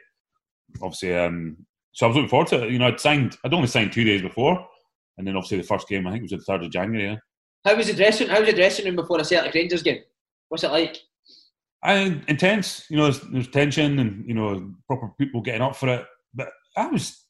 Obviously, 0.81 1.15
um, 1.15 1.57
so 1.93 2.05
I 2.05 2.09
was 2.09 2.17
looking 2.17 2.29
forward 2.29 2.49
to 2.49 2.65
it. 2.65 2.71
You 2.71 2.77
know, 2.77 2.87
I'd 2.87 2.99
signed, 2.99 3.37
I'd 3.43 3.53
only 3.53 3.67
signed 3.67 3.93
two 3.93 4.03
days 4.03 4.21
before, 4.21 4.67
and 5.17 5.25
then 5.25 5.35
obviously 5.35 5.57
the 5.57 5.63
first 5.63 5.87
game, 5.87 6.05
I 6.05 6.11
think 6.11 6.21
it 6.21 6.31
was 6.31 6.45
the 6.45 6.45
third 6.45 6.63
of 6.63 6.71
January. 6.71 7.11
Yeah. 7.11 7.17
How 7.65 7.75
was 7.75 7.87
the 7.87 7.93
dressing? 7.93 8.27
How 8.27 8.39
was 8.39 8.49
the 8.49 8.55
dressing 8.55 8.85
room 8.85 8.97
before 8.97 9.19
a 9.19 9.25
Celtic 9.25 9.53
Rangers 9.53 9.83
game? 9.83 10.01
What's 10.49 10.63
it 10.63 10.71
like? 10.71 10.97
I, 11.81 12.21
intense. 12.27 12.85
You 12.89 12.97
know, 12.97 13.03
there's, 13.03 13.21
there's 13.31 13.47
tension 13.47 13.99
and 13.99 14.27
you 14.27 14.33
know 14.33 14.73
proper 14.85 15.11
people 15.17 15.41
getting 15.41 15.61
up 15.61 15.75
for 15.75 15.87
it. 15.89 16.05
But 16.33 16.49
I 16.77 16.87
was 16.87 17.25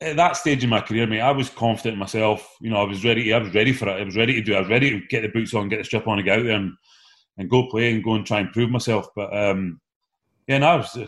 at 0.00 0.16
that 0.16 0.36
stage 0.36 0.62
in 0.62 0.70
my 0.70 0.80
career, 0.80 1.06
mate. 1.06 1.20
I 1.20 1.32
was 1.32 1.50
confident 1.50 1.94
in 1.94 1.98
myself. 2.00 2.56
You 2.60 2.70
know, 2.70 2.78
I 2.78 2.84
was 2.84 3.04
ready. 3.04 3.32
I 3.32 3.38
was 3.38 3.54
ready 3.54 3.72
for 3.72 3.88
it. 3.88 4.00
I 4.00 4.04
was 4.04 4.16
ready 4.16 4.34
to 4.34 4.42
do. 4.42 4.54
it. 4.54 4.56
I 4.56 4.60
was 4.60 4.70
ready 4.70 4.90
to 4.90 5.06
get 5.06 5.22
the 5.22 5.28
boots 5.28 5.54
on, 5.54 5.68
get 5.68 5.78
the 5.78 5.84
strip 5.84 6.06
on, 6.06 6.18
and 6.18 6.26
get 6.26 6.38
out 6.38 6.44
there 6.44 6.56
and, 6.56 6.72
and 7.38 7.50
go 7.50 7.68
play 7.68 7.92
and 7.92 8.02
go 8.02 8.14
and 8.14 8.26
try 8.26 8.40
and 8.40 8.52
prove 8.52 8.70
myself. 8.70 9.08
But 9.14 9.36
um, 9.36 9.80
yeah, 10.46 10.58
no, 10.58 10.66
I 10.66 10.76
was. 10.76 10.98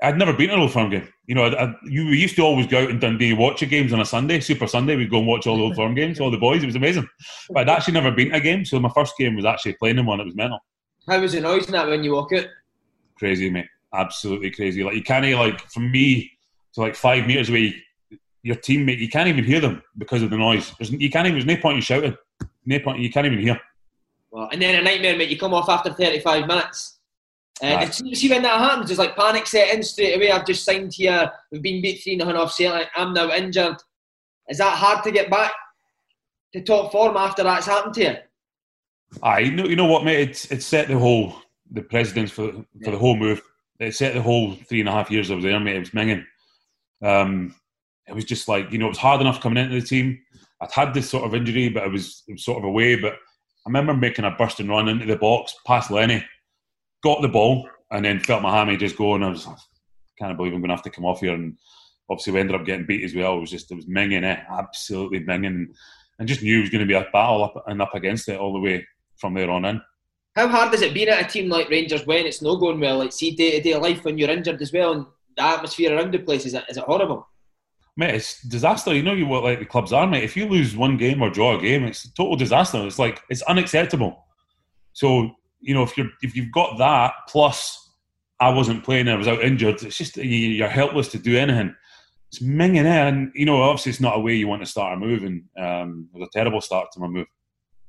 I'd 0.00 0.16
never 0.16 0.32
been 0.32 0.48
to 0.48 0.54
an 0.54 0.60
Old 0.60 0.72
Firm 0.72 0.90
game. 0.90 1.08
You 1.26 1.34
know, 1.34 1.44
I, 1.44 1.64
I, 1.64 1.74
you 1.84 2.06
we 2.06 2.18
used 2.18 2.36
to 2.36 2.42
always 2.42 2.68
go 2.68 2.84
out 2.84 2.90
in 2.90 3.00
Dundee 3.00 3.30
and 3.30 3.38
watch 3.38 3.60
the 3.60 3.66
games 3.66 3.92
on 3.92 4.00
a 4.00 4.04
Sunday, 4.04 4.38
Super 4.38 4.68
Sunday. 4.68 4.94
We'd 4.94 5.10
go 5.10 5.18
and 5.18 5.26
watch 5.26 5.46
all 5.46 5.56
the 5.56 5.62
Old 5.64 5.76
Firm 5.76 5.94
games, 5.94 6.20
all 6.20 6.30
the 6.30 6.38
boys. 6.38 6.62
It 6.62 6.66
was 6.66 6.76
amazing. 6.76 7.08
But 7.50 7.68
I'd 7.68 7.76
actually 7.76 7.94
never 7.94 8.12
been 8.12 8.30
to 8.30 8.36
a 8.36 8.40
game, 8.40 8.64
so 8.64 8.78
my 8.78 8.90
first 8.94 9.14
game 9.18 9.34
was 9.34 9.44
actually 9.44 9.74
playing 9.74 9.98
in 9.98 10.06
one. 10.06 10.20
It 10.20 10.26
was 10.26 10.36
mental 10.36 10.60
How 11.08 11.20
was 11.20 11.32
the 11.32 11.40
noise 11.40 11.66
in 11.66 11.72
that 11.72 11.88
when 11.88 12.04
you 12.04 12.12
walk 12.12 12.32
out? 12.32 12.46
crazy, 13.18 13.50
mate. 13.50 13.66
Absolutely 13.92 14.50
crazy. 14.50 14.84
Like 14.84 14.94
you 14.94 15.02
can't 15.02 15.26
like 15.36 15.60
from 15.70 15.90
me 15.90 16.30
to 16.74 16.80
like 16.80 16.94
five 16.94 17.26
meters 17.26 17.48
away, 17.48 17.74
your 18.42 18.56
teammate, 18.56 18.98
you 18.98 19.08
can't 19.08 19.28
even 19.28 19.44
hear 19.44 19.60
them 19.60 19.82
because 19.96 20.22
of 20.22 20.30
the 20.30 20.38
noise. 20.38 20.72
There's, 20.78 20.92
you 20.92 21.10
can't 21.10 21.26
even. 21.26 21.38
There's 21.38 21.56
no 21.56 21.60
point 21.60 21.76
in 21.76 21.82
shouting. 21.82 22.16
No 22.64 22.78
point. 22.78 23.00
You 23.00 23.10
can't 23.10 23.26
even 23.26 23.40
hear. 23.40 23.60
Well, 24.30 24.48
and 24.52 24.60
then 24.60 24.74
a 24.74 24.82
nightmare, 24.82 25.16
mate. 25.16 25.30
You 25.30 25.38
come 25.38 25.54
off 25.54 25.68
after 25.68 25.92
35 25.92 26.46
minutes. 26.46 26.98
Uh, 27.62 27.66
Aye. 27.66 27.84
did 27.86 28.00
you 28.00 28.14
see 28.14 28.30
when 28.30 28.42
that 28.42 28.60
happens? 28.60 28.88
There's 28.88 28.98
like 28.98 29.16
panic 29.16 29.46
set 29.46 29.74
in 29.74 29.82
straight 29.82 30.16
away. 30.16 30.30
I've 30.30 30.46
just 30.46 30.64
signed 30.64 30.92
here. 30.94 31.30
We've 31.50 31.62
been 31.62 31.82
beat 31.82 32.02
3 32.02 32.18
0 32.18 32.36
off 32.36 32.54
Celtic. 32.54 32.88
I'm 32.94 33.14
now 33.14 33.32
injured. 33.32 33.76
Is 34.48 34.58
that 34.58 34.76
hard 34.76 35.02
to 35.04 35.10
get 35.10 35.30
back 35.30 35.52
to 36.52 36.62
top 36.62 36.92
form 36.92 37.16
after 37.16 37.42
that's 37.42 37.66
happened 37.66 37.94
to 37.94 38.02
you? 38.02 38.16
I 39.22 39.40
you 39.40 39.52
know, 39.52 39.64
you 39.64 39.76
know 39.76 39.86
what, 39.86 40.04
mate. 40.04 40.28
It's 40.28 40.50
it's 40.50 40.66
set 40.66 40.88
the 40.88 40.98
whole 40.98 41.34
the 41.70 41.82
precedence 41.82 42.30
for 42.30 42.52
for 42.84 42.90
the 42.90 42.98
whole 42.98 43.16
move. 43.16 43.42
It 43.80 43.94
set 43.94 44.14
the 44.14 44.22
whole 44.22 44.54
three 44.54 44.80
and 44.80 44.88
a 44.88 44.92
half 44.92 45.10
years 45.10 45.30
I 45.30 45.34
was 45.34 45.44
there, 45.44 45.58
mate. 45.58 45.76
It 45.76 45.80
was 45.80 45.90
minging. 45.90 46.24
Um, 47.02 47.54
it 48.06 48.14
was 48.14 48.24
just 48.24 48.48
like 48.48 48.70
you 48.70 48.78
know, 48.78 48.86
it 48.86 48.90
was 48.90 48.98
hard 48.98 49.20
enough 49.20 49.40
coming 49.40 49.62
into 49.62 49.80
the 49.80 49.86
team. 49.86 50.18
I'd 50.60 50.72
had 50.72 50.94
this 50.94 51.08
sort 51.08 51.24
of 51.24 51.34
injury, 51.34 51.68
but 51.68 51.84
it 51.84 51.92
was, 51.92 52.24
it 52.26 52.32
was 52.32 52.44
sort 52.44 52.58
of 52.58 52.64
away. 52.64 52.96
But 52.96 53.16
remember 53.68 53.94
making 53.94 54.24
a 54.24 54.30
burst 54.30 54.60
and 54.60 54.68
run 54.68 54.88
into 54.88 55.06
the 55.06 55.16
box 55.16 55.54
past 55.66 55.90
Lenny, 55.90 56.24
got 57.02 57.22
the 57.22 57.28
ball, 57.28 57.68
and 57.90 58.04
then 58.04 58.20
felt 58.20 58.42
my 58.42 58.54
hammy 58.54 58.76
just 58.76 58.96
go, 58.96 59.14
and 59.14 59.24
I 59.24 59.28
was 59.28 59.46
like, 59.46 59.56
can't 60.18 60.36
believe 60.36 60.52
I'm 60.52 60.60
going 60.60 60.68
to 60.68 60.74
have 60.74 60.84
to 60.84 60.90
come 60.90 61.04
off 61.04 61.20
here. 61.20 61.34
And 61.34 61.56
obviously, 62.10 62.32
we 62.32 62.40
ended 62.40 62.56
up 62.56 62.66
getting 62.66 62.86
beat 62.86 63.04
as 63.04 63.14
well. 63.14 63.36
It 63.36 63.40
was 63.40 63.50
just 63.50 63.70
it 63.70 63.76
was 63.76 63.86
minging 63.86 64.24
it, 64.24 64.40
absolutely 64.50 65.20
minging, 65.20 65.66
and 66.18 66.28
just 66.28 66.42
knew 66.42 66.58
it 66.58 66.62
was 66.62 66.70
going 66.70 66.86
to 66.86 66.92
be 66.92 66.94
a 66.94 67.06
battle 67.12 67.44
up 67.44 67.64
and 67.66 67.80
up 67.80 67.94
against 67.94 68.28
it 68.28 68.40
all 68.40 68.52
the 68.52 68.60
way 68.60 68.86
from 69.16 69.34
there 69.34 69.50
on 69.50 69.64
in. 69.64 69.80
How 70.34 70.48
hard 70.48 70.70
has 70.70 70.82
it 70.82 70.94
been 70.94 71.08
at 71.08 71.24
a 71.24 71.28
team 71.28 71.48
like 71.48 71.68
Rangers 71.68 72.06
when 72.06 72.26
it's 72.26 72.42
not 72.42 72.60
going 72.60 72.80
well? 72.80 72.98
Like, 72.98 73.12
see 73.12 73.34
day 73.34 73.52
to 73.52 73.60
day 73.60 73.76
life 73.76 74.04
when 74.04 74.18
you're 74.18 74.30
injured 74.30 74.60
as 74.62 74.72
well, 74.72 74.92
and 74.92 75.06
the 75.36 75.42
atmosphere 75.42 75.96
around 75.96 76.12
the 76.12 76.18
place 76.18 76.46
is 76.46 76.54
it, 76.54 76.64
is 76.68 76.76
it 76.76 76.84
horrible? 76.84 77.26
Mate, 77.98 78.14
it's 78.14 78.40
disaster. 78.44 78.94
You 78.94 79.02
know 79.02 79.12
you 79.12 79.26
what 79.26 79.42
like 79.42 79.58
the 79.58 79.64
clubs 79.66 79.92
are, 79.92 80.06
mate. 80.06 80.22
If 80.22 80.36
you 80.36 80.46
lose 80.46 80.76
one 80.76 80.96
game 80.96 81.20
or 81.20 81.30
draw 81.30 81.58
a 81.58 81.60
game, 81.60 81.82
it's 81.82 82.04
a 82.04 82.14
total 82.14 82.36
disaster. 82.36 82.86
It's 82.86 82.98
like 82.98 83.20
it's 83.28 83.42
unacceptable. 83.42 84.24
So 84.92 85.32
you 85.60 85.74
know 85.74 85.82
if 85.82 85.98
you're 85.98 86.06
if 86.22 86.36
you've 86.36 86.52
got 86.52 86.78
that 86.78 87.12
plus 87.28 87.88
I 88.38 88.50
wasn't 88.50 88.84
playing, 88.84 89.08
I 89.08 89.16
was 89.16 89.26
out 89.26 89.42
injured. 89.42 89.82
It's 89.82 89.98
just 89.98 90.16
you're 90.16 90.68
helpless 90.68 91.08
to 91.08 91.18
do 91.18 91.36
anything. 91.36 91.74
It's 92.30 92.40
minging 92.40 92.76
in, 92.76 92.86
and 92.86 93.32
you 93.34 93.46
know, 93.46 93.60
obviously, 93.60 93.90
it's 93.90 94.00
not 94.00 94.16
a 94.16 94.20
way 94.20 94.34
you 94.34 94.46
want 94.46 94.62
to 94.62 94.70
start 94.70 94.96
a 94.96 95.00
move, 95.00 95.24
and 95.24 95.42
um, 95.58 96.08
it 96.14 96.20
was 96.20 96.28
a 96.28 96.38
terrible 96.38 96.60
start 96.60 96.92
to 96.92 97.00
my 97.00 97.08
move. 97.08 97.26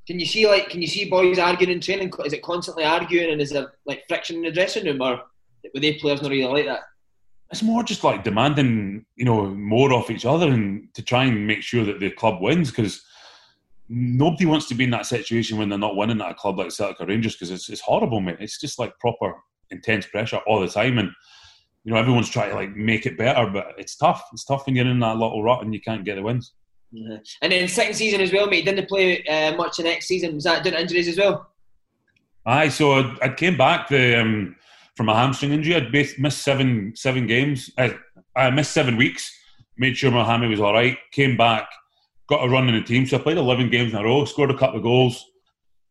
Can 0.07 0.19
you 0.19 0.25
see 0.25 0.47
like 0.47 0.69
can 0.69 0.81
you 0.81 0.87
see 0.87 1.07
boys 1.07 1.37
arguing 1.37 1.73
in 1.73 1.81
training? 1.81 2.11
Is 2.25 2.33
it 2.33 2.41
constantly 2.41 2.83
arguing, 2.83 3.31
and 3.31 3.39
is 3.39 3.51
there 3.51 3.73
like 3.85 4.05
friction 4.07 4.37
in 4.37 4.41
the 4.41 4.51
dressing 4.51 4.85
room, 4.85 5.01
or 5.03 5.21
were 5.71 5.79
they 5.79 5.93
players 5.93 6.23
not 6.23 6.31
really 6.31 6.47
like 6.47 6.65
that? 6.65 6.81
It's 7.51 7.63
more 7.63 7.83
just 7.83 8.03
like 8.03 8.23
demanding, 8.23 9.05
you 9.15 9.25
know, 9.25 9.47
more 9.47 9.93
of 9.93 10.09
each 10.11 10.25
other, 10.25 10.47
and 10.47 10.93
to 10.93 11.01
try 11.01 11.25
and 11.25 11.47
make 11.47 11.63
sure 11.63 11.83
that 11.85 11.99
the 11.99 12.11
club 12.11 12.41
wins 12.41 12.69
because 12.69 13.03
nobody 13.87 14.45
wants 14.45 14.67
to 14.67 14.75
be 14.75 14.83
in 14.83 14.91
that 14.91 15.07
situation 15.07 15.57
when 15.57 15.69
they're 15.69 15.79
not 15.79 15.95
winning 15.95 16.21
at 16.21 16.31
a 16.31 16.35
club 16.35 16.59
like 16.59 16.71
Celtic 16.71 17.01
or 17.01 17.07
Rangers 17.07 17.33
because 17.33 17.49
it's, 17.49 17.69
it's 17.69 17.81
horrible, 17.81 18.21
mate. 18.21 18.37
It's 18.39 18.59
just 18.59 18.77
like 18.77 18.97
proper 18.99 19.33
intense 19.71 20.05
pressure 20.05 20.39
all 20.45 20.59
the 20.59 20.67
time, 20.67 20.99
and 20.99 21.09
you 21.83 21.91
know 21.91 21.99
everyone's 21.99 22.29
trying 22.29 22.51
to 22.51 22.55
like 22.55 22.75
make 22.75 23.05
it 23.05 23.17
better, 23.17 23.49
but 23.49 23.73
it's 23.77 23.95
tough. 23.95 24.23
It's 24.31 24.45
tough 24.45 24.65
when 24.65 24.75
you're 24.75 24.87
in 24.87 24.99
that 24.99 25.17
little 25.17 25.43
rut 25.43 25.63
and 25.63 25.73
you 25.73 25.81
can't 25.81 26.05
get 26.05 26.15
the 26.15 26.21
wins. 26.21 26.53
Mm-hmm. 26.93 27.17
And 27.41 27.51
then 27.51 27.67
second 27.67 27.95
season 27.95 28.21
as 28.21 28.33
well, 28.33 28.47
mate. 28.47 28.65
Didn't 28.65 28.89
play 28.89 29.23
uh, 29.25 29.55
much 29.55 29.77
the 29.77 29.83
next 29.83 30.07
season. 30.07 30.35
Was 30.35 30.43
that 30.43 30.63
due 30.63 30.71
to 30.71 30.79
injuries 30.79 31.07
as 31.07 31.17
well? 31.17 31.51
Aye, 32.45 32.69
so 32.69 32.93
I, 32.93 33.17
I 33.21 33.29
came 33.29 33.57
back 33.57 33.89
the, 33.89 34.21
um, 34.21 34.55
from 34.99 35.07
a 35.07 35.15
hamstring 35.15 35.53
injury. 35.53 35.77
I'd 35.77 35.93
missed 35.93 36.43
seven 36.43 36.91
seven 36.93 37.25
games. 37.25 37.71
I, 37.77 37.97
I 38.35 38.49
missed 38.49 38.73
seven 38.73 38.97
weeks. 38.97 39.33
Made 39.77 39.95
sure 39.95 40.11
my 40.11 40.25
hammy 40.25 40.49
was 40.49 40.59
all 40.59 40.73
right. 40.73 40.97
Came 41.13 41.37
back, 41.37 41.69
got 42.27 42.43
a 42.43 42.49
run 42.49 42.67
in 42.67 42.75
the 42.75 42.81
team. 42.81 43.05
So 43.05 43.15
I 43.15 43.21
played 43.21 43.37
11 43.37 43.69
games 43.69 43.93
in 43.93 43.97
a 43.97 44.03
row, 44.03 44.25
scored 44.25 44.51
a 44.51 44.57
couple 44.57 44.75
of 44.75 44.83
goals, 44.83 45.23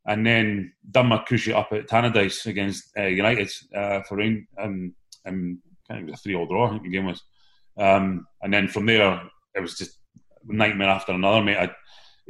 and 0.05 0.27
then 0.27 0.75
done 0.91 1.07
my 1.07 1.25
cruciate 1.27 1.57
up 1.57 1.73
at 1.73 1.89
Tannadice 1.89 2.45
against 2.45 2.91
uh, 2.99 3.05
United 3.05 3.51
uh, 3.75 4.03
for 4.03 4.19
rain. 4.19 4.47
Um, 4.61 4.95
um, 5.27 5.63
a 5.89 6.15
three 6.19 6.35
all 6.35 6.45
draw, 6.45 6.67
I 6.67 6.71
think 6.73 6.83
the 6.83 6.91
game 6.91 7.07
was. 7.07 7.23
Um, 7.79 8.27
and 8.43 8.53
then 8.53 8.69
from 8.69 8.85
there, 8.85 9.23
it 9.55 9.61
was 9.61 9.79
just 9.79 9.97
nightmare 10.45 10.91
after 10.91 11.13
another, 11.13 11.43
mate. 11.43 11.57
I, 11.57 11.71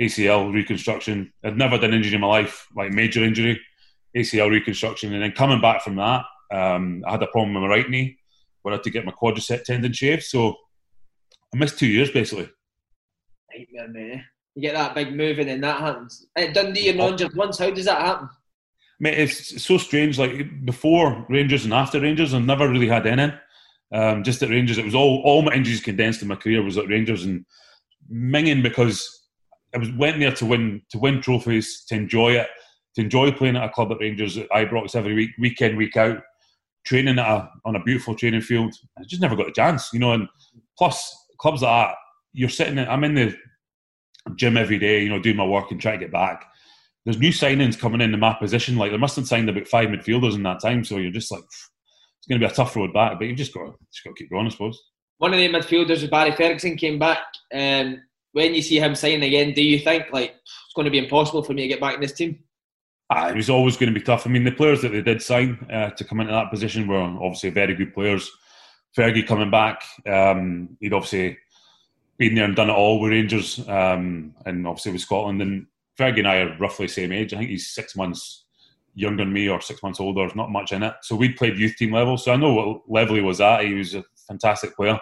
ACL 0.00 0.54
reconstruction. 0.54 1.32
I'd 1.42 1.58
never 1.58 1.76
done 1.76 1.92
injury 1.92 2.14
in 2.14 2.20
my 2.20 2.28
life, 2.28 2.68
like 2.76 2.92
major 2.92 3.24
injury, 3.24 3.60
ACL 4.16 4.48
reconstruction, 4.48 5.12
and 5.12 5.20
then 5.20 5.32
coming 5.32 5.60
back 5.60 5.82
from 5.82 5.96
that, 5.96 6.24
um, 6.51 7.05
I 7.07 7.12
had 7.12 7.22
a 7.22 7.26
problem 7.26 7.55
with 7.55 7.62
my 7.62 7.68
right 7.68 7.88
knee 7.88 8.18
where 8.62 8.72
I 8.72 8.76
had 8.76 8.84
to 8.84 8.90
get 8.90 9.05
my 9.05 9.12
quadricep 9.12 9.64
tendon 9.64 9.92
shaved. 9.92 10.24
So 10.24 10.57
I 11.55 11.57
missed 11.57 11.78
two 11.78 11.86
years 11.86 12.11
basically. 12.11 12.49
Nightmare, 13.55 13.88
man. 13.88 14.24
You 14.55 14.62
get 14.62 14.74
that 14.74 14.94
big 14.94 15.14
move 15.14 15.38
and 15.38 15.49
then 15.49 15.61
that 15.61 15.80
happens. 15.80 16.26
At 16.36 16.55
Dundee, 16.55 16.86
you're 16.86 16.94
not 16.94 17.12
injured 17.12 17.36
once. 17.36 17.59
How 17.59 17.70
does 17.70 17.84
that 17.84 18.01
happen? 18.01 18.28
Mate, 19.01 19.18
it's 19.18 19.62
so 19.62 19.78
strange. 19.78 20.18
Like 20.18 20.64
before 20.64 21.24
Rangers 21.28 21.64
and 21.64 21.72
after 21.72 22.01
Rangers, 22.01 22.34
I 22.34 22.40
never 22.40 22.68
really 22.68 22.88
had 22.88 23.07
any. 23.07 23.32
Um, 23.92 24.22
just 24.22 24.42
at 24.42 24.51
Rangers, 24.51 24.78
it 24.78 24.84
was 24.84 24.94
all 24.94 25.22
all 25.24 25.42
my 25.42 25.55
injuries 25.55 25.80
condensed 25.80 26.20
in 26.20 26.28
my 26.28 26.34
career 26.34 26.62
was 26.62 26.76
at 26.76 26.88
Rangers 26.88 27.24
and 27.24 27.46
minging 28.12 28.62
because 28.62 29.28
I 29.74 29.78
was 29.78 29.92
went 29.92 30.18
there 30.18 30.32
to 30.32 30.46
win 30.46 30.82
to 30.90 30.99
win 30.99 31.22
trophies, 31.22 31.84
to 31.88 31.94
enjoy 31.94 32.32
it, 32.32 32.49
to 32.96 33.03
enjoy 33.03 33.30
playing 33.32 33.57
at 33.57 33.64
a 33.64 33.70
club 33.70 33.92
at 33.92 34.01
Rangers 34.01 34.36
at 34.36 34.51
Ibrox 34.51 34.96
every 34.96 35.14
week, 35.14 35.30
week 35.38 35.61
in, 35.62 35.76
week 35.76 35.96
out, 35.96 36.18
training 36.89 37.18
a, 37.18 37.51
on 37.66 37.76
a 37.76 37.82
beautiful 37.82 38.14
training 38.14 38.41
field. 38.41 38.74
I 38.99 39.03
just 39.05 39.20
never 39.20 39.36
got 39.36 39.49
a 39.49 39.53
chance, 39.53 39.91
you 39.93 40.01
know. 40.01 40.12
And 40.12 40.26
plus, 40.78 41.14
clubs 41.39 41.61
like 41.61 41.89
that, 41.89 41.97
you're 42.32 42.49
sitting. 42.49 42.78
In, 42.78 42.89
I'm 42.89 43.05
in 43.05 43.14
the 43.14 43.36
gym 44.36 44.57
every 44.57 44.78
day, 44.78 45.03
you 45.03 45.11
know, 45.11 45.20
doing 45.20 45.36
my 45.36 45.45
work 45.45 45.70
and 45.70 45.80
trying 45.80 45.99
to 45.99 46.07
get 46.07 46.12
back. 46.12 46.47
There's 47.05 47.18
new 47.18 47.30
signings 47.30 47.78
coming 47.78 48.01
in 48.01 48.14
in 48.14 48.20
my 48.20 48.32
position. 48.32 48.76
Like 48.76 48.91
they 48.91 48.97
must 48.97 49.16
have 49.16 49.28
signed 49.28 49.51
about 49.51 49.68
five 49.68 49.89
midfielders 49.89 50.34
in 50.34 50.43
that 50.45 50.61
time, 50.61 50.82
so 50.82 50.97
you're 50.97 51.12
just 51.12 51.30
like, 51.30 51.43
it's 51.43 52.26
going 52.26 52.41
to 52.41 52.47
be 52.47 52.51
a 52.51 52.57
tough 52.57 52.74
road 52.74 52.95
back. 52.95 53.18
But 53.18 53.28
you've 53.28 53.36
just 53.36 53.53
got 53.53 53.66
just 53.93 54.05
got 54.05 54.16
to 54.16 54.22
keep 54.22 54.30
going, 54.30 54.47
I 54.47 54.51
suppose. 54.51 54.80
One 55.18 55.34
of 55.34 55.39
the 55.39 55.49
midfielders 55.49 56.09
Barry 56.09 56.32
Ferguson 56.32 56.76
came 56.76 56.99
back. 56.99 57.18
Um, 57.53 58.03
when 58.32 58.55
you 58.55 58.62
see 58.62 58.78
him 58.78 58.95
sign 58.95 59.22
again, 59.22 59.53
do 59.53 59.62
you 59.62 59.78
think 59.78 60.07
like 60.11 60.30
it's 60.30 60.74
going 60.74 60.86
to 60.86 60.91
be 60.91 60.99
impossible 60.99 61.43
for 61.43 61.53
me 61.53 61.62
to 61.62 61.68
get 61.68 61.80
back 61.80 61.97
in 61.97 62.01
this 62.01 62.12
team? 62.12 62.39
Ah, 63.11 63.28
it 63.28 63.36
was 63.36 63.48
always 63.48 63.76
going 63.76 63.92
to 63.92 63.98
be 63.98 64.04
tough. 64.04 64.26
I 64.26 64.30
mean, 64.30 64.44
the 64.44 64.52
players 64.52 64.82
that 64.82 64.92
they 64.92 65.00
did 65.00 65.22
sign 65.22 65.66
uh, 65.72 65.90
to 65.90 66.04
come 66.04 66.20
into 66.20 66.32
that 66.32 66.50
position 66.50 66.86
were 66.86 67.00
obviously 67.00 67.50
very 67.50 67.74
good 67.74 67.94
players. 67.94 68.30
Fergie 68.96 69.26
coming 69.26 69.50
back, 69.50 69.82
um, 70.06 70.76
he'd 70.80 70.92
obviously 70.92 71.38
been 72.18 72.34
there 72.34 72.44
and 72.44 72.56
done 72.56 72.68
it 72.68 72.74
all 72.74 73.00
with 73.00 73.12
Rangers, 73.12 73.66
um, 73.68 74.34
and 74.44 74.66
obviously 74.66 74.92
with 74.92 75.00
Scotland. 75.00 75.40
And 75.40 75.66
Fergie 75.98 76.18
and 76.18 76.28
I 76.28 76.38
are 76.38 76.59
roughly 76.59 76.86
the 76.86 76.92
same 76.92 77.12
age. 77.12 77.32
I 77.32 77.38
think 77.38 77.50
he's 77.50 77.70
six 77.70 77.96
months 77.96 78.44
younger 78.94 79.24
than 79.24 79.32
me 79.32 79.48
or 79.48 79.61
six 79.61 79.82
months 79.82 80.00
older. 80.00 80.22
There's 80.22 80.34
not 80.34 80.50
much 80.50 80.72
in 80.72 80.82
it. 80.82 80.94
So 81.02 81.16
we'd 81.16 81.36
played 81.36 81.56
youth 81.56 81.76
team 81.76 81.92
level. 81.92 82.18
So 82.18 82.32
I 82.32 82.36
know 82.36 82.52
what 82.52 82.82
level 82.88 83.16
he 83.16 83.22
was 83.22 83.40
at. 83.40 83.64
He 83.64 83.74
was 83.74 83.94
a 83.94 84.04
fantastic 84.26 84.74
player. 84.76 84.98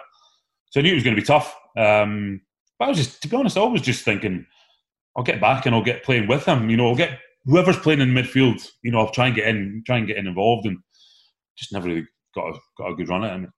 So 0.69 0.79
I 0.79 0.83
knew 0.83 0.91
it 0.91 0.95
was 0.95 1.03
going 1.03 1.15
to 1.15 1.21
be 1.21 1.25
tough. 1.25 1.55
Um, 1.75 2.41
but 2.77 2.85
I 2.85 2.89
was 2.89 2.97
just, 2.97 3.21
to 3.23 3.27
be 3.27 3.35
honest, 3.35 3.57
I 3.57 3.63
was 3.63 3.81
just 3.81 4.05
thinking, 4.05 4.45
I'll 5.15 5.23
get 5.23 5.41
back 5.41 5.65
and 5.65 5.73
I'll 5.73 5.83
get 5.83 6.03
playing 6.03 6.27
with 6.27 6.45
him. 6.45 6.69
You 6.69 6.77
know, 6.77 6.89
I'll 6.89 6.95
get 6.95 7.19
whoever's 7.47 7.79
playing 7.79 8.01
in 8.01 8.09
midfield. 8.09 8.65
You 8.83 8.91
know, 8.91 8.99
I'll 8.99 9.11
try 9.11 9.27
and 9.27 9.35
get 9.35 9.47
in, 9.47 9.83
try 9.85 9.97
and 9.97 10.07
get 10.07 10.17
in 10.17 10.27
involved, 10.27 10.67
and 10.67 10.77
just 11.57 11.73
never 11.73 11.87
really 11.87 12.07
got 12.35 12.49
a, 12.49 12.59
got 12.77 12.91
a 12.91 12.95
good 12.95 13.09
run 13.09 13.23
at 13.23 13.33
him. 13.33 13.51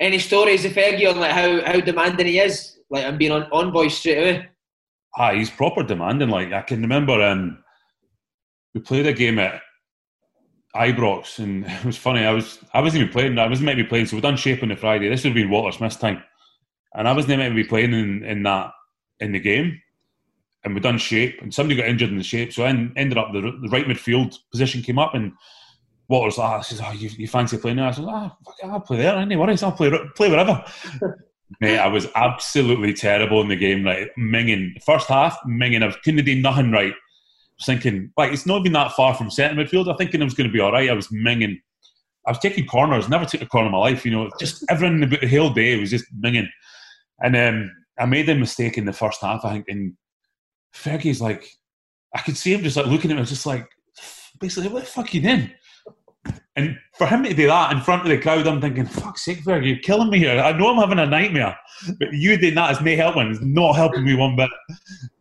Any 0.00 0.18
stories 0.18 0.64
of 0.64 0.72
Fergie 0.72 1.10
on 1.10 1.18
like 1.18 1.32
how, 1.32 1.64
how 1.64 1.80
demanding 1.80 2.26
he 2.26 2.38
is, 2.38 2.78
like 2.90 3.04
I'm 3.04 3.18
being 3.18 3.32
on 3.32 3.44
on 3.44 3.90
straight 3.90 4.18
away? 4.18 4.48
Ah, 5.16 5.32
he's 5.32 5.50
proper 5.50 5.82
demanding. 5.82 6.28
Like 6.28 6.52
I 6.52 6.62
can 6.62 6.82
remember, 6.82 7.22
um, 7.22 7.62
we 8.74 8.80
played 8.80 9.06
a 9.06 9.12
game 9.12 9.38
at 9.38 9.60
Ibrox, 10.74 11.38
and 11.38 11.64
it 11.68 11.84
was 11.84 11.96
funny. 11.96 12.24
I 12.24 12.32
was 12.32 12.58
I 12.72 12.80
wasn't 12.80 13.02
even 13.02 13.12
playing. 13.12 13.38
I 13.38 13.48
wasn't 13.48 13.66
meant 13.66 13.78
to 13.78 13.84
be 13.84 13.88
playing. 13.88 14.06
So 14.06 14.16
we 14.16 14.22
done 14.22 14.36
shape 14.36 14.62
on 14.62 14.68
the 14.68 14.76
Friday. 14.76 15.08
This 15.08 15.24
would 15.24 15.30
have 15.30 15.36
been 15.36 15.50
Walter 15.50 15.76
Smith's 15.76 15.96
time 15.96 16.22
and 16.94 17.08
I 17.08 17.12
wasn't 17.12 17.38
meant 17.38 17.50
to 17.50 17.62
be 17.62 17.68
playing 17.68 17.92
in, 17.92 18.24
in 18.24 18.42
that 18.44 18.70
in 19.20 19.32
the 19.32 19.40
game. 19.40 19.80
And 20.64 20.74
we 20.74 20.80
done 20.80 20.96
shape, 20.96 21.42
and 21.42 21.52
somebody 21.52 21.78
got 21.78 21.88
injured 21.88 22.08
in 22.08 22.16
the 22.16 22.24
shape, 22.24 22.52
so 22.52 22.64
I 22.64 22.70
ended 22.70 23.18
up 23.18 23.32
the, 23.32 23.40
the 23.40 23.68
right 23.70 23.84
midfield 23.84 24.38
position 24.50 24.80
came 24.80 24.98
up, 24.98 25.14
and 25.14 25.32
Walter's 26.08 26.38
like, 26.38 26.58
oh, 26.58 26.62
says, 26.62 26.80
"Oh, 26.82 26.92
you, 26.92 27.10
you 27.16 27.28
fancy 27.28 27.56
playing 27.58 27.76
there?" 27.76 27.86
I 27.86 27.90
said, 27.90 28.04
"Ah, 28.08 28.36
oh, 28.46 28.70
I'll 28.70 28.80
play 28.80 28.98
there. 28.98 29.16
Any 29.16 29.36
worries? 29.36 29.62
I'll 29.62 29.72
play 29.72 29.90
play 30.14 30.30
wherever." 30.30 30.64
Mate, 31.60 31.78
I 31.78 31.88
was 31.88 32.08
absolutely 32.14 32.94
terrible 32.94 33.40
in 33.40 33.48
the 33.48 33.56
game. 33.56 33.84
Like 33.84 34.10
minging, 34.18 34.82
first 34.82 35.08
half 35.08 35.38
minging, 35.46 35.86
I 35.86 35.94
couldn't 36.02 36.24
do 36.24 36.40
nothing 36.40 36.72
right. 36.72 36.92
I 36.92 37.56
was 37.58 37.66
thinking, 37.66 38.10
like, 38.16 38.32
it's 38.32 38.46
not 38.46 38.64
been 38.64 38.72
that 38.72 38.92
far 38.92 39.14
from 39.14 39.30
centre 39.30 39.62
midfield. 39.62 39.92
I 39.92 39.96
thinking 39.96 40.20
I 40.20 40.24
was 40.24 40.34
going 40.34 40.48
to 40.48 40.52
be 40.52 40.60
all 40.60 40.72
right. 40.72 40.90
I 40.90 40.94
was 40.94 41.08
minging. 41.08 41.60
I 42.26 42.30
was 42.30 42.38
taking 42.38 42.66
corners. 42.66 43.08
Never 43.08 43.24
took 43.24 43.42
a 43.42 43.46
corner 43.46 43.66
in 43.66 43.72
my 43.72 43.78
life. 43.78 44.04
You 44.04 44.10
know, 44.10 44.30
just 44.40 44.64
everything 44.68 45.02
about 45.02 45.20
the 45.20 45.28
whole 45.28 45.50
day 45.50 45.78
was 45.78 45.90
just 45.90 46.06
minging. 46.20 46.48
And 47.20 47.36
um, 47.36 47.70
I 47.98 48.06
made 48.06 48.28
a 48.28 48.34
mistake 48.34 48.76
in 48.76 48.86
the 48.86 48.92
first 48.92 49.20
half, 49.20 49.44
I 49.44 49.52
think, 49.52 49.66
and 49.68 49.94
Fergie's 50.74 51.20
like, 51.20 51.48
I 52.14 52.20
could 52.20 52.36
see 52.36 52.52
him 52.52 52.62
just 52.62 52.76
like 52.76 52.86
looking 52.86 53.10
at 53.10 53.16
me, 53.16 53.24
just 53.24 53.46
like, 53.46 53.68
basically, 54.40 54.68
what 54.68 54.84
the 54.84 54.90
fuck 54.90 55.06
are 55.06 55.16
you 55.16 55.22
doing? 55.22 55.50
And 56.56 56.78
for 56.96 57.06
him 57.06 57.24
to 57.24 57.34
do 57.34 57.48
that 57.48 57.72
in 57.72 57.80
front 57.80 58.02
of 58.02 58.08
the 58.08 58.18
crowd, 58.18 58.46
I'm 58.46 58.60
thinking, 58.60 58.86
fuck's 58.86 59.24
sake, 59.24 59.42
Fergie, 59.42 59.66
you're 59.66 59.78
killing 59.78 60.10
me 60.10 60.18
here. 60.18 60.40
I 60.40 60.52
know 60.52 60.70
I'm 60.70 60.78
having 60.78 61.00
a 61.00 61.06
nightmare, 61.06 61.56
but 61.98 62.12
you 62.12 62.36
doing 62.38 62.54
that 62.54 62.70
is 62.70 62.80
no 62.80 62.96
helping. 62.96 63.30
It's 63.30 63.40
not 63.40 63.74
helping 63.74 64.04
me 64.04 64.14
one 64.14 64.36
bit. 64.36 64.50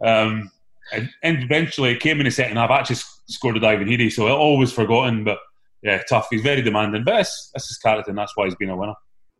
Um, 0.05 0.51
and, 0.91 1.09
and, 1.23 1.43
eventually 1.43 1.91
it 1.91 2.01
came 2.01 2.19
in 2.19 2.25
the 2.25 2.31
second 2.31 2.57
half. 2.57 2.69
I 2.69 2.79
actually 2.79 2.97
scored 3.27 3.57
a 3.57 3.59
diving 3.59 3.87
heady, 3.87 4.11
so 4.11 4.27
I 4.27 4.31
always 4.31 4.71
forgotten. 4.71 5.23
But 5.23 5.39
yeah, 5.81 6.03
tough. 6.07 6.27
He's 6.29 6.41
very 6.41 6.61
demanding, 6.61 7.03
but 7.03 7.21
it's, 7.21 7.51
it's 7.55 7.67
his 7.67 7.77
character, 7.77 8.11
and 8.11 8.17
that's 8.17 8.33
why 8.35 8.45
he's 8.45 8.55
been 8.55 8.69
a 8.69 8.77
winner. 8.77 8.93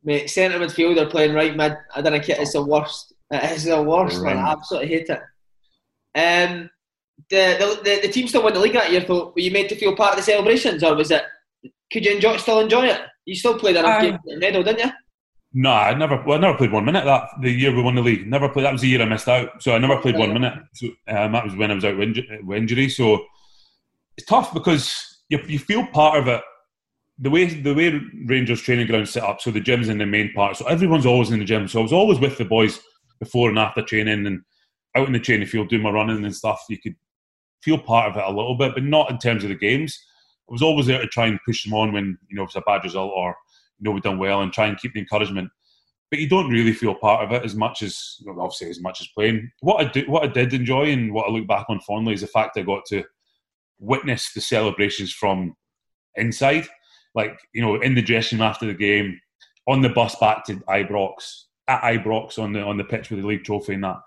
Mate, 0.04 0.30
centre 0.30 0.60
midfielder 0.60 1.10
playing 1.12 1.34
right 1.34 1.56
mid. 1.56 1.78
I 1.96 2.02
don't 2.02 2.14
know. 2.14 2.20
It's 2.26 2.54
the 2.54 2.64
worst. 2.64 3.14
It's 3.30 3.66
the 3.66 3.82
worst, 3.84 4.20
right. 4.22 4.36
man. 4.36 4.44
I 4.44 4.52
absolutely 4.52 4.90
hate 4.90 5.10
it. 5.10 5.22
Um, 6.16 6.70
the, 7.30 7.80
the, 7.84 8.00
the 8.04 8.12
team 8.12 8.28
still 8.28 8.44
won 8.44 8.54
the 8.54 8.60
league 8.60 8.74
that 8.74 8.92
year. 8.92 9.06
So 9.06 9.34
were 9.36 9.42
you 9.42 9.52
made 9.52 9.70
to 9.70 9.76
feel 9.76 9.96
part 9.96 10.12
of 10.12 10.18
the 10.18 10.24
celebrations, 10.24 10.84
or 10.84 10.96
was 10.96 11.12
it? 11.12 11.24
Could 11.92 12.06
you 12.06 12.14
enjoy 12.14 12.38
still 12.38 12.60
enjoy 12.60 12.88
it? 12.88 13.02
You 13.26 13.36
still 13.36 13.58
played 13.58 13.76
enough 13.76 14.02
games 14.02 14.20
in 14.28 14.40
medal, 14.40 14.64
didn't 14.64 14.86
you? 14.86 14.92
No, 15.54 15.72
I 15.72 15.94
never. 15.94 16.22
Well, 16.26 16.38
I 16.38 16.42
never 16.42 16.58
played 16.58 16.72
one 16.72 16.86
minute 16.86 17.06
that 17.06 17.24
the 17.42 17.52
year 17.52 17.74
we 17.74 17.82
won 17.82 17.96
the 17.96 18.02
league. 18.02 18.28
Never 18.28 18.50
played. 18.50 18.66
That 18.66 18.74
was 18.74 18.82
the 18.82 18.88
year 18.88 19.02
I 19.02 19.06
missed 19.06 19.28
out. 19.28 19.62
So 19.62 19.76
I 19.76 19.78
never 19.78 19.98
played 19.98 20.18
one 20.18 20.34
minute. 20.34 20.54
So 20.74 20.88
um, 21.08 21.32
that 21.32 21.46
was 21.46 21.56
when 21.56 21.72
I 21.72 21.76
was 21.76 21.86
out 21.86 21.98
with 21.98 22.18
injury. 22.54 22.90
So 22.90 23.24
it's 24.18 24.28
tough 24.28 24.54
because 24.54 25.22
you, 25.30 25.40
you 25.48 25.60
feel 25.60 25.86
part 25.88 26.20
of 26.20 26.28
it 26.28 26.42
the 27.20 27.30
way 27.30 27.46
the 27.46 27.74
way 27.74 28.02
Rangers 28.26 28.62
training 28.62 28.88
ground 28.88 29.08
set 29.08 29.24
up, 29.24 29.42
so 29.42 29.52
the 29.52 29.60
gym's 29.60 29.90
in 29.90 29.98
the 29.98 30.06
main 30.06 30.34
part, 30.34 30.58
so 30.58 30.66
everyone's 30.66 31.06
always 31.06 31.32
in 31.32 31.40
the 31.40 31.46
gym. 31.46 31.68
So 31.68 31.80
I 31.80 31.84
was 31.84 31.94
always 31.94 32.20
with 32.20 32.38
the 32.38 32.46
boys 32.46 32.80
before 33.20 33.50
and 33.50 33.60
after 33.60 33.82
training, 33.82 34.26
and 34.26 34.42
out 34.96 35.08
in 35.08 35.14
the 35.14 35.20
training 35.20 35.48
field 35.48 35.70
doing 35.70 35.82
my 35.82 35.90
running 35.90 36.24
and 36.24 36.36
stuff. 36.36 36.64
You 36.70 36.78
could 36.80 36.96
feel 37.62 37.78
part 37.78 38.12
of 38.12 38.18
it 38.18 38.24
a 38.24 38.36
little 38.36 38.56
bit, 38.56 38.74
but 38.74 38.84
not 38.84 39.10
in 39.10 39.18
terms 39.18 39.44
of 39.44 39.50
the 39.50 39.56
games. 39.56 39.98
I 40.50 40.52
was 40.52 40.62
always 40.62 40.88
there 40.88 41.02
to 41.02 41.08
try 41.08 41.28
and 41.28 41.40
push 41.46 41.64
them 41.64 41.74
on 41.74 41.94
when 41.94 42.18
you 42.30 42.36
know 42.36 42.44
it's 42.44 42.56
a 42.56 42.62
bad 42.62 42.84
result 42.84 43.14
or 43.16 43.36
you 43.80 43.86
know 43.86 43.92
we've 43.92 44.04
done 44.04 44.20
well, 44.20 44.42
and 44.42 44.52
try 44.52 44.68
and 44.68 44.78
keep 44.78 44.94
the 44.94 45.00
encouragement. 45.00 45.50
But 46.12 46.20
you 46.20 46.30
don't 46.30 46.50
really 46.50 46.74
feel 46.74 46.94
part 46.94 47.24
of 47.24 47.32
it 47.32 47.44
as 47.44 47.56
much 47.56 47.82
as 47.82 48.18
obviously 48.28 48.70
as 48.70 48.82
much 48.82 49.02
as 49.02 49.08
playing. 49.16 49.52
What 49.62 49.86
I 49.86 49.90
do, 49.90 50.04
what 50.08 50.24
I 50.24 50.28
did 50.28 50.54
enjoy, 50.54 50.92
and 50.92 51.14
what 51.14 51.28
I 51.28 51.32
look 51.32 51.48
back 51.48 51.66
on 51.70 51.80
fondly 51.82 52.14
is 52.14 52.22
the 52.22 52.28
fact 52.28 52.58
I 52.58 52.62
got 52.62 52.86
to 52.88 53.04
witness 53.80 54.32
the 54.34 54.42
celebrations 54.42 55.12
from 55.12 55.56
inside 56.16 56.68
like 57.16 57.40
you 57.54 57.62
know, 57.62 57.82
in 57.82 57.96
the 57.96 58.02
dressing 58.02 58.40
room 58.40 58.48
after 58.48 58.66
the 58.66 58.74
game, 58.74 59.20
on 59.68 59.82
the 59.82 59.90
bus 59.90 60.16
back 60.16 60.46
to 60.46 60.56
Ibrox, 60.56 61.44
at 61.68 61.82
Ibrox 61.82 62.40
on 62.40 62.54
the 62.54 62.62
on 62.62 62.78
the 62.78 62.84
pitch 62.84 63.10
with 63.10 63.22
the 63.22 63.28
league 63.28 63.44
trophy 63.44 63.76
and 63.76 63.84
that. 63.84 63.98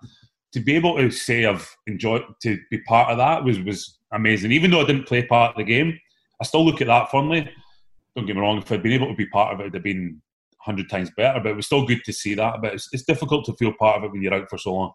To 0.56 0.62
be 0.62 0.74
able 0.74 0.96
to 0.96 1.10
say 1.10 1.44
I've 1.44 1.70
enjoyed 1.86 2.22
to 2.40 2.58
be 2.70 2.78
part 2.88 3.10
of 3.10 3.18
that 3.18 3.44
was 3.44 3.60
was 3.60 3.98
amazing. 4.12 4.52
Even 4.52 4.70
though 4.70 4.80
I 4.80 4.86
didn't 4.86 5.06
play 5.06 5.22
part 5.22 5.50
of 5.50 5.58
the 5.58 5.64
game, 5.64 6.00
I 6.40 6.44
still 6.44 6.64
look 6.64 6.80
at 6.80 6.86
that 6.86 7.10
fondly. 7.10 7.46
Don't 8.14 8.24
get 8.24 8.36
me 8.36 8.40
wrong, 8.40 8.56
if 8.56 8.72
I'd 8.72 8.82
been 8.82 8.92
able 8.92 9.08
to 9.08 9.14
be 9.14 9.26
part 9.26 9.52
of 9.52 9.60
it, 9.60 9.64
it'd 9.64 9.74
have 9.74 9.82
been 9.82 10.22
hundred 10.60 10.88
times 10.88 11.10
better. 11.14 11.40
But 11.40 11.50
it 11.50 11.56
was 11.56 11.66
still 11.66 11.84
good 11.84 12.02
to 12.06 12.12
see 12.12 12.34
that. 12.36 12.62
But 12.62 12.72
it's, 12.72 12.88
it's 12.92 13.02
difficult 13.02 13.44
to 13.44 13.52
feel 13.56 13.74
part 13.78 13.98
of 13.98 14.04
it 14.04 14.12
when 14.12 14.22
you're 14.22 14.32
out 14.32 14.48
for 14.48 14.56
so 14.56 14.72
long. 14.72 14.92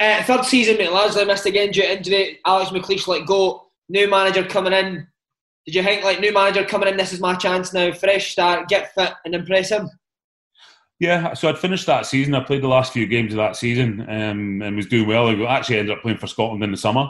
Uh, 0.00 0.20
third 0.24 0.44
season, 0.44 0.76
mate, 0.78 0.90
Lashley 0.90 1.24
missed 1.24 1.46
again 1.46 1.70
due 1.70 1.82
to 1.82 1.96
injury. 1.96 2.40
Alex 2.44 2.70
McLeish 2.70 3.06
let 3.06 3.24
go. 3.24 3.68
New 3.88 4.10
manager 4.10 4.44
coming 4.44 4.72
in. 4.72 5.06
Did 5.64 5.76
you 5.76 5.82
think, 5.84 6.02
like, 6.02 6.18
new 6.18 6.32
manager 6.32 6.64
coming 6.64 6.88
in, 6.88 6.96
this 6.96 7.12
is 7.12 7.20
my 7.20 7.36
chance 7.36 7.72
now, 7.72 7.92
fresh 7.92 8.32
start, 8.32 8.68
get 8.68 8.92
fit 8.94 9.12
and 9.24 9.34
impress 9.34 9.70
him? 9.70 9.88
Yeah, 11.00 11.34
so 11.34 11.48
I'd 11.48 11.58
finished 11.58 11.86
that 11.86 12.06
season. 12.06 12.34
I 12.34 12.40
played 12.40 12.62
the 12.62 12.68
last 12.68 12.92
few 12.92 13.06
games 13.06 13.32
of 13.32 13.36
that 13.36 13.56
season 13.56 14.00
um, 14.08 14.62
and 14.62 14.76
was 14.76 14.86
doing 14.86 15.06
well. 15.06 15.28
I 15.28 15.56
actually 15.56 15.78
ended 15.78 15.96
up 15.96 16.02
playing 16.02 16.18
for 16.18 16.26
Scotland 16.26 16.62
in 16.64 16.72
the 16.72 16.76
summer. 16.76 17.08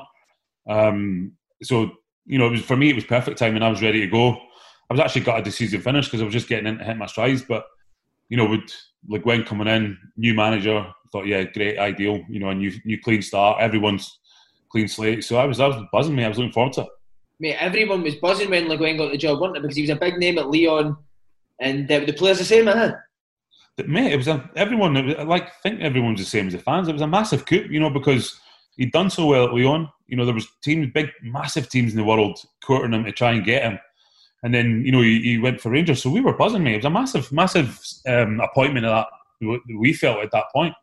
Um, 0.68 1.32
so, 1.62 1.90
you 2.26 2.38
know, 2.38 2.50
was 2.50 2.60
for 2.60 2.76
me, 2.76 2.90
it 2.90 2.94
was 2.94 3.04
perfect 3.04 3.38
time 3.38 3.54
and 3.54 3.64
I 3.64 3.70
was 3.70 3.80
ready 3.80 4.00
to 4.00 4.06
go. 4.06 4.32
I 4.32 4.94
was 4.94 5.00
actually 5.00 5.22
gutted 5.22 5.46
the 5.46 5.50
season 5.50 5.80
finished 5.80 6.10
because 6.10 6.20
I 6.20 6.24
was 6.24 6.34
just 6.34 6.48
getting 6.48 6.66
into 6.66 6.84
hit 6.84 6.98
my 6.98 7.06
strides. 7.06 7.42
But, 7.42 7.64
you 8.28 8.36
know, 8.36 8.46
with 8.46 8.70
Le 9.08 9.18
Guen 9.20 9.44
coming 9.44 9.68
in, 9.68 9.96
new 10.18 10.34
manager, 10.34 10.86
thought, 11.10 11.26
yeah, 11.26 11.44
great, 11.44 11.78
ideal. 11.78 12.22
You 12.28 12.40
know, 12.40 12.50
a 12.50 12.54
new, 12.54 12.72
new 12.84 13.00
clean 13.00 13.22
start. 13.22 13.60
Everyone's 13.60 14.18
clean 14.70 14.88
slate. 14.88 15.24
So 15.24 15.38
I 15.38 15.46
was, 15.46 15.60
I 15.60 15.66
was 15.66 15.82
buzzing 15.92 16.14
me. 16.14 16.24
I 16.24 16.28
was 16.28 16.36
looking 16.36 16.52
forward 16.52 16.74
to 16.74 16.82
it. 16.82 16.88
Mate, 17.40 17.56
everyone 17.58 18.02
was 18.02 18.16
buzzing 18.16 18.50
when 18.50 18.68
Le 18.68 18.76
Guen 18.76 18.98
got 18.98 19.12
the 19.12 19.16
job, 19.16 19.40
wasn't 19.40 19.58
it? 19.58 19.62
Because 19.62 19.76
he 19.76 19.82
was 19.82 19.90
a 19.90 19.96
big 19.96 20.18
name 20.18 20.38
at 20.38 20.50
Lyon 20.50 20.96
and 21.60 21.88
the, 21.88 22.00
the 22.00 22.12
players 22.12 22.38
the 22.38 22.44
same, 22.44 22.66
huh? 22.66 22.92
Mate, 23.86 24.12
it 24.12 24.16
was 24.16 24.28
a, 24.28 24.50
everyone. 24.56 24.96
It 24.96 25.18
was, 25.18 25.26
like, 25.26 25.44
I 25.44 25.52
think 25.62 25.80
everyone's 25.80 26.20
the 26.20 26.26
same 26.26 26.46
as 26.48 26.54
the 26.54 26.58
fans. 26.58 26.88
It 26.88 26.94
was 26.94 27.02
a 27.02 27.06
massive 27.06 27.46
coup, 27.46 27.66
you 27.70 27.78
know, 27.78 27.90
because 27.90 28.40
he'd 28.76 28.92
done 28.92 29.10
so 29.10 29.26
well 29.26 29.44
at 29.44 29.54
Lyon. 29.54 29.88
You 30.06 30.16
know, 30.16 30.24
there 30.24 30.34
was 30.34 30.48
teams, 30.62 30.88
big, 30.92 31.10
massive 31.22 31.68
teams 31.68 31.92
in 31.92 31.98
the 31.98 32.04
world 32.04 32.38
courting 32.64 32.92
him 32.92 33.04
to 33.04 33.12
try 33.12 33.32
and 33.32 33.44
get 33.44 33.62
him. 33.62 33.78
And 34.42 34.54
then, 34.54 34.82
you 34.84 34.92
know, 34.92 35.02
he, 35.02 35.20
he 35.20 35.38
went 35.38 35.60
for 35.60 35.70
Rangers. 35.70 36.02
So 36.02 36.10
we 36.10 36.20
were 36.20 36.36
buzzing, 36.36 36.62
mate. 36.62 36.74
It 36.74 36.78
was 36.78 36.84
a 36.86 36.90
massive, 36.90 37.30
massive 37.32 37.78
um, 38.06 38.40
appointment 38.40 38.86
of 38.86 39.04
that 39.40 39.60
we 39.78 39.92
felt 39.92 40.24
at 40.24 40.30
that 40.32 40.44
point. 40.54 40.74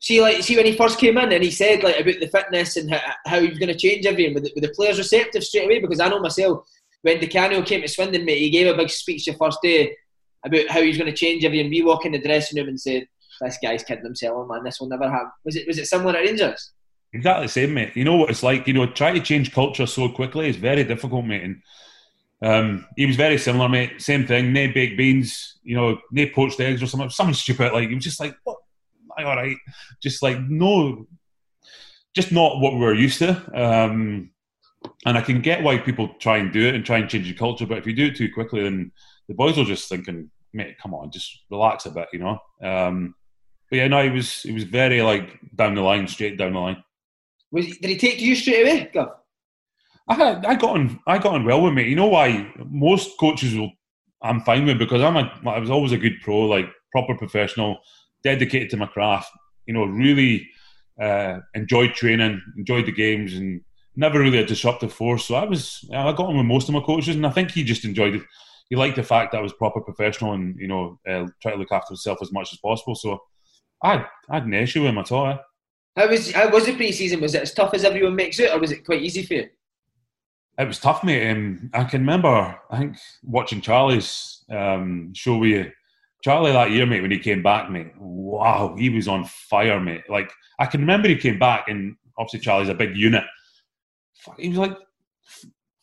See, 0.00 0.20
like, 0.20 0.42
see 0.42 0.56
when 0.56 0.66
he 0.66 0.76
first 0.76 0.98
came 0.98 1.18
in 1.18 1.32
and 1.32 1.42
he 1.42 1.50
said 1.50 1.82
like 1.82 1.98
about 1.98 2.20
the 2.20 2.28
fitness 2.28 2.76
and 2.76 2.94
how, 3.26 3.40
he 3.40 3.48
was 3.48 3.58
going 3.58 3.72
to 3.72 3.78
change 3.78 4.06
everything. 4.06 4.34
With 4.34 4.44
the, 4.44 4.60
the 4.60 4.72
players 4.74 4.98
receptive 4.98 5.42
straight 5.42 5.64
away? 5.64 5.80
Because 5.80 6.00
I 6.00 6.08
know 6.08 6.20
myself 6.20 6.66
when 7.02 7.20
Di 7.20 7.26
Canio 7.26 7.62
came 7.62 7.82
to 7.82 7.88
Swindon, 7.88 8.24
mate, 8.24 8.38
he 8.38 8.50
gave 8.50 8.72
a 8.72 8.76
big 8.76 8.90
speech 8.90 9.24
the 9.24 9.32
first 9.32 9.58
day 9.62 9.96
about 10.44 10.68
how 10.68 10.82
he's 10.82 10.98
going 10.98 11.10
to 11.10 11.16
change 11.16 11.44
everything. 11.44 11.70
We 11.70 11.82
walk 11.82 12.06
in 12.06 12.12
the 12.12 12.20
dressing 12.20 12.58
room 12.58 12.68
and 12.68 12.80
said, 12.80 13.06
"This 13.40 13.58
guy's 13.62 13.84
kidding 13.84 14.04
himself, 14.04 14.48
man. 14.48 14.64
This 14.64 14.80
will 14.80 14.88
never 14.88 15.10
happen." 15.10 15.30
Was 15.44 15.56
it 15.56 15.66
was 15.66 15.78
it 15.78 15.86
similar 15.86 16.16
at 16.16 16.24
Rangers? 16.24 16.72
Exactly 17.12 17.46
the 17.46 17.52
same, 17.52 17.74
mate. 17.74 17.96
You 17.96 18.04
know 18.04 18.16
what 18.16 18.30
it's 18.30 18.42
like. 18.42 18.66
You 18.66 18.74
know, 18.74 18.86
try 18.86 19.12
to 19.12 19.20
change 19.20 19.52
culture 19.52 19.86
so 19.86 20.08
quickly 20.08 20.48
is 20.48 20.56
very 20.56 20.84
difficult, 20.84 21.24
mate. 21.24 21.42
And 21.42 21.62
um, 22.42 22.86
he 22.96 23.06
was 23.06 23.16
very 23.16 23.38
similar, 23.38 23.68
mate. 23.68 24.00
Same 24.00 24.26
thing. 24.26 24.52
No 24.52 24.72
baked 24.72 24.96
beans. 24.96 25.58
You 25.62 25.76
know, 25.76 25.98
no 26.10 26.26
poached 26.34 26.60
eggs 26.60 26.82
or 26.82 26.86
something. 26.86 27.10
Something 27.10 27.34
stupid. 27.34 27.72
Like 27.72 27.88
he 27.88 27.94
was 27.94 28.04
just 28.04 28.20
like, 28.20 28.36
what? 28.44 28.58
Like, 29.16 29.26
all 29.26 29.36
right, 29.36 29.56
just 30.00 30.22
like 30.22 30.38
no, 30.40 31.08
just 32.14 32.30
not 32.30 32.60
what 32.60 32.74
we 32.74 32.80
were 32.80 32.94
used 32.94 33.18
to. 33.18 33.30
Um, 33.54 34.30
and 35.04 35.16
I 35.16 35.22
can 35.22 35.40
get 35.40 35.62
why 35.62 35.78
people 35.78 36.08
try 36.20 36.38
and 36.38 36.52
do 36.52 36.66
it 36.66 36.74
and 36.74 36.84
try 36.84 36.98
and 36.98 37.08
change 37.08 37.26
the 37.26 37.34
culture, 37.34 37.66
but 37.66 37.78
if 37.78 37.86
you 37.86 37.94
do 37.94 38.06
it 38.06 38.16
too 38.16 38.32
quickly, 38.32 38.62
then 38.62 38.92
the 39.28 39.34
boys 39.34 39.56
were 39.56 39.64
just 39.64 39.88
thinking, 39.88 40.30
mate, 40.52 40.76
come 40.82 40.94
on, 40.94 41.10
just 41.10 41.44
relax 41.50 41.86
a 41.86 41.90
bit, 41.90 42.08
you 42.12 42.18
know. 42.18 42.38
Um, 42.62 43.14
but 43.70 43.76
yeah, 43.76 43.88
no, 43.88 44.02
he 44.02 44.10
was 44.10 44.42
he 44.42 44.52
was 44.52 44.64
very 44.64 45.02
like 45.02 45.38
down 45.54 45.74
the 45.74 45.82
line, 45.82 46.08
straight 46.08 46.38
down 46.38 46.54
the 46.54 46.58
line. 46.58 46.82
Was 47.50 47.66
he, 47.66 47.72
did 47.74 47.90
he 47.90 47.96
take 47.98 48.18
to 48.18 48.24
you 48.24 48.34
straight 48.34 48.62
away, 48.62 48.90
Gav? 48.92 49.08
I 50.08 50.40
I 50.46 50.54
got 50.54 50.76
on 50.76 50.98
I 51.06 51.18
got 51.18 51.34
on 51.34 51.44
well 51.44 51.62
with 51.62 51.74
me. 51.74 51.88
You 51.88 51.96
know 51.96 52.06
why? 52.06 52.50
Most 52.70 53.18
coaches 53.18 53.54
will 53.54 53.70
I'm 54.22 54.40
fine 54.40 54.64
with 54.64 54.78
because 54.78 55.02
I'm 55.02 55.16
a 55.16 55.30
I 55.46 55.58
was 55.58 55.70
always 55.70 55.92
a 55.92 55.98
good 55.98 56.16
pro, 56.22 56.40
like 56.40 56.66
proper 56.92 57.14
professional, 57.14 57.78
dedicated 58.24 58.70
to 58.70 58.78
my 58.78 58.86
craft. 58.86 59.30
You 59.66 59.74
know, 59.74 59.84
really 59.84 60.48
uh, 61.00 61.40
enjoyed 61.54 61.94
training, 61.94 62.40
enjoyed 62.56 62.86
the 62.86 62.92
games, 62.92 63.34
and 63.34 63.60
never 63.96 64.18
really 64.18 64.38
a 64.38 64.46
disruptive 64.46 64.92
force. 64.94 65.26
So 65.26 65.34
I 65.34 65.44
was 65.44 65.84
I 65.92 66.10
got 66.12 66.28
on 66.28 66.38
with 66.38 66.46
most 66.46 66.68
of 66.68 66.74
my 66.74 66.80
coaches, 66.80 67.16
and 67.16 67.26
I 67.26 67.30
think 67.30 67.50
he 67.50 67.62
just 67.62 67.84
enjoyed 67.84 68.14
it 68.14 68.22
he 68.70 68.76
liked 68.76 68.96
the 68.96 69.02
fact 69.02 69.32
that 69.32 69.38
I 69.38 69.42
was 69.42 69.52
proper 69.52 69.80
professional 69.80 70.32
and 70.34 70.58
you 70.58 70.68
know 70.68 70.98
uh, 71.08 71.26
try 71.40 71.52
to 71.52 71.58
look 71.58 71.72
after 71.72 71.90
himself 71.90 72.18
as 72.20 72.32
much 72.32 72.52
as 72.52 72.58
possible. 72.58 72.94
So 72.94 73.18
I 73.82 74.04
I 74.28 74.34
had 74.34 74.46
no 74.46 74.58
issue 74.58 74.82
with 74.82 74.90
him 74.90 74.98
at 74.98 75.12
all. 75.12 75.28
Eh? 75.28 75.36
How 75.96 76.08
was 76.08 76.32
how 76.32 76.50
was 76.50 76.66
the 76.66 76.74
pre-season? 76.74 77.20
Was 77.20 77.34
it 77.34 77.42
as 77.42 77.54
tough 77.54 77.74
as 77.74 77.84
everyone 77.84 78.16
makes 78.16 78.38
it, 78.38 78.52
or 78.52 78.58
was 78.58 78.72
it 78.72 78.84
quite 78.84 79.02
easy 79.02 79.22
for 79.22 79.34
you? 79.34 79.48
It 80.58 80.66
was 80.66 80.80
tough, 80.80 81.04
mate. 81.04 81.30
Um, 81.30 81.70
I 81.72 81.84
can 81.84 82.00
remember, 82.00 82.58
I 82.70 82.78
think, 82.78 82.96
watching 83.22 83.60
Charlie's 83.60 84.44
um, 84.50 85.12
show 85.14 85.38
with 85.38 85.50
you. 85.50 85.70
Charlie 86.24 86.50
that 86.50 86.72
year, 86.72 86.84
mate, 86.84 87.00
when 87.00 87.12
he 87.12 87.20
came 87.20 87.44
back, 87.44 87.70
mate, 87.70 87.92
wow, 87.96 88.74
he 88.76 88.90
was 88.90 89.06
on 89.06 89.24
fire, 89.24 89.78
mate. 89.78 90.02
Like, 90.08 90.32
I 90.58 90.66
can 90.66 90.80
remember 90.80 91.06
he 91.06 91.14
came 91.14 91.38
back, 91.38 91.68
and 91.68 91.94
obviously 92.18 92.40
Charlie's 92.40 92.68
a 92.68 92.74
big 92.74 92.96
unit. 92.96 93.22
He 94.36 94.48
was 94.48 94.58
like 94.58 94.76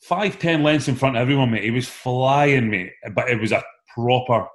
five 0.08 0.40
ten 0.40 0.64
lengths 0.64 0.88
in 0.88 0.96
front 0.96 1.16
of 1.16 1.22
everyone, 1.22 1.52
mate. 1.52 1.64
He 1.64 1.72
was 1.72 1.88
flying, 1.88 2.70
mate. 2.70 2.92
But 3.14 3.30
it 3.30 3.40
was 3.40 3.52
a 3.52 3.64
proper 3.94 4.48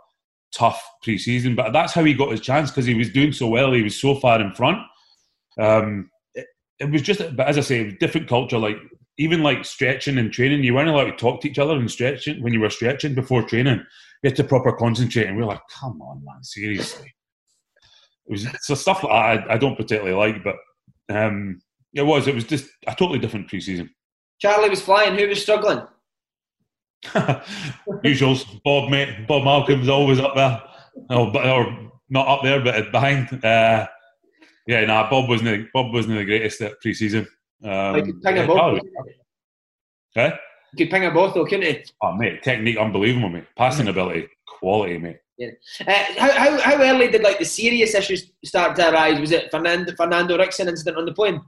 tough 0.54 0.82
pre-season. 1.02 1.54
But 1.54 1.72
that's 1.72 1.92
how 1.92 2.04
he 2.04 2.14
got 2.14 2.30
his 2.30 2.40
chance 2.40 2.70
because 2.70 2.86
he 2.86 2.94
was 2.94 3.10
doing 3.10 3.32
so 3.32 3.48
well. 3.48 3.72
He 3.72 3.82
was 3.82 4.00
so 4.00 4.14
far 4.14 4.40
in 4.40 4.52
front. 4.54 4.78
Um, 5.58 6.10
it, 6.34 6.46
it, 6.78 6.90
was 6.90 7.02
just, 7.02 7.20
but 7.36 7.46
as 7.46 7.58
I 7.58 7.62
say, 7.62 7.90
different 7.92 8.28
culture. 8.28 8.58
Like 8.58 8.76
even 9.18 9.42
like 9.42 9.64
stretching 9.64 10.18
and 10.18 10.32
training, 10.32 10.64
you 10.64 10.74
weren't 10.74 10.88
allowed 10.88 11.04
to 11.04 11.16
talk 11.16 11.40
to 11.42 11.50
each 11.50 11.58
other 11.58 11.74
and 11.74 11.90
stretching 11.90 12.42
when 12.42 12.52
you 12.52 12.60
were 12.60 12.70
stretching 12.70 13.14
before 13.14 13.42
training. 13.42 13.84
You 14.22 14.28
had 14.28 14.36
to 14.36 14.44
proper 14.44 14.72
concentrate, 14.72 15.26
and 15.26 15.36
we 15.36 15.42
are 15.42 15.46
like, 15.46 15.62
"Come 15.80 16.00
on, 16.02 16.22
man, 16.24 16.42
seriously." 16.44 17.12
It 18.26 18.32
was 18.32 18.46
so 18.60 18.74
stuff 18.74 19.02
like 19.02 19.12
I, 19.12 19.54
I 19.54 19.58
don't 19.58 19.76
particularly 19.76 20.14
like, 20.14 20.44
but 20.44 20.56
um, 21.08 21.60
it 21.94 22.02
was. 22.02 22.28
It 22.28 22.34
was 22.34 22.44
just 22.44 22.68
a 22.86 22.94
totally 22.94 23.18
different 23.18 23.48
pre-season. 23.48 23.90
Charlie 24.40 24.70
was 24.70 24.82
flying. 24.82 25.18
Who 25.18 25.28
was 25.28 25.42
struggling? 25.42 25.86
Usuals. 28.04 28.60
Bob, 28.64 28.90
mate. 28.90 29.26
Bob 29.26 29.44
Malcolm's 29.44 29.88
always 29.88 30.18
up 30.18 30.34
there. 30.34 30.62
Oh, 31.10 31.30
but, 31.30 31.46
or 31.46 31.90
not 32.08 32.28
up 32.28 32.42
there, 32.42 32.60
but 32.62 32.90
behind. 32.90 33.44
Uh, 33.44 33.86
yeah, 34.66 34.84
nah, 34.84 35.08
Bob 35.08 35.28
wasn't. 35.28 35.72
Bob 35.72 35.92
wasn't 35.92 36.16
the 36.16 36.24
greatest 36.24 36.60
at 36.60 36.80
pre-season. 36.80 37.26
Um, 37.64 37.96
you 37.96 38.02
could 38.04 38.22
ping 38.22 38.38
a 38.38 38.46
both. 38.46 38.80
Eh? 40.16 40.30
You 40.72 40.86
could 40.86 40.90
ping 40.90 41.06
a 41.06 41.10
both, 41.10 41.34
though, 41.34 41.44
couldn't 41.44 41.66
he? 41.66 41.84
Oh, 42.02 42.12
mate, 42.14 42.42
technique 42.42 42.78
unbelievable, 42.78 43.28
mate. 43.28 43.44
Passing 43.56 43.86
mm-hmm. 43.86 43.98
ability, 43.98 44.28
quality, 44.46 44.98
mate. 44.98 45.18
Yeah. 45.38 45.50
Uh, 45.86 46.04
how, 46.18 46.30
how, 46.32 46.60
how 46.60 46.82
early 46.82 47.10
did 47.10 47.22
like 47.22 47.38
the 47.38 47.44
serious 47.44 47.94
issues 47.94 48.30
start 48.44 48.76
to 48.76 48.92
arise? 48.92 49.18
Was 49.18 49.32
it 49.32 49.50
Fernando 49.50 49.94
Fernando 49.94 50.36
Ricksen 50.36 50.68
incident 50.68 50.98
on 50.98 51.06
the 51.06 51.14
plane? 51.14 51.40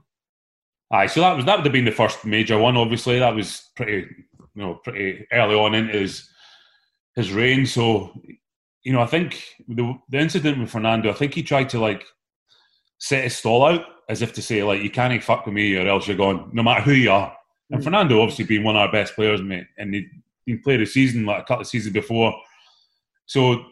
Aye, 0.93 1.07
so 1.07 1.21
that 1.21 1.35
was 1.35 1.45
that 1.45 1.57
would 1.57 1.65
have 1.65 1.73
been 1.73 1.85
the 1.85 1.91
first 1.91 2.23
major 2.23 2.59
one. 2.59 2.77
Obviously, 2.77 3.17
that 3.17 3.33
was 3.33 3.71
pretty, 3.75 4.07
you 4.53 4.61
know, 4.61 4.75
pretty 4.75 5.25
early 5.31 5.55
on 5.55 5.73
into 5.73 5.97
his 5.97 6.29
his 7.15 7.33
reign. 7.33 7.65
So, 7.65 8.13
you 8.83 8.93
know, 8.93 9.01
I 9.01 9.07
think 9.07 9.43
the 9.67 9.97
the 10.09 10.19
incident 10.19 10.59
with 10.59 10.69
Fernando, 10.69 11.09
I 11.09 11.13
think 11.13 11.33
he 11.33 11.41
tried 11.41 11.69
to 11.69 11.79
like 11.79 12.03
set 12.99 13.23
his 13.23 13.35
stall 13.35 13.65
out 13.65 13.81
as 14.07 14.21
if 14.21 14.33
to 14.33 14.41
say 14.43 14.61
like, 14.61 14.83
you 14.83 14.91
can't 14.91 15.23
fuck 15.23 15.47
with 15.47 15.55
me 15.55 15.75
or 15.75 15.87
else 15.87 16.07
you're 16.07 16.15
gone, 16.15 16.51
no 16.53 16.61
matter 16.61 16.81
who 16.81 16.91
you 16.91 17.09
are. 17.09 17.35
And 17.71 17.81
mm. 17.81 17.83
Fernando 17.83 18.21
obviously 18.21 18.45
being 18.45 18.63
one 18.63 18.75
of 18.75 18.81
our 18.81 18.91
best 18.91 19.15
players, 19.15 19.41
mate, 19.41 19.65
and 19.79 19.95
he 19.95 20.05
he 20.45 20.57
played 20.57 20.81
a 20.81 20.85
season 20.85 21.25
like 21.25 21.41
a 21.41 21.45
couple 21.45 21.61
of 21.61 21.67
seasons 21.67 21.93
before, 21.93 22.35
so 23.25 23.65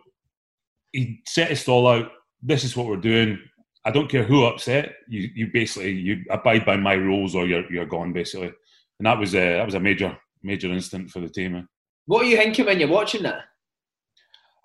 he 0.92 1.22
set 1.28 1.52
his 1.52 1.62
stall 1.62 1.88
out. 1.88 2.10
This 2.42 2.64
is 2.64 2.76
what 2.76 2.88
we're 2.88 2.98
doing. 2.98 3.38
I 3.84 3.92
don't 3.92 4.10
care 4.10 4.24
who 4.24 4.46
upset 4.46 4.96
you. 5.08 5.30
You 5.34 5.50
basically 5.52 5.92
you 5.92 6.24
abide 6.30 6.66
by 6.66 6.78
my 6.78 6.94
rules, 6.94 7.36
or 7.36 7.46
you're 7.48 7.72
you're 7.72 7.86
gone 7.86 8.14
basically. 8.14 8.52
And 9.00 9.06
that 9.06 9.18
was 9.18 9.34
a 9.34 9.58
that 9.58 9.66
was 9.66 9.76
a 9.76 9.80
major 9.80 10.18
major 10.44 10.72
incident 10.72 11.10
for 11.10 11.20
the 11.20 11.30
team. 11.30 11.68
What 12.06 12.24
are 12.24 12.30
you 12.30 12.38
thinking 12.38 12.66
when 12.66 12.80
you're 12.80 12.90
watching 12.90 13.24
that? 13.24 13.44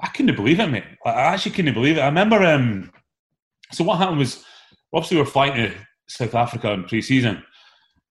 I 0.00 0.08
couldn't 0.08 0.36
believe 0.36 0.60
it, 0.60 0.66
mate. 0.66 0.84
I 1.04 1.10
actually 1.10 1.52
couldn't 1.52 1.74
believe 1.74 1.96
it. 1.96 2.00
I 2.00 2.06
remember. 2.06 2.42
Um, 2.42 2.92
so 3.72 3.84
what 3.84 3.98
happened 3.98 4.18
was, 4.18 4.44
obviously, 4.92 5.16
we 5.16 5.22
we're 5.22 5.28
flying 5.28 5.54
to 5.54 5.74
South 6.06 6.34
Africa 6.34 6.70
in 6.72 6.84
pre-season, 6.84 7.42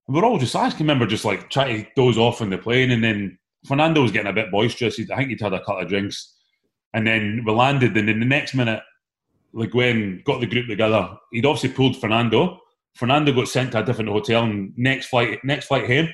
and 0.07 0.15
we're 0.15 0.26
all 0.26 0.40
just. 0.40 0.56
I 0.56 0.69
can 0.72 0.80
remember 0.80 1.06
just 1.06 1.26
like 1.26 1.49
trying 1.49 1.84
to 1.84 1.90
doze 1.95 2.18
off 2.18 2.41
on 2.41 2.49
the 2.49 2.57
plane, 2.57 2.91
and 2.91 3.03
then 3.03 3.38
Fernando 3.68 4.02
was 4.02 4.11
getting 4.11 4.32
a 4.32 4.34
bit 4.34 4.52
boisterous. 4.52 4.99
I 4.99 5.15
think 5.15 5.30
he'd 5.30 5.41
had 5.41 5.53
a 5.53 5.60
couple 5.60 5.82
of 5.82 5.88
drinks, 5.88 6.34
and 6.94 7.06
then 7.06 7.44
we 7.45 7.52
landed, 7.52 7.95
and 7.95 8.07
then 8.07 8.19
the 8.19 8.26
next 8.26 8.56
minute, 8.56 8.82
Le 9.56 9.68
Guen 9.68 10.22
got 10.26 10.41
the 10.41 10.45
group 10.45 10.68
together. 10.68 11.18
He'd 11.32 11.45
obviously 11.45 11.69
pulled 11.69 11.99
Fernando. 11.99 12.60
Fernando 12.95 13.34
got 13.34 13.48
sent 13.48 13.72
to 13.72 13.80
a 13.80 13.84
different 13.84 14.10
hotel, 14.10 14.44
and 14.44 14.73
next 14.77 15.07
flight, 15.07 15.40
next 15.44 15.68
flight 15.68 15.88
home, 15.88 16.10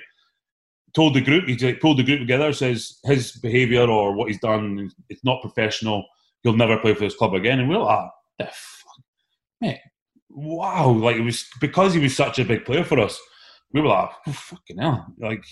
told 0.95 1.15
the 1.15 1.21
group, 1.21 1.47
he 1.47 1.73
pulled 1.73 1.97
the 1.97 2.03
group 2.03 2.19
together, 2.19 2.53
says 2.53 2.99
his 3.03 3.33
behaviour 3.33 3.83
or 3.83 4.15
what 4.15 4.29
he's 4.29 4.39
done, 4.39 4.89
it's 5.09 5.23
not 5.23 5.41
professional. 5.41 6.05
He'll 6.43 6.55
never 6.55 6.77
play 6.77 6.93
for 6.93 7.01
this 7.01 7.15
club 7.15 7.33
again. 7.33 7.59
And 7.59 7.69
we 7.69 7.75
we're 7.75 7.83
like, 7.83 7.97
ah, 7.97 8.09
the 8.39 8.45
fuck, 8.45 9.03
mate, 9.59 9.79
wow! 10.29 10.89
Like 10.89 11.17
it 11.17 11.21
was 11.21 11.45
because 11.59 11.93
he 11.93 11.99
was 11.99 12.15
such 12.15 12.39
a 12.39 12.45
big 12.45 12.65
player 12.65 12.83
for 12.83 12.99
us. 12.99 13.19
We 13.73 13.81
were 13.81 13.87
like, 13.87 14.09
oh, 14.27 14.31
fucking 14.31 14.77
hell, 14.77 15.07
like 15.19 15.43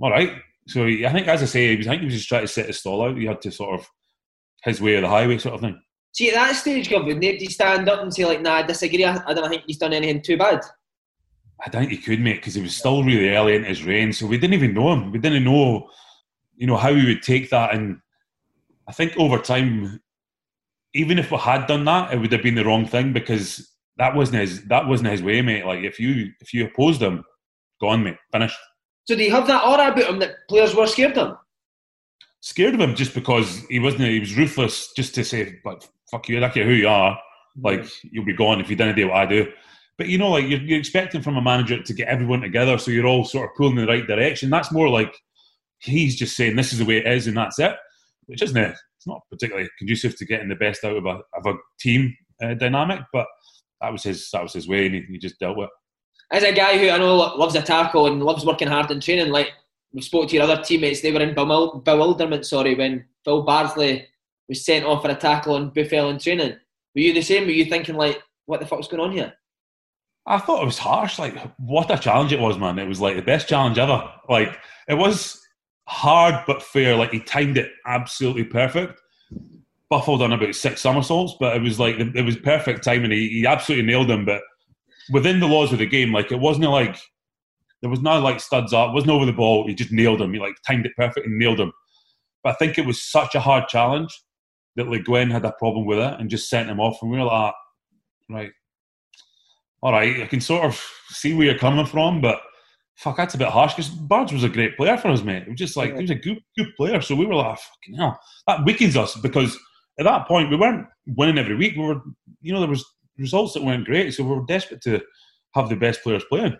all 0.00 0.10
right. 0.10 0.32
So 0.66 0.86
I 0.86 1.12
think, 1.12 1.26
as 1.26 1.42
I 1.42 1.46
say, 1.46 1.70
he 1.70 1.76
was, 1.76 1.86
I 1.86 1.90
think 1.90 2.02
he 2.02 2.06
was 2.06 2.14
just 2.14 2.28
trying 2.28 2.42
to 2.42 2.48
set 2.48 2.66
his 2.66 2.78
stall 2.78 3.02
out. 3.02 3.16
He 3.16 3.26
had 3.26 3.40
to 3.42 3.50
sort 3.50 3.80
of 3.80 3.86
his 4.62 4.80
way 4.80 4.94
of 4.94 5.02
the 5.02 5.08
highway, 5.08 5.38
sort 5.38 5.54
of 5.56 5.60
thing. 5.60 5.80
See, 6.12 6.28
at 6.28 6.34
that 6.34 6.56
stage, 6.56 6.88
Gav, 6.88 7.04
would 7.04 7.20
nobody 7.20 7.46
stand 7.46 7.88
up 7.88 8.02
and 8.02 8.12
say 8.12 8.24
like, 8.24 8.42
"Nah, 8.42 8.56
I 8.56 8.62
disagree. 8.62 9.04
I, 9.04 9.22
I 9.26 9.34
don't 9.34 9.48
think 9.48 9.64
he's 9.66 9.78
done 9.78 9.92
anything 9.92 10.22
too 10.22 10.36
bad." 10.36 10.60
I 11.64 11.68
don't 11.68 11.82
think 11.82 11.92
he 11.92 11.98
could, 11.98 12.20
mate, 12.20 12.36
because 12.36 12.54
he 12.54 12.62
was 12.62 12.76
still 12.76 13.04
really 13.04 13.28
early 13.30 13.54
in 13.54 13.64
his 13.64 13.84
reign, 13.84 14.12
so 14.12 14.26
we 14.26 14.38
didn't 14.38 14.54
even 14.54 14.74
know 14.74 14.92
him. 14.92 15.12
We 15.12 15.18
didn't 15.18 15.44
know, 15.44 15.90
you 16.56 16.66
know, 16.66 16.76
how 16.76 16.94
he 16.94 17.06
would 17.06 17.22
take 17.22 17.50
that. 17.50 17.74
And 17.74 18.00
I 18.88 18.92
think 18.92 19.16
over 19.18 19.38
time, 19.38 20.00
even 20.94 21.18
if 21.18 21.30
we 21.30 21.36
had 21.36 21.66
done 21.66 21.84
that, 21.84 22.12
it 22.12 22.18
would 22.18 22.32
have 22.32 22.42
been 22.42 22.54
the 22.54 22.64
wrong 22.64 22.86
thing 22.86 23.12
because 23.12 23.70
that 23.98 24.16
wasn't 24.16 24.40
his 24.40 24.64
that 24.64 24.86
wasn't 24.86 25.10
his 25.10 25.22
way, 25.22 25.42
mate. 25.42 25.66
Like 25.66 25.84
if 25.84 26.00
you 26.00 26.32
if 26.40 26.54
you 26.54 26.66
opposed 26.66 27.02
him, 27.02 27.24
gone, 27.80 28.02
mate, 28.02 28.16
finished. 28.32 28.58
So 29.04 29.14
do 29.14 29.22
you 29.22 29.30
have 29.30 29.46
that 29.46 29.64
aura 29.64 29.92
about 29.92 30.10
him 30.10 30.18
that 30.20 30.48
players 30.48 30.74
were 30.74 30.86
scared 30.86 31.16
of 31.16 31.28
him? 31.28 31.36
Scared 32.40 32.74
of 32.74 32.80
him 32.80 32.94
just 32.94 33.14
because 33.14 33.64
he 33.68 33.78
wasn't 33.78 34.04
he 34.04 34.20
was 34.20 34.36
ruthless 34.36 34.92
just 34.96 35.14
to 35.16 35.24
say, 35.24 35.60
but 35.62 35.86
fuck 36.10 36.28
you, 36.28 36.36
I 36.36 36.40
don't 36.40 36.54
care 36.54 36.64
who 36.64 36.72
you 36.72 36.88
are. 36.88 37.18
Like 37.62 37.84
you'll 38.04 38.24
be 38.24 38.34
gone 38.34 38.60
if 38.60 38.70
you 38.70 38.76
didn't 38.76 38.96
do 38.96 39.08
what 39.08 39.16
I 39.16 39.26
do. 39.26 39.52
But 39.98 40.08
you 40.08 40.18
know, 40.18 40.30
like 40.30 40.46
you're, 40.46 40.60
you're 40.60 40.78
expecting 40.78 41.20
from 41.20 41.36
a 41.36 41.42
manager 41.42 41.82
to 41.82 41.94
get 41.94 42.08
everyone 42.08 42.40
together, 42.40 42.78
so 42.78 42.90
you're 42.90 43.06
all 43.06 43.24
sort 43.24 43.50
of 43.50 43.56
pulling 43.56 43.76
in 43.76 43.84
the 43.84 43.92
right 43.92 44.06
direction. 44.06 44.48
That's 44.48 44.72
more 44.72 44.88
like 44.88 45.14
he's 45.78 46.16
just 46.16 46.36
saying 46.36 46.56
this 46.56 46.72
is 46.72 46.78
the 46.78 46.84
way 46.84 46.98
it 46.98 47.06
is, 47.06 47.26
and 47.26 47.36
that's 47.36 47.58
it. 47.58 47.76
Which 48.26 48.42
isn't 48.42 48.56
it? 48.56 48.74
It's 48.96 49.06
not 49.06 49.20
particularly 49.30 49.68
conducive 49.78 50.16
to 50.16 50.24
getting 50.24 50.48
the 50.48 50.54
best 50.54 50.84
out 50.84 50.96
of 50.96 51.06
a 51.06 51.20
of 51.34 51.46
a 51.46 51.54
team 51.78 52.16
uh, 52.42 52.54
dynamic. 52.54 53.00
But 53.12 53.26
that 53.80 53.92
was 53.92 54.02
his 54.02 54.30
that 54.32 54.42
was 54.42 54.52
his 54.52 54.68
way, 54.68 54.86
and 54.86 54.94
he, 54.94 55.02
he 55.02 55.18
just 55.18 55.38
dealt 55.38 55.56
with. 55.56 55.68
it. 55.68 56.36
As 56.36 56.44
a 56.44 56.52
guy 56.52 56.78
who 56.78 56.88
I 56.88 56.96
know 56.96 57.16
loves 57.16 57.56
a 57.56 57.62
tackle 57.62 58.06
and 58.06 58.22
loves 58.22 58.46
working 58.46 58.68
hard 58.68 58.90
in 58.90 59.00
training, 59.00 59.32
like 59.32 59.50
we 59.92 60.00
spoke 60.00 60.28
to 60.28 60.34
your 60.36 60.44
other 60.44 60.62
teammates, 60.62 61.00
they 61.00 61.12
were 61.12 61.20
in 61.20 61.34
bewilderment. 61.34 62.46
Sorry, 62.46 62.74
when 62.74 63.04
Phil 63.24 63.42
Bardsley 63.42 64.06
was 64.50 64.64
sent 64.64 64.84
off 64.84 65.02
for 65.02 65.10
a 65.10 65.14
tackle 65.14 65.54
on 65.54 65.70
Buffel 65.70 66.10
in 66.10 66.18
training. 66.18 66.56
Were 66.94 67.00
you 67.00 67.14
the 67.14 67.22
same? 67.22 67.44
Were 67.44 67.52
you 67.52 67.64
thinking 67.64 67.94
like, 67.94 68.22
what 68.46 68.60
the 68.60 68.66
fuck's 68.66 68.88
going 68.88 69.00
on 69.00 69.12
here? 69.12 69.32
I 70.26 70.38
thought 70.38 70.62
it 70.62 70.66
was 70.66 70.76
harsh. 70.76 71.18
Like, 71.18 71.36
what 71.56 71.90
a 71.90 71.96
challenge 71.96 72.32
it 72.32 72.40
was, 72.40 72.58
man. 72.58 72.78
It 72.78 72.88
was 72.88 73.00
like 73.00 73.16
the 73.16 73.22
best 73.22 73.48
challenge 73.48 73.78
ever. 73.78 74.02
Like, 74.28 74.58
it 74.88 74.94
was 74.94 75.40
hard 75.86 76.44
but 76.46 76.62
fair. 76.62 76.96
Like, 76.96 77.12
he 77.12 77.20
timed 77.20 77.56
it 77.56 77.70
absolutely 77.86 78.44
perfect. 78.44 79.00
Buffel 79.88 80.18
done 80.18 80.32
about 80.32 80.54
six 80.54 80.80
somersaults, 80.80 81.36
but 81.40 81.56
it 81.56 81.62
was 81.62 81.78
like, 81.78 81.96
it 81.98 82.24
was 82.24 82.36
perfect 82.36 82.84
timing. 82.84 83.12
He, 83.12 83.28
he 83.28 83.46
absolutely 83.46 83.86
nailed 83.86 84.08
them. 84.08 84.24
But 84.24 84.42
within 85.12 85.40
the 85.40 85.46
laws 85.46 85.72
of 85.72 85.78
the 85.78 85.86
game, 85.86 86.12
like, 86.12 86.32
it 86.32 86.40
wasn't 86.40 86.70
like, 86.70 86.96
there 87.82 87.90
was 87.90 88.02
no 88.02 88.20
like 88.20 88.40
studs 88.40 88.72
up, 88.72 88.92
wasn't 88.92 89.12
over 89.12 89.24
the 89.24 89.32
ball. 89.32 89.66
He 89.66 89.74
just 89.74 89.92
nailed 89.92 90.20
him. 90.20 90.34
He 90.34 90.40
like 90.40 90.54
timed 90.66 90.86
it 90.86 90.92
perfect 90.96 91.26
and 91.26 91.38
nailed 91.38 91.60
him. 91.60 91.72
But 92.42 92.50
I 92.50 92.56
think 92.56 92.78
it 92.78 92.84
was 92.84 93.02
such 93.02 93.34
a 93.34 93.40
hard 93.40 93.68
challenge 93.68 94.10
that 94.76 94.88
Le 94.88 94.98
Guen 95.00 95.30
had 95.30 95.44
a 95.44 95.52
problem 95.52 95.86
with 95.86 95.98
it 95.98 96.20
and 96.20 96.30
just 96.30 96.48
sent 96.48 96.68
him 96.68 96.80
off. 96.80 96.98
And 97.02 97.10
we 97.10 97.18
were 97.18 97.24
like, 97.24 97.54
right, 98.28 98.50
all 99.82 99.92
right, 99.92 100.22
I 100.22 100.26
can 100.26 100.40
sort 100.40 100.64
of 100.64 100.82
see 101.08 101.34
where 101.34 101.46
you're 101.46 101.58
coming 101.58 101.86
from, 101.86 102.20
but 102.20 102.40
fuck, 102.96 103.16
that's 103.16 103.34
a 103.34 103.38
bit 103.38 103.48
harsh 103.48 103.74
because 103.74 103.88
Bards 103.88 104.32
was 104.32 104.44
a 104.44 104.48
great 104.48 104.76
player 104.76 104.96
for 104.96 105.08
us, 105.08 105.22
mate. 105.22 105.44
It 105.44 105.48
was 105.48 105.58
just 105.58 105.76
like, 105.76 105.94
he 105.94 106.02
was 106.02 106.10
a 106.10 106.14
good, 106.14 106.38
good 106.56 106.68
player. 106.76 107.00
So 107.00 107.14
we 107.14 107.24
were 107.26 107.34
like, 107.34 107.58
fucking 107.58 107.96
hell, 107.96 108.20
that 108.46 108.64
weakens 108.64 108.96
us 108.96 109.16
because 109.16 109.58
at 109.98 110.04
that 110.04 110.28
point 110.28 110.50
we 110.50 110.56
weren't 110.56 110.86
winning 111.06 111.38
every 111.38 111.56
week. 111.56 111.76
We 111.76 111.86
were, 111.86 112.02
you 112.42 112.52
know, 112.52 112.60
there 112.60 112.68
was 112.68 112.84
results 113.16 113.54
that 113.54 113.64
weren't 113.64 113.86
great. 113.86 114.12
So 114.12 114.22
we 114.22 114.34
were 114.34 114.44
desperate 114.46 114.82
to 114.82 115.00
have 115.54 115.68
the 115.68 115.76
best 115.76 116.02
players 116.02 116.24
playing. 116.28 116.56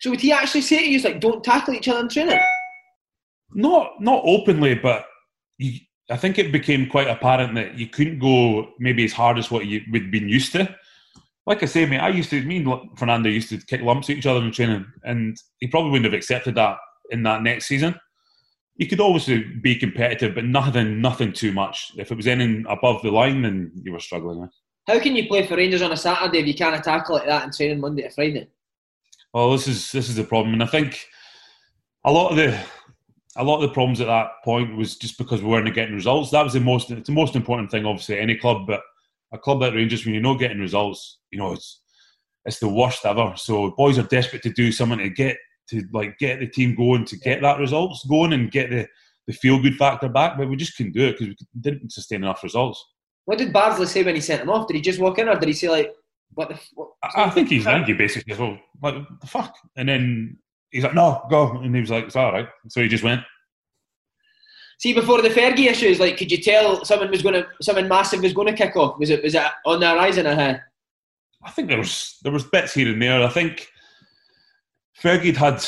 So 0.00 0.10
would 0.10 0.20
he 0.20 0.32
actually 0.32 0.62
say 0.62 0.78
to 0.78 0.90
you, 0.90 1.00
like, 1.00 1.20
don't 1.20 1.44
tackle 1.44 1.74
each 1.74 1.88
other 1.88 2.00
in 2.00 2.08
training? 2.08 2.40
Not, 3.52 3.92
not 4.00 4.22
openly, 4.24 4.74
but 4.74 5.06
you, 5.58 5.78
I 6.08 6.16
think 6.16 6.38
it 6.38 6.52
became 6.52 6.88
quite 6.88 7.08
apparent 7.08 7.54
that 7.56 7.78
you 7.78 7.88
couldn't 7.88 8.20
go 8.20 8.68
maybe 8.78 9.04
as 9.04 9.12
hard 9.12 9.38
as 9.38 9.50
what 9.50 9.66
you 9.66 9.82
would 9.90 10.10
been 10.10 10.28
used 10.28 10.52
to 10.52 10.74
like 11.46 11.62
I 11.62 11.66
say, 11.66 11.86
mate, 11.86 11.98
I 11.98 12.08
used 12.08 12.30
to, 12.30 12.42
me 12.42 12.56
and 12.56 12.98
Fernando 12.98 13.28
used 13.28 13.48
to 13.50 13.58
kick 13.58 13.80
lumps 13.80 14.10
at 14.10 14.16
each 14.16 14.26
other 14.26 14.44
in 14.44 14.50
training, 14.50 14.84
and 15.04 15.36
he 15.60 15.68
probably 15.68 15.92
wouldn't 15.92 16.12
have 16.12 16.18
accepted 16.18 16.56
that 16.56 16.78
in 17.10 17.22
that 17.22 17.42
next 17.42 17.66
season. 17.66 17.94
You 18.74 18.88
could 18.88 19.00
always 19.00 19.26
be 19.62 19.76
competitive, 19.76 20.34
but 20.34 20.44
nothing, 20.44 21.00
nothing 21.00 21.32
too 21.32 21.52
much. 21.52 21.92
If 21.96 22.10
it 22.10 22.16
was 22.16 22.26
anything 22.26 22.66
above 22.68 23.00
the 23.02 23.10
line, 23.10 23.42
then 23.42 23.70
you 23.74 23.92
were 23.92 24.00
struggling 24.00 24.40
with. 24.40 24.50
How 24.86 24.98
can 24.98 25.16
you 25.16 25.26
play 25.28 25.46
for 25.46 25.56
Rangers 25.56 25.82
on 25.82 25.92
a 25.92 25.96
Saturday 25.96 26.40
if 26.40 26.46
you 26.46 26.54
can't 26.54 26.82
tackle 26.82 27.14
like 27.14 27.26
that 27.26 27.44
in 27.44 27.52
training 27.52 27.80
Monday 27.80 28.02
to 28.02 28.10
Friday? 28.10 28.48
Well, 29.32 29.52
this 29.52 29.68
is 29.68 29.92
this 29.92 30.08
is 30.08 30.16
the 30.16 30.24
problem, 30.24 30.54
and 30.54 30.62
I 30.62 30.66
think 30.66 31.06
a 32.04 32.12
lot 32.12 32.30
of 32.30 32.36
the 32.36 32.58
a 33.36 33.44
lot 33.44 33.56
of 33.56 33.62
the 33.62 33.74
problems 33.74 34.00
at 34.00 34.06
that 34.06 34.28
point 34.44 34.76
was 34.76 34.96
just 34.96 35.18
because 35.18 35.42
we 35.42 35.48
weren't 35.48 35.72
getting 35.74 35.94
results. 35.94 36.30
That 36.30 36.42
was 36.42 36.52
the 36.52 36.60
most 36.60 36.90
it's 36.90 37.08
the 37.08 37.14
most 37.14 37.36
important 37.36 37.70
thing, 37.70 37.84
obviously, 37.84 38.18
any 38.18 38.36
club, 38.36 38.66
but 38.66 38.80
a 39.32 39.38
club 39.38 39.60
like 39.60 39.74
Rangers, 39.74 40.04
when 40.04 40.14
you're 40.14 40.22
not 40.22 40.38
getting 40.38 40.60
results, 40.60 41.18
you 41.30 41.38
know, 41.38 41.52
it's 41.52 41.80
it's 42.44 42.60
the 42.60 42.68
worst 42.68 43.04
ever. 43.04 43.34
So 43.36 43.72
boys 43.72 43.98
are 43.98 44.04
desperate 44.04 44.42
to 44.44 44.50
do 44.50 44.72
something 44.72 44.98
to 44.98 45.10
get 45.10 45.36
to 45.70 45.84
like 45.92 46.18
get 46.18 46.40
the 46.40 46.46
team 46.46 46.74
going 46.74 47.04
to 47.06 47.16
get 47.18 47.42
that 47.42 47.58
results 47.58 48.06
going 48.06 48.32
and 48.32 48.50
get 48.50 48.70
the, 48.70 48.86
the 49.26 49.32
feel 49.32 49.60
good 49.60 49.76
factor 49.76 50.08
back. 50.08 50.38
But 50.38 50.48
we 50.48 50.56
just 50.56 50.76
couldn't 50.76 50.92
do 50.92 51.06
it 51.06 51.18
because 51.18 51.28
we 51.28 51.60
didn't 51.60 51.92
sustain 51.92 52.22
enough 52.22 52.42
results. 52.42 52.84
What 53.24 53.38
did 53.38 53.52
Bardsley 53.52 53.86
say 53.86 54.04
when 54.04 54.14
he 54.14 54.20
sent 54.20 54.42
him 54.42 54.50
off? 54.50 54.68
Did 54.68 54.76
he 54.76 54.82
just 54.82 55.00
walk 55.00 55.18
in, 55.18 55.28
or 55.28 55.34
did 55.34 55.48
he 55.48 55.52
say 55.52 55.68
like, 55.68 55.92
"What 56.34 56.48
the?" 56.48 56.60
What, 56.74 56.90
I, 57.02 57.24
I 57.24 57.30
think 57.30 57.48
he's 57.48 57.66
angry 57.66 57.94
basically. 57.94 58.36
Well, 58.36 58.58
what 58.78 58.94
the 59.20 59.26
fuck? 59.26 59.56
And 59.76 59.88
then 59.88 60.38
he's 60.70 60.84
like, 60.84 60.94
"No, 60.94 61.22
go," 61.30 61.58
and 61.58 61.74
he 61.74 61.80
was 61.80 61.90
like, 61.90 62.04
"It's 62.04 62.16
all 62.16 62.32
right." 62.32 62.48
So 62.68 62.82
he 62.82 62.88
just 62.88 63.04
went. 63.04 63.22
See, 64.78 64.92
before 64.92 65.22
the 65.22 65.30
Fergie 65.30 65.70
issues, 65.70 65.98
like, 65.98 66.18
could 66.18 66.30
you 66.30 66.36
tell 66.36 66.84
someone 66.84 67.10
was 67.10 67.22
going 67.22 67.34
to, 67.34 67.46
something 67.62 67.88
massive 67.88 68.22
was 68.22 68.34
going 68.34 68.48
to 68.48 68.52
kick 68.52 68.76
off? 68.76 68.98
Was 68.98 69.08
it, 69.08 69.22
was 69.22 69.34
it 69.34 69.42
on 69.64 69.80
the 69.80 69.88
horizon 69.88 70.26
ahead? 70.26 70.62
I 71.42 71.50
think 71.50 71.68
there 71.68 71.78
was 71.78 72.18
there 72.22 72.32
was 72.32 72.44
bits 72.44 72.74
here 72.74 72.92
and 72.92 73.00
there. 73.00 73.22
I 73.22 73.28
think 73.28 73.68
Fergie 75.00 75.34
had 75.34 75.64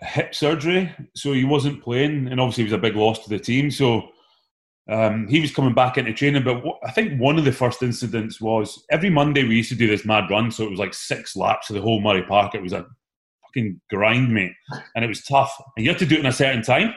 hip 0.00 0.34
surgery, 0.34 0.92
so 1.14 1.32
he 1.32 1.44
wasn't 1.44 1.82
playing, 1.82 2.28
and 2.28 2.40
obviously 2.40 2.64
it 2.64 2.66
was 2.66 2.72
a 2.72 2.78
big 2.78 2.96
loss 2.96 3.20
to 3.20 3.28
the 3.28 3.38
team. 3.38 3.70
So 3.70 4.08
um, 4.88 5.28
he 5.28 5.40
was 5.40 5.54
coming 5.54 5.74
back 5.74 5.98
into 5.98 6.12
training. 6.12 6.44
But 6.44 6.64
what, 6.64 6.78
I 6.84 6.90
think 6.90 7.20
one 7.20 7.38
of 7.38 7.44
the 7.44 7.52
first 7.52 7.82
incidents 7.82 8.40
was 8.40 8.82
every 8.90 9.10
Monday 9.10 9.44
we 9.44 9.56
used 9.56 9.68
to 9.70 9.76
do 9.76 9.86
this 9.86 10.04
mad 10.04 10.30
run, 10.30 10.50
so 10.50 10.64
it 10.64 10.70
was 10.70 10.80
like 10.80 10.94
six 10.94 11.36
laps 11.36 11.70
of 11.70 11.76
the 11.76 11.82
whole 11.82 12.00
Murray 12.00 12.22
Park. 12.22 12.54
It 12.54 12.62
was 12.62 12.72
a 12.72 12.86
fucking 13.52 13.80
grind, 13.90 14.32
mate, 14.32 14.52
and 14.94 15.04
it 15.04 15.08
was 15.08 15.22
tough. 15.24 15.52
And 15.76 15.84
you 15.84 15.90
had 15.90 15.98
to 16.00 16.06
do 16.06 16.16
it 16.16 16.20
in 16.20 16.26
a 16.26 16.32
certain 16.32 16.62
time 16.62 16.94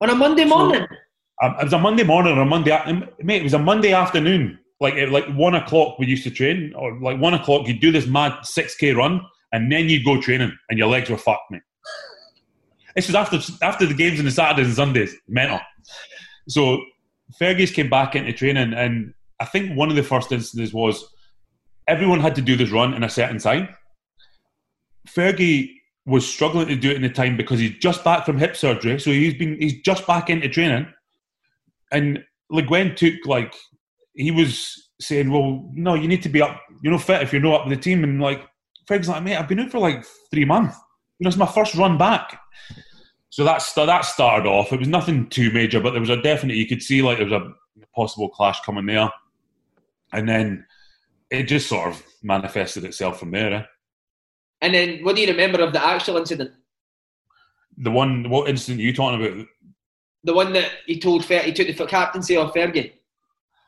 on 0.00 0.10
a 0.10 0.14
Monday 0.14 0.44
morning. 0.44 0.86
So, 0.90 1.46
um, 1.46 1.56
it 1.60 1.64
was 1.64 1.72
a 1.72 1.78
Monday 1.78 2.04
morning 2.04 2.36
or 2.36 2.42
a 2.42 2.46
Monday, 2.46 2.78
mate. 3.22 3.40
It 3.40 3.44
was 3.44 3.54
a 3.54 3.58
Monday 3.58 3.92
afternoon. 3.92 4.58
Like 4.80 4.94
at 4.94 5.10
like 5.10 5.26
one 5.34 5.54
o'clock, 5.54 5.98
we 5.98 6.06
used 6.06 6.24
to 6.24 6.30
train, 6.30 6.72
or 6.76 6.98
like 7.00 7.18
one 7.20 7.34
o'clock, 7.34 7.66
you'd 7.66 7.80
do 7.80 7.92
this 7.92 8.06
mad 8.06 8.44
six 8.44 8.74
k 8.76 8.92
run, 8.92 9.20
and 9.52 9.70
then 9.70 9.88
you'd 9.88 10.04
go 10.04 10.20
training, 10.20 10.56
and 10.68 10.78
your 10.78 10.88
legs 10.88 11.08
were 11.08 11.16
fucked, 11.16 11.50
mate. 11.50 11.62
This 12.94 13.06
was 13.06 13.14
after 13.14 13.38
after 13.62 13.86
the 13.86 13.94
games 13.94 14.18
on 14.18 14.24
the 14.24 14.30
Saturdays 14.30 14.66
and 14.66 14.76
Sundays, 14.76 15.14
mental. 15.28 15.60
So 16.48 16.80
Fergus 17.38 17.70
came 17.70 17.88
back 17.88 18.14
into 18.14 18.32
training, 18.32 18.74
and 18.74 19.14
I 19.40 19.44
think 19.46 19.76
one 19.76 19.90
of 19.90 19.96
the 19.96 20.02
first 20.02 20.30
instances 20.32 20.74
was 20.74 21.04
everyone 21.88 22.20
had 22.20 22.34
to 22.34 22.42
do 22.42 22.56
this 22.56 22.70
run 22.70 22.94
in 22.94 23.02
a 23.02 23.08
certain 23.08 23.38
time. 23.38 23.68
Fergie 25.08 25.70
was 26.06 26.26
struggling 26.26 26.68
to 26.68 26.76
do 26.76 26.90
it 26.90 26.96
in 26.96 27.02
the 27.02 27.08
time 27.08 27.36
because 27.36 27.58
he's 27.58 27.78
just 27.78 28.04
back 28.04 28.26
from 28.26 28.38
hip 28.38 28.56
surgery, 28.56 29.00
so 29.00 29.10
he's 29.10 29.34
been 29.34 29.56
he's 29.60 29.80
just 29.82 30.06
back 30.06 30.30
into 30.30 30.48
training. 30.48 30.86
And 31.92 32.24
Le 32.50 32.62
Guen 32.62 32.94
took 32.94 33.14
like 33.24 33.54
he 34.14 34.30
was 34.30 34.90
saying, 35.00 35.30
"Well, 35.30 35.68
no, 35.72 35.94
you 35.94 36.08
need 36.08 36.22
to 36.22 36.28
be 36.28 36.42
up. 36.42 36.60
You're 36.82 36.92
not 36.92 37.02
fit 37.02 37.22
if 37.22 37.32
you're 37.32 37.42
not 37.42 37.60
up 37.60 37.66
with 37.66 37.76
the 37.76 37.82
team." 37.82 38.04
And 38.04 38.20
like 38.20 38.42
Ferg's 38.86 39.08
like, 39.08 39.22
"Mate, 39.22 39.36
I've 39.36 39.48
been 39.48 39.60
out 39.60 39.70
for 39.70 39.78
like 39.78 40.04
three 40.30 40.44
months. 40.44 40.76
You 41.18 41.24
know, 41.24 41.28
it's 41.28 41.36
my 41.36 41.46
first 41.46 41.74
run 41.74 41.96
back." 41.96 42.38
So 43.30 43.42
that's 43.44 43.72
that 43.72 44.04
started 44.04 44.48
off. 44.48 44.72
It 44.72 44.78
was 44.78 44.88
nothing 44.88 45.28
too 45.28 45.50
major, 45.50 45.80
but 45.80 45.90
there 45.90 46.00
was 46.00 46.10
a 46.10 46.22
definite. 46.22 46.56
You 46.56 46.66
could 46.66 46.82
see 46.82 47.02
like 47.02 47.18
there 47.18 47.26
was 47.26 47.32
a 47.32 47.52
possible 47.94 48.28
clash 48.28 48.60
coming 48.60 48.86
there, 48.86 49.10
and 50.12 50.28
then 50.28 50.66
it 51.30 51.44
just 51.44 51.68
sort 51.68 51.88
of 51.88 52.02
manifested 52.22 52.84
itself 52.84 53.18
from 53.18 53.30
there. 53.32 53.52
Eh? 53.52 53.62
And 54.64 54.74
then, 54.74 55.04
what 55.04 55.14
do 55.14 55.20
you 55.20 55.28
remember 55.28 55.60
of 55.60 55.74
the 55.74 55.86
actual 55.86 56.16
incident? 56.16 56.50
The 57.76 57.90
one, 57.90 58.30
what 58.30 58.48
incident 58.48 58.80
are 58.80 58.84
you 58.84 58.94
talking 58.94 59.22
about? 59.22 59.46
The 60.22 60.32
one 60.32 60.54
that 60.54 60.70
he 60.86 60.98
told 60.98 61.22
Fer- 61.22 61.40
he 61.40 61.52
took 61.52 61.66
the 61.66 61.84
captaincy 61.84 62.34
of 62.34 62.54
Fergie. 62.54 62.92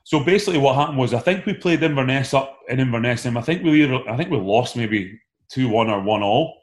So 0.04 0.24
basically, 0.24 0.58
what 0.58 0.74
happened 0.74 0.96
was 0.96 1.12
I 1.12 1.18
think 1.18 1.44
we 1.44 1.52
played 1.52 1.82
Inverness 1.82 2.32
up 2.32 2.60
in 2.70 2.80
Inverness, 2.80 3.26
and 3.26 3.36
I 3.36 3.42
think 3.42 3.62
we 3.62 3.84
either, 3.84 4.08
I 4.08 4.16
think 4.16 4.30
we 4.30 4.38
lost 4.38 4.74
maybe 4.74 5.20
two 5.50 5.68
one 5.68 5.90
or 5.90 6.00
one 6.00 6.22
all, 6.22 6.62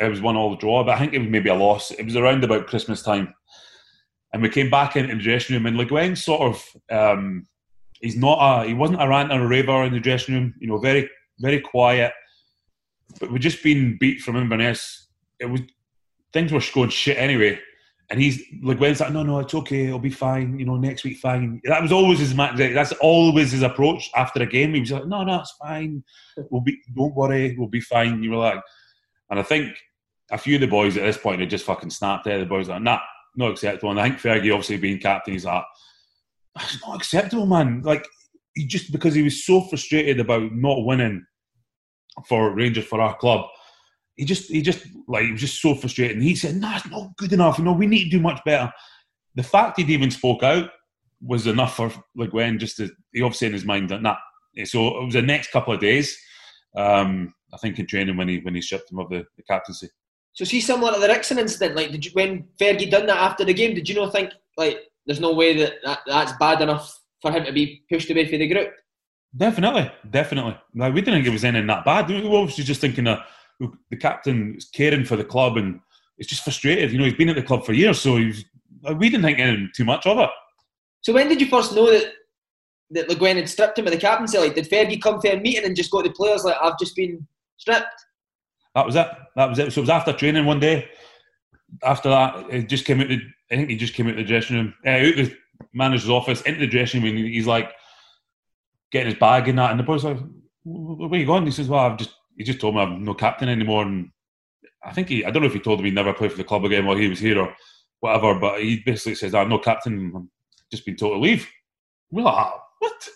it 0.00 0.08
was 0.08 0.20
one 0.20 0.34
all 0.34 0.56
draw, 0.56 0.82
but 0.82 0.96
I 0.96 0.98
think 0.98 1.14
it 1.14 1.20
was 1.20 1.28
maybe 1.28 1.48
a 1.48 1.54
loss. 1.54 1.92
It 1.92 2.04
was 2.04 2.16
around 2.16 2.42
about 2.42 2.66
Christmas 2.66 3.00
time, 3.00 3.32
and 4.32 4.42
we 4.42 4.48
came 4.48 4.70
back 4.70 4.96
into 4.96 5.14
the 5.14 5.22
dressing 5.22 5.54
room, 5.54 5.66
and 5.66 5.76
Le 5.76 5.84
Guen 5.84 6.16
sort 6.16 6.40
of 6.40 6.76
um, 6.90 7.46
he's 8.00 8.16
not 8.16 8.38
a 8.40 8.66
he 8.66 8.74
wasn't 8.74 9.00
a 9.00 9.08
ranter 9.08 9.36
or 9.36 9.44
a 9.44 9.46
raver 9.46 9.84
in 9.84 9.92
the 9.92 10.00
dressing 10.00 10.34
room. 10.34 10.54
You 10.58 10.66
know, 10.66 10.78
very 10.78 11.08
very 11.38 11.60
quiet. 11.60 12.12
But 13.18 13.30
we'd 13.30 13.42
just 13.42 13.62
been 13.62 13.96
beat 13.98 14.20
from 14.20 14.36
Inverness. 14.36 15.08
It 15.40 15.46
was 15.46 15.60
things 16.32 16.52
were 16.52 16.62
going 16.74 16.90
shit 16.90 17.18
anyway. 17.18 17.60
And 18.10 18.20
he's 18.20 18.42
like, 18.62 18.78
when's 18.78 19.00
like, 19.00 19.12
no, 19.12 19.22
no, 19.22 19.40
it's 19.40 19.54
okay, 19.54 19.86
it'll 19.86 19.98
be 19.98 20.08
fine. 20.10 20.58
You 20.58 20.64
know, 20.64 20.76
next 20.76 21.04
week, 21.04 21.18
fine. 21.18 21.60
That 21.64 21.82
was 21.82 21.92
always 21.92 22.20
his 22.20 22.34
that's 22.34 22.92
always 22.92 23.52
his 23.52 23.62
approach 23.62 24.10
after 24.16 24.42
a 24.42 24.46
game. 24.46 24.72
He 24.72 24.80
was 24.80 24.92
like, 24.92 25.06
no, 25.06 25.24
no, 25.24 25.40
it's 25.40 25.54
fine. 25.60 26.02
We'll 26.50 26.62
be, 26.62 26.78
don't 26.96 27.14
worry, 27.14 27.54
we'll 27.58 27.68
be 27.68 27.82
fine. 27.82 28.22
You 28.22 28.30
were 28.30 28.38
like, 28.38 28.60
and 29.30 29.38
I 29.38 29.42
think 29.42 29.76
a 30.30 30.38
few 30.38 30.54
of 30.54 30.62
the 30.62 30.68
boys 30.68 30.96
at 30.96 31.02
this 31.02 31.18
point 31.18 31.40
had 31.40 31.50
just 31.50 31.66
fucking 31.66 31.90
snapped 31.90 32.24
there. 32.24 32.38
The 32.38 32.46
boys 32.46 32.68
like, 32.68 32.80
nah, 32.80 33.00
not 33.36 33.50
acceptable. 33.50 33.90
And 33.90 34.00
I 34.00 34.08
think 34.08 34.20
Fergie, 34.20 34.52
obviously 34.52 34.78
being 34.78 35.00
captain, 35.00 35.34
he's 35.34 35.44
like, 35.44 35.64
that's 36.54 36.80
not 36.86 36.96
acceptable, 36.96 37.44
man. 37.44 37.82
Like, 37.82 38.06
he 38.54 38.66
just 38.66 38.90
because 38.90 39.14
he 39.14 39.22
was 39.22 39.44
so 39.44 39.60
frustrated 39.60 40.18
about 40.18 40.50
not 40.54 40.84
winning 40.84 41.26
for 42.26 42.54
Rangers 42.54 42.84
for 42.84 43.00
our 43.00 43.16
club 43.16 43.46
he 44.18 44.24
just 44.24 44.50
he 44.50 44.60
just 44.60 44.84
like 45.06 45.24
he 45.24 45.32
was 45.32 45.40
just 45.40 45.62
so 45.62 45.76
frustrated. 45.76 46.20
He 46.20 46.34
said, 46.34 46.56
"No, 46.56 46.72
it's 46.74 46.90
not 46.90 47.16
good 47.16 47.32
enough. 47.32 47.56
You 47.56 47.64
know, 47.64 47.72
we 47.72 47.86
need 47.86 48.04
to 48.04 48.10
do 48.10 48.20
much 48.20 48.40
better." 48.44 48.70
The 49.36 49.44
fact 49.44 49.78
he'd 49.78 49.90
even 49.90 50.10
spoke 50.10 50.42
out 50.42 50.70
was 51.22 51.46
enough 51.46 51.76
for 51.76 51.92
Le 52.16 52.26
Guen 52.26 52.58
just 52.58 52.76
to 52.78 52.90
he 53.12 53.22
obviously 53.22 53.46
in 53.46 53.52
his 53.52 53.64
mind 53.64 53.88
that 53.90 54.02
nah. 54.02 54.16
So 54.64 54.98
it 54.98 55.04
was 55.04 55.14
the 55.14 55.22
next 55.22 55.52
couple 55.52 55.72
of 55.72 55.80
days. 55.80 56.18
Um, 56.76 57.32
I 57.54 57.58
think 57.58 57.78
in 57.78 57.86
training 57.86 58.16
when 58.16 58.28
he 58.28 58.40
when 58.40 58.56
he 58.56 58.60
stripped 58.60 58.90
him 58.90 58.98
of 58.98 59.08
the, 59.08 59.24
the 59.36 59.44
captaincy. 59.44 59.88
So 60.32 60.44
see 60.44 60.60
similar 60.60 60.94
to 60.94 61.00
the 61.00 61.06
Ricksen 61.06 61.38
incident, 61.38 61.76
like 61.76 61.92
did 61.92 62.04
you 62.04 62.10
when 62.12 62.48
Fergie 62.60 62.90
done 62.90 63.06
that 63.06 63.18
after 63.18 63.44
the 63.44 63.54
game, 63.54 63.74
did 63.74 63.88
you 63.88 63.94
not 63.94 64.10
think 64.10 64.32
like 64.56 64.80
there's 65.06 65.20
no 65.20 65.32
way 65.32 65.56
that, 65.58 65.74
that 65.84 66.00
that's 66.08 66.32
bad 66.40 66.60
enough 66.60 66.92
for 67.22 67.30
him 67.30 67.44
to 67.44 67.52
be 67.52 67.84
pushed 67.88 68.10
away 68.10 68.28
from 68.28 68.40
the 68.40 68.48
group? 68.48 68.72
Definitely, 69.36 69.90
definitely. 70.10 70.56
Like 70.74 70.94
we 70.94 71.00
didn't 71.00 71.18
think 71.18 71.26
it 71.26 71.32
was 71.32 71.44
anything 71.44 71.66
that 71.66 71.84
bad. 71.84 72.08
We 72.08 72.26
were 72.26 72.38
obviously 72.38 72.64
just 72.64 72.80
thinking 72.80 73.04
that 73.04 73.26
the 73.90 73.96
captain 73.96 74.56
is 74.56 74.64
caring 74.66 75.04
for 75.04 75.16
the 75.16 75.24
club 75.24 75.56
and 75.56 75.80
it's 76.16 76.28
just 76.28 76.44
frustrated. 76.44 76.92
You 76.92 76.98
know, 76.98 77.04
he's 77.04 77.14
been 77.14 77.28
at 77.28 77.36
the 77.36 77.42
club 77.42 77.64
for 77.64 77.72
years, 77.72 78.00
so 78.00 78.16
he's, 78.16 78.44
we 78.96 79.08
didn't 79.08 79.22
think 79.22 79.38
anything 79.38 79.70
too 79.74 79.84
much 79.84 80.06
of 80.06 80.18
it. 80.18 80.30
So 81.02 81.12
when 81.12 81.28
did 81.28 81.40
you 81.40 81.46
first 81.46 81.74
know 81.74 81.90
that 81.90 82.12
that 82.90 83.08
Le 83.08 83.14
Guen 83.14 83.36
had 83.36 83.48
stripped 83.48 83.78
him 83.78 83.86
of 83.86 83.92
the 83.92 83.98
captaincy? 83.98 84.38
Like, 84.38 84.54
did 84.54 84.68
Fergie 84.68 85.00
come 85.00 85.20
to 85.20 85.36
a 85.36 85.40
meeting 85.40 85.64
and 85.64 85.76
just 85.76 85.90
go 85.90 86.00
to 86.00 86.08
the 86.08 86.14
players 86.14 86.44
like, 86.44 86.56
"I've 86.60 86.78
just 86.78 86.96
been 86.96 87.26
stripped"? 87.58 87.86
That 88.74 88.86
was 88.86 88.96
it. 88.96 89.08
That 89.36 89.48
was 89.48 89.58
it. 89.58 89.72
So 89.72 89.80
it 89.80 89.82
was 89.82 89.90
after 89.90 90.12
training 90.12 90.46
one 90.46 90.60
day. 90.60 90.88
After 91.82 92.08
that, 92.08 92.46
it 92.50 92.68
just 92.68 92.86
came 92.86 93.00
out. 93.00 93.08
The, 93.08 93.20
I 93.50 93.56
think 93.56 93.68
he 93.68 93.76
just 93.76 93.94
came 93.94 94.08
out 94.08 94.16
the 94.16 94.24
dressing 94.24 94.56
room, 94.56 94.74
uh, 94.86 94.90
out 94.90 95.16
the 95.16 95.36
manager's 95.74 96.10
office, 96.10 96.40
into 96.42 96.60
the 96.60 96.66
dressing 96.66 97.02
room, 97.02 97.16
and 97.16 97.26
he's 97.26 97.46
like 97.46 97.72
getting 98.92 99.10
his 99.10 99.18
bag 99.18 99.48
and 99.48 99.58
that, 99.58 99.70
and 99.70 99.80
the 99.80 99.84
boys 99.84 100.04
like, 100.04 100.18
"Where 100.64 101.10
are 101.10 101.16
you 101.16 101.26
going?" 101.26 101.44
He 101.44 101.50
says, 101.50 101.68
"Well, 101.68 101.80
I've 101.80 101.98
just 101.98 102.14
he 102.38 102.44
just 102.44 102.60
told 102.60 102.76
me 102.76 102.80
I'm 102.80 103.04
no 103.04 103.14
captain 103.14 103.48
anymore. 103.48 103.82
And 103.82 104.10
I 104.84 104.92
think 104.92 105.08
he, 105.08 105.24
I 105.24 105.30
don't 105.30 105.42
know 105.42 105.48
if 105.48 105.52
he 105.54 105.60
told 105.60 105.80
me 105.80 105.86
he'd 105.86 105.94
never 105.94 106.14
play 106.14 106.28
for 106.28 106.36
the 106.36 106.44
club 106.44 106.64
again 106.64 106.86
while 106.86 106.96
he 106.96 107.08
was 107.08 107.18
here 107.18 107.38
or 107.38 107.54
whatever, 108.00 108.38
but 108.38 108.62
he 108.62 108.80
basically 108.86 109.16
says, 109.16 109.34
I'm 109.34 109.48
no 109.48 109.58
captain, 109.58 110.12
I'm 110.14 110.30
just 110.70 110.86
been 110.86 110.96
told 110.96 111.14
to 111.14 111.18
leave. 111.18 111.48
We're 112.10 112.22
like, 112.22 112.34
ah, 112.34 112.60
what? 112.78 113.08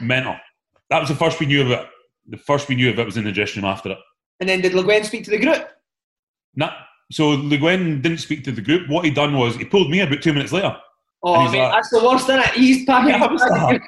Mental. 0.00 0.36
That 0.88 1.00
was 1.00 1.10
the 1.10 1.14
first 1.14 1.38
we 1.38 1.46
knew 1.46 1.60
of 1.60 1.70
it. 1.70 1.86
The 2.28 2.38
first 2.38 2.68
we 2.68 2.74
knew 2.74 2.90
of 2.90 2.98
it 2.98 3.04
was 3.04 3.18
in 3.18 3.24
the 3.24 3.32
dressing 3.32 3.62
room 3.62 3.70
after 3.70 3.90
it. 3.90 3.98
And 4.40 4.48
then 4.48 4.62
did 4.62 4.74
Le 4.74 4.82
Guen 4.82 5.04
speak 5.04 5.24
to 5.24 5.30
the 5.30 5.38
group? 5.38 5.68
Nah. 6.56 6.72
So 7.10 7.30
Le 7.30 7.58
Guen 7.58 8.00
didn't 8.00 8.18
speak 8.18 8.42
to 8.44 8.52
the 8.52 8.62
group. 8.62 8.88
What 8.88 9.04
he 9.04 9.10
done 9.10 9.36
was 9.36 9.56
he 9.56 9.66
pulled 9.66 9.90
me 9.90 10.00
about 10.00 10.22
two 10.22 10.32
minutes 10.32 10.52
later. 10.52 10.74
Oh, 11.24 11.34
I 11.34 11.52
mean, 11.52 11.62
like, 11.62 11.72
that's 11.72 11.90
the 11.90 12.04
worst, 12.04 12.28
isn't 12.28 12.40
it? 12.40 12.50
He's 12.50 12.84
packing 12.84 13.10
yeah, 13.10 13.24
up. 13.24 13.30
I 13.30 13.32
was 13.32 13.42
like, 13.50 13.82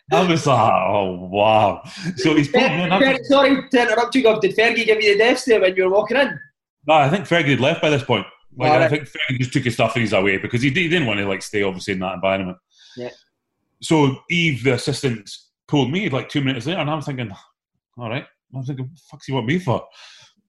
oh 0.46 1.28
wow. 1.30 1.82
So 2.16 2.34
he's 2.34 2.48
put, 2.48 2.62
Fer- 2.62 3.18
sorry 3.24 3.68
to 3.68 3.82
interrupt 3.82 4.14
you, 4.14 4.22
Gav. 4.22 4.40
Did 4.40 4.56
Fergie 4.56 4.86
give 4.86 5.02
you 5.02 5.12
the 5.12 5.18
death 5.18 5.38
stare 5.38 5.60
when 5.60 5.76
you 5.76 5.84
were 5.84 5.90
walking 5.90 6.16
in? 6.16 6.38
No, 6.86 6.94
I 6.94 7.10
think 7.10 7.26
Fergie 7.26 7.50
had 7.50 7.60
left 7.60 7.82
by 7.82 7.90
this 7.90 8.02
point. 8.02 8.26
Like, 8.56 8.70
right. 8.70 8.82
I 8.82 8.88
think 8.88 9.04
Fergie 9.04 9.38
just 9.38 9.52
took 9.52 9.64
his 9.64 9.74
stuff 9.74 9.94
and 9.94 10.02
he's 10.02 10.12
away 10.12 10.38
because 10.38 10.62
he, 10.62 10.70
he 10.70 10.88
didn't 10.88 11.06
want 11.06 11.20
to 11.20 11.28
like 11.28 11.42
stay 11.42 11.62
obviously 11.62 11.92
in 11.92 12.00
that 12.00 12.14
environment. 12.14 12.58
Yeah. 12.96 13.10
So 13.82 14.16
Yves, 14.30 14.64
the 14.64 14.74
assistant, 14.74 15.30
pulled 15.68 15.90
me 15.90 16.08
like 16.08 16.28
two 16.28 16.42
minutes 16.42 16.66
later, 16.66 16.80
and 16.80 16.90
I'm 16.90 17.02
thinking, 17.02 17.30
all 17.96 18.08
right. 18.08 18.26
I'm 18.54 18.64
thinking, 18.64 18.86
what 18.86 18.94
the 18.94 19.02
fuck's 19.10 19.26
he 19.26 19.32
want 19.32 19.46
me 19.46 19.58
for? 19.58 19.86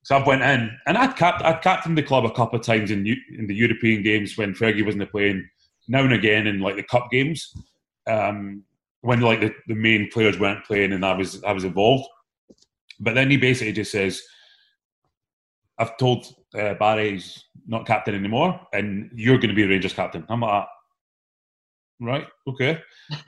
So 0.04 0.18
I 0.18 0.26
went 0.26 0.42
in, 0.42 0.72
and 0.88 0.98
I'd, 0.98 1.22
I'd 1.22 1.62
captained 1.62 1.98
the 1.98 2.04
club 2.04 2.26
a 2.26 2.32
couple 2.32 2.60
of 2.60 2.66
times 2.66 2.90
in, 2.90 3.06
in 3.38 3.48
the 3.48 3.56
European 3.56 4.02
games 4.02 4.38
when 4.38 4.54
Fergie 4.54 4.86
wasn't 4.86 5.10
playing, 5.12 5.48
now 5.88 6.04
and 6.04 6.14
again 6.14 6.48
in 6.48 6.60
like 6.60 6.76
the 6.76 6.84
cup 6.84 7.12
games. 7.12 7.54
Um, 8.08 8.64
when 9.02 9.22
like 9.22 9.42
the, 9.42 9.54
the 9.68 9.76
main 9.76 10.10
players 10.12 10.40
weren't 10.40 10.66
playing 10.66 10.94
and 10.94 11.06
I 11.06 11.16
was 11.16 11.44
I 11.44 11.52
was 11.52 11.64
involved. 11.64 12.08
But 13.00 13.16
then 13.16 13.32
he 13.32 13.38
basically 13.38 13.74
just 13.74 13.92
says, 13.92 14.22
"I've 15.80 15.98
told 15.98 16.28
uh, 16.58 16.76
Barry 16.76 17.12
he's 17.12 17.44
not 17.68 17.88
captain 17.88 18.16
anymore, 18.16 18.60
and 18.74 19.10
you're 19.16 19.38
going 19.38 19.50
to 19.50 19.56
be 19.56 19.66
Rangers 19.66 19.94
captain." 19.94 20.26
I'm 20.30 20.42
like, 20.42 20.68
"Right, 22.00 22.28
okay." 22.48 22.80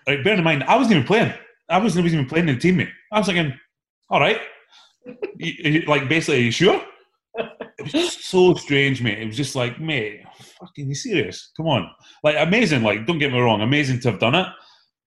Like, 0.08 0.24
bear 0.24 0.36
in 0.36 0.44
mind, 0.44 0.64
I 0.64 0.78
wasn't 0.78 0.96
even 0.96 1.08
playing. 1.08 1.34
I 1.70 1.80
wasn't 1.80 2.06
even 2.06 2.28
playing 2.28 2.50
in 2.50 2.56
the 2.56 2.62
team, 2.62 2.78
mate. 2.78 2.90
I 3.12 3.18
was 3.18 3.28
thinking, 3.28 3.58
"All 4.10 4.20
right." 4.20 4.40
Like 5.88 6.08
basically, 6.10 6.40
are 6.40 6.46
you 6.46 6.52
sure? 6.52 6.82
It 7.36 7.84
was 7.84 7.92
just 7.92 8.26
so 8.26 8.54
strange, 8.54 9.02
mate. 9.02 9.20
It 9.20 9.28
was 9.28 9.38
just 9.38 9.56
like, 9.56 9.80
mate, 9.80 10.22
fucking 10.60 10.88
you 10.88 10.96
serious? 10.96 11.52
Come 11.58 11.68
on, 11.68 11.90
like 12.24 12.36
amazing. 12.38 12.84
Like, 12.84 13.06
don't 13.06 13.18
get 13.18 13.32
me 13.32 13.40
wrong, 13.40 13.62
amazing 13.62 14.00
to 14.02 14.12
have 14.12 14.20
done 14.20 14.36
it, 14.36 14.48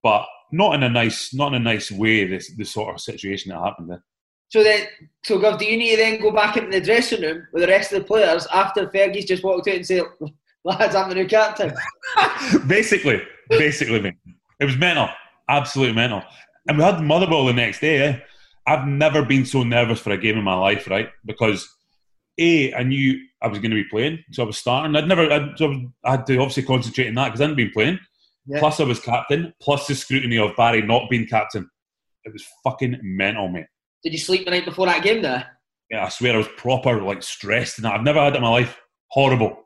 but 0.02 0.26
not 0.52 0.74
in 0.74 0.82
a 0.82 0.88
nice, 0.88 1.32
not 1.32 1.54
in 1.54 1.60
a 1.60 1.64
nice 1.64 1.90
way. 1.90 2.26
This 2.26 2.52
the 2.56 2.64
sort 2.64 2.94
of 2.94 3.00
situation 3.00 3.50
that 3.50 3.62
happened 3.62 3.90
there. 3.90 4.04
So 4.48 4.62
then, 4.62 4.86
so 5.24 5.38
Gav, 5.38 5.58
do 5.58 5.64
you 5.64 5.76
need 5.76 5.90
to 5.90 5.96
then 5.96 6.20
go 6.20 6.30
back 6.30 6.56
into 6.56 6.70
the 6.70 6.80
dressing 6.80 7.22
room 7.22 7.46
with 7.52 7.62
the 7.62 7.68
rest 7.68 7.92
of 7.92 8.00
the 8.00 8.04
players 8.04 8.46
after 8.52 8.86
Fergie's 8.88 9.24
just 9.24 9.42
walked 9.42 9.68
out 9.68 9.76
and 9.76 9.86
said, 9.86 10.02
"Lads, 10.64 10.94
I'm 10.94 11.08
the 11.08 11.14
new 11.14 11.26
captain." 11.26 11.72
basically, 12.66 13.22
basically, 13.50 14.00
mate. 14.00 14.14
It 14.60 14.64
was 14.64 14.76
mental, 14.76 15.08
absolutely 15.48 15.94
mental. 15.94 16.22
And 16.68 16.78
we 16.78 16.84
had 16.84 17.00
Motherwell 17.00 17.46
the 17.46 17.52
next 17.52 17.80
day. 17.80 17.98
Eh? 17.98 18.18
I've 18.66 18.86
never 18.86 19.24
been 19.24 19.44
so 19.46 19.62
nervous 19.62 20.00
for 20.00 20.10
a 20.10 20.18
game 20.18 20.36
in 20.36 20.44
my 20.44 20.54
life, 20.54 20.88
right? 20.88 21.08
Because 21.24 21.68
a, 22.38 22.74
I 22.74 22.82
knew 22.82 23.18
I 23.42 23.48
was 23.48 23.58
going 23.58 23.70
to 23.70 23.76
be 23.76 23.88
playing, 23.88 24.24
so 24.32 24.42
I 24.42 24.46
was 24.46 24.58
starting. 24.58 24.96
I'd 24.96 25.08
never, 25.08 25.30
I'd, 25.30 25.56
so 25.56 25.90
I 26.04 26.12
had 26.12 26.26
to 26.26 26.38
obviously 26.38 26.64
concentrate 26.64 27.08
on 27.08 27.14
that 27.14 27.26
because 27.26 27.40
I 27.40 27.44
hadn't 27.44 27.56
been 27.56 27.70
playing. 27.70 27.98
Yeah. 28.46 28.58
Plus, 28.58 28.80
I 28.80 28.84
was 28.84 29.00
captain. 29.00 29.52
Plus, 29.60 29.86
the 29.86 29.94
scrutiny 29.94 30.38
of 30.38 30.56
Barry 30.56 30.82
not 30.82 31.08
being 31.08 31.26
captain. 31.26 31.68
It 32.24 32.32
was 32.32 32.44
fucking 32.64 32.98
mental, 33.02 33.48
mate. 33.48 33.66
Did 34.02 34.12
you 34.12 34.18
sleep 34.18 34.44
the 34.44 34.50
night 34.50 34.64
before 34.64 34.86
that 34.86 35.02
game 35.02 35.22
there? 35.22 35.46
Yeah, 35.90 36.04
I 36.04 36.08
swear 36.08 36.34
I 36.34 36.38
was 36.38 36.48
proper, 36.56 37.00
like, 37.02 37.22
stressed 37.22 37.78
and 37.78 37.86
I've 37.86 38.02
never 38.02 38.20
had 38.20 38.34
it 38.34 38.36
in 38.36 38.42
my 38.42 38.48
life. 38.48 38.76
Horrible. 39.10 39.62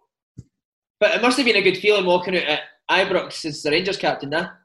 But 0.98 1.14
it 1.14 1.22
must 1.22 1.38
have 1.38 1.46
been 1.46 1.56
a 1.56 1.62
good 1.62 1.78
feeling 1.78 2.04
walking 2.04 2.36
out 2.36 2.44
at 2.44 2.60
Ibrox 2.90 3.44
as 3.46 3.62
the 3.62 3.70
Rangers 3.70 3.96
captain, 3.96 4.30
there. 4.30 4.58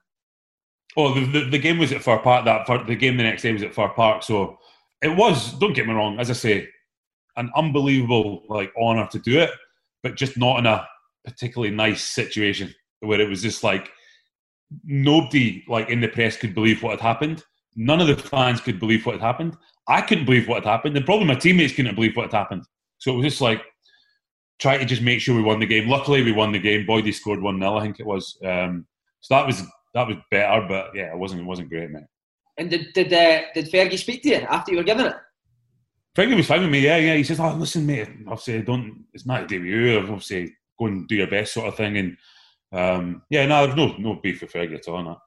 Oh, 0.98 1.14
the, 1.14 1.26
the, 1.26 1.50
the, 1.50 1.60
game 1.60 1.78
was 1.78 1.92
at 1.92 2.02
Fir 2.02 2.20
Park. 2.20 2.46
That 2.46 2.66
the 2.88 2.96
game 2.96 3.18
the 3.18 3.24
next 3.24 3.42
day 3.42 3.52
was 3.52 3.64
at 3.64 3.74
Fir 3.74 3.90
Park. 3.90 4.24
So 4.24 4.58
it 5.02 5.16
was. 5.16 5.54
Don't 5.60 5.74
get 5.74 5.88
me 5.88 5.94
wrong. 5.94 6.20
As 6.20 6.30
I 6.30 6.34
say, 6.34 6.68
an 7.36 7.52
unbelievable 7.56 8.44
like 8.48 8.72
honour 8.82 9.08
to 9.12 9.20
do 9.20 9.40
it, 9.40 9.52
but 10.04 10.16
just 10.16 10.38
not 10.38 10.60
in 10.60 10.66
a 10.66 10.88
particularly 11.26 11.74
nice 11.74 12.02
situation 12.02 12.74
where 13.00 13.20
it 13.20 13.30
was 13.30 13.42
just 13.42 13.64
like 13.64 13.90
nobody 14.84 15.64
like 15.68 15.90
in 15.90 16.02
the 16.02 16.08
press 16.08 16.38
could 16.38 16.56
believe 16.56 16.82
what 16.82 16.92
had 16.92 17.02
happened. 17.02 17.44
None 17.76 18.00
of 18.00 18.08
the 18.08 18.16
fans 18.16 18.62
could 18.62 18.80
believe 18.80 19.06
what 19.06 19.14
had 19.14 19.22
happened. 19.22 19.58
I 19.88 20.02
couldn't 20.02 20.26
believe 20.26 20.48
what 20.48 20.64
had 20.64 20.72
happened, 20.72 20.96
and 20.96 21.06
probably 21.06 21.28
my 21.28 21.36
teammates 21.36 21.74
couldn't 21.74 21.96
believe 21.96 22.16
what 22.16 22.32
had 22.32 22.38
happened. 22.38 22.64
So 22.98 23.12
it 23.12 23.18
was 23.18 23.26
just 23.26 23.42
like 23.42 23.62
try 24.60 24.78
to 24.78 24.86
just 24.86 25.02
make 25.02 25.20
sure 25.20 25.36
we 25.36 25.42
won 25.42 25.60
the 25.60 25.66
game. 25.66 25.90
Luckily, 25.90 26.24
we 26.24 26.32
won 26.32 26.52
the 26.52 26.60
game. 26.60 26.86
Boydie 26.88 27.14
scored 27.14 27.42
one 27.42 27.60
0 27.60 27.76
I 27.76 27.82
think 27.82 28.00
it 28.00 28.06
was. 28.06 28.38
Um, 28.44 28.86
so 29.20 29.36
that 29.36 29.46
was 29.46 29.64
that 29.96 30.08
was 30.08 30.18
better, 30.30 30.66
but 30.68 30.92
yeah, 30.94 31.12
it 31.12 31.18
wasn't 31.18 31.42
it 31.42 31.46
wasn't 31.46 31.70
great, 31.70 31.90
mate. 31.90 32.04
And 32.58 32.70
did 32.70 32.94
did 32.94 33.12
uh, 33.12 33.42
did 33.54 33.72
Fergie 33.72 33.98
speak 33.98 34.22
to 34.24 34.30
you 34.30 34.36
after 34.36 34.72
you 34.72 34.78
were 34.78 34.84
given 34.84 35.08
it? 35.08 35.16
Fergie 36.16 36.36
was 36.36 36.48
fine 36.48 36.62
with 36.62 36.70
me. 36.70 36.80
Yeah, 36.80 36.98
yeah. 36.98 37.16
He 37.16 37.24
says, 37.24 37.40
"Oh, 37.40 37.54
listen, 37.54 37.86
mate. 37.86 38.10
Obviously, 38.28 38.62
don't. 38.62 39.06
It's 39.14 39.26
not 39.26 39.44
a 39.44 39.48
with. 39.48 39.98
Obviously, 39.98 40.54
go 40.78 40.88
and 40.88 41.08
do 41.08 41.16
your 41.16 41.28
best, 41.28 41.54
sort 41.54 41.68
of 41.68 41.76
thing." 41.76 41.98
And 41.98 42.18
um, 42.72 43.24
yeah, 43.30 43.46
no, 43.46 43.66
there's 43.66 43.78
no 43.78 43.96
no 43.98 44.20
beef 44.22 44.42
with 44.42 44.52
Fergie 44.52 44.76
at 44.76 44.88
all. 44.88 45.04
No. 45.04 45.18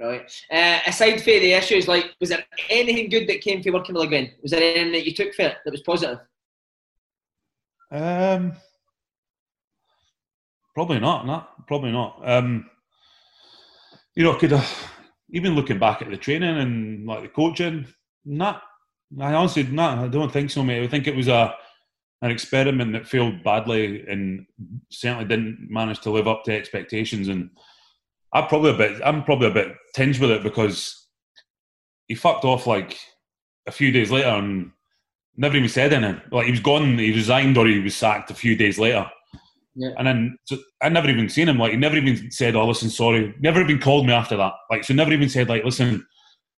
Right. 0.00 0.32
Uh, 0.50 0.78
aside 0.86 1.18
from 1.18 1.40
the 1.40 1.52
issues, 1.52 1.86
like, 1.86 2.14
was 2.20 2.30
there 2.30 2.42
anything 2.70 3.10
good 3.10 3.28
that 3.28 3.42
came 3.42 3.62
from 3.62 3.74
working 3.74 3.94
with 3.94 4.04
Le 4.04 4.08
Guen? 4.08 4.30
Was 4.40 4.50
there 4.50 4.62
anything 4.62 4.92
that 4.92 5.06
you 5.06 5.14
took 5.14 5.34
for 5.34 5.42
it 5.42 5.56
that 5.64 5.70
was 5.70 5.82
positive? 5.82 6.20
Um, 7.90 8.54
probably 10.74 11.00
not. 11.00 11.26
Not 11.26 11.66
probably 11.66 11.92
not. 11.92 12.20
Um, 12.24 12.70
you 14.14 14.24
know, 14.24 14.34
could 14.34 14.50
have 14.52 14.90
even 15.32 15.54
looking 15.54 15.78
back 15.78 16.02
at 16.02 16.10
the 16.10 16.16
training 16.16 16.58
and 16.58 17.06
like 17.06 17.22
the 17.22 17.28
coaching, 17.28 17.86
not 18.24 18.62
I 19.20 19.34
honestly, 19.34 19.64
no, 19.64 19.82
I 19.82 20.08
don't 20.08 20.32
think 20.32 20.50
so, 20.50 20.62
mate. 20.62 20.84
I 20.84 20.88
think 20.88 21.06
it 21.06 21.16
was 21.16 21.28
a 21.28 21.54
an 22.22 22.30
experiment 22.30 22.92
that 22.92 23.06
failed 23.06 23.42
badly 23.42 24.04
and 24.06 24.44
certainly 24.90 25.24
didn't 25.24 25.66
manage 25.70 26.00
to 26.00 26.10
live 26.10 26.28
up 26.28 26.44
to 26.44 26.54
expectations. 26.54 27.28
And 27.28 27.48
I'm 28.34 28.46
probably 28.46 28.72
a 28.72 28.76
bit, 28.76 29.00
I'm 29.02 29.24
probably 29.24 29.48
a 29.48 29.54
bit 29.54 29.74
tinged 29.94 30.18
with 30.20 30.30
it 30.30 30.42
because 30.42 31.06
he 32.08 32.14
fucked 32.14 32.44
off 32.44 32.66
like 32.66 32.98
a 33.66 33.72
few 33.72 33.90
days 33.90 34.10
later 34.10 34.28
and 34.28 34.70
never 35.34 35.56
even 35.56 35.68
said 35.70 35.94
anything. 35.94 36.20
Like 36.30 36.44
he 36.44 36.50
was 36.50 36.60
gone, 36.60 36.98
he 36.98 37.10
resigned 37.12 37.56
or 37.56 37.66
he 37.66 37.80
was 37.80 37.96
sacked 37.96 38.30
a 38.30 38.34
few 38.34 38.54
days 38.54 38.78
later. 38.78 39.10
Yeah. 39.74 39.90
And 39.98 40.06
then 40.06 40.38
so 40.44 40.58
I 40.82 40.88
never 40.88 41.08
even 41.08 41.28
seen 41.28 41.48
him. 41.48 41.58
Like 41.58 41.72
he 41.72 41.76
never 41.76 41.96
even 41.96 42.30
said, 42.30 42.56
"Oh, 42.56 42.66
listen, 42.66 42.90
sorry." 42.90 43.34
Never 43.40 43.60
even 43.60 43.78
called 43.78 44.06
me 44.06 44.12
after 44.12 44.36
that. 44.36 44.52
Like 44.70 44.84
so, 44.84 44.94
never 44.94 45.12
even 45.12 45.28
said, 45.28 45.48
"Like, 45.48 45.64
listen, 45.64 46.04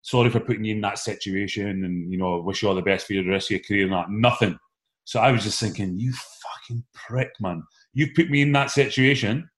sorry 0.03 0.31
for 0.31 0.41
putting 0.41 0.65
you 0.65 0.75
in 0.75 0.81
that 0.83 0.99
situation, 0.99 1.85
and 1.85 2.13
you 2.13 2.19
know, 2.19 2.41
wish 2.41 2.63
you 2.63 2.69
all 2.69 2.75
the 2.75 2.83
best 2.83 3.07
for 3.07 3.15
the 3.15 3.23
rest 3.23 3.51
of 3.51 3.57
your 3.57 3.65
career." 3.67 3.85
And 3.85 3.93
that 3.93 4.11
nothing. 4.11 4.59
So 5.05 5.19
I 5.19 5.33
was 5.33 5.43
just 5.43 5.59
thinking, 5.59 5.99
you 5.99 6.13
fucking 6.13 6.85
prick, 6.95 7.31
man. 7.41 7.65
You 7.95 8.13
put 8.15 8.31
me 8.31 8.43
in 8.43 8.53
that 8.53 8.71
situation 8.71 9.51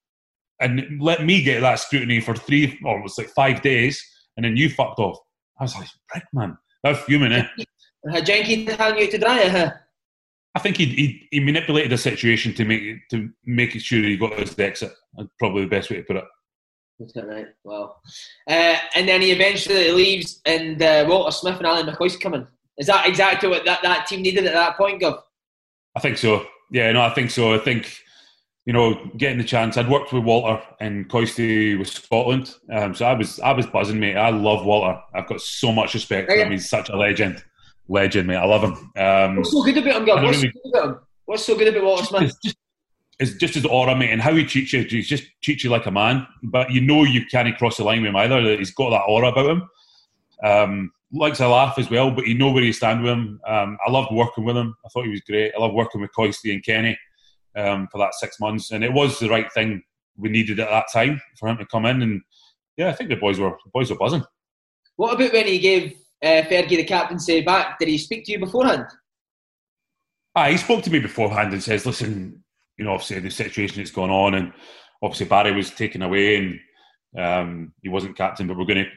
and 0.60 1.00
let 1.00 1.24
me 1.24 1.42
get 1.42 1.60
that 1.60 1.78
scrutiny 1.80 2.20
for 2.20 2.34
three 2.34 2.78
or 2.84 2.98
it 2.98 3.02
was 3.02 3.18
like 3.18 3.28
five 3.30 3.60
days, 3.60 4.02
and 4.36 4.44
then 4.44 4.56
you 4.56 4.70
fucked 4.70 4.98
off. 4.98 5.18
I 5.60 5.64
was 5.64 5.76
like, 5.76 5.88
prick, 6.08 6.24
man. 6.32 6.56
That's 6.82 7.04
human, 7.04 7.32
eh? 7.32 7.46
Had 8.10 8.26
Jenkins 8.26 8.72
hang 8.76 8.98
you 8.98 9.10
to 9.10 9.18
dry, 9.18 9.48
huh? 9.48 9.72
I 10.54 10.58
think 10.58 10.76
he, 10.76 10.86
he, 10.86 11.28
he 11.30 11.40
manipulated 11.40 11.90
the 11.90 11.98
situation 11.98 12.52
to 12.54 12.64
make 12.64 13.08
to 13.10 13.30
make 13.44 13.72
sure 13.80 14.02
he 14.02 14.16
got 14.16 14.38
his 14.38 14.58
exit. 14.58 14.92
That's 15.16 15.30
probably 15.38 15.62
the 15.62 15.70
best 15.70 15.90
way 15.90 15.96
to 15.96 16.02
put 16.02 16.16
it. 16.16 16.24
That's 16.98 17.16
it, 17.16 17.26
right. 17.26 17.46
Well, 17.64 18.00
uh, 18.48 18.76
and 18.94 19.08
then 19.08 19.22
he 19.22 19.32
eventually 19.32 19.90
leaves, 19.92 20.40
and 20.44 20.80
uh, 20.82 21.06
Walter 21.08 21.32
Smith 21.32 21.56
and 21.56 21.66
Alan 21.66 21.86
McCoist 21.86 22.20
coming. 22.20 22.46
Is 22.78 22.86
that 22.86 23.06
exactly 23.06 23.48
what 23.48 23.64
that, 23.64 23.82
that 23.82 24.06
team 24.06 24.22
needed 24.22 24.46
at 24.46 24.54
that 24.54 24.76
point, 24.76 25.00
Gav? 25.00 25.18
I 25.96 26.00
think 26.00 26.18
so. 26.18 26.46
Yeah, 26.70 26.92
no, 26.92 27.02
I 27.02 27.10
think 27.10 27.30
so. 27.30 27.54
I 27.54 27.58
think 27.58 27.98
you 28.66 28.72
know, 28.72 28.94
getting 29.16 29.38
the 29.38 29.44
chance. 29.44 29.76
I'd 29.76 29.88
worked 29.88 30.12
with 30.12 30.22
Walter 30.22 30.62
and 30.80 31.08
Coisty 31.08 31.76
with 31.76 31.88
Scotland, 31.88 32.54
um, 32.70 32.94
so 32.94 33.06
I 33.06 33.14
was 33.14 33.40
I 33.40 33.52
was 33.52 33.66
buzzing, 33.66 33.98
mate. 33.98 34.16
I 34.16 34.30
love 34.30 34.64
Walter. 34.66 35.00
I've 35.14 35.26
got 35.26 35.40
so 35.40 35.72
much 35.72 35.94
respect 35.94 36.30
for 36.30 36.36
him. 36.36 36.52
He's 36.52 36.68
such 36.68 36.90
a 36.90 36.96
legend 36.96 37.42
legend, 37.88 38.28
mate. 38.28 38.36
I 38.36 38.44
love 38.44 38.62
him. 38.62 38.90
Um, 38.96 39.36
What's 39.36 39.50
so 39.50 39.62
good 39.62 39.78
about 39.78 40.08
him? 40.08 40.22
What's, 40.24 40.42
really, 40.42 40.52
so 40.52 40.60
good 40.62 40.74
about 40.74 40.88
him? 40.88 41.00
What's 41.24 41.44
so 41.44 41.56
good 41.56 41.68
about 41.68 41.84
Walter 41.84 42.04
Smith? 42.04 42.22
It's 42.22 42.38
just, 42.44 42.56
it's 43.18 43.34
just 43.34 43.54
his 43.54 43.66
aura, 43.66 43.94
mate, 43.94 44.10
and 44.10 44.20
how 44.20 44.34
he 44.34 44.44
treats 44.44 44.72
you. 44.72 44.82
He 44.82 45.02
just 45.02 45.24
treats 45.42 45.64
you 45.64 45.70
like 45.70 45.86
a 45.86 45.90
man, 45.90 46.26
but 46.42 46.70
you 46.70 46.80
know 46.80 47.04
you 47.04 47.24
can't 47.26 47.56
cross 47.56 47.76
the 47.76 47.84
line 47.84 48.02
with 48.02 48.08
him 48.08 48.16
either. 48.16 48.42
That 48.42 48.58
he's 48.58 48.74
got 48.74 48.90
that 48.90 49.04
aura 49.06 49.28
about 49.28 49.50
him. 49.50 49.68
Um, 50.42 50.92
likes 51.12 51.40
a 51.40 51.48
laugh 51.48 51.78
as 51.78 51.90
well, 51.90 52.10
but 52.10 52.26
you 52.26 52.34
know 52.34 52.50
where 52.50 52.64
you 52.64 52.72
stand 52.72 53.02
with 53.02 53.12
him. 53.12 53.40
Um, 53.46 53.78
I 53.86 53.90
loved 53.90 54.12
working 54.12 54.44
with 54.44 54.56
him. 54.56 54.74
I 54.84 54.88
thought 54.88 55.04
he 55.04 55.10
was 55.10 55.20
great. 55.20 55.52
I 55.54 55.60
loved 55.60 55.74
working 55.74 56.00
with 56.00 56.10
Coisty 56.16 56.52
and 56.52 56.64
Kenny 56.64 56.98
um, 57.56 57.88
for 57.92 57.98
that 57.98 58.14
six 58.14 58.40
months, 58.40 58.70
and 58.70 58.82
it 58.82 58.92
was 58.92 59.18
the 59.18 59.28
right 59.28 59.52
thing 59.52 59.82
we 60.16 60.28
needed 60.28 60.60
at 60.60 60.70
that 60.70 60.86
time 60.92 61.20
for 61.38 61.48
him 61.48 61.58
to 61.58 61.66
come 61.66 61.86
in. 61.86 62.02
And 62.02 62.22
yeah, 62.76 62.88
I 62.88 62.92
think 62.92 63.10
the 63.10 63.16
boys 63.16 63.38
were 63.38 63.50
the 63.50 63.70
boys 63.72 63.90
were 63.90 63.96
buzzing. 63.96 64.24
What 64.96 65.14
about 65.14 65.32
when 65.32 65.46
he 65.46 65.58
gave 65.58 65.96
uh, 66.22 66.42
Fergie 66.42 66.68
the 66.68 66.84
captain, 66.84 66.86
captaincy 66.86 67.40
back? 67.40 67.78
Did 67.78 67.88
he 67.88 67.98
speak 67.98 68.24
to 68.26 68.32
you 68.32 68.38
beforehand? 68.38 68.86
Ah, 70.34 70.48
he 70.48 70.56
spoke 70.56 70.82
to 70.84 70.90
me 70.90 70.98
beforehand 70.98 71.52
and 71.52 71.62
says, 71.62 71.84
"Listen, 71.84 72.42
you 72.78 72.84
know, 72.84 72.92
obviously 72.92 73.18
the 73.20 73.30
situation 73.30 73.78
that's 73.78 73.90
gone 73.90 74.10
on, 74.10 74.34
and 74.34 74.52
obviously 75.02 75.26
Barry 75.26 75.52
was 75.52 75.70
taken 75.70 76.02
away 76.02 76.36
and 76.36 76.60
um, 77.18 77.72
he 77.82 77.88
wasn't 77.88 78.16
captain, 78.16 78.46
but 78.46 78.56
we're 78.56 78.64
going 78.64 78.84
to 78.84 78.90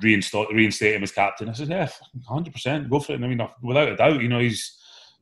reinstate, 0.00 0.48
reinstate 0.52 0.96
him 0.96 1.02
as 1.02 1.12
captain." 1.12 1.48
I 1.48 1.52
said, 1.52 1.68
"Yeah, 1.68 1.88
hundred 2.28 2.52
percent, 2.52 2.90
go 2.90 3.00
for 3.00 3.12
it." 3.12 3.16
And 3.16 3.24
I 3.24 3.28
mean, 3.28 3.48
without 3.62 3.88
a 3.88 3.96
doubt, 3.96 4.20
you 4.20 4.28
know, 4.28 4.40
he's 4.40 4.76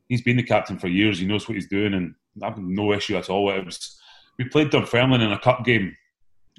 he's 0.07 0.21
been 0.21 0.37
the 0.37 0.43
captain 0.43 0.77
for 0.77 0.87
years. 0.87 1.19
He 1.19 1.27
knows 1.27 1.47
what 1.47 1.55
he's 1.55 1.69
doing, 1.69 1.93
and 1.93 2.15
I've 2.43 2.57
no 2.57 2.91
issue 2.93 3.15
at 3.17 3.29
all. 3.29 3.49
It 3.51 3.65
was 3.65 3.97
we 4.37 4.45
played 4.45 4.71
Dunfermline 4.71 5.21
in 5.21 5.31
a 5.31 5.39
cup 5.39 5.63
game 5.63 5.95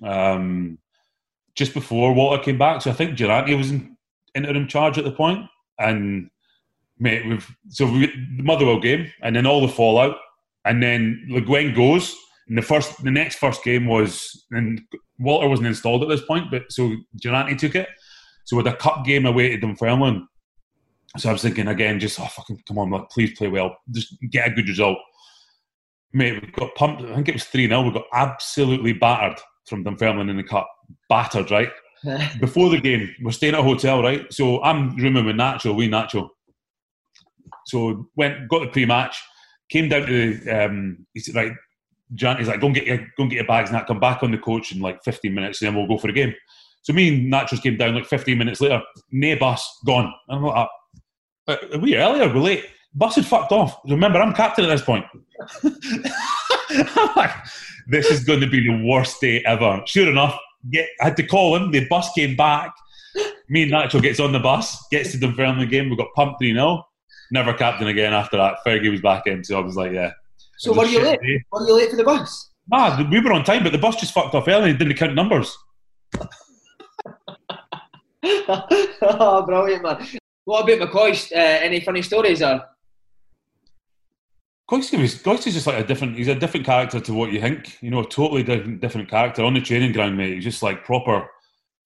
um, 0.03 0.79
just 1.55 1.75
before 1.75 2.15
Walter 2.15 2.43
came 2.43 2.59
back, 2.59 2.83
so 2.83 2.91
I 2.91 2.95
think 2.95 3.17
Durrant 3.17 3.57
was 3.57 3.71
in 3.71 3.97
interim 4.35 4.66
charge 4.66 4.98
at 4.98 5.05
the 5.05 5.12
point, 5.12 5.47
and 5.78 6.31
mate, 6.98 7.27
we've 7.27 7.48
so 7.69 7.86
we 7.86 8.07
the 8.36 8.43
Motherwell 8.43 8.81
game, 8.81 9.11
and 9.23 9.35
then 9.35 9.47
all 9.47 9.61
the 9.61 9.73
fallout, 9.73 10.16
and 10.65 10.82
then 10.82 11.27
Le 11.28 11.40
Guen 11.40 11.74
goes. 11.74 12.15
And 12.48 12.59
the 12.59 12.62
first, 12.62 13.02
the 13.05 13.12
next 13.12 13.36
first 13.36 13.62
game 13.62 13.86
was, 13.86 14.44
and 14.51 14.81
Walter 15.20 15.48
wasn't 15.48 15.69
installed 15.69 16.02
at 16.02 16.09
this 16.09 16.23
point, 16.23 16.51
but 16.51 16.62
so 16.69 16.93
Durrant 17.16 17.61
took 17.61 17.77
it. 17.77 17.89
So 18.44 18.57
with 18.57 18.66
a 18.66 18.73
cup 18.73 19.05
game 19.05 19.24
away 19.24 19.51
to 19.51 19.59
Dunfermline, 19.59 20.27
so 21.16 21.28
I 21.28 21.32
was 21.32 21.43
thinking 21.43 21.69
again, 21.69 22.01
just 22.01 22.19
oh 22.19 22.24
fucking 22.24 22.62
come 22.66 22.78
on, 22.78 22.90
like, 22.90 23.09
please 23.11 23.36
play 23.36 23.48
well, 23.48 23.77
just 23.93 24.16
get 24.31 24.48
a 24.48 24.51
good 24.51 24.69
result. 24.69 24.98
Mate, 26.12 26.43
we 26.43 26.51
got 26.51 26.74
pumped. 26.74 27.02
I 27.02 27.15
think 27.15 27.28
it 27.28 27.35
was 27.35 27.44
three 27.44 27.69
0 27.69 27.82
We 27.82 27.93
got 27.93 28.07
absolutely 28.12 28.94
battered 28.94 29.39
from 29.69 29.85
Dunfermline 29.85 30.28
in 30.28 30.36
the 30.36 30.43
cup, 30.43 30.69
battered, 31.09 31.51
right? 31.51 31.70
before 32.41 32.71
the 32.71 32.81
game, 32.81 33.15
we're 33.23 33.33
staying 33.33 33.55
at 33.55 33.61
a 33.61 33.63
hotel, 33.63 34.03
right? 34.03 34.33
So 34.33 34.63
I'm 34.63 34.97
rooming 34.97 35.25
with 35.27 35.37
Nacho, 35.37 35.75
we 35.75 35.89
Nacho. 35.89 36.29
So 37.67 38.09
went, 38.17 38.49
got 38.49 38.61
the 38.61 38.69
pre-match, 38.69 39.23
came 39.69 39.89
down 39.89 40.07
to 40.07 40.35
the, 40.35 40.65
um, 40.65 41.07
he 41.15 41.21
said, 41.21 41.35
right, 41.35 41.53
Jan, 42.15 42.39
he's 42.39 42.49
like, 42.49 42.61
go 42.61 42.67
and 42.67 42.75
get 42.75 42.87
your, 42.87 42.99
go 42.99 43.23
and 43.23 43.31
get 43.31 43.37
your 43.37 43.47
bags 43.47 43.71
and 43.71 43.87
come 43.87 44.01
back 44.01 44.23
on 44.23 44.33
the 44.33 44.39
coach 44.39 44.73
in 44.73 44.81
like 44.81 45.03
15 45.05 45.33
minutes 45.33 45.61
and 45.61 45.69
then 45.69 45.77
we'll 45.77 45.87
go 45.87 45.99
for 45.99 46.09
the 46.09 46.13
game. 46.13 46.35
So 46.83 46.93
me 46.93 47.09
and 47.09 47.33
Nachos 47.33 47.63
came 47.63 47.77
down 47.77 47.95
like 47.95 48.07
15 48.07 48.37
minutes 48.37 48.61
later, 48.61 48.83
no 49.13 49.37
bus, 49.37 49.69
gone. 49.87 50.13
I'm 50.29 50.43
like, 50.43 50.69
uh, 51.47 51.57
are 51.75 51.79
we 51.79 51.97
earlier? 51.97 52.33
We're 52.33 52.41
late. 52.41 52.67
Bus 52.95 53.17
had 53.17 53.27
fucked 53.27 53.53
off. 53.53 53.79
Remember, 53.87 54.21
I'm 54.21 54.35
captain 54.35 54.65
at 54.65 54.69
this 54.69 54.83
point. 54.83 55.05
I'm 55.63 57.17
like, 57.17 57.31
this 57.89 58.07
is 58.11 58.25
going 58.25 58.41
to 58.41 58.49
be 58.49 58.67
the 58.67 58.85
worst 58.85 59.21
day 59.21 59.43
ever. 59.45 59.83
Sure 59.87 60.09
enough, 60.09 60.39
get, 60.69 60.89
I 61.01 61.05
had 61.07 61.16
to 61.16 61.27
call 61.27 61.57
him. 61.57 61.70
The 61.70 61.87
bus 61.89 62.12
came 62.12 62.37
back. 62.37 62.74
Me 63.49 63.65
and 63.65 63.73
Nacho 63.73 64.01
gets 64.01 64.20
on 64.20 64.32
the 64.32 64.39
bus, 64.39 64.87
gets 64.91 65.12
to 65.12 65.19
Dunfermline 65.19 65.69
game. 65.69 65.91
We 65.91 65.97
got 65.97 66.09
pumped 66.15 66.41
3 66.41 66.53
0. 66.53 66.87
Never 67.32 67.53
captain 67.55 67.89
again 67.89 68.12
after 68.12 68.37
that. 68.37 68.57
Fergie 68.66 68.91
was 68.91 69.01
back 69.01 69.27
in, 69.27 69.45
so 69.45 69.59
I 69.59 69.65
was 69.65 69.77
like, 69.77 69.93
yeah. 69.93 70.12
So 70.59 70.73
were 70.73 70.85
you 70.85 71.03
late? 71.03 71.20
Day. 71.20 71.45
Were 71.53 71.66
you 71.66 71.74
late 71.77 71.91
for 71.91 71.97
the 71.97 72.05
bus? 72.05 72.51
Nah, 72.69 73.09
we 73.11 73.20
were 73.20 73.32
on 73.32 73.45
time, 73.45 73.65
but 73.65 73.73
the 73.73 73.78
bus 73.78 73.97
just 73.97 74.12
fucked 74.12 74.35
off 74.35 74.47
early 74.47 74.70
and 74.70 74.78
didn't 74.78 74.97
count 74.97 75.15
numbers. 75.15 75.57
oh, 78.23 79.45
brilliant, 79.47 79.82
man. 79.82 80.07
What 80.45 80.69
about 80.69 80.89
McCoist? 80.89 81.32
Uh, 81.32 81.37
any 81.37 81.81
funny 81.81 82.03
stories? 82.03 82.43
Or? 82.43 82.62
Coisty 84.71 84.97
Coisty's 85.25 85.55
just 85.55 85.67
like 85.67 85.85
a 85.85 85.87
different. 85.87 86.17
He's 86.17 86.29
a 86.29 86.35
different 86.35 86.65
character 86.65 87.01
to 87.01 87.13
what 87.13 87.33
you 87.33 87.41
think. 87.41 87.83
You 87.83 87.91
know, 87.91 88.01
a 88.01 88.09
totally 88.09 88.45
different, 88.45 88.81
different 88.81 89.11
character 89.11 89.43
on 89.43 89.55
the 89.55 89.61
training 89.61 89.93
ground, 89.93 90.17
mate. 90.17 90.35
He's 90.35 90.45
just 90.45 90.63
like 90.63 90.85
proper, 90.85 91.29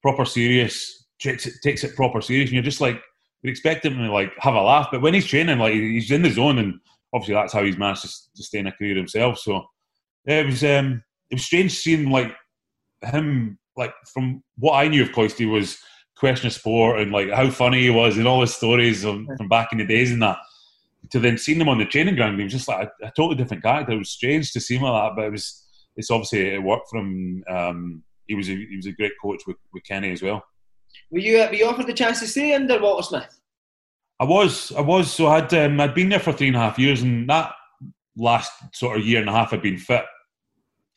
proper 0.03 0.27
serious. 0.27 1.07
Takes 1.19 1.47
it, 1.47 1.55
takes 1.63 1.83
it 1.83 1.97
proper 1.97 2.21
serious, 2.21 2.51
and 2.51 2.55
you're 2.55 2.63
just 2.63 2.83
like 2.83 3.01
you 3.43 3.51
expect 3.51 3.87
him 3.87 3.97
to 3.97 4.13
like 4.13 4.33
have 4.39 4.55
a 4.55 4.61
laugh, 4.61 4.89
but 4.93 5.01
when 5.01 5.15
he's 5.15 5.25
training, 5.25 5.59
like 5.59 5.73
he's 5.73 6.11
in 6.11 6.21
the 6.21 6.31
zone, 6.31 6.59
and 6.59 6.75
obviously 7.15 7.35
that's 7.35 7.55
how 7.55 7.63
he's 7.63 7.79
managed 7.79 8.03
to, 8.03 8.43
stay 8.43 8.59
in 8.59 8.67
a 8.67 8.73
career 8.73 8.97
himself. 8.97 9.39
So 9.39 9.65
yeah, 10.27 10.41
it 10.41 10.47
was 10.47 10.63
um, 10.63 11.03
it 11.31 11.37
was 11.37 11.47
strange 11.47 11.73
seeing 11.73 12.11
like 12.11 12.35
him 13.03 13.59
like 13.79 13.95
from 14.13 14.43
what 14.59 14.75
I 14.75 14.89
knew 14.89 15.03
of 15.03 15.13
Coisty 15.13 15.51
was 15.51 15.79
question 16.17 16.49
of 16.49 16.53
sport 16.53 17.01
and 17.01 17.13
like 17.13 17.31
how 17.31 17.49
funny 17.49 17.81
he 17.83 17.91
was 17.91 18.19
and 18.19 18.29
all 18.29 18.43
his 18.43 18.55
stories 18.55 19.03
from 19.03 19.27
back 19.49 19.73
in 19.73 19.79
the 19.79 19.87
days 19.87 20.13
and 20.13 20.23
that 20.23 20.39
to 21.11 21.19
then 21.21 21.39
seeing 21.39 21.61
him 21.61 21.69
on 21.69 21.79
the 21.79 21.85
training 21.85 22.17
ground, 22.17 22.39
he 22.39 22.45
was 22.45 22.53
just 22.53 22.69
like 22.69 22.89
a, 23.03 23.07
a, 23.07 23.13
totally 23.17 23.37
different 23.37 23.63
character. 23.63 23.93
It 23.93 23.99
was 23.99 24.11
strange 24.11 24.53
to 24.53 24.61
see 24.61 24.77
him 24.77 24.83
like 24.83 25.11
that, 25.11 25.17
but 25.17 25.27
it 25.27 25.33
was 25.33 25.65
it's 25.97 26.11
obviously 26.11 26.55
it 26.55 26.63
worked 26.63 26.89
for 26.91 26.99
him. 26.99 27.45
Um, 27.49 28.03
he 28.27 28.35
was 28.35 28.49
a, 28.49 28.53
he 28.53 28.77
was 28.77 28.87
a 28.87 28.93
great 28.93 29.13
coach 29.21 29.43
with, 29.47 29.57
with 29.73 29.85
Kenny 29.85 30.13
as 30.13 30.23
well. 30.23 30.45
Were 31.11 31.19
you 31.19 31.39
uh, 31.39 31.49
were 31.49 31.55
you 31.55 31.67
offered 31.67 31.87
the 31.87 31.93
chance 31.93 32.21
to 32.21 32.27
stay 32.27 32.55
under 32.55 32.81
Walter 32.81 33.03
Smith? 33.03 33.41
I 34.21 34.25
was, 34.25 34.73
I 34.73 34.81
was. 34.81 35.13
So 35.13 35.27
I'd 35.27 35.53
um, 35.55 35.81
I'd 35.81 35.95
been 35.95 36.09
there 36.09 36.21
for 36.21 36.33
three 36.33 36.49
and 36.49 36.57
a 36.57 36.61
half 36.61 36.79
years, 36.79 37.03
and 37.03 37.29
that 37.29 37.53
last 38.17 38.53
sort 38.73 38.99
of 38.99 39.07
year 39.07 39.21
and 39.21 39.29
a 39.29 39.33
half 39.33 39.53
I'd 39.53 39.63
been 39.63 39.79
fit, 39.79 40.05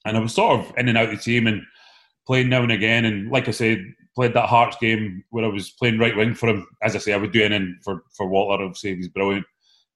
and 0.05 0.15
I 0.15 0.19
was 0.19 0.33
sort 0.33 0.59
of 0.59 0.73
in 0.77 0.87
and 0.87 0.97
out 0.97 1.09
of 1.09 1.11
the 1.11 1.17
team 1.17 1.47
and 1.47 1.61
playing 2.25 2.49
now 2.49 2.63
and 2.63 2.71
again. 2.71 3.05
And 3.05 3.29
like 3.31 3.47
I 3.47 3.51
said, 3.51 3.83
played 4.15 4.33
that 4.33 4.49
Hearts 4.49 4.77
game 4.79 5.23
where 5.29 5.45
I 5.45 5.49
was 5.49 5.71
playing 5.71 5.99
right 5.99 6.15
wing 6.15 6.35
for 6.35 6.49
him. 6.49 6.67
As 6.81 6.95
I 6.95 6.99
say, 6.99 7.13
I 7.13 7.17
would 7.17 7.31
do 7.31 7.43
anything 7.43 7.79
for 7.83 8.03
for 8.15 8.27
Walter. 8.27 8.63
Obviously, 8.63 8.91
he 8.91 8.97
was 8.97 9.09
brilliant. 9.09 9.45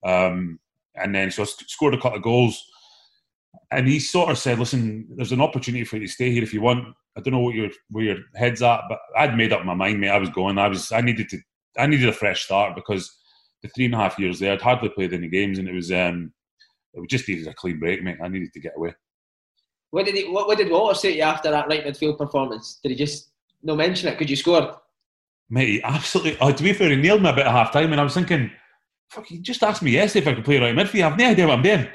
Um, 0.03 0.59
and 0.95 1.13
then 1.15 1.31
so 1.31 1.45
scored 1.45 1.93
a 1.93 1.97
couple 1.97 2.17
of 2.17 2.23
goals. 2.23 2.63
And 3.71 3.87
he 3.87 3.99
sort 3.99 4.29
of 4.29 4.37
said, 4.37 4.59
"Listen, 4.59 5.07
there's 5.15 5.31
an 5.31 5.41
opportunity 5.41 5.83
for 5.83 5.97
you 5.97 6.07
to 6.07 6.11
stay 6.11 6.31
here 6.31 6.43
if 6.43 6.53
you 6.53 6.61
want. 6.61 6.93
I 7.17 7.21
don't 7.21 7.33
know 7.33 7.39
what 7.39 7.55
your 7.55 7.69
where 7.89 8.05
your 8.05 8.17
head's 8.35 8.61
at, 8.61 8.81
but 8.89 8.99
I'd 9.17 9.35
made 9.35 9.53
up 9.53 9.65
my 9.65 9.73
mind, 9.73 9.99
mate. 9.99 10.09
I 10.09 10.17
was 10.17 10.29
going. 10.29 10.57
I 10.57 10.67
was. 10.67 10.91
I 10.91 11.01
needed 11.01 11.29
to. 11.29 11.39
I 11.77 11.87
needed 11.87 12.09
a 12.09 12.13
fresh 12.13 12.43
start 12.43 12.75
because 12.75 13.09
the 13.61 13.69
three 13.69 13.85
and 13.85 13.93
a 13.93 13.97
half 13.97 14.19
years 14.19 14.39
there, 14.39 14.53
I'd 14.53 14.61
hardly 14.61 14.89
played 14.89 15.13
any 15.13 15.27
games, 15.27 15.59
and 15.59 15.67
it 15.67 15.73
was 15.73 15.91
um, 15.91 16.33
it 16.93 17.09
just 17.09 17.27
needed 17.27 17.47
a 17.47 17.53
clean 17.53 17.79
break, 17.79 18.03
mate. 18.03 18.17
I 18.23 18.27
needed 18.27 18.53
to 18.53 18.59
get 18.59 18.73
away. 18.75 18.93
What 19.91 20.05
did 20.05 20.15
he? 20.15 20.29
What, 20.29 20.47
what 20.47 20.57
did 20.57 20.69
Walter 20.69 20.95
say 20.95 21.11
to 21.11 21.17
you 21.17 21.23
after 21.23 21.51
that 21.51 21.67
right 21.67 21.85
midfield 21.85 22.17
performance? 22.17 22.79
Did 22.81 22.91
he 22.91 22.95
just 22.95 23.31
no 23.63 23.75
mention 23.75 24.09
it? 24.09 24.17
Could 24.17 24.29
you 24.29 24.35
score? 24.35 24.77
mate, 25.51 25.81
absolutely. 25.83 26.37
Oh, 26.39 26.51
to 26.51 26.63
be 26.63 26.73
fair, 26.73 26.89
he 26.89 26.95
nailed 26.95 27.21
me 27.21 27.29
a 27.29 27.33
bit 27.33 27.45
at 27.45 27.51
half 27.51 27.71
time, 27.71 27.91
and 27.91 28.01
I 28.01 28.03
was 28.03 28.15
thinking, 28.15 28.49
fuck, 29.11 29.27
he 29.27 29.39
just 29.39 29.63
asked 29.63 29.81
me 29.81 29.91
yesterday 29.91 30.25
if 30.25 30.31
I 30.31 30.35
could 30.35 30.45
play 30.45 30.59
right 30.59 30.75
midfield. 30.75 31.11
I've 31.11 31.17
no 31.17 31.29
idea 31.29 31.47
what 31.47 31.57
I'm 31.57 31.63
doing. 31.63 31.87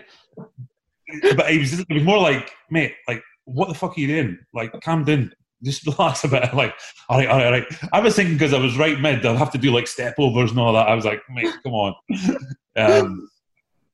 but 1.36 1.50
he 1.50 1.58
was, 1.58 1.80
it 1.80 1.92
was 1.92 2.02
more 2.02 2.18
like, 2.18 2.50
mate, 2.70 2.94
like, 3.08 3.22
what 3.44 3.68
the 3.68 3.74
fuck 3.74 3.96
are 3.96 4.00
you 4.00 4.08
doing? 4.08 4.38
Like, 4.52 4.78
calm 4.82 5.04
down. 5.04 5.32
Just 5.62 5.86
relax 5.98 6.24
a 6.24 6.28
bit. 6.28 6.52
Like, 6.54 6.74
all 7.08 7.18
right, 7.18 7.28
all 7.28 7.38
right, 7.38 7.46
all 7.46 7.52
right. 7.52 7.66
I 7.92 8.00
was 8.00 8.14
thinking 8.14 8.34
because 8.34 8.52
I 8.52 8.58
was 8.58 8.76
right 8.76 9.00
mid, 9.00 9.24
I'll 9.24 9.36
have 9.36 9.52
to 9.52 9.58
do 9.58 9.72
like 9.72 9.86
step 9.86 10.14
overs 10.18 10.50
and 10.50 10.60
all 10.60 10.74
that. 10.74 10.88
I 10.88 10.94
was 10.94 11.04
like, 11.04 11.22
mate, 11.30 11.52
come 11.62 11.72
on. 11.72 11.94
um, 12.76 13.28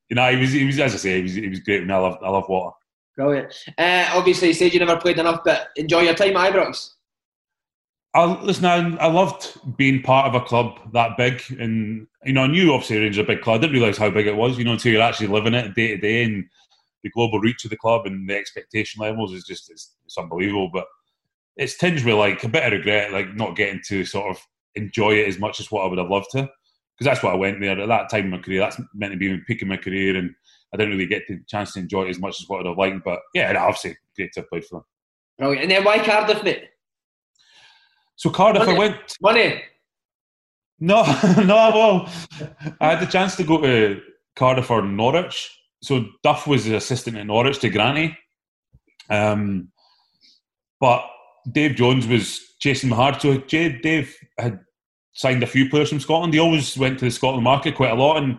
you 0.09 0.17
know, 0.17 0.31
he 0.31 0.37
was, 0.39 0.53
he 0.53 0.65
was, 0.65 0.79
as 0.81 0.95
I 0.95 0.99
say, 0.99 1.17
he 1.19 1.23
was, 1.23 1.35
he 1.35 1.49
was 1.49 1.61
great. 1.61 1.83
And 1.83 1.93
I 1.93 1.99
love, 1.99 2.19
I 2.23 2.29
love 2.29 2.49
Walter. 2.49 2.77
Brilliant. 3.17 3.55
Uh, 3.79 4.11
obviously, 4.15 4.49
you 4.49 4.55
said 4.55 4.73
you 4.75 4.81
never 4.81 4.97
played 4.97 5.19
enough, 5.19 5.43
but 5.45 5.69
enjoy 5.77 6.01
your 6.01 6.15
time 6.15 6.37
at 6.37 6.53
Ibrox. 6.53 6.91
I 8.15 8.25
listen. 8.43 8.67
I, 8.67 8.97
I 8.97 9.07
loved 9.07 9.59
being 9.77 10.03
part 10.03 10.27
of 10.27 10.35
a 10.35 10.45
club 10.45 10.79
that 10.93 11.17
big, 11.17 11.43
and 11.59 12.07
you 12.25 12.35
know, 12.35 12.43
I 12.43 12.47
knew 12.47 12.73
obviously 12.73 12.99
Rangers 12.99 13.19
are 13.19 13.23
a 13.23 13.27
big 13.27 13.41
club. 13.41 13.59
I 13.59 13.61
didn't 13.63 13.75
realise 13.75 13.97
how 13.97 14.11
big 14.11 14.27
it 14.27 14.37
was, 14.37 14.59
you 14.59 14.65
know, 14.65 14.73
until 14.73 14.93
you're 14.93 15.03
actually 15.03 15.29
living 15.29 15.55
it 15.55 15.75
day 15.75 15.89
to 15.89 15.97
day, 15.97 16.25
and 16.25 16.45
the 17.03 17.11
global 17.11 17.41
reach 17.41 17.65
of 17.65 17.71
the 17.71 17.77
club 17.77 18.07
and 18.07 18.29
the 18.29 18.37
expectation 18.37 19.01
levels 19.01 19.33
is 19.33 19.45
just 19.45 19.71
it's, 19.71 19.95
it's 20.05 20.19
unbelievable. 20.19 20.71
But 20.73 20.87
it's 21.57 21.79
tinged 21.79 22.05
with 22.05 22.15
like 22.15 22.45
a 22.45 22.49
bit 22.49 22.65
of 22.65 22.73
regret, 22.73 23.13
like 23.13 23.35
not 23.35 23.57
getting 23.57 23.81
to 23.89 24.05
sort 24.05 24.37
of 24.37 24.43
enjoy 24.75 25.13
it 25.13 25.29
as 25.29 25.39
much 25.39 25.59
as 25.59 25.71
what 25.71 25.85
I 25.85 25.89
would 25.89 25.99
have 25.99 26.11
loved 26.11 26.31
to, 26.33 26.43
because 26.43 27.05
that's 27.05 27.23
what 27.23 27.33
I 27.33 27.37
went 27.37 27.61
there 27.61 27.81
at 27.81 27.89
that 27.89 28.11
time 28.11 28.27
in 28.27 28.31
my 28.31 28.39
career. 28.39 28.61
That's 28.61 28.81
meant 28.95 29.13
to 29.13 29.19
be 29.19 29.29
the 29.29 29.39
peak 29.47 29.63
of 29.63 29.69
my 29.69 29.79
career, 29.79 30.17
and 30.17 30.35
I 30.75 30.77
didn't 30.77 30.93
really 30.93 31.07
get 31.07 31.23
the 31.29 31.41
chance 31.49 31.73
to 31.73 31.81
enjoy 31.81 32.05
it 32.05 32.11
as 32.11 32.19
much 32.19 32.41
as 32.43 32.49
what 32.49 32.61
I'd 32.61 32.67
have 32.67 32.77
liked. 32.77 33.05
But 33.05 33.21
yeah, 33.35 33.53
obviously 33.59 33.97
great 34.17 34.33
to 34.35 34.43
played 34.43 34.67
for 34.67 34.81
them. 34.81 34.85
Brilliant. 35.39 35.63
And 35.63 35.71
then 35.71 35.85
why 35.85 35.99
Cardiff, 36.05 36.45
mate? 36.45 36.69
So 38.23 38.31
Cardiff, 38.31 38.67
Money. 38.67 38.77
I 38.77 38.79
went. 38.79 39.17
Money. 39.21 39.63
No, 40.79 41.03
no. 41.45 41.71
Well, 41.75 42.09
I 42.81 42.91
had 42.91 43.01
the 43.01 43.11
chance 43.11 43.35
to 43.35 43.43
go 43.43 43.61
to 43.61 44.01
Cardiff 44.37 44.71
or 44.71 44.81
Norwich. 44.81 45.51
So 45.83 46.05
Duff 46.23 46.47
was 46.47 46.65
the 46.65 46.77
assistant 46.77 47.17
in 47.17 47.27
Norwich 47.27 47.59
to 47.59 47.69
Granny, 47.69 48.17
um, 49.11 49.73
but 50.79 51.05
Dave 51.51 51.75
Jones 51.75 52.07
was 52.07 52.41
chasing 52.61 52.91
me 52.91 52.95
hard. 52.95 53.21
So 53.21 53.39
Dave 53.39 54.17
had 54.39 54.61
signed 55.15 55.43
a 55.43 55.49
few 55.49 55.69
players 55.69 55.89
from 55.89 55.99
Scotland. 55.99 56.33
He 56.33 56.39
always 56.39 56.79
went 56.79 57.01
to 57.01 57.07
the 57.07 57.11
Scotland 57.11 57.43
market 57.43 57.75
quite 57.75 57.91
a 57.91 57.97
lot, 57.97 58.23
and 58.23 58.39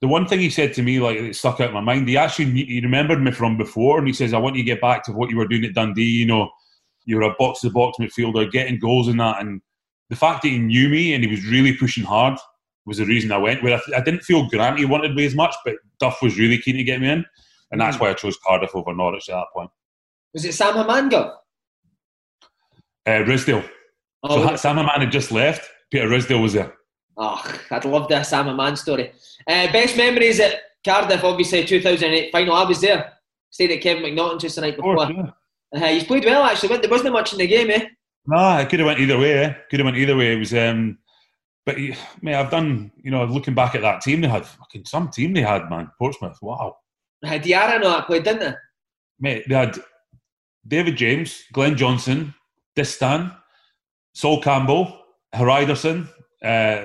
the 0.00 0.08
one 0.08 0.26
thing 0.26 0.40
he 0.40 0.50
said 0.50 0.74
to 0.74 0.82
me, 0.82 0.98
like 0.98 1.16
it 1.16 1.36
stuck 1.36 1.60
out 1.60 1.68
in 1.68 1.74
my 1.74 1.80
mind, 1.80 2.08
he 2.08 2.16
actually 2.16 2.50
he 2.64 2.80
remembered 2.80 3.22
me 3.22 3.30
from 3.30 3.56
before, 3.56 3.98
and 3.98 4.08
he 4.08 4.12
says, 4.12 4.34
"I 4.34 4.38
want 4.38 4.56
you 4.56 4.64
to 4.64 4.66
get 4.66 4.80
back 4.80 5.04
to 5.04 5.12
what 5.12 5.30
you 5.30 5.36
were 5.36 5.46
doing 5.46 5.64
at 5.64 5.74
Dundee. 5.74 6.02
You 6.02 6.26
know, 6.26 6.50
you 7.04 7.16
were 7.16 7.22
a 7.22 7.34
box 7.38 7.60
to 7.60 7.70
box 7.70 7.98
midfielder, 7.98 8.50
getting 8.50 8.78
goals 8.78 9.08
and 9.08 9.18
that." 9.20 9.40
And 9.40 9.60
the 10.08 10.16
fact 10.16 10.42
that 10.42 10.48
he 10.48 10.58
knew 10.58 10.88
me 10.88 11.14
and 11.14 11.22
he 11.24 11.30
was 11.30 11.44
really 11.46 11.74
pushing 11.76 12.04
hard 12.04 12.38
was 12.86 12.98
the 12.98 13.06
reason 13.06 13.30
I 13.32 13.38
went. 13.38 13.62
Where 13.62 13.76
I, 13.76 13.96
I 13.98 14.00
didn't 14.02 14.22
feel 14.22 14.48
Grant 14.48 14.78
he 14.78 14.84
wanted 14.84 15.14
me 15.14 15.24
as 15.26 15.34
much, 15.34 15.54
but 15.64 15.74
Duff 15.98 16.20
was 16.22 16.38
really 16.38 16.58
keen 16.58 16.76
to 16.76 16.84
get 16.84 17.00
me 17.00 17.08
in, 17.10 17.24
and 17.70 17.80
that's 17.80 17.98
why 18.00 18.10
I 18.10 18.14
chose 18.14 18.38
Cardiff 18.46 18.74
over 18.74 18.94
Norwich 18.94 19.28
at 19.28 19.34
that 19.34 19.46
point. 19.54 19.70
Was 20.34 20.44
it 20.44 20.54
Sam 20.54 20.74
Hamanga? 20.74 21.34
Uh, 23.06 23.10
Ridsdale. 23.24 23.68
Oh, 24.22 24.46
so 24.48 24.56
Sam 24.56 24.76
Man 24.76 24.86
had 24.86 25.10
just 25.10 25.32
left. 25.32 25.68
Peter 25.90 26.06
Ridsdale 26.08 26.42
was 26.42 26.52
there. 26.52 26.74
oh, 27.16 27.42
I'd 27.70 27.84
love 27.84 28.08
the 28.08 28.22
Sam 28.22 28.54
Man 28.56 28.76
story. 28.76 29.12
Uh, 29.46 29.72
best 29.72 29.96
memories 29.96 30.38
at 30.40 30.56
Cardiff, 30.84 31.24
obviously 31.24 31.64
2008 31.64 32.30
final. 32.32 32.54
I 32.54 32.64
was 32.64 32.80
there. 32.80 33.12
Stayed 33.50 33.72
at 33.72 33.80
Kevin 33.80 34.04
McNaughton 34.04 34.40
just 34.40 34.54
the 34.56 34.60
night 34.62 34.74
Of 34.74 34.82
course, 34.82 35.06
before. 35.08 35.24
yeah. 35.24 35.30
Uh, 35.74 35.86
he's 35.86 36.04
played 36.04 36.24
well 36.24 36.42
actually. 36.44 36.76
There 36.78 36.90
wasn't 36.90 37.12
much 37.12 37.32
in 37.32 37.38
the 37.38 37.46
game, 37.46 37.70
eh? 37.70 37.86
No, 38.26 38.58
it 38.58 38.68
could 38.68 38.80
have 38.80 38.86
went 38.86 39.00
either 39.00 39.18
way. 39.18 39.32
Eh? 39.44 39.54
Could 39.70 39.80
have 39.80 39.84
went 39.86 39.96
either 39.96 40.16
way. 40.16 40.32
It 40.34 40.38
was, 40.38 40.52
um, 40.54 40.98
but 41.64 41.78
he- 41.78 41.94
mate, 42.22 42.34
I've 42.34 42.50
done. 42.50 42.90
You 43.02 43.10
know, 43.10 43.24
looking 43.24 43.54
back 43.54 43.74
at 43.74 43.82
that 43.82 44.00
team, 44.02 44.20
they 44.20 44.28
had 44.28 44.44
fucking 44.46 44.84
some 44.84 45.08
team 45.10 45.32
they 45.32 45.42
had, 45.42 45.70
man. 45.70 45.90
Portsmouth, 45.98 46.38
wow, 46.42 46.76
Uh, 47.24 47.30
Diarra 47.30 47.76
and 47.76 47.84
all 47.84 47.90
that 47.92 48.06
played, 48.06 48.24
didn't 48.24 48.40
they? 48.40 48.54
mate. 49.20 49.44
They 49.48 49.54
had 49.54 49.78
David 50.66 50.96
James, 50.96 51.44
Glenn 51.52 51.76
Johnson, 51.76 52.34
Distin, 52.76 53.34
Sol 54.14 54.42
Campbell, 54.42 54.98
Hreidarsson, 55.34 56.08
uh, 56.44 56.84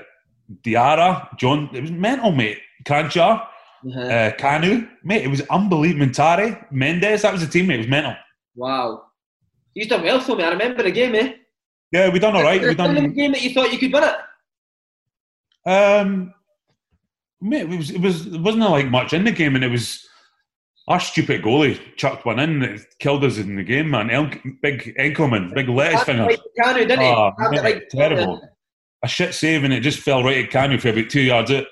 Diarra, 0.63 1.35
John. 1.37 1.69
It 1.73 1.81
was 1.81 1.91
mental, 1.91 2.31
mate. 2.31 2.59
Kranjcar, 2.85 3.47
Uh-huh. 3.87 3.99
uh, 4.01 4.31
Kanu, 4.37 4.87
mate. 5.03 5.23
It 5.23 5.27
was 5.29 5.41
unbelievable. 5.49 6.05
Muntari, 6.05 6.65
Mendes. 6.71 7.21
That 7.23 7.33
was 7.33 7.43
a 7.43 7.47
team, 7.47 7.67
mate. 7.67 7.75
It 7.75 7.77
was 7.79 7.87
mental. 7.87 8.15
Wow. 8.55 9.03
You've 9.73 9.89
done 9.89 10.03
well 10.03 10.19
for 10.19 10.35
me. 10.35 10.43
I 10.43 10.49
remember 10.49 10.83
the 10.83 10.91
game, 10.91 11.15
eh? 11.15 11.33
Yeah, 11.91 12.09
we 12.09 12.19
done 12.19 12.35
all 12.35 12.43
right. 12.43 12.61
We 12.61 12.67
Was 12.69 12.77
there 12.77 12.87
any 12.87 13.01
done. 13.01 13.13
game 13.13 13.31
that 13.33 13.41
you 13.41 13.53
thought 13.53 13.71
you 13.71 13.77
could 13.79 13.93
win 13.93 14.03
it? 14.03 14.15
Um, 15.69 16.33
mate, 17.41 17.61
it 17.71 17.77
was 17.77 17.89
it 17.91 18.01
was 18.01 18.27
it 18.27 18.41
wasn't 18.41 18.69
like 18.69 18.89
much 18.89 19.13
in 19.13 19.23
the 19.23 19.31
game, 19.31 19.55
and 19.55 19.63
it 19.63 19.69
was 19.71 20.05
our 20.87 20.99
stupid 20.99 21.41
goalie 21.41 21.79
chucked 21.97 22.25
one 22.25 22.39
in 22.39 22.59
that 22.59 22.79
killed 22.99 23.23
us 23.23 23.37
in 23.37 23.55
the 23.55 23.63
game, 23.63 23.89
man. 23.89 24.09
El- 24.11 24.29
big 24.61 24.95
Enckelman, 24.99 25.53
big 25.53 25.67
lettuce 25.69 26.03
finger. 26.03 26.25
Right, 26.25 26.39
Kanu, 26.61 26.87
didn't? 26.87 26.99
Oh, 27.01 27.31
mate, 27.49 27.61
right- 27.61 27.89
terrible. 27.89 28.41
A 29.03 29.07
shit 29.07 29.33
save, 29.33 29.63
and 29.63 29.73
it 29.73 29.81
just 29.81 29.99
fell 29.99 30.23
right 30.23 30.45
at 30.45 30.51
Kanu 30.51 30.79
for 30.79 30.89
about 30.89 31.09
two 31.09 31.21
yards 31.21 31.51
out. 31.51 31.65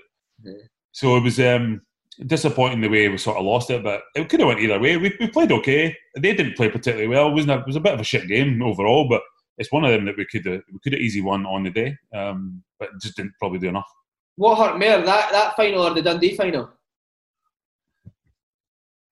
Yeah. 0.44 0.54
So 0.92 1.16
it 1.18 1.22
was 1.24 1.40
um, 1.40 1.82
disappointing 2.26 2.82
the 2.82 2.88
way 2.88 3.08
we 3.10 3.18
sort 3.18 3.38
of 3.38 3.46
lost 3.46 3.70
it, 3.70 3.84
but 3.84 4.02
it 4.16 4.30
could 4.30 4.40
have 4.40 4.48
went 4.48 4.60
either 4.60 4.80
way. 4.80 4.98
We, 4.98 5.16
we 5.20 5.28
played 5.28 5.52
okay. 5.52 5.96
They 6.16 6.34
didn't 6.34 6.56
play 6.56 6.70
particularly 6.70 7.08
well. 7.08 7.30
It 7.30 7.34
wasn't 7.34 7.52
a, 7.52 7.60
it 7.60 7.68
was 7.68 7.76
a 7.76 7.82
bit 7.82 7.94
of 7.94 8.00
a 8.00 8.04
shit 8.04 8.28
game 8.28 8.62
overall, 8.62 9.08
but 9.10 9.22
it's 9.58 9.72
one 9.72 9.86
of 9.86 9.92
them 9.92 10.06
that 10.06 10.18
we 10.18 10.26
could 10.26 10.46
have, 10.46 10.62
we 10.72 10.80
could 10.84 10.94
have 10.94 11.02
easy 11.02 11.22
won 11.22 11.46
on 11.46 11.64
the 11.64 11.70
day, 11.70 11.98
um, 12.16 12.64
but 12.80 12.90
just 13.02 13.16
didn't 13.16 13.34
probably 13.40 13.60
do 13.60 13.70
enough. 13.70 13.90
What 14.36 14.58
hurt 14.58 14.80
more, 14.80 15.06
that, 15.06 15.32
that 15.32 15.56
final 15.56 15.84
or 15.84 15.94
the 15.94 16.02
Dundee 16.02 16.36
final? 16.36 16.70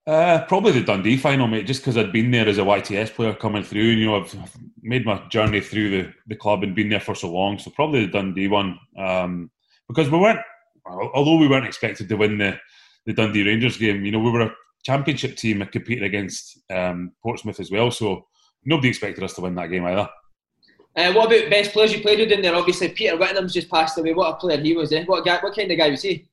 Uh, 0.07 0.43
probably 0.45 0.71
the 0.71 0.83
Dundee 0.83 1.17
final, 1.17 1.47
mate, 1.47 1.67
just 1.67 1.81
because 1.81 1.95
I'd 1.95 2.11
been 2.11 2.31
there 2.31 2.47
as 2.47 2.57
a 2.57 2.63
YTS 2.63 3.13
player 3.13 3.35
coming 3.35 3.63
through. 3.63 3.91
And, 3.91 3.99
You 3.99 4.05
know, 4.07 4.21
I've 4.21 4.57
made 4.81 5.05
my 5.05 5.21
journey 5.29 5.61
through 5.61 5.89
the, 5.91 6.13
the 6.27 6.35
club 6.35 6.63
and 6.63 6.75
been 6.75 6.89
there 6.89 6.99
for 6.99 7.13
so 7.13 7.31
long. 7.31 7.59
So 7.59 7.69
probably 7.69 8.05
the 8.05 8.11
Dundee 8.11 8.47
one. 8.47 8.79
Um, 8.97 9.51
because 9.87 10.09
we 10.09 10.17
weren't, 10.17 10.39
although 10.87 11.37
we 11.37 11.47
weren't 11.47 11.67
expected 11.67 12.09
to 12.09 12.15
win 12.15 12.39
the, 12.39 12.57
the 13.05 13.13
Dundee 13.13 13.45
Rangers 13.45 13.77
game, 13.77 14.05
you 14.05 14.11
know, 14.11 14.19
we 14.19 14.31
were 14.31 14.41
a 14.41 14.55
championship 14.83 15.35
team 15.35 15.65
competed 15.71 16.03
against 16.03 16.59
um, 16.69 17.11
Portsmouth 17.21 17.59
as 17.59 17.71
well. 17.71 17.91
So 17.91 18.27
nobody 18.63 18.89
expected 18.89 19.23
us 19.23 19.33
to 19.33 19.41
win 19.41 19.55
that 19.55 19.67
game 19.67 19.85
either. 19.85 20.09
Uh, 20.95 21.13
what 21.13 21.27
about 21.27 21.49
best 21.49 21.71
players 21.71 21.93
you 21.93 22.01
played 22.01 22.19
with 22.19 22.31
in 22.31 22.41
there? 22.41 22.55
Obviously, 22.55 22.89
Peter 22.89 23.15
Whittingham's 23.15 23.53
just 23.53 23.69
passed 23.69 23.97
away. 23.97 24.13
What 24.13 24.33
a 24.33 24.35
player 24.35 24.59
he 24.59 24.75
was, 24.75 24.91
eh? 24.91 25.03
What, 25.05 25.23
guy, 25.23 25.39
what 25.39 25.55
kind 25.55 25.71
of 25.71 25.77
guy 25.77 25.89
was 25.89 26.01
he? 26.01 26.27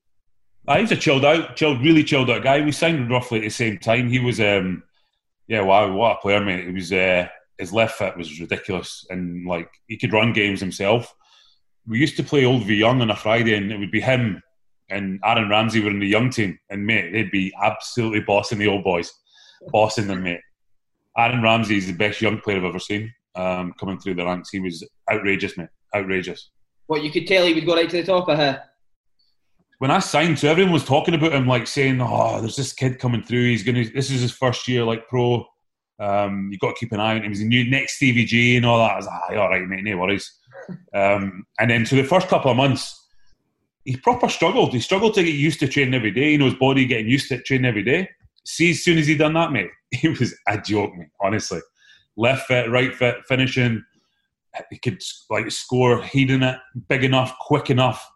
Uh, 0.67 0.77
he 0.77 0.83
was 0.83 0.93
a 0.93 0.97
chilled 0.97 1.25
out, 1.25 1.57
chilled, 1.57 1.81
really 1.81 2.03
chilled 2.03 2.29
out 2.29 2.43
guy. 2.43 2.61
We 2.61 2.73
signed 2.73 3.11
roughly 3.11 3.39
at 3.39 3.45
the 3.45 3.51
same 3.51 3.79
time. 3.79 4.09
He 4.09 4.19
was, 4.19 4.41
um, 4.41 4.83
yeah, 5.47 5.63
wow, 5.63 5.93
what 5.93 6.17
a 6.17 6.21
player, 6.21 6.45
mate. 6.45 6.67
He 6.67 6.73
was, 6.73 6.93
uh, 6.93 7.29
his 7.57 7.73
left 7.73 7.99
foot 7.99 8.17
was 8.17 8.41
ridiculous, 8.41 9.07
and 9.11 9.47
like 9.47 9.71
he 9.87 9.97
could 9.97 10.13
run 10.13 10.33
games 10.33 10.61
himself. 10.61 11.15
We 11.87 11.99
used 11.99 12.17
to 12.19 12.23
play 12.23 12.45
Old 12.45 12.65
V 12.65 12.75
Young 12.75 13.01
on 13.01 13.11
a 13.11 13.17
Friday, 13.17 13.55
and 13.55 13.73
it 13.73 13.79
would 13.79 13.91
be 13.91 14.01
him 14.01 14.43
and 14.91 15.21
Aaron 15.25 15.49
Ramsey 15.49 15.81
were 15.81 15.91
in 15.91 16.01
the 16.01 16.07
young 16.07 16.31
team, 16.31 16.59
and 16.71 16.87
mate, 16.87 17.13
they'd 17.13 17.31
be 17.31 17.53
absolutely 17.63 18.21
bossing 18.21 18.59
the 18.59 18.69
old 18.69 18.85
boys, 18.85 19.13
bossing 19.73 20.07
them, 20.07 20.23
mate. 20.23 20.41
Aaron 21.17 21.43
Ramsey 21.43 21.77
is 21.77 21.87
the 21.87 21.93
best 21.93 22.21
young 22.21 22.41
player 22.41 22.59
I've 22.59 22.65
ever 22.65 22.79
seen. 22.79 23.13
Um, 23.35 23.75
coming 23.79 23.99
through 23.99 24.15
the 24.15 24.25
ranks, 24.25 24.51
he 24.51 24.61
was 24.61 24.87
outrageous, 25.13 25.57
mate, 25.57 25.69
outrageous. 25.95 26.51
What 26.87 27.03
you 27.03 27.11
could 27.11 27.27
tell 27.27 27.45
he 27.47 27.55
would 27.55 27.67
go 27.67 27.75
right 27.75 27.89
to 27.89 27.97
the 27.99 28.03
top 28.05 28.29
of 28.29 28.39
her. 28.39 28.63
when 29.79 29.91
I 29.91 29.99
signed, 30.01 30.39
so 30.39 30.49
everyone 30.49 30.73
was 30.73 30.85
talking 30.85 31.15
about 31.15 31.33
him, 31.33 31.47
like 31.47 31.67
saying, 31.67 32.01
"Oh, 32.01 32.41
there's 32.41 32.57
this 32.57 32.73
kid 32.73 32.99
coming 32.99 33.23
through. 33.23 33.45
He's 33.51 33.63
gonna. 33.63 33.85
This 33.85 34.11
is 34.11 34.23
his 34.23 34.33
first 34.33 34.67
year, 34.67 34.85
like 34.85 35.07
pro. 35.09 35.45
Um, 36.01 36.49
you 36.51 36.59
got 36.59 36.75
to 36.75 36.81
keep 36.81 36.93
an 36.93 37.01
eye 37.01 37.17
on 37.17 37.23
him. 37.25 37.31
He's 37.31 37.43
a 37.43 37.45
new 37.45 37.69
next 37.69 37.97
Stevie 37.97 38.25
G 38.25 38.57
and 38.57 38.67
all 38.67 38.79
that." 38.79 38.93
I 38.93 38.97
was 38.97 39.07
like, 39.07 39.21
"Aye, 39.31 39.37
"All 39.37 39.49
right, 39.49 39.63
mate, 39.69 39.85
no 39.85 39.97
worries." 39.99 40.33
Um, 40.93 41.47
and 41.59 41.71
then, 41.71 41.87
so 41.87 41.97
the 41.97 42.05
first 42.05 42.29
couple 42.29 42.51
of 42.51 42.57
months, 42.57 42.98
he 43.89 43.97
proper 43.97 44.29
struggled. 44.29 44.75
He 44.75 44.81
struggled 44.81 45.15
to 45.15 45.25
get 45.25 45.35
used 45.35 45.61
to 45.61 45.67
training 45.67 45.95
every 45.95 46.11
day. 46.11 46.33
You 46.33 46.39
know, 46.39 46.45
his 46.45 46.55
body 46.55 46.85
getting 46.85 47.09
used 47.09 47.31
to 47.31 47.41
training 47.41 47.65
every 47.65 47.83
day. 47.83 48.07
See, 48.45 48.73
as 48.73 48.85
soon 48.85 48.99
as 48.99 49.07
he 49.07 49.17
done 49.17 49.33
that, 49.33 49.51
mate, 49.51 49.71
he 49.91 50.09
was 50.09 50.35
a 50.47 50.61
joke, 50.61 50.95
mate. 50.95 51.09
Honestly, 51.23 51.61
left 52.15 52.49
foot, 52.49 52.69
right 52.69 52.95
foot, 52.95 53.17
finishing. 53.27 53.83
He 54.71 54.77
could 54.77 55.01
like 55.31 55.51
score, 55.51 56.03
heading 56.03 56.43
it, 56.43 56.59
big 56.91 57.03
enough, 57.03 57.35
quick 57.41 57.71
enough, 57.71 58.07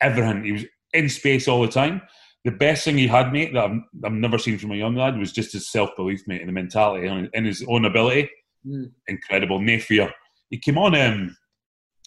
everything. 0.00 0.44
He 0.44 0.52
was 0.52 0.64
in 0.92 1.08
space 1.08 1.48
all 1.48 1.62
the 1.62 1.68
time. 1.68 2.02
The 2.44 2.52
best 2.52 2.84
thing 2.84 2.96
he 2.96 3.08
had, 3.08 3.32
mate, 3.32 3.52
that 3.54 3.64
I've, 3.64 3.80
I've 4.04 4.12
never 4.12 4.38
seen 4.38 4.58
from 4.58 4.70
a 4.70 4.76
young 4.76 4.94
lad 4.94 5.18
was 5.18 5.32
just 5.32 5.54
his 5.54 5.72
self 5.72 5.90
belief, 5.96 6.22
mate, 6.28 6.40
and 6.40 6.48
the 6.48 6.52
mentality 6.52 7.08
and 7.08 7.46
his 7.46 7.64
own 7.68 7.84
ability. 7.84 8.30
Mm. 8.64 8.92
Incredible, 9.08 9.58
no 9.58 9.80
fear. 9.80 10.12
He 10.50 10.58
came 10.58 10.78
on 10.78 10.94
um, 10.94 11.36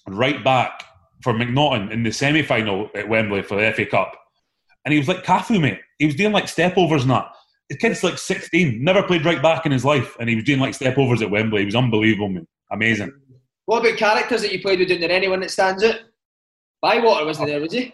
right 0.07 0.41
back 0.41 0.83
for 1.23 1.33
McNaughton 1.33 1.91
in 1.91 2.03
the 2.03 2.11
semi 2.11 2.43
final 2.43 2.89
at 2.95 3.07
Wembley 3.07 3.41
for 3.41 3.55
the 3.59 3.71
FA 3.73 3.85
Cup. 3.85 4.13
And 4.85 4.91
he 4.91 4.99
was 4.99 5.07
like 5.07 5.23
Cafu, 5.23 5.59
mate. 5.61 5.79
He 5.99 6.05
was 6.05 6.15
doing 6.15 6.33
like 6.33 6.45
stepovers 6.45 7.01
and 7.01 7.11
that. 7.11 7.31
The 7.69 7.77
kid's 7.77 8.03
like 8.03 8.17
16, 8.17 8.83
never 8.83 9.01
played 9.03 9.25
right 9.25 9.41
back 9.41 9.65
in 9.65 9.71
his 9.71 9.85
life, 9.85 10.15
and 10.19 10.29
he 10.29 10.35
was 10.35 10.43
doing 10.43 10.59
like 10.59 10.73
stepovers 10.73 11.21
at 11.21 11.31
Wembley. 11.31 11.61
He 11.61 11.65
was 11.65 11.75
unbelievable, 11.75 12.29
mate. 12.29 12.47
Amazing. 12.71 13.13
What 13.65 13.79
about 13.79 13.97
characters 13.97 14.41
that 14.41 14.51
you 14.51 14.61
played 14.61 14.79
with? 14.79 14.91
Is 14.91 14.99
there 14.99 15.09
anyone 15.09 15.39
that 15.39 15.51
stands 15.51 15.83
out? 15.83 15.95
Bywater 16.81 17.25
wasn't 17.25 17.47
there, 17.47 17.61
was 17.61 17.71
he? 17.71 17.93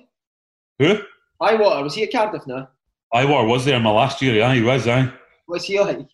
Who? 0.80 1.00
Bywater 1.40 1.84
was 1.84 1.94
he 1.94 2.04
at 2.04 2.12
Cardiff 2.12 2.48
now? 2.48 2.70
Iwar 3.14 3.48
was 3.48 3.66
there 3.66 3.78
in 3.78 3.84
my 3.84 3.92
last 3.92 4.22
year. 4.22 4.36
Yeah, 4.36 4.54
he 4.54 4.62
was. 4.62 4.88
Eh? 4.88 5.10
What's 5.46 5.66
he 5.66 5.80
like? 5.80 6.08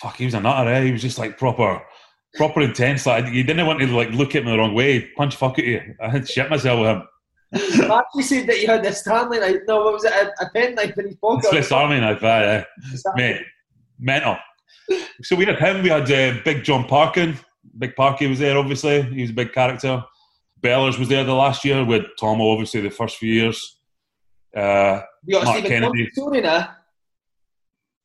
Fuck, 0.00 0.16
he 0.16 0.24
was 0.24 0.34
a 0.34 0.40
nutter. 0.40 0.70
Eh? 0.70 0.84
He 0.84 0.92
was 0.92 1.02
just 1.02 1.18
like 1.18 1.38
proper, 1.38 1.82
proper 2.34 2.60
intense. 2.60 3.06
Like 3.06 3.32
you 3.32 3.44
didn't 3.44 3.66
want 3.66 3.80
to 3.80 3.86
like 3.86 4.10
look 4.10 4.34
at 4.34 4.44
me 4.44 4.50
the 4.50 4.58
wrong 4.58 4.74
way, 4.74 5.00
punch 5.16 5.36
fuck 5.36 5.58
at 5.58 5.64
you. 5.64 5.94
I 6.00 6.08
had 6.08 6.28
shit 6.28 6.50
myself 6.50 6.80
with 6.80 6.88
him. 6.88 7.02
Matthew 7.88 8.22
said 8.22 8.46
that 8.46 8.56
he 8.56 8.64
had 8.66 8.84
a 8.84 8.92
Stanley 8.92 9.38
knife. 9.38 9.60
No, 9.68 9.84
what 9.84 9.92
was 9.92 10.04
it? 10.04 10.12
A, 10.12 10.44
a 10.44 10.50
pen 10.50 10.74
knife 10.74 10.96
in 10.96 11.06
his 11.06 11.16
pocket. 11.16 11.50
Swiss 11.50 11.70
Army 11.70 12.00
knife, 12.00 12.22
eh? 12.22 12.64
mate, 13.14 13.42
mental. 13.98 14.36
So 15.22 15.36
we 15.36 15.44
had 15.44 15.58
him. 15.58 15.82
We 15.82 15.90
had 15.90 16.10
uh, 16.10 16.40
Big 16.44 16.64
John 16.64 16.84
Parkin. 16.84 17.38
Big 17.78 17.94
Parky 17.94 18.26
was 18.26 18.38
there, 18.38 18.56
obviously. 18.56 19.02
He 19.02 19.22
was 19.22 19.30
a 19.30 19.34
big 19.34 19.52
character. 19.52 20.02
Bellers 20.62 20.98
was 20.98 21.08
there 21.08 21.24
the 21.24 21.34
last 21.34 21.64
year 21.64 21.84
with 21.84 22.04
Tomo, 22.18 22.50
obviously, 22.50 22.80
the 22.80 22.90
first 22.90 23.16
few 23.16 23.32
years. 23.32 23.78
Uh, 24.56 25.00
You 25.24 25.42
Mark 25.42 25.64
Kennedy. 25.64 26.08
Story 26.12 26.40
now? 26.40 26.76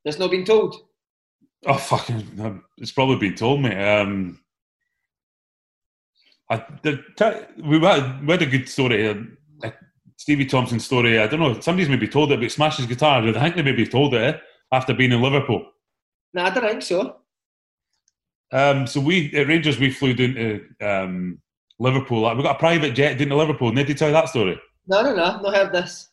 That's 0.04 0.18
not 0.18 0.32
been 0.32 0.46
told. 0.46 0.87
Oh 1.68 1.78
fucking! 1.78 2.64
It's 2.78 2.94
probably 2.94 3.18
been 3.18 3.36
told 3.36 3.62
me. 3.62 3.76
Um, 3.76 4.40
I 6.50 6.64
the, 6.82 7.04
we 7.62 7.80
had 7.80 8.26
we 8.26 8.32
had 8.32 8.42
a 8.42 8.46
good 8.46 8.70
story. 8.70 9.10
um, 9.10 9.38
uh, 9.64 9.72
Stevie 10.16 10.46
Thompson 10.46 10.80
story. 10.80 11.20
I 11.20 11.28
don't 11.28 11.42
know. 11.42 11.60
Somebody's 11.60 11.90
maybe 11.90 12.08
told 12.08 12.32
it, 12.32 12.40
but 12.40 12.52
smashed 12.52 12.78
his 12.78 12.88
guitar. 12.88 13.22
I 13.22 13.34
think 13.34 13.56
they 13.56 13.62
maybe 13.64 13.86
told 13.86 14.14
it 14.14 14.36
eh, 14.36 14.38
after 14.72 14.94
being 14.94 15.12
in 15.12 15.22
Liverpool. 15.22 15.66
No, 16.34 16.44
I 16.44 16.50
don't 16.52 16.64
think 16.64 16.84
so. 16.84 17.18
Um, 18.54 18.88
so 18.88 19.02
we 19.02 19.36
at 19.36 19.48
Rangers 19.48 19.78
we 19.78 19.92
flew 19.92 20.14
down 20.14 20.36
to 20.36 20.66
um, 20.82 21.42
Liverpool. 21.80 22.22
Like, 22.22 22.38
we 22.38 22.44
got 22.44 22.56
a 22.56 22.60
private 22.60 22.96
jet 22.96 23.18
down 23.18 23.28
to 23.28 23.36
Liverpool. 23.36 23.72
Did 23.72 23.88
they 23.88 23.94
tell 23.94 24.08
you 24.08 24.14
that 24.14 24.30
story? 24.30 24.58
No, 24.88 25.02
no, 25.02 25.14
no. 25.14 25.42
Not 25.42 25.56
heard 25.56 25.74
this. 25.74 26.10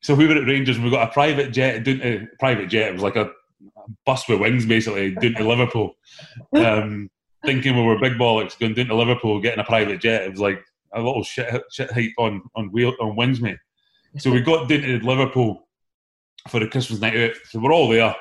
So 0.00 0.14
we 0.14 0.26
were 0.26 0.36
at 0.36 0.46
Rangers 0.46 0.76
and 0.76 0.84
we 0.84 0.90
got 0.90 1.08
a 1.08 1.12
private 1.12 1.50
jet 1.50 1.84
down 1.84 1.98
to 1.98 2.26
private 2.40 2.68
jet. 2.68 2.88
It 2.88 2.94
was 2.94 3.02
like 3.02 3.16
a, 3.16 3.30
a 3.76 3.90
bus 4.06 4.28
with 4.28 4.40
wings 4.40 4.66
basically 4.66 5.14
down 5.14 5.34
to 5.34 5.48
Liverpool. 5.48 5.94
Um, 6.54 7.10
thinking 7.44 7.76
we 7.76 7.82
were 7.82 7.98
big 7.98 8.14
bollocks 8.14 8.58
going 8.58 8.74
down 8.74 8.86
to 8.86 8.94
Liverpool 8.94 9.40
getting 9.40 9.60
a 9.60 9.64
private 9.64 10.00
jet. 10.00 10.22
It 10.22 10.30
was 10.30 10.40
like 10.40 10.64
a 10.94 11.00
little 11.00 11.22
shit 11.22 11.62
shit 11.70 11.92
heap 11.92 12.14
on 12.18 12.42
on 12.54 12.72
wheel 12.72 12.94
on 13.00 13.16
wings, 13.16 13.40
mate. 13.40 13.58
So 14.18 14.30
we 14.30 14.40
got 14.40 14.68
down 14.68 14.82
to 14.82 15.04
Liverpool 15.04 15.68
for 16.48 16.60
the 16.60 16.68
Christmas 16.68 17.00
night 17.00 17.16
out. 17.16 17.32
So 17.50 17.58
we're 17.58 17.72
all 17.72 17.88
there, 17.88 18.14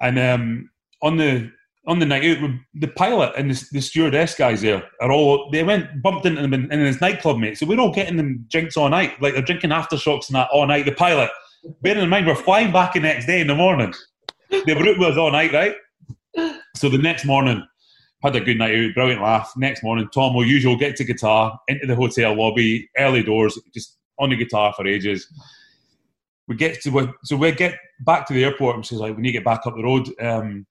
and 0.00 0.18
um, 0.18 0.70
on 1.02 1.16
the 1.16 1.50
on 1.86 1.98
the 1.98 2.06
night 2.06 2.24
out, 2.24 2.50
the 2.74 2.88
pilot 2.88 3.32
and 3.36 3.50
the, 3.50 3.68
the 3.72 3.80
stewardess 3.80 4.34
guys 4.34 4.60
there 4.60 4.82
are 5.00 5.12
all 5.12 5.48
they 5.52 5.62
went 5.62 6.02
bumped 6.02 6.26
into 6.26 6.42
them 6.42 6.52
in, 6.52 6.70
in 6.72 6.84
this 6.84 7.00
nightclub, 7.00 7.38
mate. 7.38 7.58
So 7.58 7.66
we're 7.66 7.80
all 7.80 7.94
getting 7.94 8.16
them 8.16 8.44
drinks 8.50 8.76
all 8.76 8.88
night, 8.88 9.20
like 9.22 9.34
they're 9.34 9.42
drinking 9.42 9.70
aftershocks 9.70 10.28
and 10.28 10.36
that 10.36 10.48
all 10.52 10.66
night. 10.66 10.84
The 10.84 10.92
pilot, 10.92 11.30
bearing 11.82 12.02
in 12.02 12.08
mind 12.08 12.26
we're 12.26 12.34
flying 12.34 12.72
back 12.72 12.94
the 12.94 13.00
next 13.00 13.26
day 13.26 13.40
in 13.40 13.46
the 13.46 13.54
morning. 13.54 13.94
Out 14.52 14.66
with 14.66 15.02
us 15.02 15.16
all 15.16 15.30
night, 15.30 15.52
right? 15.52 15.74
So 16.74 16.88
the 16.88 16.98
next 16.98 17.24
morning, 17.24 17.66
had 18.22 18.36
a 18.36 18.40
good 18.40 18.58
night 18.58 18.74
out, 18.74 18.94
brilliant 18.94 19.22
laugh. 19.22 19.52
Next 19.56 19.82
morning, 19.82 20.08
Tom, 20.12 20.34
will 20.34 20.44
usual, 20.44 20.76
get 20.76 20.96
to 20.96 21.04
guitar 21.04 21.58
into 21.68 21.86
the 21.86 21.94
hotel 21.94 22.34
lobby, 22.34 22.88
early 22.98 23.22
doors, 23.22 23.58
just 23.72 23.98
on 24.18 24.30
the 24.30 24.36
guitar 24.36 24.72
for 24.74 24.86
ages. 24.86 25.26
We 26.48 26.56
get 26.56 26.80
to 26.82 27.14
so 27.24 27.36
we 27.36 27.52
get 27.52 27.76
back 28.00 28.26
to 28.26 28.34
the 28.34 28.44
airport, 28.44 28.76
and 28.76 28.86
she's 28.86 28.98
like, 28.98 29.16
"We 29.16 29.22
need 29.22 29.32
to 29.32 29.38
get 29.38 29.44
back 29.44 29.66
up 29.66 29.74
the 29.74 29.82
road." 29.82 30.08
Um, 30.20 30.66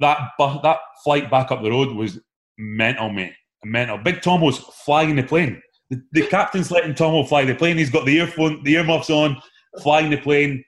that 0.00 0.30
bu- 0.38 0.62
that 0.62 0.78
flight 1.04 1.30
back 1.30 1.50
up 1.50 1.62
the 1.62 1.70
road 1.70 1.94
was 1.94 2.18
mental, 2.58 3.10
mate. 3.10 3.34
Mental. 3.64 3.98
Big 3.98 4.22
Tom 4.22 4.40
was 4.40 4.58
flying 4.58 5.14
the 5.14 5.22
plane. 5.22 5.60
The, 5.90 6.02
the 6.12 6.26
captain's 6.26 6.70
letting 6.70 6.94
Tomo 6.94 7.24
fly 7.24 7.44
the 7.44 7.54
plane. 7.54 7.76
He's 7.76 7.90
got 7.90 8.06
the 8.06 8.18
earphone, 8.18 8.62
the 8.64 8.74
earmuffs 8.74 9.10
on, 9.10 9.40
flying 9.82 10.10
the 10.10 10.16
plane. 10.16 10.64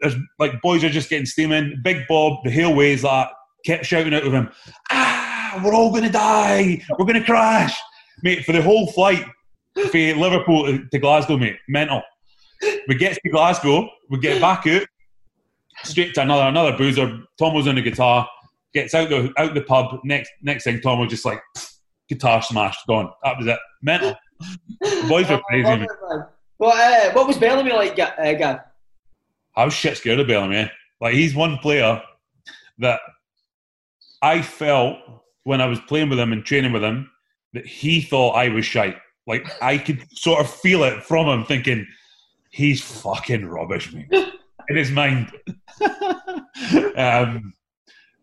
There's 0.00 0.14
like 0.38 0.60
boys 0.62 0.84
are 0.84 0.88
just 0.90 1.10
getting 1.10 1.26
steaming. 1.26 1.80
Big 1.82 2.06
Bob, 2.08 2.38
the 2.44 2.50
hailways 2.50 3.02
that 3.02 3.30
kept 3.64 3.86
shouting 3.86 4.14
out 4.14 4.26
of 4.26 4.32
him, 4.32 4.48
"Ah, 4.90 5.60
we're 5.64 5.74
all 5.74 5.92
gonna 5.92 6.10
die. 6.10 6.82
We're 6.98 7.06
gonna 7.06 7.24
crash, 7.24 7.76
mate." 8.22 8.44
For 8.44 8.52
the 8.52 8.62
whole 8.62 8.90
flight 8.92 9.24
from 9.74 10.18
Liverpool 10.20 10.78
to- 10.90 10.98
Glasgow, 10.98 11.36
mate, 11.36 11.56
mental. 11.68 12.02
We 12.88 12.96
get 12.96 13.14
to 13.22 13.30
Glasgow, 13.30 13.88
we 14.10 14.18
get 14.18 14.40
back 14.40 14.66
out, 14.66 14.82
straight 15.84 16.14
to 16.14 16.22
another 16.22 16.44
another 16.48 16.76
boozer. 16.76 17.20
Tom 17.38 17.54
was 17.54 17.68
on 17.68 17.76
the 17.76 17.82
guitar, 17.82 18.28
gets 18.74 18.94
out 18.94 19.08
the 19.10 19.32
out 19.38 19.54
the 19.54 19.62
pub. 19.62 20.00
Next 20.04 20.30
next 20.42 20.64
thing, 20.64 20.80
Tom 20.80 20.98
was 21.00 21.08
just 21.10 21.24
like 21.24 21.40
guitar 22.08 22.42
smashed, 22.42 22.80
gone. 22.88 23.10
That 23.22 23.36
was 23.38 23.46
it. 23.46 23.58
Mental. 23.82 24.14
The 24.80 25.06
boys 25.08 25.28
were 25.28 25.40
crazy. 25.48 25.64
Love 25.68 25.80
mate. 25.80 25.88
it. 25.90 26.22
What, 26.58 26.76
uh, 26.76 27.12
what 27.12 27.26
was 27.28 27.38
Bellamy 27.38 27.70
like, 27.72 27.96
uh, 27.98 28.32
Gav? 28.34 28.58
I 29.58 29.64
was 29.64 29.74
shit 29.74 29.96
scared 29.96 30.20
of 30.20 30.28
Bellamy. 30.28 30.70
Like 31.00 31.14
he's 31.14 31.34
one 31.34 31.58
player 31.58 32.00
that 32.78 33.00
I 34.22 34.40
felt 34.40 34.98
when 35.42 35.60
I 35.60 35.66
was 35.66 35.80
playing 35.80 36.10
with 36.10 36.20
him 36.20 36.32
and 36.32 36.44
training 36.44 36.72
with 36.72 36.84
him 36.84 37.10
that 37.54 37.66
he 37.66 38.00
thought 38.00 38.36
I 38.36 38.50
was 38.50 38.64
shite. 38.64 38.96
Like 39.26 39.50
I 39.60 39.76
could 39.76 40.06
sort 40.16 40.40
of 40.40 40.48
feel 40.48 40.84
it 40.84 41.02
from 41.02 41.26
him, 41.26 41.44
thinking 41.44 41.86
he's 42.50 42.80
fucking 42.80 43.46
rubbish, 43.46 43.92
me 43.92 44.06
in 44.68 44.76
his 44.76 44.92
mind. 44.92 45.32
um, 46.96 47.52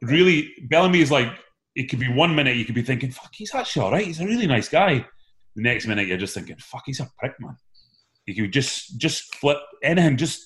really, 0.01 0.53
Bellamy 0.69 1.01
is 1.01 1.11
like 1.11 1.31
it 1.75 1.89
could 1.89 1.99
be 1.99 2.11
one 2.11 2.33
minute 2.33 2.55
you 2.55 2.63
could 2.63 2.75
be 2.75 2.81
thinking, 2.81 3.11
"Fuck, 3.11 3.33
he's 3.33 3.53
actually 3.53 3.83
all 3.83 3.91
right. 3.91 4.05
He's 4.05 4.21
a 4.21 4.25
really 4.25 4.47
nice 4.47 4.69
guy." 4.69 5.05
The 5.55 5.63
next 5.63 5.85
minute 5.85 6.07
you're 6.07 6.17
just 6.17 6.33
thinking, 6.33 6.55
"Fuck, 6.59 6.83
he's 6.85 7.01
a 7.01 7.11
prick, 7.19 7.33
man." 7.39 7.57
He 8.25 8.33
could 8.33 8.53
just 8.53 8.97
just 8.97 9.35
flip 9.35 9.57
anything, 9.83 10.15
just 10.15 10.45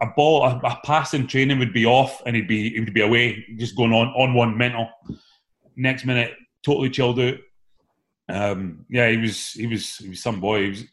a 0.00 0.06
ball, 0.16 0.44
a, 0.44 0.56
a 0.64 0.78
pass 0.84 1.14
in 1.14 1.26
training 1.26 1.58
would 1.58 1.72
be 1.72 1.86
off, 1.86 2.22
and 2.26 2.34
he'd 2.36 2.48
be 2.48 2.70
he 2.70 2.80
would 2.80 2.94
be 2.94 3.02
away, 3.02 3.44
just 3.56 3.76
going 3.76 3.92
on 3.92 4.08
on 4.08 4.34
one 4.34 4.56
mental. 4.56 4.88
Next 5.76 6.04
minute, 6.04 6.32
totally 6.64 6.90
chilled 6.90 7.20
out. 7.20 7.34
Um, 8.28 8.86
yeah, 8.88 9.08
he 9.10 9.16
was 9.16 9.50
he 9.52 9.66
was 9.66 9.96
he 9.96 10.08
was 10.10 10.22
some 10.22 10.40
boy. 10.40 10.62
He 10.64 10.68
was, 10.70 10.84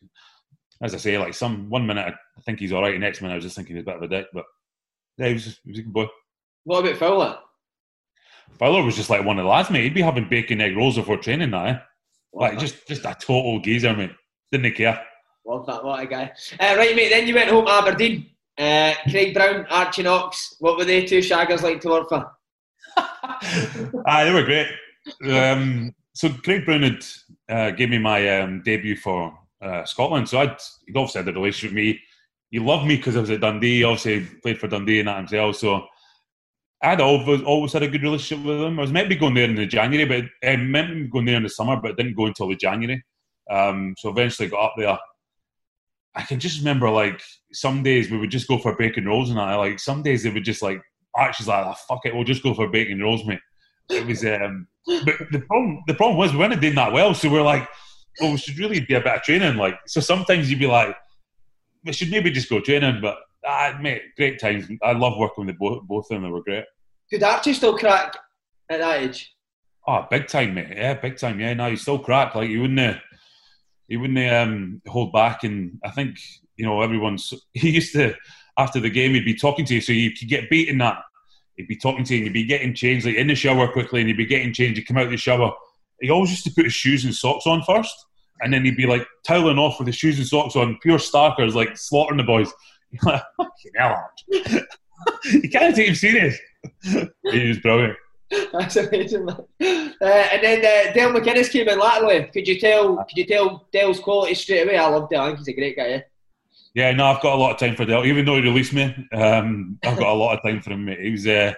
as 0.81 0.93
I 0.93 0.97
say, 0.97 1.17
like 1.17 1.33
some 1.33 1.69
one 1.69 1.87
minute 1.87 2.13
I 2.37 2.41
think 2.41 2.59
he's 2.59 2.71
all 2.71 2.81
right, 2.81 2.99
next 2.99 3.21
minute 3.21 3.33
I 3.33 3.37
was 3.37 3.45
just 3.45 3.55
thinking 3.55 3.75
he's 3.75 3.83
a 3.83 3.85
bit 3.85 3.95
of 3.95 4.03
a 4.03 4.07
dick, 4.07 4.27
but 4.33 4.45
yeah, 5.17 5.27
he 5.27 5.33
was 5.33 5.59
he 5.63 5.71
was 5.71 5.79
a 5.79 5.83
good 5.83 5.93
boy. 5.93 6.07
What 6.65 6.85
about 6.85 6.97
Fowler? 6.97 7.39
Fowler 8.59 8.83
was 8.83 8.95
just 8.95 9.09
like 9.09 9.25
one 9.25 9.39
of 9.39 9.43
the 9.45 9.49
lads, 9.49 9.69
mate. 9.69 9.83
He'd 9.83 9.93
be 9.93 10.01
having 10.01 10.29
bacon 10.29 10.61
egg 10.61 10.75
rolls 10.75 10.95
before 10.95 11.17
training 11.17 11.49
now. 11.51 11.65
eh? 11.65 11.79
Like 12.33 12.59
just 12.59 12.87
just 12.87 13.05
a 13.05 13.15
total 13.19 13.59
geezer, 13.59 13.95
mate. 13.95 14.11
Didn't 14.51 14.65
he 14.65 14.71
care. 14.71 15.03
Love 15.45 15.65
that, 15.65 15.83
what 15.83 16.03
a 16.03 16.05
guy. 16.07 16.31
Uh, 16.59 16.75
right, 16.77 16.95
mate, 16.95 17.09
then 17.09 17.27
you 17.27 17.33
went 17.33 17.49
home 17.49 17.65
to 17.65 17.71
Aberdeen. 17.71 18.29
Uh, 18.57 18.93
Craig 19.09 19.33
Brown, 19.33 19.65
Archie 19.69 20.03
Knox, 20.03 20.55
what 20.59 20.77
were 20.77 20.85
they 20.85 21.05
two 21.05 21.19
shaggers 21.19 21.61
like 21.61 21.79
to 21.81 21.89
work 21.89 22.09
for? 22.09 22.31
ah, 22.97 24.23
they 24.23 24.33
were 24.33 24.43
great. 24.43 24.67
Um, 25.31 25.93
so 26.13 26.29
Craig 26.29 26.65
Brown 26.65 26.83
had 26.83 27.05
uh, 27.49 27.71
gave 27.71 27.89
me 27.89 27.99
my 27.99 28.39
um, 28.39 28.61
debut 28.63 28.97
for 28.97 29.37
uh, 29.61 29.85
Scotland. 29.85 30.27
So 30.27 30.39
I'd 30.39 30.57
he'd 30.85 30.97
obviously 30.97 31.19
had 31.19 31.29
a 31.29 31.33
relationship 31.33 31.75
with 31.75 31.83
me. 31.83 31.99
He 32.49 32.59
loved 32.59 32.87
me 32.87 32.97
because 32.97 33.15
I 33.15 33.21
was 33.21 33.29
at 33.29 33.41
Dundee. 33.41 33.83
Obviously 33.83 34.25
played 34.41 34.59
for 34.59 34.67
Dundee 34.67 34.99
and 34.99 35.07
that 35.07 35.17
himself. 35.17 35.57
So 35.57 35.85
I'd 36.81 37.01
always 37.01 37.43
always 37.43 37.73
had 37.73 37.83
a 37.83 37.87
good 37.87 38.03
relationship 38.03 38.45
with 38.45 38.61
him. 38.61 38.79
I 38.79 38.81
was 38.81 38.91
meant 38.91 39.05
to 39.05 39.15
be 39.15 39.19
going 39.19 39.33
there 39.33 39.49
in 39.49 39.55
the 39.55 39.65
January, 39.65 40.05
but 40.05 40.47
I 40.47 40.55
meant 40.55 40.89
to 40.89 40.95
be 40.95 41.07
going 41.07 41.25
there 41.25 41.37
in 41.37 41.43
the 41.43 41.49
summer, 41.49 41.77
but 41.79 41.91
it 41.91 41.97
didn't 41.97 42.15
go 42.15 42.25
until 42.25 42.49
the 42.49 42.55
January. 42.55 43.03
Um, 43.49 43.95
so 43.97 44.09
eventually 44.09 44.49
got 44.49 44.65
up 44.65 44.73
there. 44.77 44.97
I 46.15 46.23
can 46.23 46.39
just 46.39 46.59
remember 46.59 46.89
like 46.89 47.21
some 47.57 47.81
days 47.81 48.11
we 48.11 48.17
would 48.17 48.29
just 48.29 48.47
go 48.47 48.59
for 48.59 48.75
bacon 48.75 49.05
rolls 49.05 49.31
and 49.31 49.39
I 49.39 49.55
like 49.55 49.79
some 49.79 50.03
days 50.03 50.21
they 50.21 50.29
would 50.29 50.45
just 50.45 50.61
like 50.61 50.79
Archie's 51.15 51.47
like, 51.47 51.65
ah, 51.65 51.73
fuck 51.73 52.05
it, 52.05 52.13
we'll 52.13 52.23
just 52.23 52.43
go 52.43 52.53
for 52.53 52.67
bacon 52.67 53.01
rolls, 53.01 53.25
mate. 53.25 53.39
It 53.89 54.05
was 54.05 54.23
um 54.25 54.67
but 54.85 55.17
the 55.31 55.43
problem 55.47 55.83
the 55.87 55.95
problem 55.95 56.17
was 56.17 56.33
we 56.33 56.39
weren't 56.39 56.61
doing 56.61 56.75
that 56.75 56.93
well, 56.93 57.13
so 57.15 57.29
we're 57.29 57.41
like, 57.41 57.67
well, 58.21 58.31
we 58.31 58.37
should 58.37 58.59
really 58.59 58.79
be 58.79 58.93
a 58.93 59.01
bit 59.01 59.15
of 59.15 59.23
training. 59.23 59.57
Like 59.57 59.79
so 59.87 59.99
sometimes 59.99 60.49
you'd 60.49 60.59
be 60.59 60.67
like, 60.67 60.95
we 61.83 61.93
should 61.93 62.11
maybe 62.11 62.29
just 62.29 62.49
go 62.49 62.61
training, 62.61 62.99
but 63.01 63.17
ah, 63.43 63.75
mate, 63.81 64.03
great 64.15 64.39
times. 64.39 64.69
I 64.83 64.91
love 64.91 65.17
working 65.17 65.47
with 65.47 65.57
both 65.57 65.83
both 65.87 66.05
of 66.05 66.09
them, 66.09 66.23
they 66.23 66.29
were 66.29 66.43
great. 66.43 66.65
Could 67.09 67.23
Archie 67.23 67.53
still 67.53 67.75
crack 67.75 68.15
at 68.69 68.79
that 68.79 69.01
age? 69.01 69.33
Oh, 69.87 70.05
big 70.11 70.27
time, 70.27 70.53
mate. 70.53 70.73
Yeah, 70.75 70.93
big 70.95 71.17
time. 71.17 71.39
Yeah, 71.39 71.53
no, 71.53 71.69
he's 71.69 71.81
still 71.81 71.99
cracked. 71.99 72.35
Like 72.35 72.49
he 72.49 72.57
wouldn't, 72.57 72.79
uh, 72.79 72.99
he 73.87 73.95
wouldn't 73.95 74.31
um, 74.31 74.81
hold 74.85 75.13
back. 75.13 75.45
And 75.45 75.79
I 75.83 75.91
think 75.91 76.17
you 76.57 76.65
know 76.65 76.81
everyone's. 76.81 77.33
He 77.53 77.69
used 77.69 77.93
to 77.93 78.15
after 78.57 78.79
the 78.79 78.89
game, 78.89 79.13
he'd 79.13 79.25
be 79.25 79.35
talking 79.35 79.65
to 79.65 79.75
you, 79.75 79.81
so 79.81 79.93
you 79.93 80.11
could 80.11 80.27
get 80.27 80.49
beaten 80.49 80.79
that. 80.79 80.97
He'd 81.55 81.67
be 81.67 81.75
talking 81.75 82.03
to 82.05 82.13
you, 82.13 82.19
and 82.19 82.25
you'd 82.27 82.33
be 82.33 82.45
getting 82.45 82.73
changed 82.73 83.05
like 83.05 83.15
in 83.15 83.27
the 83.27 83.35
shower 83.35 83.67
quickly, 83.71 84.01
and 84.01 84.09
you'd 84.09 84.17
be 84.17 84.25
getting 84.25 84.53
changed. 84.53 84.77
You 84.77 84.85
come 84.85 84.97
out 84.97 85.05
of 85.05 85.11
the 85.11 85.17
shower. 85.17 85.51
He 86.01 86.09
always 86.09 86.31
used 86.31 86.43
to 86.45 86.51
put 86.51 86.65
his 86.65 86.73
shoes 86.73 87.05
and 87.05 87.13
socks 87.13 87.47
on 87.47 87.63
first, 87.63 87.93
and 88.41 88.53
then 88.53 88.65
he'd 88.65 88.77
be 88.77 88.87
like 88.87 89.05
toweling 89.25 89.57
off 89.57 89.79
with 89.79 89.87
his 89.87 89.95
shoes 89.95 90.17
and 90.17 90.27
socks 90.27 90.55
on, 90.55 90.77
pure 90.81 90.97
starkers, 90.97 91.53
like 91.53 91.77
slaughtering 91.77 92.17
the 92.17 92.23
boys. 92.23 92.51
You're 92.91 93.13
like, 93.13 93.23
fucking 93.37 93.71
hell, 93.77 94.09
you 95.25 95.49
can't 95.49 95.75
take 95.75 95.89
him 95.89 95.95
serious. 95.95 96.37
he 96.83 97.47
was 97.47 97.59
brilliant. 97.59 97.97
That's 98.51 98.75
amazing. 98.75 99.29
Uh, 99.29 99.43
and 100.01 100.43
then 100.43 100.59
uh, 100.59 100.93
Dale 100.93 101.13
McInnes 101.13 101.49
came 101.49 101.67
in 101.67 101.79
laterally. 101.79 102.25
Could 102.25 102.47
you 102.47 102.59
tell? 102.59 102.97
Could 102.97 103.17
you 103.17 103.25
tell 103.25 103.67
Dale's 103.71 103.99
quality 103.99 104.33
straight 104.33 104.63
away? 104.63 104.77
I 104.77 104.87
love 104.87 105.09
Dale. 105.09 105.21
I 105.21 105.27
think 105.27 105.39
he's 105.39 105.47
a 105.47 105.53
great 105.53 105.77
guy. 105.77 105.87
Yeah. 105.87 106.01
Yeah, 106.77 106.91
no, 106.91 107.05
I've 107.05 107.23
got 107.23 107.33
a 107.33 107.41
lot 107.41 107.53
of 107.53 107.57
time 107.57 107.75
for 107.75 107.85
Dale. 107.85 108.05
Even 108.05 108.23
though 108.23 108.35
he 108.35 108.43
released 108.43 108.71
me, 108.71 108.83
um, 109.11 109.79
I've 109.83 109.97
got 109.97 110.09
a 110.09 110.13
lot 110.13 110.37
of 110.37 110.43
time 110.43 110.61
for 110.61 110.73
him. 110.73 110.85
Mate. 110.85 110.99
He 110.99 111.09
was 111.09 111.25
uh, 111.25 111.53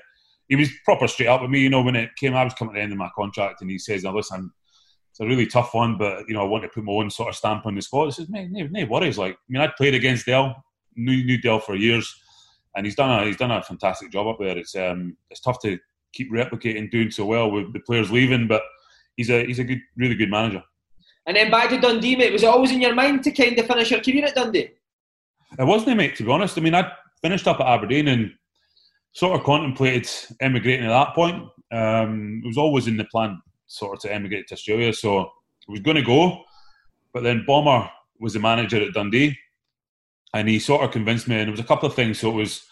he 0.48 0.56
was 0.56 0.70
proper 0.86 1.10
straight 1.10 1.28
up 1.28 1.42
with 1.42 1.50
me. 1.50 1.60
You 1.60 1.70
know, 1.70 1.82
when 1.82 1.98
it 1.98 2.16
came, 2.16 2.34
I 2.34 2.46
was 2.46 2.54
coming 2.54 2.74
to 2.74 2.80
the 2.80 2.84
end 2.84 2.94
of 2.94 2.98
my 2.98 3.10
contract, 3.14 3.60
and 3.60 3.70
he 3.70 3.78
says, 3.78 4.06
"Now 4.06 4.16
listen, 4.16 4.50
it's 5.12 5.20
a 5.20 5.26
really 5.26 5.46
tough 5.46 5.74
one, 5.74 5.98
but 5.98 6.24
you 6.30 6.34
know, 6.34 6.40
I 6.40 6.46
want 6.46 6.64
to 6.64 6.70
put 6.70 6.86
my 6.86 6.94
own 6.94 7.10
sort 7.10 7.28
of 7.28 7.36
stamp 7.36 7.66
on 7.66 7.76
the 7.76 7.82
squad." 7.82 8.08
I 8.08 8.10
says, 8.12 8.30
"Mate, 8.30 8.48
no, 8.50 8.66
no 8.72 8.86
worries. 8.86 9.18
Like, 9.18 9.34
I 9.34 9.38
mean, 9.50 9.62
I'd 9.62 9.76
played 9.76 9.94
against 9.94 10.26
Dale, 10.26 10.56
knew 10.96 11.22
knew 11.26 11.38
Dale 11.38 11.60
for 11.60 11.76
years, 11.76 12.16
and 12.78 12.86
he's 12.86 12.96
done 12.96 13.22
a 13.22 13.26
he's 13.26 13.36
done 13.36 13.52
a 13.52 13.62
fantastic 13.62 14.14
job 14.14 14.26
up 14.28 14.38
there. 14.40 14.58
It's 14.58 14.74
um, 14.78 15.18
it's 15.30 15.42
tough 15.42 15.60
to 15.64 15.78
keep 16.14 16.32
replicating 16.32 16.90
doing 16.90 17.12
so 17.12 17.26
well 17.26 17.52
with 17.52 17.74
the 17.74 17.82
players 17.82 18.10
leaving, 18.10 18.48
but 18.48 18.62
he's 19.18 19.30
a 19.30 19.44
he's 19.44 19.60
a 19.60 19.66
good, 19.66 19.82
really 19.98 20.16
good 20.16 20.32
manager." 20.32 20.64
And 21.26 21.36
then 21.36 21.52
back 21.52 21.72
to 21.72 21.78
Dundee, 21.78 22.16
mate. 22.16 22.32
Was 22.32 22.44
it 22.44 22.48
always 22.48 22.72
in 22.72 22.80
your 22.80 22.96
mind 22.96 23.22
to 23.26 23.32
kind 23.32 23.60
of 23.60 23.68
finish 23.68 23.92
your 23.92 24.00
career 24.00 24.24
at 24.24 24.34
Dundee? 24.34 24.79
It 25.58 25.64
wasn't, 25.64 25.92
a 25.92 25.96
mate, 25.96 26.16
to 26.18 26.24
be 26.24 26.32
honest. 26.32 26.58
I 26.58 26.62
mean, 26.62 26.76
I'd 26.76 26.92
finished 27.22 27.48
up 27.48 27.60
at 27.60 27.68
Aberdeen 27.68 28.08
and 28.08 28.32
sort 29.14 29.40
of 29.40 29.46
contemplated 29.46 30.10
emigrating 30.40 30.86
at 30.86 30.90
that 30.90 31.16
point. 31.16 31.48
Um, 31.72 32.42
it 32.44 32.48
was 32.48 32.58
always 32.58 32.88
in 32.88 32.98
the 32.98 33.06
plan, 33.06 33.42
sort 33.68 33.96
of, 33.96 34.02
to 34.02 34.14
emigrate 34.14 34.48
to 34.48 34.54
Australia. 34.54 34.94
So 34.94 35.20
I 35.20 35.26
was 35.68 35.80
going 35.80 35.98
to 35.98 36.04
go, 36.04 36.44
but 37.14 37.24
then 37.24 37.44
Bomber 37.48 37.90
was 38.20 38.34
the 38.34 38.40
manager 38.40 38.82
at 38.82 38.94
Dundee, 38.94 39.38
and 40.34 40.48
he 40.48 40.60
sort 40.60 40.84
of 40.84 40.92
convinced 40.92 41.28
me. 41.28 41.40
And 41.40 41.48
it 41.48 41.52
was 41.52 41.60
a 41.60 41.66
couple 41.66 41.90
of 41.90 41.96
things. 41.96 42.20
So 42.20 42.30
it 42.30 42.36
was 42.36 42.64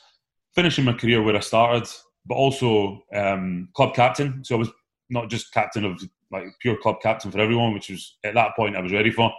finishing 0.53 0.85
my 0.85 0.93
career 0.93 1.23
where 1.23 1.35
I 1.35 1.39
started, 1.39 1.89
but 2.25 2.35
also 2.35 3.03
um, 3.13 3.69
club 3.73 3.95
captain. 3.95 4.43
So 4.43 4.55
I 4.55 4.59
was 4.59 4.69
not 5.09 5.29
just 5.29 5.53
captain 5.53 5.85
of 5.85 6.03
like 6.31 6.45
pure 6.59 6.77
club 6.77 6.97
captain 7.01 7.31
for 7.31 7.39
everyone, 7.39 7.73
which 7.73 7.89
was 7.89 8.17
at 8.23 8.33
that 8.35 8.55
point 8.55 8.75
I 8.75 8.81
was 8.81 8.91
ready 8.91 9.11
for. 9.11 9.31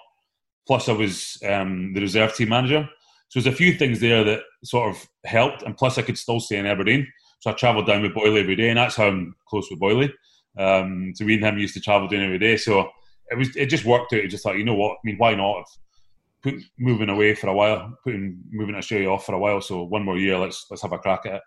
Plus, 0.66 0.88
I 0.88 0.92
was 0.92 1.38
um, 1.48 1.92
the 1.94 2.00
reserve 2.00 2.34
team 2.34 2.50
manager. 2.50 2.88
So 3.28 3.40
there's 3.40 3.52
a 3.52 3.56
few 3.56 3.74
things 3.74 4.00
there 4.00 4.24
that 4.24 4.40
sort 4.64 4.90
of 4.90 5.06
helped, 5.24 5.62
and 5.62 5.76
plus 5.76 5.98
I 5.98 6.02
could 6.02 6.18
still 6.18 6.40
stay 6.40 6.58
in 6.58 6.66
Aberdeen. 6.66 7.06
So 7.40 7.50
I 7.50 7.54
travelled 7.54 7.86
down 7.86 8.02
with 8.02 8.14
Boyle 8.14 8.38
every 8.38 8.56
day, 8.56 8.70
and 8.70 8.78
that's 8.78 8.96
how 8.96 9.06
I'm 9.06 9.34
close 9.48 9.68
with 9.70 9.80
Boyle. 9.80 10.08
Um, 10.58 11.12
so 11.14 11.24
we 11.24 11.34
and 11.34 11.44
him 11.44 11.58
used 11.58 11.74
to 11.74 11.80
travel 11.80 12.08
down 12.08 12.24
every 12.24 12.38
day. 12.38 12.56
So 12.56 12.90
it 13.30 13.38
was 13.38 13.54
it 13.54 13.66
just 13.66 13.84
worked 13.84 14.12
out. 14.12 14.22
I 14.22 14.26
just 14.26 14.42
thought, 14.42 14.58
you 14.58 14.64
know 14.64 14.74
what? 14.74 14.92
I 14.92 15.00
mean, 15.04 15.18
why 15.18 15.34
not? 15.34 15.64
Put 16.42 16.54
moving 16.78 17.08
away 17.08 17.34
for 17.34 17.48
a 17.48 17.54
while, 17.54 17.96
putting 18.02 18.40
moving 18.50 18.74
Australia 18.74 19.10
off 19.10 19.26
for 19.26 19.34
a 19.34 19.38
while. 19.38 19.60
So 19.60 19.82
one 19.84 20.04
more 20.04 20.18
year, 20.18 20.38
let's 20.38 20.66
let's 20.70 20.82
have 20.82 20.92
a 20.92 20.98
crack 20.98 21.26
at 21.26 21.34
it. 21.34 21.42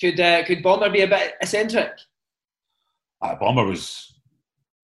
Could 0.00 0.20
uh, 0.20 0.44
could 0.44 0.62
Bomber 0.62 0.90
be 0.90 1.02
a 1.02 1.08
bit 1.08 1.34
eccentric? 1.40 1.92
Uh, 3.20 3.34
Bomber 3.36 3.64
was. 3.64 4.12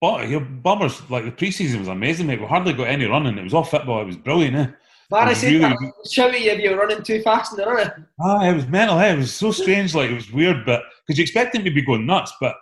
Bomber's 0.01 1.09
like 1.11 1.24
the 1.24 1.31
preseason 1.31 1.79
was 1.79 1.87
amazing, 1.87 2.27
mate. 2.27 2.41
We 2.41 2.47
hardly 2.47 2.73
got 2.73 2.89
any 2.89 3.05
running. 3.05 3.39
It 3.39 3.45
was 3.45 3.55
all 3.55 3.62
football. 3.62 4.03
It 4.03 4.07
was 4.07 4.16
brilliant, 4.16 4.57
eh? 4.57 4.66
Barry 5.12 5.34
said 5.34 5.52
really. 5.52 5.93
Shouting 6.10 6.43
if 6.43 6.59
you're 6.59 6.78
running 6.78 7.02
too 7.02 7.20
fast 7.22 7.52
in 7.52 7.59
the 7.59 7.66
running. 7.66 8.06
Ah, 8.18 8.48
it 8.48 8.55
was 8.55 8.66
mental. 8.66 8.98
Eh? 8.98 9.12
It 9.12 9.18
was 9.18 9.34
so 9.34 9.52
strange. 9.52 9.94
Like 9.94 10.10
it 10.10 10.14
was 10.14 10.32
weird, 10.32 10.64
but 10.64 10.82
because 11.06 11.18
you 11.18 11.22
expect 11.22 11.55
him 11.55 11.64
to 11.64 11.70
be 11.70 11.82
going 11.82 12.06
nuts, 12.06 12.32
but 12.40 12.56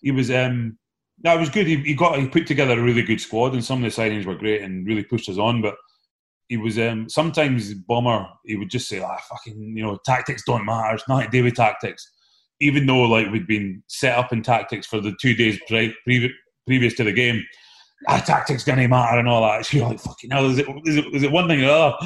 he 0.00 0.12
was. 0.12 0.30
um 0.30 0.78
No, 1.24 1.34
it 1.34 1.40
was 1.40 1.50
good. 1.50 1.66
He, 1.66 1.76
he, 1.76 1.94
got 1.94 2.18
he 2.18 2.28
put 2.28 2.46
together 2.46 2.78
a 2.78 2.82
really 2.82 3.02
good 3.02 3.20
squad, 3.20 3.52
and 3.52 3.64
some 3.64 3.84
of 3.84 3.94
the 3.94 4.02
signings 4.02 4.24
were 4.24 4.36
great 4.36 4.62
and 4.62 4.86
really 4.86 5.02
pushed 5.02 5.28
us 5.28 5.38
on. 5.38 5.60
But 5.60 5.74
he 6.48 6.56
was 6.56 6.78
um 6.78 7.08
sometimes 7.08 7.74
bomber. 7.74 8.26
He 8.46 8.56
would 8.56 8.70
just 8.70 8.88
say, 8.88 9.00
"Ah, 9.00 9.18
fucking, 9.28 9.76
you 9.76 9.82
know, 9.82 9.98
tactics 10.04 10.44
don't 10.46 10.64
matter. 10.64 10.94
It's 10.94 11.08
not 11.08 11.24
to 11.24 11.30
do 11.30 11.42
with 11.42 11.56
tactics." 11.56 12.08
Even 12.60 12.86
though 12.86 13.02
like 13.02 13.30
we'd 13.30 13.46
been 13.46 13.82
set 13.88 14.16
up 14.16 14.32
in 14.32 14.42
tactics 14.42 14.86
for 14.86 15.00
the 15.00 15.14
two 15.20 15.34
days 15.34 15.58
pre- 15.68 15.94
previous 16.66 16.94
to 16.94 17.04
the 17.04 17.12
game 17.12 17.44
ah, 18.06 18.22
tactics 18.24 18.64
going 18.64 18.78
to 18.78 18.88
matter 18.88 19.18
and 19.18 19.28
all 19.28 19.42
that. 19.42 19.66
So 19.66 19.78
you're 19.78 19.88
like, 19.88 20.00
fucking 20.00 20.30
hell, 20.30 20.50
is 20.50 20.58
it, 20.58 20.68
is 20.84 20.96
it, 20.96 21.14
is 21.14 21.22
it 21.22 21.32
one 21.32 21.48
thing 21.48 21.62
or 21.62 21.66
the 21.66 21.72
other? 21.72 21.96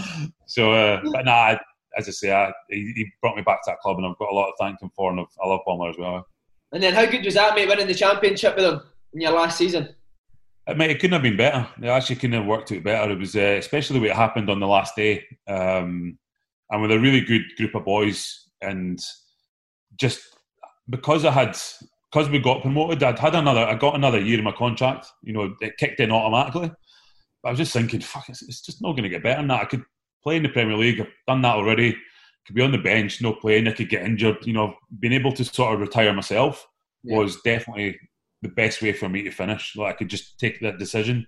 So, 0.47 0.73
uh, 0.73 1.01
but 1.13 1.25
nah, 1.25 1.57
as 1.97 2.09
I 2.09 2.13
say, 2.13 2.33
I, 2.33 2.53
he, 2.69 2.93
he, 2.97 3.13
brought 3.21 3.37
me 3.37 3.43
back 3.43 3.63
to 3.65 3.71
that 3.71 3.81
club 3.81 3.99
and 3.99 4.07
I've 4.07 4.19
got 4.19 4.31
a 4.31 4.35
lot 4.35 4.49
of 4.49 4.55
thank 4.61 4.81
him 4.81 4.91
for 4.95 5.11
and 5.11 5.21
I've, 5.21 5.27
I 5.43 5.49
love 5.49 5.61
Bomber 5.67 5.91
as 5.91 5.97
well. 5.99 6.27
And 6.73 6.83
then 6.83 6.95
how 6.95 7.07
good 7.07 7.25
was 7.25 7.35
that, 7.35 7.55
mate, 7.55 7.69
winning 7.69 7.87
the 7.87 7.95
championship 7.95 8.57
with 8.57 8.65
him 8.65 8.81
in 9.13 9.21
your 9.21 9.33
last 9.33 9.59
season? 9.59 9.95
It, 10.67 10.77
mate, 10.77 10.91
it 10.91 11.01
couldn't 11.01 11.15
have 11.15 11.23
been 11.23 11.37
better. 11.37 11.67
It 11.83 11.89
actually 11.89 12.17
couldn't 12.17 12.39
have 12.39 12.47
worked 12.47 12.73
out 12.73 12.83
better. 12.83 13.13
It 13.13 13.19
was, 13.19 13.37
uh, 13.37 13.57
especially 13.59 13.99
the 13.99 14.05
way 14.05 14.11
it 14.11 14.17
happened 14.17 14.49
on 14.49 14.61
the 14.61 14.67
last 14.67 14.97
day. 14.97 15.25
Um, 15.47 16.19
and 16.71 16.81
with 16.81 16.93
a 16.93 17.01
really 17.01 17.21
good 17.21 17.43
group 17.59 17.75
of 17.75 17.85
boys 17.85 18.49
and 18.63 18.99
just 19.97 20.23
because 20.89 21.25
I 21.25 21.31
had 21.31 21.59
because 22.13 22.29
we 22.29 22.39
got 22.39 22.61
promoted, 22.61 23.03
I'd 23.03 23.19
had 23.19 23.35
another, 23.35 23.61
I 23.61 23.75
got 23.75 23.95
another 23.95 24.21
year 24.21 24.39
in 24.39 24.45
my 24.45 24.53
contract. 24.53 25.07
You 25.23 25.33
know, 25.33 25.57
it 25.61 25.79
kicked 25.79 25.99
in 25.99 26.13
automatically. 26.13 26.71
But 27.43 27.49
I 27.49 27.53
was 27.53 27.59
just 27.59 27.73
thinking, 27.73 28.01
fuck, 28.01 28.29
it's, 28.29 28.43
it's 28.43 28.61
just 28.61 28.83
not 28.83 28.93
going 28.93 29.05
to 29.05 29.09
get 29.09 29.23
better 29.23 29.39
than 29.39 29.49
that. 29.49 29.63
I 29.63 29.65
could 29.65 29.83
play 30.23 30.37
in 30.37 30.43
the 30.43 30.51
Premier 30.51 30.77
League. 30.77 31.01
I've 31.01 31.09
done 31.27 31.41
that 31.43 31.57
already. 31.57 31.97
Could 32.47 32.57
be 32.57 32.63
on 32.63 32.73
the 32.73 32.79
bench, 32.79 33.23
no 33.23 33.33
playing. 33.33 33.67
I 33.67 33.73
could 33.73 33.89
get 33.89 34.05
injured. 34.05 34.47
You 34.47 34.53
know, 34.53 34.75
being 35.01 35.15
able 35.15 35.33
to 35.33 35.45
sort 35.45 35.75
of 35.75 35.81
retire 35.81 36.13
myself 36.13 36.67
yeah. 37.03 37.17
was 37.17 37.41
definitely 37.43 37.99
the 38.43 38.49
best 38.51 38.83
way 38.83 38.93
for 38.93 39.09
me 39.09 39.23
to 39.23 39.31
finish. 39.31 39.75
Like 39.75 39.95
I 39.95 39.99
could 39.99 40.11
just 40.11 40.39
take 40.39 40.61
that 40.61 40.79
decision 40.79 41.27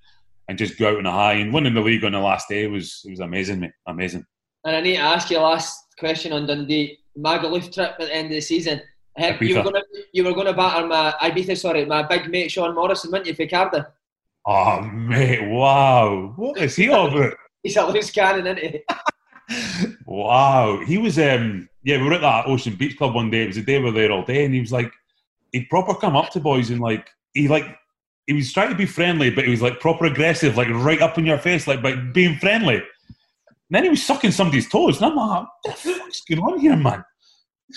and 0.48 0.58
just 0.58 0.78
go 0.78 0.90
out 0.90 0.98
on 0.98 1.06
a 1.06 1.12
high. 1.12 1.34
And 1.34 1.54
winning 1.54 1.74
the 1.74 1.80
league 1.80 2.04
on 2.04 2.12
the 2.12 2.18
last 2.18 2.48
day 2.48 2.66
was 2.66 3.00
it 3.06 3.10
was 3.10 3.20
amazing, 3.20 3.60
mate. 3.60 3.72
Amazing. 3.86 4.24
And 4.64 4.76
I 4.76 4.80
need 4.80 4.96
to 4.96 5.02
ask 5.02 5.30
you 5.30 5.38
a 5.38 5.40
last 5.40 5.78
question 5.98 6.32
on 6.32 6.46
Dundee. 6.46 6.98
Magaluf 7.16 7.72
trip 7.72 7.92
at 7.92 7.98
the 7.98 8.14
end 8.14 8.26
of 8.26 8.32
the 8.32 8.40
season 8.40 8.82
You 9.40 9.56
were 9.56 9.62
going 9.62 9.74
to 9.74 9.84
you 10.12 10.24
were 10.24 10.32
going 10.32 10.46
to 10.46 10.52
batter 10.52 10.86
my 10.86 11.14
Ibiza, 11.20 11.56
sorry, 11.56 11.84
my 11.84 12.02
big 12.02 12.28
mate 12.28 12.50
Sean 12.50 12.74
Morrison, 12.74 13.10
weren't 13.10 13.26
you, 13.26 13.34
for 13.34 13.46
Cardiff? 13.46 13.84
Oh 14.46 14.80
mate, 14.82 15.48
wow! 15.48 16.32
What 16.36 16.58
is 16.58 16.76
he 16.76 16.88
over? 17.02 17.36
He's 17.62 17.76
a 17.76 17.86
loose 17.86 18.10
cannon, 18.10 18.46
isn't 18.46 18.72
he? 18.72 18.84
wow, 20.06 20.80
he 20.84 20.98
was. 20.98 21.18
um 21.18 21.68
Yeah, 21.84 21.98
we 21.98 22.04
were 22.08 22.14
at 22.14 22.20
that 22.22 22.46
Ocean 22.46 22.74
Beach 22.74 22.96
Club 22.96 23.14
one 23.14 23.30
day. 23.30 23.44
It 23.44 23.48
was 23.48 23.56
a 23.56 23.62
day 23.62 23.78
we 23.78 23.84
were 23.86 23.92
there 23.92 24.12
all 24.12 24.24
day, 24.24 24.44
and 24.44 24.52
he 24.54 24.60
was 24.60 24.72
like, 24.72 24.92
he'd 25.52 25.68
proper 25.68 25.94
come 25.94 26.16
up 26.16 26.30
to 26.30 26.40
boys 26.40 26.70
and 26.70 26.80
like 26.80 27.08
he 27.32 27.48
like 27.48 27.76
he 28.26 28.32
was 28.32 28.52
trying 28.52 28.70
to 28.70 28.74
be 28.76 28.86
friendly, 28.86 29.30
but 29.30 29.44
he 29.44 29.50
was 29.50 29.62
like 29.62 29.80
proper 29.80 30.06
aggressive, 30.06 30.56
like 30.56 30.68
right 30.70 31.00
up 31.00 31.18
in 31.18 31.26
your 31.26 31.38
face, 31.38 31.66
like 31.66 31.82
by 31.82 31.94
being 31.94 32.36
friendly. 32.38 32.76
And 32.76 32.84
then 33.70 33.84
he 33.84 33.90
was 33.90 34.04
sucking 34.04 34.30
somebody's 34.30 34.68
toes, 34.68 35.00
and 35.00 35.06
I'm 35.06 35.16
like, 35.16 35.46
what 35.62 35.76
the 35.82 35.90
fuck's 35.94 36.20
going 36.22 36.40
on 36.42 36.58
here, 36.58 36.76
man? 36.76 37.04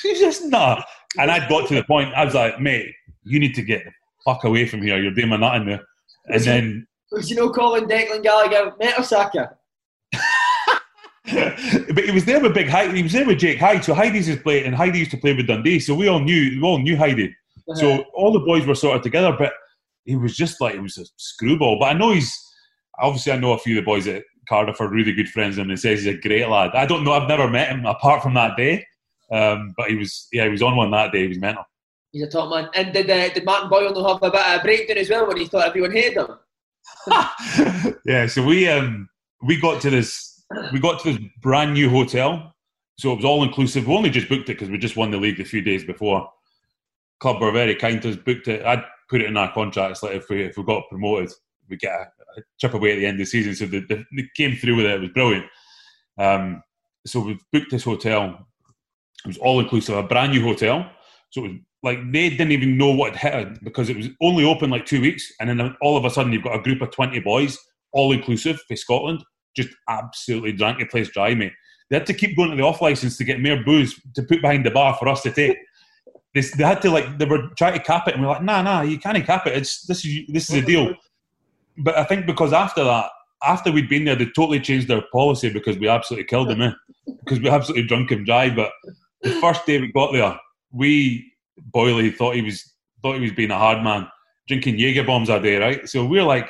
He's 0.02 0.20
just 0.20 0.46
not. 0.46 0.86
And 1.18 1.32
I'd 1.32 1.50
got 1.50 1.68
to 1.70 1.76
the 1.76 1.84
point, 1.84 2.14
I 2.14 2.26
was 2.26 2.34
like, 2.34 2.60
mate, 2.60 2.94
you 3.24 3.40
need 3.40 3.56
to 3.56 3.62
get 3.62 3.86
the 3.86 3.92
fuck 4.26 4.44
away 4.44 4.68
from 4.68 4.82
here. 4.82 5.02
You're 5.02 5.14
doing 5.14 5.30
my 5.30 5.38
nut 5.38 5.56
in 5.58 5.68
there. 5.68 5.82
And 6.26 6.34
was 6.34 6.46
then. 6.46 6.88
was 7.12 7.30
you 7.30 7.36
know 7.36 7.50
calling 7.50 7.86
Declan 7.86 8.24
Gallagher 8.24 8.72
Mertesacker? 8.82 9.56
but 11.94 12.04
he 12.04 12.12
was 12.12 12.26
there 12.26 12.42
with 12.42 12.54
Big 12.54 12.70
Heidi. 12.70 12.98
He 12.98 13.04
was 13.04 13.14
there 13.14 13.26
with 13.26 13.40
Jake 13.40 13.60
Hyde. 13.60 13.84
So 13.84 13.94
Heidi's 13.94 14.28
his 14.28 14.40
play, 14.40 14.66
and 14.66 14.76
Heidi 14.76 15.00
used 15.00 15.12
to 15.12 15.18
play 15.18 15.34
with 15.34 15.48
Dundee. 15.48 15.80
So 15.80 15.96
we 15.96 16.08
all 16.08 16.20
knew, 16.20 16.62
we 16.62 16.62
all 16.62 16.80
knew 16.80 16.98
Heidi. 16.98 17.36
Uh-huh. 17.70 17.76
So 17.76 18.06
all 18.14 18.32
the 18.32 18.40
boys 18.40 18.66
were 18.66 18.76
sort 18.76 18.98
of 18.98 19.04
together. 19.04 19.36
But 19.38 19.54
he 20.06 20.16
was 20.16 20.36
just 20.36 20.62
like, 20.62 20.76
it 20.76 20.82
was 20.82 20.98
a 20.98 21.06
screwball. 21.18 21.80
But 21.80 21.88
I 21.88 21.94
know 21.94 22.12
he's, 22.12 22.34
obviously, 23.00 23.34
I 23.34 23.38
know 23.38 23.54
a 23.54 23.58
few 23.58 23.78
of 23.78 23.84
the 23.84 23.86
boys 23.86 24.08
at 24.08 24.24
Cardiff 24.48 24.80
are 24.80 24.90
really 24.90 25.14
good 25.14 25.30
friends, 25.30 25.58
and 25.58 25.70
he 25.70 25.78
says 25.78 26.04
he's 26.04 26.16
a 26.16 26.18
great 26.18 26.48
lad. 26.48 26.72
I 26.74 26.86
don't 26.86 27.04
know, 27.04 27.14
I've 27.14 27.28
never 27.28 27.50
met 27.50 27.70
him 27.70 27.86
apart 27.86 28.24
from 28.24 28.34
that 28.36 28.56
day. 28.56 28.86
Um, 29.32 29.74
but 29.78 29.90
he 29.90 29.96
was, 29.96 30.28
yeah, 30.32 30.46
he 30.46 30.50
was 30.50 30.62
on 30.62 30.76
one 30.76 30.92
that 30.92 31.12
day. 31.12 31.24
He 31.24 31.28
was 31.28 31.40
mental. 31.40 31.66
He's 32.12 32.24
a 32.24 32.28
top 32.28 32.50
man. 32.50 32.70
And 32.74 32.94
did 32.94 33.10
uh, 33.10 33.30
did 33.34 33.46
Martin 33.46 33.70
Boyle 33.70 33.94
know 33.94 34.08
have 34.08 34.24
a 34.24 34.32
bit 34.32 34.42
of 34.42 34.60
a 34.60 34.64
breakdown 34.64 34.98
as 34.98 35.10
well 35.10 35.28
when 35.28 35.38
he 35.38 35.46
thought 35.46 35.68
everyone 35.68 35.92
hated 35.92 36.18
him? 36.18 36.38
yeah. 38.06 38.28
So 38.28 38.44
we 38.44 38.68
um 38.70 39.10
we 39.44 39.60
got 39.60 39.82
to 39.82 39.90
this 39.90 40.44
we 40.72 40.80
got 40.80 41.02
to 41.02 41.14
this 41.14 41.22
brand 41.42 41.74
new 41.74 41.90
hotel. 41.90 42.56
So 42.98 43.12
it 43.12 43.18
was 43.18 43.26
all 43.26 43.44
inclusive. 43.44 43.88
We 43.88 43.94
only 43.94 44.10
just 44.10 44.30
booked 44.30 44.50
it 44.50 44.54
because 44.54 44.70
we 44.70 44.78
just 44.78 44.98
won 44.98 45.12
the 45.12 45.18
league 45.18 45.40
a 45.40 45.46
few 45.46 45.62
days 45.62 45.84
before. 45.84 46.32
Club 47.20 47.42
were 47.42 47.52
very 47.52 47.76
kind 47.76 48.02
to 48.02 48.10
us. 48.10 48.16
Booked 48.16 48.48
it. 48.48 48.66
I'd 48.66 48.84
put 49.10 49.22
it 49.22 49.28
in 49.28 49.38
our 49.38 49.52
contracts 49.54 50.02
like 50.02 50.16
if 50.16 50.30
we 50.30 50.44
if 50.44 50.58
we 50.58 50.64
got 50.64 50.90
promoted, 50.90 51.32
we 51.70 51.78
get 51.78 51.92
a, 51.92 52.40
a 52.40 52.44
chip 52.60 52.74
away 52.74 52.94
at 52.94 52.96
the 52.96 53.06
end 53.06 53.16
of 53.16 53.20
the 53.20 53.26
season. 53.26 53.54
So 53.54 53.66
the, 53.66 53.82
the, 53.82 54.06
they 54.16 54.28
came 54.36 54.56
through 54.56 54.78
with 54.78 54.86
it. 54.86 54.96
It 54.96 55.02
was 55.02 55.10
brilliant. 55.12 55.46
Um, 56.18 56.64
so 57.06 57.20
we've 57.20 57.44
booked 57.52 57.72
this 57.72 57.84
hotel 57.84 58.47
it 59.26 59.28
was 59.28 59.38
all 59.38 59.60
inclusive, 59.60 59.98
a 59.98 60.04
brand 60.04 60.32
new 60.32 60.42
hotel. 60.42 60.90
So 61.32 61.46
it 61.46 61.48
was 61.48 61.58
like 61.84 62.00
they 62.12 62.30
didn't 62.30 62.52
even 62.52 62.78
know 62.78 62.92
what 62.92 63.16
had 63.16 63.48
hit 63.48 63.64
because 63.64 63.90
it 63.90 63.98
was 63.98 64.10
only 64.22 64.44
open 64.44 64.70
like 64.70 64.86
two 64.86 65.02
weeks, 65.02 65.32
and 65.40 65.50
then 65.50 65.76
all 65.82 65.98
of 65.98 66.06
a 66.06 66.10
sudden 66.10 66.32
you've 66.32 66.44
got 66.44 66.56
a 66.56 66.62
group 66.62 66.82
of 66.82 66.92
twenty 66.92 67.20
boys, 67.20 67.58
all 67.92 68.12
inclusive 68.12 68.60
for 68.68 68.76
Scotland, 68.76 69.24
just 69.56 69.70
absolutely 69.90 70.54
drank 70.54 70.80
the 70.80 70.86
place 70.86 71.10
dry, 71.10 71.34
mate. 71.34 71.54
They 71.90 71.98
had 71.98 72.06
to 72.08 72.14
keep 72.14 72.36
going 72.36 72.50
to 72.50 72.56
the 72.56 72.64
off 72.64 72.82
license 72.82 73.18
to 73.18 73.24
get 73.24 73.42
more 73.42 73.64
booze 73.64 74.00
to 74.16 74.24
put 74.24 74.42
behind 74.42 74.66
the 74.66 74.72
bar 74.72 74.96
for 74.96 75.08
us 75.08 75.22
to 75.24 75.32
take. 75.32 75.58
They, 76.34 76.42
they 76.42 76.66
had 76.66 76.82
to 76.84 76.92
like 76.92 77.18
they 77.18 77.26
were 77.26 77.48
trying 77.58 77.74
to 77.74 77.80
cap 77.80 78.08
it, 78.08 78.14
and 78.14 78.22
we're 78.22 78.30
like, 78.30 78.44
nah, 78.44 78.62
nah, 78.62 78.82
you 78.82 79.00
can't 79.00 79.26
cap 79.26 79.48
it. 79.48 79.58
It's 79.58 79.88
this 79.88 80.06
is 80.06 80.28
this 80.28 80.50
is 80.50 80.58
a 80.58 80.62
deal. 80.62 80.94
But 81.80 81.98
I 81.98 82.04
think 82.04 82.28
because 82.28 82.54
after 82.54 82.84
that, 82.84 83.10
after 83.44 83.72
we'd 83.72 83.90
been 83.90 84.06
there, 84.06 84.16
they 84.16 84.26
totally 84.26 84.60
changed 84.60 84.88
their 84.88 85.02
policy 85.12 85.50
because 85.50 85.78
we 85.78 85.88
absolutely 85.88 86.26
killed 86.26 86.50
them, 86.50 86.62
eh? 86.62 86.72
because 87.24 87.40
we 87.40 87.50
absolutely 87.50 87.88
drunk 87.88 88.12
him 88.12 88.24
dry. 88.24 88.54
But 88.54 88.72
the 89.28 89.42
first 89.42 89.66
day 89.66 89.80
we 89.80 89.92
got 89.92 90.12
there, 90.12 90.38
we 90.72 91.32
Boyley 91.74 92.12
thought 92.12 92.36
he 92.36 92.42
was 92.42 92.74
thought 93.02 93.16
he 93.16 93.22
was 93.22 93.32
being 93.32 93.52
a 93.52 93.58
hard 93.58 93.84
man, 93.84 94.08
drinking 94.48 94.80
Jaeger 94.80 95.04
bombs 95.04 95.30
a 95.30 95.40
day, 95.40 95.58
right? 95.58 95.88
So 95.88 96.06
we're 96.06 96.24
like, 96.24 96.50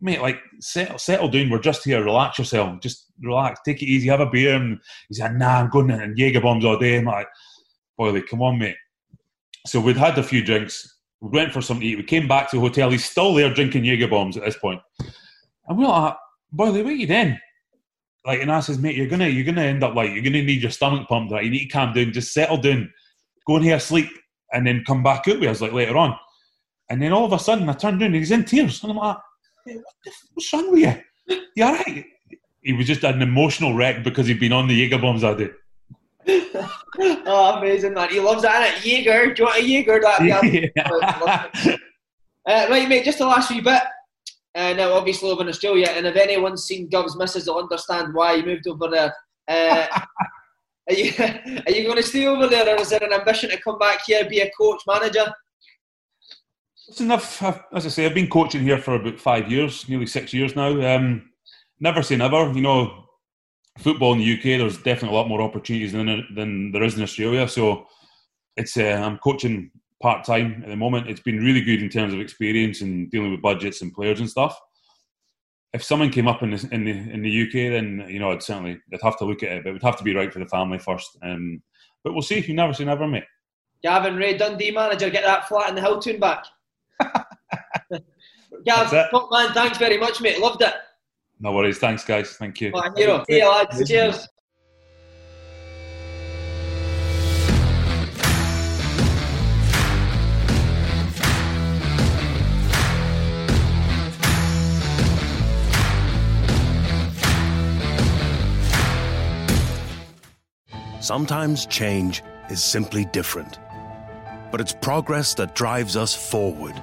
mate, 0.00 0.20
like 0.20 0.38
settle, 0.60 0.98
settle 0.98 1.28
down. 1.28 1.50
We're 1.50 1.58
just 1.58 1.84
here. 1.84 2.02
Relax 2.04 2.38
yourself. 2.38 2.80
Just 2.80 3.06
relax. 3.22 3.60
Take 3.64 3.82
it 3.82 3.86
easy. 3.86 4.08
Have 4.08 4.20
a 4.20 4.26
beer. 4.26 4.54
And 4.54 4.78
he's 5.08 5.20
like, 5.20 5.34
nah, 5.34 5.60
I'm 5.60 5.70
going 5.70 5.90
and 5.90 6.18
Jaeger 6.18 6.40
bombs 6.40 6.64
all 6.64 6.78
day. 6.78 6.98
I'm 6.98 7.04
like, 7.04 7.28
Boyle, 7.96 8.20
come 8.28 8.42
on, 8.42 8.58
mate. 8.58 8.76
So 9.66 9.80
we'd 9.80 9.96
had 9.96 10.18
a 10.18 10.22
few 10.22 10.44
drinks. 10.44 10.96
We 11.20 11.30
went 11.30 11.52
for 11.52 11.62
something 11.62 11.80
to 11.82 11.86
eat. 11.86 11.96
We 11.96 12.04
came 12.04 12.28
back 12.28 12.50
to 12.50 12.56
the 12.56 12.60
hotel. 12.60 12.90
He's 12.90 13.04
still 13.04 13.34
there 13.34 13.52
drinking 13.52 13.84
Jaeger 13.84 14.08
bombs 14.08 14.36
at 14.36 14.44
this 14.44 14.58
point. 14.58 14.80
And 15.66 15.78
we're 15.78 15.88
like, 15.88 16.14
Boyle, 16.52 16.72
what 16.72 16.86
are 16.86 16.92
you 16.92 17.06
doing? 17.06 17.38
Like, 18.26 18.40
and 18.40 18.50
I 18.50 18.58
says, 18.58 18.78
mate, 18.78 18.96
you're 18.96 19.06
gonna, 19.06 19.28
you're 19.28 19.44
gonna 19.44 19.62
end 19.62 19.84
up 19.84 19.94
like, 19.94 20.10
you're 20.10 20.22
gonna 20.22 20.42
need 20.42 20.60
your 20.60 20.72
stomach 20.72 21.08
pumped. 21.08 21.32
Right, 21.32 21.44
you 21.44 21.50
need 21.50 21.66
to 21.66 21.72
calm 21.72 21.92
down. 21.92 22.12
Just 22.12 22.32
settle 22.32 22.56
down. 22.56 22.92
Go 23.46 23.56
and 23.56 23.64
have 23.66 23.78
a 23.78 23.80
sleep, 23.80 24.08
and 24.52 24.66
then 24.66 24.84
come 24.84 25.02
back 25.02 25.28
out 25.28 25.38
with 25.38 25.48
us 25.48 25.60
like 25.60 25.72
later 25.72 25.96
on. 25.96 26.18
And 26.90 27.00
then 27.00 27.12
all 27.12 27.24
of 27.24 27.32
a 27.32 27.38
sudden, 27.38 27.68
I 27.68 27.72
turned 27.72 28.02
around 28.02 28.14
and 28.14 28.16
he's 28.16 28.32
in 28.32 28.44
tears, 28.44 28.82
and 28.82 28.92
I'm 28.92 28.98
like, 28.98 29.16
hey, 29.64 29.76
what 29.76 29.94
the, 30.04 30.12
what's 30.34 30.52
wrong 30.52 30.72
with 30.72 30.80
you? 30.80 31.38
You 31.54 31.64
all 31.64 31.72
right? 31.74 32.04
He 32.62 32.72
was 32.72 32.88
just 32.88 33.04
an 33.04 33.22
emotional 33.22 33.74
wreck 33.74 34.02
because 34.02 34.26
he'd 34.26 34.40
been 34.40 34.52
on 34.52 34.66
the 34.66 34.74
Jaeger 34.74 34.98
bombs 34.98 35.22
that 35.22 35.38
day. 35.38 35.50
oh, 36.98 37.58
amazing, 37.58 37.94
man. 37.94 38.10
He 38.10 38.18
loves 38.18 38.42
that, 38.42 38.74
innit? 38.74 38.84
Jaeger. 38.84 39.34
Do 39.34 39.42
you 39.42 39.46
want 39.46 39.58
a 39.58 39.64
Jaeger? 39.64 40.00
that 40.00 40.70
yeah 41.66 41.80
uh, 42.46 42.66
right, 42.70 42.88
mate, 42.88 43.04
just 43.04 43.18
the 43.18 43.26
last 43.26 43.50
wee 43.50 43.60
bit. 43.60 43.82
Uh, 44.56 44.72
now, 44.72 44.94
obviously, 44.94 45.30
over 45.30 45.42
in 45.42 45.48
Australia, 45.48 45.88
and 45.88 46.06
if 46.06 46.16
anyone's 46.16 46.64
seen 46.64 46.88
Gav's 46.88 47.14
misses, 47.14 47.44
they'll 47.44 47.56
understand 47.56 48.14
why 48.14 48.36
he 48.36 48.42
moved 48.42 48.66
over 48.66 48.88
there. 48.88 49.14
Uh, 49.46 49.86
are 50.88 50.94
you, 50.94 51.12
are 51.18 51.72
you 51.72 51.84
going 51.84 51.98
to 51.98 52.02
stay 52.02 52.26
over 52.26 52.46
there, 52.46 52.74
or 52.74 52.80
is 52.80 52.88
there 52.88 53.04
an 53.04 53.12
ambition 53.12 53.50
to 53.50 53.60
come 53.60 53.78
back 53.78 54.00
here, 54.06 54.26
be 54.26 54.40
a 54.40 54.50
coach, 54.58 54.80
manager? 54.86 55.30
Listen, 56.88 57.10
I've, 57.10 57.42
I've, 57.42 57.60
as 57.74 57.84
I 57.84 57.90
say, 57.90 58.06
I've 58.06 58.14
been 58.14 58.30
coaching 58.30 58.62
here 58.62 58.78
for 58.78 58.94
about 58.94 59.20
five 59.20 59.52
years, 59.52 59.86
nearly 59.90 60.06
six 60.06 60.32
years 60.32 60.56
now. 60.56 60.70
Um, 60.96 61.30
never 61.78 62.02
say 62.02 62.16
never. 62.16 62.50
You 62.52 62.62
know, 62.62 63.04
football 63.78 64.14
in 64.14 64.20
the 64.20 64.32
UK, 64.38 64.58
there's 64.58 64.78
definitely 64.78 65.10
a 65.10 65.20
lot 65.20 65.28
more 65.28 65.42
opportunities 65.42 65.92
than 65.92 66.24
than 66.34 66.72
there 66.72 66.84
is 66.84 66.96
in 66.96 67.02
Australia. 67.02 67.46
So 67.46 67.86
it's 68.56 68.76
uh, 68.78 69.02
I'm 69.04 69.18
coaching 69.18 69.70
part 70.00 70.24
time 70.24 70.62
at 70.62 70.68
the 70.68 70.76
moment. 70.76 71.08
It's 71.08 71.20
been 71.20 71.38
really 71.38 71.62
good 71.62 71.82
in 71.82 71.88
terms 71.88 72.12
of 72.12 72.20
experience 72.20 72.80
and 72.80 73.10
dealing 73.10 73.30
with 73.30 73.42
budgets 73.42 73.82
and 73.82 73.92
players 73.92 74.20
and 74.20 74.28
stuff. 74.28 74.58
If 75.72 75.82
someone 75.82 76.10
came 76.10 76.28
up 76.28 76.42
in 76.42 76.50
the 76.50 76.68
in 76.72 76.84
the, 76.84 76.90
in 76.92 77.22
the 77.22 77.42
UK, 77.42 77.72
then 77.72 78.06
you 78.08 78.18
know 78.18 78.32
I'd 78.32 78.42
certainly 78.42 78.78
I'd 78.92 79.02
have 79.02 79.18
to 79.18 79.24
look 79.24 79.42
at 79.42 79.52
it, 79.52 79.64
but 79.64 79.70
it 79.70 79.72
would 79.72 79.82
have 79.82 79.98
to 79.98 80.04
be 80.04 80.14
right 80.14 80.32
for 80.32 80.38
the 80.38 80.46
family 80.46 80.78
first. 80.78 81.18
Um, 81.22 81.62
but 82.02 82.12
we'll 82.12 82.22
see. 82.22 82.40
You 82.40 82.54
never 82.54 82.72
say 82.72 82.84
never, 82.84 83.06
mate. 83.06 83.24
Gavin 83.82 84.16
Rae, 84.16 84.36
Dundee 84.36 84.70
manager, 84.70 85.10
get 85.10 85.24
that 85.24 85.48
flat 85.48 85.68
in 85.68 85.74
the 85.74 85.80
Hilltown 85.80 86.18
back. 86.18 86.44
Gav, 88.64 88.90
top 88.90 89.28
man, 89.30 89.52
thanks 89.52 89.78
very 89.78 89.98
much, 89.98 90.20
mate. 90.20 90.40
Loved 90.40 90.62
it. 90.62 90.74
No 91.40 91.52
worries. 91.52 91.78
Thanks, 91.78 92.04
guys. 92.04 92.36
Thank 92.36 92.60
you. 92.60 92.72
Oh, 92.74 92.90
hero. 92.96 93.24
See 93.28 93.38
you, 93.38 93.48
lads. 93.48 93.88
Cheers. 93.88 94.28
Sometimes 111.06 111.66
change 111.66 112.24
is 112.50 112.64
simply 112.64 113.04
different, 113.04 113.60
but 114.50 114.60
it's 114.60 114.72
progress 114.72 115.34
that 115.34 115.54
drives 115.54 115.96
us 115.96 116.12
forward. 116.12 116.74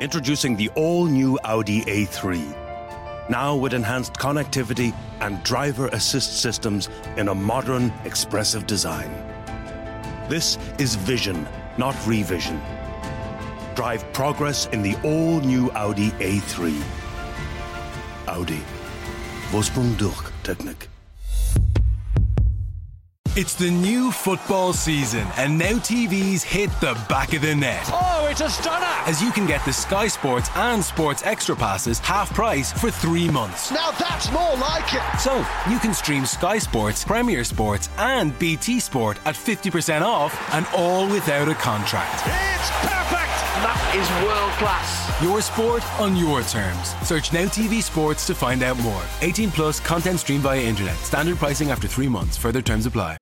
Introducing 0.00 0.56
the 0.56 0.70
all 0.76 1.04
new 1.04 1.38
Audi 1.44 1.82
A3. 1.82 3.28
Now 3.28 3.54
with 3.54 3.74
enhanced 3.74 4.14
connectivity 4.14 4.94
and 5.20 5.42
driver 5.42 5.88
assist 5.88 6.40
systems 6.40 6.88
in 7.18 7.28
a 7.28 7.34
modern, 7.34 7.92
expressive 8.06 8.66
design. 8.66 9.10
This 10.30 10.56
is 10.78 10.94
vision, 10.94 11.46
not 11.76 11.94
revision. 12.06 12.58
Drive 13.74 14.10
progress 14.14 14.68
in 14.72 14.80
the 14.80 14.96
all 15.04 15.38
new 15.40 15.70
Audi 15.72 16.12
A3. 16.12 16.82
Audi. 18.26 18.62
Vorsprung 19.50 19.98
durch 19.98 20.32
Technik. 20.44 20.91
It's 23.34 23.54
the 23.54 23.70
new 23.70 24.10
football 24.10 24.74
season, 24.74 25.26
and 25.38 25.56
now 25.56 25.78
TVs 25.78 26.42
hit 26.42 26.68
the 26.82 26.92
back 27.08 27.32
of 27.32 27.40
the 27.40 27.54
net. 27.54 27.88
Oh, 27.90 28.28
it's 28.30 28.42
a 28.42 28.50
stunner! 28.50 28.84
As 29.06 29.22
you 29.22 29.32
can 29.32 29.46
get 29.46 29.64
the 29.64 29.72
Sky 29.72 30.06
Sports 30.08 30.50
and 30.54 30.84
Sports 30.84 31.22
Extra 31.24 31.56
passes 31.56 31.98
half 31.98 32.34
price 32.34 32.72
for 32.72 32.90
three 32.90 33.30
months. 33.30 33.70
Now 33.70 33.92
that's 33.92 34.30
more 34.32 34.54
like 34.56 34.92
it! 34.92 35.18
So, 35.18 35.38
you 35.70 35.78
can 35.78 35.94
stream 35.94 36.26
Sky 36.26 36.58
Sports, 36.58 37.04
Premier 37.04 37.42
Sports, 37.42 37.88
and 37.96 38.38
BT 38.38 38.80
Sport 38.80 39.16
at 39.24 39.34
50% 39.34 40.02
off, 40.02 40.36
and 40.52 40.66
all 40.76 41.08
without 41.08 41.48
a 41.48 41.54
contract. 41.54 42.20
It's 42.26 42.70
perfect! 42.82 43.32
That 43.64 43.80
is 43.96 44.26
world 44.28 44.52
class. 44.58 45.22
Your 45.22 45.40
sport 45.40 45.82
on 45.98 46.16
your 46.16 46.42
terms. 46.42 46.94
Search 47.02 47.32
Now 47.32 47.46
TV 47.46 47.82
Sports 47.82 48.26
to 48.26 48.34
find 48.34 48.62
out 48.62 48.78
more. 48.80 49.02
18 49.22 49.52
plus 49.52 49.80
content 49.80 50.20
streamed 50.20 50.42
via 50.42 50.60
internet. 50.60 50.96
Standard 50.96 51.38
pricing 51.38 51.70
after 51.70 51.88
three 51.88 52.08
months. 52.08 52.36
Further 52.36 52.60
terms 52.60 52.84
apply. 52.84 53.21